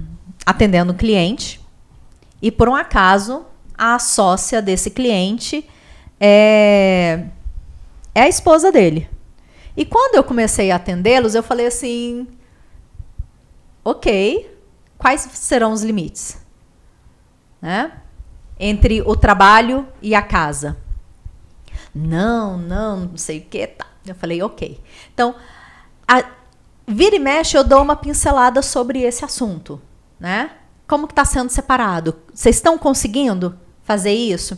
atendendo 0.46 0.94
um 0.94 0.96
cliente 0.96 1.62
e 2.42 2.52
por 2.52 2.68
um 2.68 2.76
acaso 2.76 3.46
a 3.78 3.98
sócia 4.00 4.62
desse 4.62 4.92
cliente 4.92 5.68
é, 6.20 7.26
é 8.14 8.22
a 8.22 8.28
esposa 8.28 8.72
dele. 8.72 9.10
E 9.76 9.86
quando 9.86 10.16
eu 10.16 10.24
comecei 10.24 10.72
a 10.72 10.76
atendê-los, 10.76 11.36
eu 11.36 11.44
falei 11.44 11.66
assim: 11.66 12.28
ok, 13.84 14.58
quais 14.98 15.22
serão 15.34 15.74
os 15.74 15.84
limites? 15.84 16.38
Né? 17.62 17.92
Entre 18.60 19.02
o 19.02 19.16
trabalho 19.16 19.88
e 20.02 20.14
a 20.14 20.22
casa. 20.22 20.78
Não, 21.94 22.58
não, 22.58 23.00
não 23.02 23.18
sei 23.18 23.40
o 23.40 23.46
que. 23.46 23.66
Tá. 23.68 23.88
Eu 24.06 24.16
falei, 24.16 24.42
ok. 24.42 24.80
Então, 25.14 25.36
a, 26.08 26.24
vira 26.88 27.16
e 27.16 27.20
mexe, 27.20 27.58
eu 27.58 27.64
dou 27.64 27.82
uma 27.82 27.96
pincelada 27.96 28.62
sobre 28.62 29.02
esse 29.02 29.24
assunto, 29.24 29.82
né? 30.20 30.52
Como 30.88 31.08
que 31.08 31.14
está 31.14 31.26
sendo 31.26 31.50
separado? 31.50 32.16
Vocês 32.34 32.58
estão 32.58 32.78
conseguindo 32.78 33.58
fazer 33.84 34.14
isso? 34.14 34.58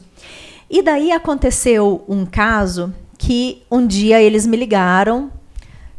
E 0.69 0.81
daí 0.81 1.11
aconteceu 1.11 2.03
um 2.07 2.25
caso 2.25 2.93
que 3.17 3.63
um 3.69 3.85
dia 3.85 4.21
eles 4.21 4.45
me 4.45 4.57
ligaram, 4.57 5.31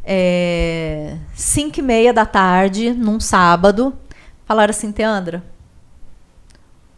é, 0.03 1.17
cinco 1.33 1.79
e 1.79 1.81
meia 1.81 2.13
da 2.13 2.25
tarde, 2.25 2.91
num 2.91 3.19
sábado, 3.19 3.93
falaram 4.45 4.71
assim, 4.71 4.91
Teandra, 4.91 5.43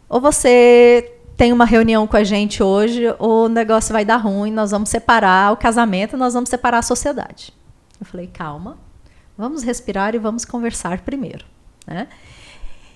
ou 0.08 0.20
você 0.20 1.12
tem 1.36 1.52
uma 1.52 1.64
reunião 1.64 2.06
com 2.06 2.16
a 2.16 2.24
gente 2.24 2.62
hoje, 2.62 3.02
ou 3.18 3.46
o 3.46 3.48
negócio 3.48 3.92
vai 3.92 4.04
dar 4.04 4.18
ruim, 4.18 4.50
nós 4.50 4.72
vamos 4.72 4.90
separar 4.90 5.52
o 5.52 5.56
casamento, 5.56 6.16
nós 6.16 6.34
vamos 6.34 6.50
separar 6.50 6.78
a 6.78 6.82
sociedade. 6.82 7.52
Eu 7.98 8.04
falei, 8.04 8.26
calma, 8.26 8.76
vamos 9.40 9.62
respirar 9.62 10.14
e 10.14 10.18
vamos 10.18 10.44
conversar 10.44 11.00
primeiro. 11.00 11.44
Né? 11.86 12.06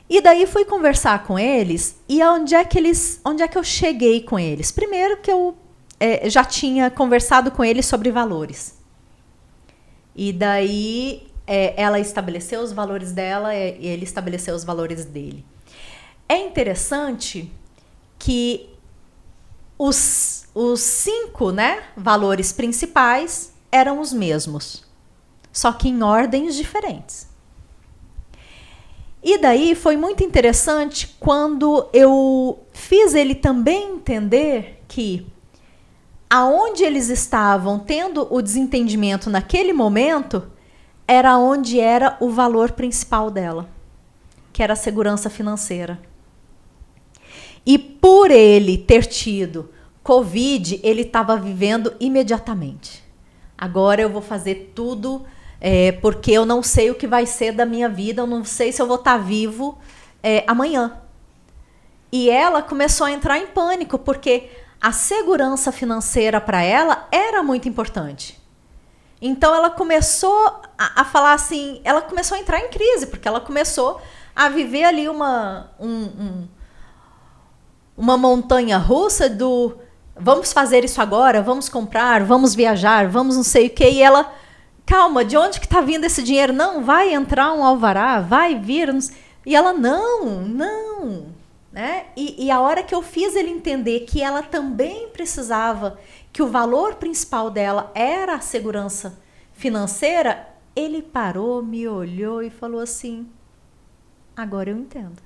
E 0.09 0.21
daí 0.21 0.47
fui 0.47 0.65
conversar 0.65 1.25
com 1.25 1.39
eles, 1.39 1.97
e 2.09 2.23
onde 2.23 2.55
é 2.55 2.62
que 2.65 2.79
eles, 2.79 3.21
onde 3.25 3.43
é 3.43 3.49
que 3.49 3.57
eu 3.57 3.65
cheguei 3.65 4.21
com 4.21 4.39
eles? 4.39 4.71
Primeiro 4.71 5.16
que 5.16 5.31
eu 5.31 5.57
é, 5.99 6.29
já 6.29 6.45
tinha 6.45 6.91
conversado 6.91 7.51
com 7.51 7.65
eles 7.65 7.87
sobre 7.87 8.11
valores. 8.11 8.79
E 10.15 10.33
daí 10.33 11.27
é, 11.47 11.81
ela 11.81 11.99
estabeleceu 11.99 12.61
os 12.61 12.73
valores 12.73 13.12
dela 13.12 13.55
é, 13.55 13.77
e 13.79 13.87
ele 13.87 14.05
estabeleceu 14.05 14.55
os 14.55 14.62
valores 14.62 15.05
dele. 15.05 15.45
É 16.29 16.37
interessante 16.37 17.51
que 18.19 18.69
os, 19.79 20.47
os 20.55 20.81
cinco 20.81 21.51
né, 21.51 21.83
valores 21.97 22.53
principais 22.53 23.53
eram 23.73 24.01
os 24.01 24.12
mesmos, 24.12 24.84
só 25.55 25.72
que 25.72 25.89
em 25.89 26.02
ordens 26.02 26.56
diferentes. 26.56 27.28
E 29.22 29.39
daí 29.39 29.74
foi 29.76 29.97
muito 29.97 30.22
interessante 30.24 31.16
quando 31.18 31.89
eu 31.93 32.59
fiz 32.72 33.14
ele 33.14 33.36
também 33.36 33.93
entender 33.93 34.82
que 34.86 35.26
aonde 36.28 36.82
eles 36.82 37.09
estavam 37.09 37.78
tendo 37.78 38.26
o 38.28 38.43
desentendimento 38.43 39.31
naquele 39.31 39.72
momento 39.72 40.51
era 41.06 41.39
onde 41.39 41.78
era 41.78 42.16
o 42.20 42.31
valor 42.31 42.72
principal 42.72 43.31
dela, 43.31 43.70
que 44.52 44.62
era 44.62 44.72
a 44.72 44.76
segurança 44.76 45.31
financeira. 45.31 46.01
E 47.64 47.78
por 47.78 48.31
ele 48.31 48.76
ter 48.76 49.06
tido 49.06 49.70
Covid, 50.02 50.81
ele 50.82 51.02
estava 51.02 51.36
vivendo 51.36 51.94
imediatamente. 51.98 53.02
Agora 53.56 54.02
eu 54.02 54.10
vou 54.10 54.20
fazer 54.20 54.72
tudo 54.74 55.24
é, 55.66 55.93
porque 55.93 56.31
eu 56.31 56.45
não 56.45 56.62
sei 56.62 56.91
o 56.91 56.95
que 56.95 57.07
vai 57.07 57.24
ser 57.24 57.53
da 57.53 57.65
minha 57.65 57.89
vida, 57.89 58.20
eu 58.20 58.27
não 58.27 58.45
sei 58.45 58.70
se 58.70 58.82
eu 58.82 58.86
vou 58.86 58.97
estar 58.97 59.16
vivo 59.16 59.78
é, 60.23 60.45
amanhã. 60.47 60.99
E 62.12 62.28
ela 62.28 62.61
começou 62.61 63.07
a 63.07 63.11
entrar 63.11 63.39
em 63.39 63.47
pânico, 63.47 63.99
porque 63.99 64.51
a 64.78 64.93
segurança 64.93 65.73
financeira 65.73 66.39
para 66.39 66.62
ela 66.62 67.09
era 67.11 67.43
muito 67.43 67.66
importante. 67.66 68.39
Então 69.23 69.55
ela 69.55 69.70
começou 69.70 70.61
a, 70.77 71.01
a, 71.01 71.05
falar 71.07 71.32
assim, 71.32 71.81
ela 71.82 72.03
começou 72.03 72.36
a 72.36 72.41
entrar 72.41 72.61
em 72.61 72.69
crise, 72.69 73.07
porque 73.07 73.27
ela 73.27 73.41
começou 73.41 74.03
a 74.36 74.51
viver 74.51 74.85
ali 74.85 75.09
uma, 75.09 75.70
um, 75.81 75.89
um, 75.89 76.49
uma 77.97 78.19
montanha 78.19 78.77
russa 78.77 79.31
do 79.31 79.78
vamos 80.15 80.53
fazer 80.53 80.85
isso 80.85 81.01
agora, 81.01 81.41
vamos 81.41 81.70
comprar, 81.70 82.23
vamos 82.23 82.55
viajar, 82.55 83.09
vamos 83.09 83.35
não 83.35 83.43
sei 83.43 83.69
o 83.69 83.70
que, 83.70 83.89
e 83.89 84.03
ela, 84.03 84.31
calma, 84.86 85.24
de 85.24 85.36
onde 85.36 85.61
que 85.61 85.66
está 85.66 85.81
vindo 85.81 86.05
esse 86.05 86.23
dinheiro? 86.23 86.52
Não, 86.52 86.85
vai 86.85 87.12
entrar 87.12 87.52
um 87.52 87.65
alvará, 87.65 88.20
vai 88.20 88.59
vir, 88.59 88.89
e 89.47 89.55
ela, 89.55 89.73
não, 89.73 90.43
não, 90.43 91.27
né? 91.73 92.06
E, 92.16 92.47
e 92.47 92.51
a 92.51 92.61
hora 92.61 92.82
que 92.82 92.94
eu 92.94 93.02
fiz 93.02 93.35
ele 93.36 93.51
entender 93.51 94.01
que 94.01 94.23
ela 94.23 94.43
também 94.43 95.09
precisava, 95.09 95.98
que 96.32 96.43
o 96.43 96.48
valor 96.48 96.94
principal 96.94 97.51
dela 97.51 97.90
era 97.94 98.35
a 98.35 98.40
segurança 98.40 99.19
financeira, 99.52 100.48
ele 100.74 101.02
parou, 101.02 101.62
me 101.62 101.86
olhou 101.86 102.43
e 102.43 102.51
falou 102.51 102.81
assim: 102.81 103.28
agora 104.36 104.70
eu 104.70 104.78
entendo. 104.78 105.23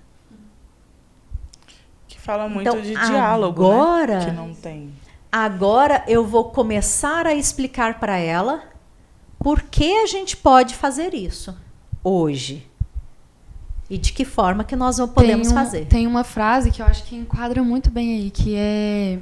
Que 2.06 2.18
fala 2.18 2.48
muito 2.48 2.68
então, 2.68 2.80
de 2.80 2.94
diálogo, 2.94 3.62
né? 3.62 3.74
agora, 3.74 4.18
né? 4.18 4.24
Que 4.24 4.32
não 4.32 4.54
tem. 4.54 4.92
Agora 5.30 6.04
eu 6.08 6.24
vou 6.24 6.50
começar 6.50 7.26
a 7.26 7.34
explicar 7.34 8.00
para 8.00 8.16
ela 8.16 8.62
por 9.38 9.62
que 9.62 10.02
a 10.02 10.06
gente 10.06 10.36
pode 10.36 10.74
fazer 10.74 11.14
isso 11.14 11.56
hoje 12.02 12.66
e 13.90 13.96
de 13.96 14.12
que 14.12 14.24
forma 14.24 14.64
que 14.64 14.76
nós 14.76 14.98
podemos 15.14 15.48
tem 15.48 15.56
um, 15.56 15.58
fazer. 15.58 15.86
Tem 15.86 16.06
uma 16.06 16.24
frase 16.24 16.70
que 16.70 16.82
eu 16.82 16.86
acho 16.86 17.04
que 17.04 17.16
enquadra 17.16 17.62
muito 17.62 17.90
bem 17.90 18.16
aí, 18.16 18.30
que 18.30 18.54
é, 18.54 19.18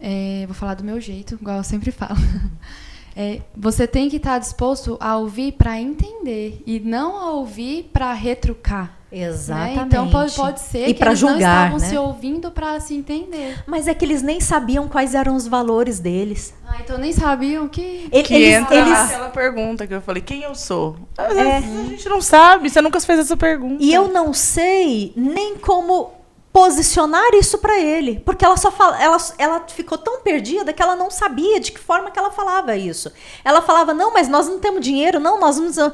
é 0.00 0.46
vou 0.46 0.54
falar 0.54 0.74
do 0.74 0.82
meu 0.82 1.00
jeito, 1.00 1.34
igual 1.40 1.58
eu 1.58 1.64
sempre 1.64 1.92
falo. 1.92 2.16
É, 3.16 3.40
você 3.56 3.86
tem 3.86 4.08
que 4.08 4.16
estar 4.16 4.38
disposto 4.38 4.96
a 5.00 5.16
ouvir 5.16 5.52
para 5.52 5.80
entender 5.80 6.62
e 6.66 6.80
não 6.80 7.16
a 7.16 7.30
ouvir 7.30 7.90
para 7.92 8.12
retrucar. 8.12 8.98
Exatamente. 9.14 9.76
Né? 9.76 9.84
Então 9.86 10.10
pode, 10.10 10.34
pode 10.34 10.60
ser 10.60 10.88
e 10.88 10.94
que 10.94 11.04
eles 11.04 11.18
julgar, 11.20 11.38
não 11.38 11.38
estavam 11.38 11.78
né? 11.78 11.86
se 11.86 11.96
ouvindo 11.96 12.50
para 12.50 12.80
se 12.80 12.94
entender. 12.94 13.62
Mas 13.64 13.86
é 13.86 13.94
que 13.94 14.04
eles 14.04 14.22
nem 14.22 14.40
sabiam 14.40 14.88
quais 14.88 15.14
eram 15.14 15.36
os 15.36 15.46
valores 15.46 16.00
deles. 16.00 16.52
Ah, 16.66 16.78
então 16.80 16.98
nem 16.98 17.12
sabiam 17.12 17.68
que. 17.68 18.08
Ele, 18.10 18.22
que 18.24 18.34
eles, 18.34 18.56
entra 18.56 18.74
eles... 18.74 18.92
aquela 18.92 19.28
pergunta 19.28 19.86
que 19.86 19.94
eu 19.94 20.00
falei, 20.00 20.20
quem 20.20 20.42
eu 20.42 20.56
sou? 20.56 20.96
É. 21.16 21.58
A 21.58 21.60
gente 21.60 22.08
não 22.08 22.20
sabe, 22.20 22.68
você 22.68 22.82
nunca 22.82 22.98
fez 23.00 23.20
essa 23.20 23.36
pergunta. 23.36 23.76
E 23.82 23.94
eu 23.94 24.08
não 24.08 24.32
sei 24.32 25.12
nem 25.14 25.56
como 25.58 26.10
posicionar 26.54 27.34
isso 27.34 27.58
para 27.58 27.80
ele, 27.80 28.20
porque 28.20 28.44
ela 28.44 28.56
só 28.56 28.70
fala, 28.70 29.02
ela, 29.02 29.16
ela 29.38 29.64
ficou 29.66 29.98
tão 29.98 30.20
perdida 30.20 30.72
que 30.72 30.80
ela 30.80 30.94
não 30.94 31.10
sabia 31.10 31.58
de 31.58 31.72
que 31.72 31.80
forma 31.80 32.12
que 32.12 32.18
ela 32.18 32.30
falava 32.30 32.76
isso. 32.76 33.12
Ela 33.44 33.60
falava: 33.60 33.92
"Não, 33.92 34.12
mas 34.12 34.28
nós 34.28 34.46
não 34.46 34.60
temos 34.60 34.80
dinheiro, 34.80 35.18
não, 35.18 35.40
nós 35.40 35.58
não 35.58 35.92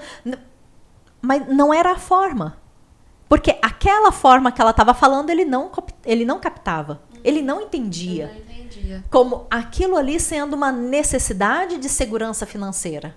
mas 1.22 1.48
não 1.48 1.72
era 1.72 1.92
a 1.92 1.98
forma. 1.98 2.58
Porque 3.26 3.56
aquela 3.62 4.12
forma 4.12 4.52
que 4.52 4.60
ela 4.60 4.72
estava 4.72 4.92
falando, 4.92 5.30
ele 5.30 5.46
não 5.46 5.72
ele 6.04 6.26
não 6.26 6.38
captava. 6.38 7.00
Ele 7.24 7.40
não 7.40 7.62
entendia. 7.62 8.26
Não 8.26 8.54
entendia. 8.54 9.04
Como 9.10 9.46
aquilo 9.50 9.96
ali 9.96 10.20
sendo 10.20 10.54
uma 10.54 10.70
necessidade 10.70 11.78
de 11.78 11.88
segurança 11.88 12.44
financeira. 12.44 13.16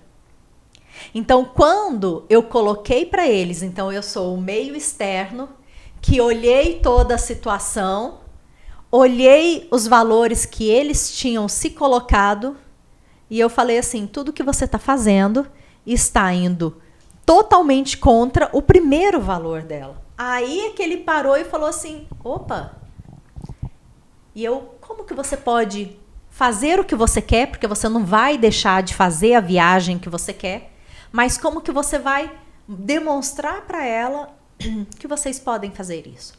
Então, 1.14 1.44
quando 1.44 2.24
eu 2.30 2.42
coloquei 2.42 3.04
para 3.04 3.28
eles, 3.28 3.62
então 3.62 3.92
eu 3.92 4.02
sou 4.02 4.34
o 4.34 4.40
meio 4.40 4.74
externo, 4.74 5.48
que 6.04 6.20
olhei 6.20 6.80
toda 6.80 7.14
a 7.14 7.18
situação, 7.18 8.18
olhei 8.92 9.66
os 9.70 9.86
valores 9.86 10.44
que 10.44 10.68
eles 10.68 11.16
tinham 11.16 11.48
se 11.48 11.70
colocado 11.70 12.58
e 13.30 13.40
eu 13.40 13.48
falei 13.48 13.78
assim: 13.78 14.06
tudo 14.06 14.30
que 14.30 14.42
você 14.42 14.66
está 14.66 14.78
fazendo 14.78 15.46
está 15.86 16.30
indo 16.30 16.76
totalmente 17.24 17.96
contra 17.96 18.50
o 18.52 18.60
primeiro 18.60 19.18
valor 19.18 19.62
dela. 19.62 19.96
Aí 20.16 20.66
é 20.66 20.70
que 20.72 20.82
ele 20.82 20.98
parou 20.98 21.38
e 21.38 21.44
falou 21.44 21.70
assim: 21.70 22.06
opa. 22.22 22.76
E 24.34 24.44
eu, 24.44 24.74
como 24.82 25.04
que 25.04 25.14
você 25.14 25.38
pode 25.38 25.98
fazer 26.28 26.78
o 26.78 26.84
que 26.84 26.94
você 26.94 27.22
quer, 27.22 27.46
porque 27.46 27.66
você 27.66 27.88
não 27.88 28.04
vai 28.04 28.36
deixar 28.36 28.82
de 28.82 28.94
fazer 28.94 29.36
a 29.36 29.40
viagem 29.40 29.98
que 29.98 30.10
você 30.10 30.34
quer, 30.34 30.70
mas 31.10 31.38
como 31.38 31.62
que 31.62 31.72
você 31.72 31.98
vai 31.98 32.30
demonstrar 32.68 33.62
para 33.62 33.86
ela 33.86 34.33
que 34.98 35.08
vocês 35.08 35.38
podem 35.38 35.70
fazer 35.70 36.06
isso. 36.06 36.34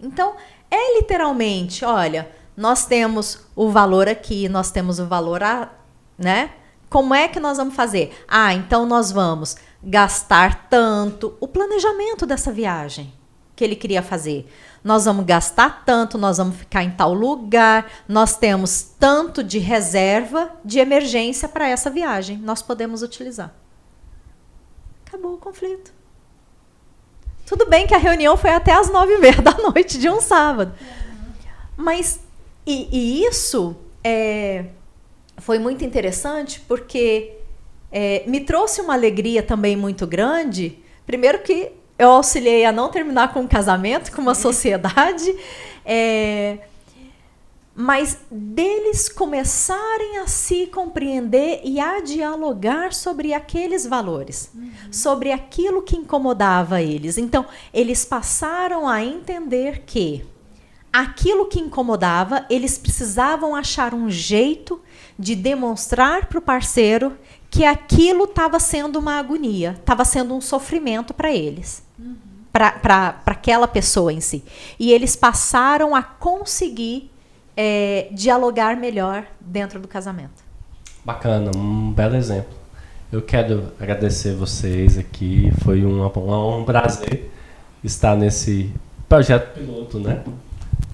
Então, 0.00 0.34
é 0.70 0.98
literalmente, 0.98 1.84
olha, 1.84 2.30
nós 2.56 2.86
temos 2.86 3.46
o 3.54 3.70
valor 3.70 4.08
aqui, 4.08 4.48
nós 4.48 4.70
temos 4.70 4.98
o 4.98 5.06
valor 5.06 5.42
a, 5.42 5.70
né? 6.18 6.52
Como 6.88 7.14
é 7.14 7.28
que 7.28 7.38
nós 7.38 7.56
vamos 7.56 7.74
fazer? 7.74 8.12
Ah, 8.26 8.52
então 8.52 8.84
nós 8.84 9.12
vamos 9.12 9.56
gastar 9.82 10.68
tanto, 10.68 11.36
o 11.40 11.46
planejamento 11.46 12.26
dessa 12.26 12.52
viagem 12.52 13.12
que 13.54 13.64
ele 13.64 13.76
queria 13.76 14.02
fazer. 14.02 14.50
Nós 14.82 15.04
vamos 15.04 15.24
gastar 15.26 15.84
tanto, 15.84 16.16
nós 16.16 16.38
vamos 16.38 16.56
ficar 16.56 16.82
em 16.82 16.90
tal 16.90 17.12
lugar, 17.12 17.90
nós 18.08 18.36
temos 18.36 18.82
tanto 18.98 19.44
de 19.44 19.58
reserva 19.58 20.50
de 20.64 20.78
emergência 20.78 21.48
para 21.48 21.68
essa 21.68 21.90
viagem, 21.90 22.38
nós 22.38 22.62
podemos 22.62 23.02
utilizar. 23.02 23.54
Acabou 25.06 25.34
o 25.34 25.38
conflito. 25.38 25.99
Tudo 27.50 27.66
bem 27.66 27.84
que 27.84 27.92
a 27.92 27.98
reunião 27.98 28.36
foi 28.36 28.50
até 28.50 28.72
as 28.72 28.88
nove 28.92 29.14
e 29.14 29.18
meia 29.18 29.42
da 29.42 29.50
noite 29.54 29.98
de 29.98 30.08
um 30.08 30.20
sábado. 30.20 30.72
Mas, 31.76 32.20
e, 32.64 32.88
e 32.92 33.24
isso 33.26 33.76
é, 34.04 34.66
foi 35.36 35.58
muito 35.58 35.84
interessante 35.84 36.60
porque 36.68 37.32
é, 37.90 38.22
me 38.24 38.38
trouxe 38.38 38.80
uma 38.80 38.94
alegria 38.94 39.42
também 39.42 39.74
muito 39.74 40.06
grande. 40.06 40.78
Primeiro 41.04 41.40
que 41.40 41.72
eu 41.98 42.10
auxiliei 42.10 42.64
a 42.64 42.70
não 42.70 42.88
terminar 42.88 43.32
com 43.32 43.40
um 43.40 43.48
casamento, 43.48 44.12
com 44.12 44.22
uma 44.22 44.36
sociedade. 44.36 45.34
É, 45.84 46.58
mas 47.80 48.18
deles 48.30 49.08
começarem 49.08 50.18
a 50.18 50.26
se 50.26 50.66
compreender 50.66 51.62
e 51.64 51.80
a 51.80 52.00
dialogar 52.00 52.92
sobre 52.92 53.32
aqueles 53.32 53.86
valores, 53.86 54.50
uhum. 54.54 54.70
sobre 54.92 55.32
aquilo 55.32 55.80
que 55.80 55.96
incomodava 55.96 56.82
eles. 56.82 57.16
Então, 57.16 57.46
eles 57.72 58.04
passaram 58.04 58.86
a 58.86 59.02
entender 59.02 59.84
que 59.86 60.22
aquilo 60.92 61.46
que 61.46 61.58
incomodava, 61.58 62.44
eles 62.50 62.76
precisavam 62.76 63.56
achar 63.56 63.94
um 63.94 64.10
jeito 64.10 64.78
de 65.18 65.34
demonstrar 65.34 66.26
para 66.26 66.38
o 66.38 66.42
parceiro 66.42 67.16
que 67.48 67.64
aquilo 67.64 68.24
estava 68.24 68.60
sendo 68.60 68.98
uma 68.98 69.18
agonia, 69.18 69.76
estava 69.80 70.04
sendo 70.04 70.34
um 70.34 70.40
sofrimento 70.40 71.14
para 71.14 71.32
eles. 71.32 71.82
Uhum. 71.98 72.16
Para 72.52 73.22
aquela 73.24 73.68
pessoa 73.68 74.12
em 74.12 74.20
si. 74.20 74.44
E 74.78 74.92
eles 74.92 75.16
passaram 75.16 75.94
a 75.94 76.02
conseguir 76.02 77.10
é, 77.62 78.08
dialogar 78.12 78.74
melhor 78.74 79.26
dentro 79.38 79.78
do 79.78 79.86
casamento. 79.86 80.42
Bacana, 81.04 81.50
um 81.54 81.92
belo 81.92 82.16
exemplo. 82.16 82.54
Eu 83.12 83.20
quero 83.20 83.64
agradecer 83.78 84.34
vocês 84.34 84.96
aqui. 84.96 85.52
Foi 85.62 85.84
um, 85.84 86.02
um, 86.02 86.58
um 86.58 86.64
prazer 86.64 87.30
estar 87.84 88.16
nesse 88.16 88.72
projeto 89.06 89.52
piloto, 89.52 89.98
né? 89.98 90.24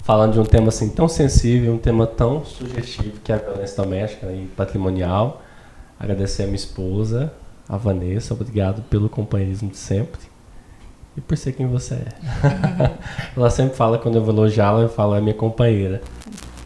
Falando 0.03 0.33
de 0.33 0.39
um 0.41 0.43
tema 0.43 0.67
assim 0.67 0.89
tão 0.89 1.07
sensível, 1.07 1.73
um 1.73 1.77
tema 1.77 2.05
tão 2.05 2.43
sugestivo 2.43 3.17
que 3.23 3.31
é 3.31 3.35
a 3.35 3.37
violência 3.37 3.81
doméstica 3.81 4.29
e 4.33 4.45
patrimonial. 4.47 5.41
Agradecer 5.97 6.43
a 6.43 6.45
minha 6.47 6.57
esposa, 6.57 7.31
a 7.69 7.77
Vanessa, 7.77 8.33
obrigado 8.33 8.81
pelo 8.89 9.07
companheirismo 9.07 9.69
de 9.69 9.77
sempre 9.77 10.19
e 11.15 11.21
por 11.21 11.37
ser 11.37 11.53
quem 11.53 11.65
você 11.65 11.93
é. 11.93 12.07
ela 13.37 13.49
sempre 13.49 13.77
fala, 13.77 13.97
quando 13.97 14.15
eu 14.15 14.23
vou 14.23 14.33
elogiá-la, 14.33 14.81
eu 14.81 14.89
falo, 14.89 15.15
é 15.15 15.21
minha 15.21 15.33
companheira. 15.33 16.01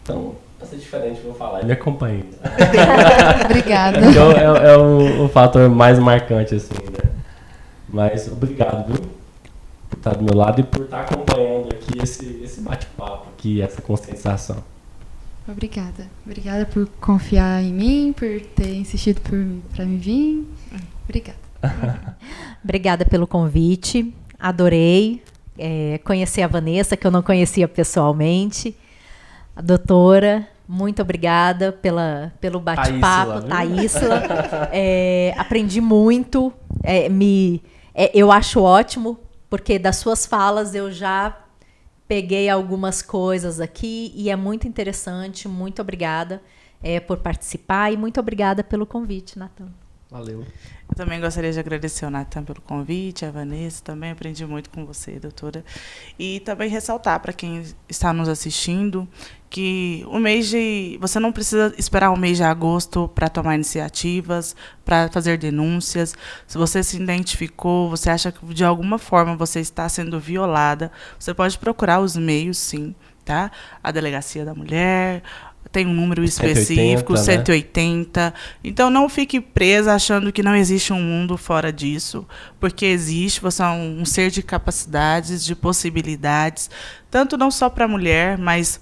Então, 0.02 0.34
vai 0.58 0.68
ser 0.68 0.76
diferente, 0.76 1.20
vou 1.20 1.34
falar. 1.34 1.60
Ele 1.60 1.72
é 1.72 1.76
companheiro. 1.76 2.28
Obrigada. 3.44 3.98
Então, 4.00 4.32
é, 4.32 4.72
é 4.72 4.76
o, 4.76 5.24
o, 5.24 5.28
fator 5.28 5.68
mais 5.68 5.98
marcante, 5.98 6.54
assim, 6.54 6.74
né? 6.74 7.10
Mas 7.88 8.26
obrigado, 8.26 8.86
viu? 8.86 9.02
Por 9.90 9.98
estar 9.98 10.14
do 10.14 10.24
meu 10.24 10.34
lado 10.34 10.60
e 10.60 10.64
por 10.64 10.84
estar 10.84 11.02
acompanhando 11.02 11.68
aqui 11.72 12.02
esse, 12.02 12.40
esse 12.42 12.60
bate-papo 12.62 13.28
aqui, 13.36 13.60
essa 13.60 13.82
conscientização. 13.82 14.64
Obrigada. 15.46 16.06
Obrigada 16.24 16.64
por 16.64 16.88
confiar 17.00 17.62
em 17.62 17.72
mim, 17.72 18.14
por 18.16 18.40
ter 18.54 18.74
insistido 18.74 19.20
para 19.20 19.84
me 19.84 19.98
vir. 19.98 20.48
Obrigada. 21.04 21.38
Obrigada 22.64 23.04
pelo 23.04 23.26
convite. 23.26 24.14
Adorei 24.38 25.22
é, 25.58 25.98
conhecer 26.04 26.42
a 26.42 26.46
Vanessa, 26.46 26.96
que 26.96 27.06
eu 27.06 27.10
não 27.10 27.22
conhecia 27.22 27.68
pessoalmente. 27.68 28.74
A 29.54 29.60
doutora, 29.60 30.48
muito 30.66 31.02
obrigada 31.02 31.72
pela, 31.72 32.32
pelo 32.40 32.58
bate-papo, 32.58 33.42
Thaísla. 33.48 34.22
É, 34.72 35.34
aprendi 35.36 35.80
muito. 35.80 36.52
É, 36.82 37.08
me, 37.08 37.62
é, 37.94 38.10
eu 38.14 38.32
acho 38.32 38.62
ótimo, 38.62 39.18
porque 39.50 39.78
das 39.78 39.96
suas 39.96 40.24
falas 40.24 40.74
eu 40.74 40.90
já 40.90 41.38
peguei 42.08 42.48
algumas 42.48 43.02
coisas 43.02 43.60
aqui 43.60 44.12
e 44.14 44.30
é 44.30 44.36
muito 44.36 44.66
interessante. 44.66 45.46
Muito 45.48 45.82
obrigada. 45.82 46.40
é, 46.82 46.98
por 46.98 47.18
participar 47.18 47.92
e 47.92 47.96
muito 47.96 48.18
obrigada 48.18 48.64
pelo 48.64 48.84
convite, 48.84 49.38
Natan. 49.38 49.68
Valeu. 50.10 50.44
Eu 50.90 50.94
também 50.94 51.18
gostaria 51.20 51.50
de 51.50 51.58
agradecer 51.58 52.04
ao 52.04 52.10
Natan 52.10 52.44
pelo 52.44 52.60
convite, 52.60 53.24
a 53.24 53.30
Vanessa, 53.30 53.82
também 53.82 54.10
aprendi 54.10 54.44
muito 54.44 54.68
com 54.68 54.84
você, 54.84 55.18
doutora. 55.18 55.64
E 56.18 56.40
também 56.40 56.68
ressaltar 56.68 57.18
para 57.20 57.32
quem 57.32 57.64
está 57.88 58.12
nos 58.12 58.28
assistindo 58.28 59.08
que 59.52 60.02
o 60.08 60.18
mês 60.18 60.48
de. 60.48 60.96
Você 60.98 61.20
não 61.20 61.30
precisa 61.30 61.74
esperar 61.76 62.10
o 62.10 62.16
mês 62.16 62.38
de 62.38 62.42
agosto 62.42 63.06
para 63.14 63.28
tomar 63.28 63.54
iniciativas, 63.54 64.56
para 64.82 65.10
fazer 65.10 65.36
denúncias. 65.36 66.14
Se 66.46 66.56
você 66.56 66.82
se 66.82 66.96
identificou, 66.96 67.90
você 67.90 68.08
acha 68.08 68.32
que 68.32 68.42
de 68.54 68.64
alguma 68.64 68.98
forma 68.98 69.36
você 69.36 69.60
está 69.60 69.86
sendo 69.90 70.18
violada, 70.18 70.90
você 71.18 71.34
pode 71.34 71.58
procurar 71.58 72.00
os 72.00 72.16
meios, 72.16 72.56
sim, 72.56 72.94
tá? 73.26 73.50
A 73.84 73.92
Delegacia 73.92 74.42
da 74.42 74.54
Mulher, 74.54 75.22
tem 75.70 75.86
um 75.86 75.92
número 75.92 76.24
específico, 76.24 77.14
180, 77.14 77.22
180. 77.44 78.20
Né? 78.24 78.32
Então 78.64 78.88
não 78.88 79.06
fique 79.06 79.38
presa 79.38 79.92
achando 79.92 80.32
que 80.32 80.42
não 80.42 80.56
existe 80.56 80.94
um 80.94 81.02
mundo 81.02 81.36
fora 81.36 81.70
disso, 81.70 82.26
porque 82.58 82.86
existe, 82.86 83.38
você 83.42 83.62
é 83.62 83.66
um, 83.66 84.02
ser 84.06 84.30
de 84.30 84.42
capacidades, 84.42 85.44
de 85.44 85.54
possibilidades, 85.54 86.70
tanto 87.10 87.36
não 87.36 87.50
só 87.50 87.68
para 87.68 87.84
a 87.84 87.88
mulher, 87.88 88.38
mas 88.38 88.80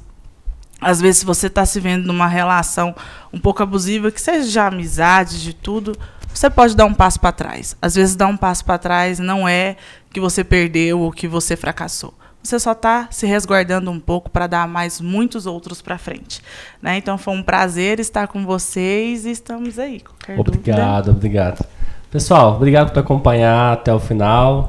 às 0.81 1.01
vezes 1.01 1.23
você 1.23 1.47
está 1.47 1.67
se 1.67 1.79
vendo 1.81 2.07
numa 2.07 2.27
relação 2.27 2.95
um 3.33 3.39
pouco 3.39 3.63
abusiva, 3.63 4.11
que 4.11 4.21
seja 4.21 4.49
de 4.49 4.59
amizade, 4.59 5.43
de 5.43 5.53
tudo, 5.53 5.97
você 6.33 6.49
pode 6.49 6.77
dar 6.77 6.87
um 6.87 6.95
passo 6.95 7.21
para 7.21 7.33
trás. 7.33 7.77
Às 7.83 7.95
vezes 7.95 8.17
dar 8.17 8.29
um 8.29 8.37
passo 8.37 8.65
para 8.65 8.79
trás 8.79 9.19
não 9.19 9.49
é 9.49 9.77
que 10.13 10.21
você 10.21 10.43
perdeu 10.43 11.01
ou 11.01 11.13
que 11.13 11.29
você 11.29 11.57
fracassou 11.57 12.15
você 12.43 12.59
só 12.59 12.73
está 12.73 13.07
se 13.11 13.27
resguardando 13.27 13.91
um 13.91 14.01
pouco 14.01 14.31
para 14.31 14.47
dar 14.47 14.67
mais 14.67 15.01
muitos 15.01 15.47
outros 15.47 15.83
para 15.83 15.99
frente. 15.99 16.43
Né? 16.81 16.97
Então 16.97 17.19
foi 17.19 17.35
um 17.35 17.43
prazer 17.43 18.01
estar 18.01 18.27
com 18.29 18.45
vocês 18.45 19.27
e 19.27 19.31
estamos 19.31 19.79
aí. 19.79 20.03
obrigado, 20.39 21.07
dúvida? 21.07 21.11
obrigado. 21.11 21.67
Pessoal, 22.11 22.57
obrigado 22.57 22.93
por 22.93 23.01
acompanhar 23.01 23.75
até 23.75 23.93
o 23.93 24.01
final. 24.01 24.67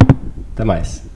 Até 0.54 0.64
mais. 0.64 1.11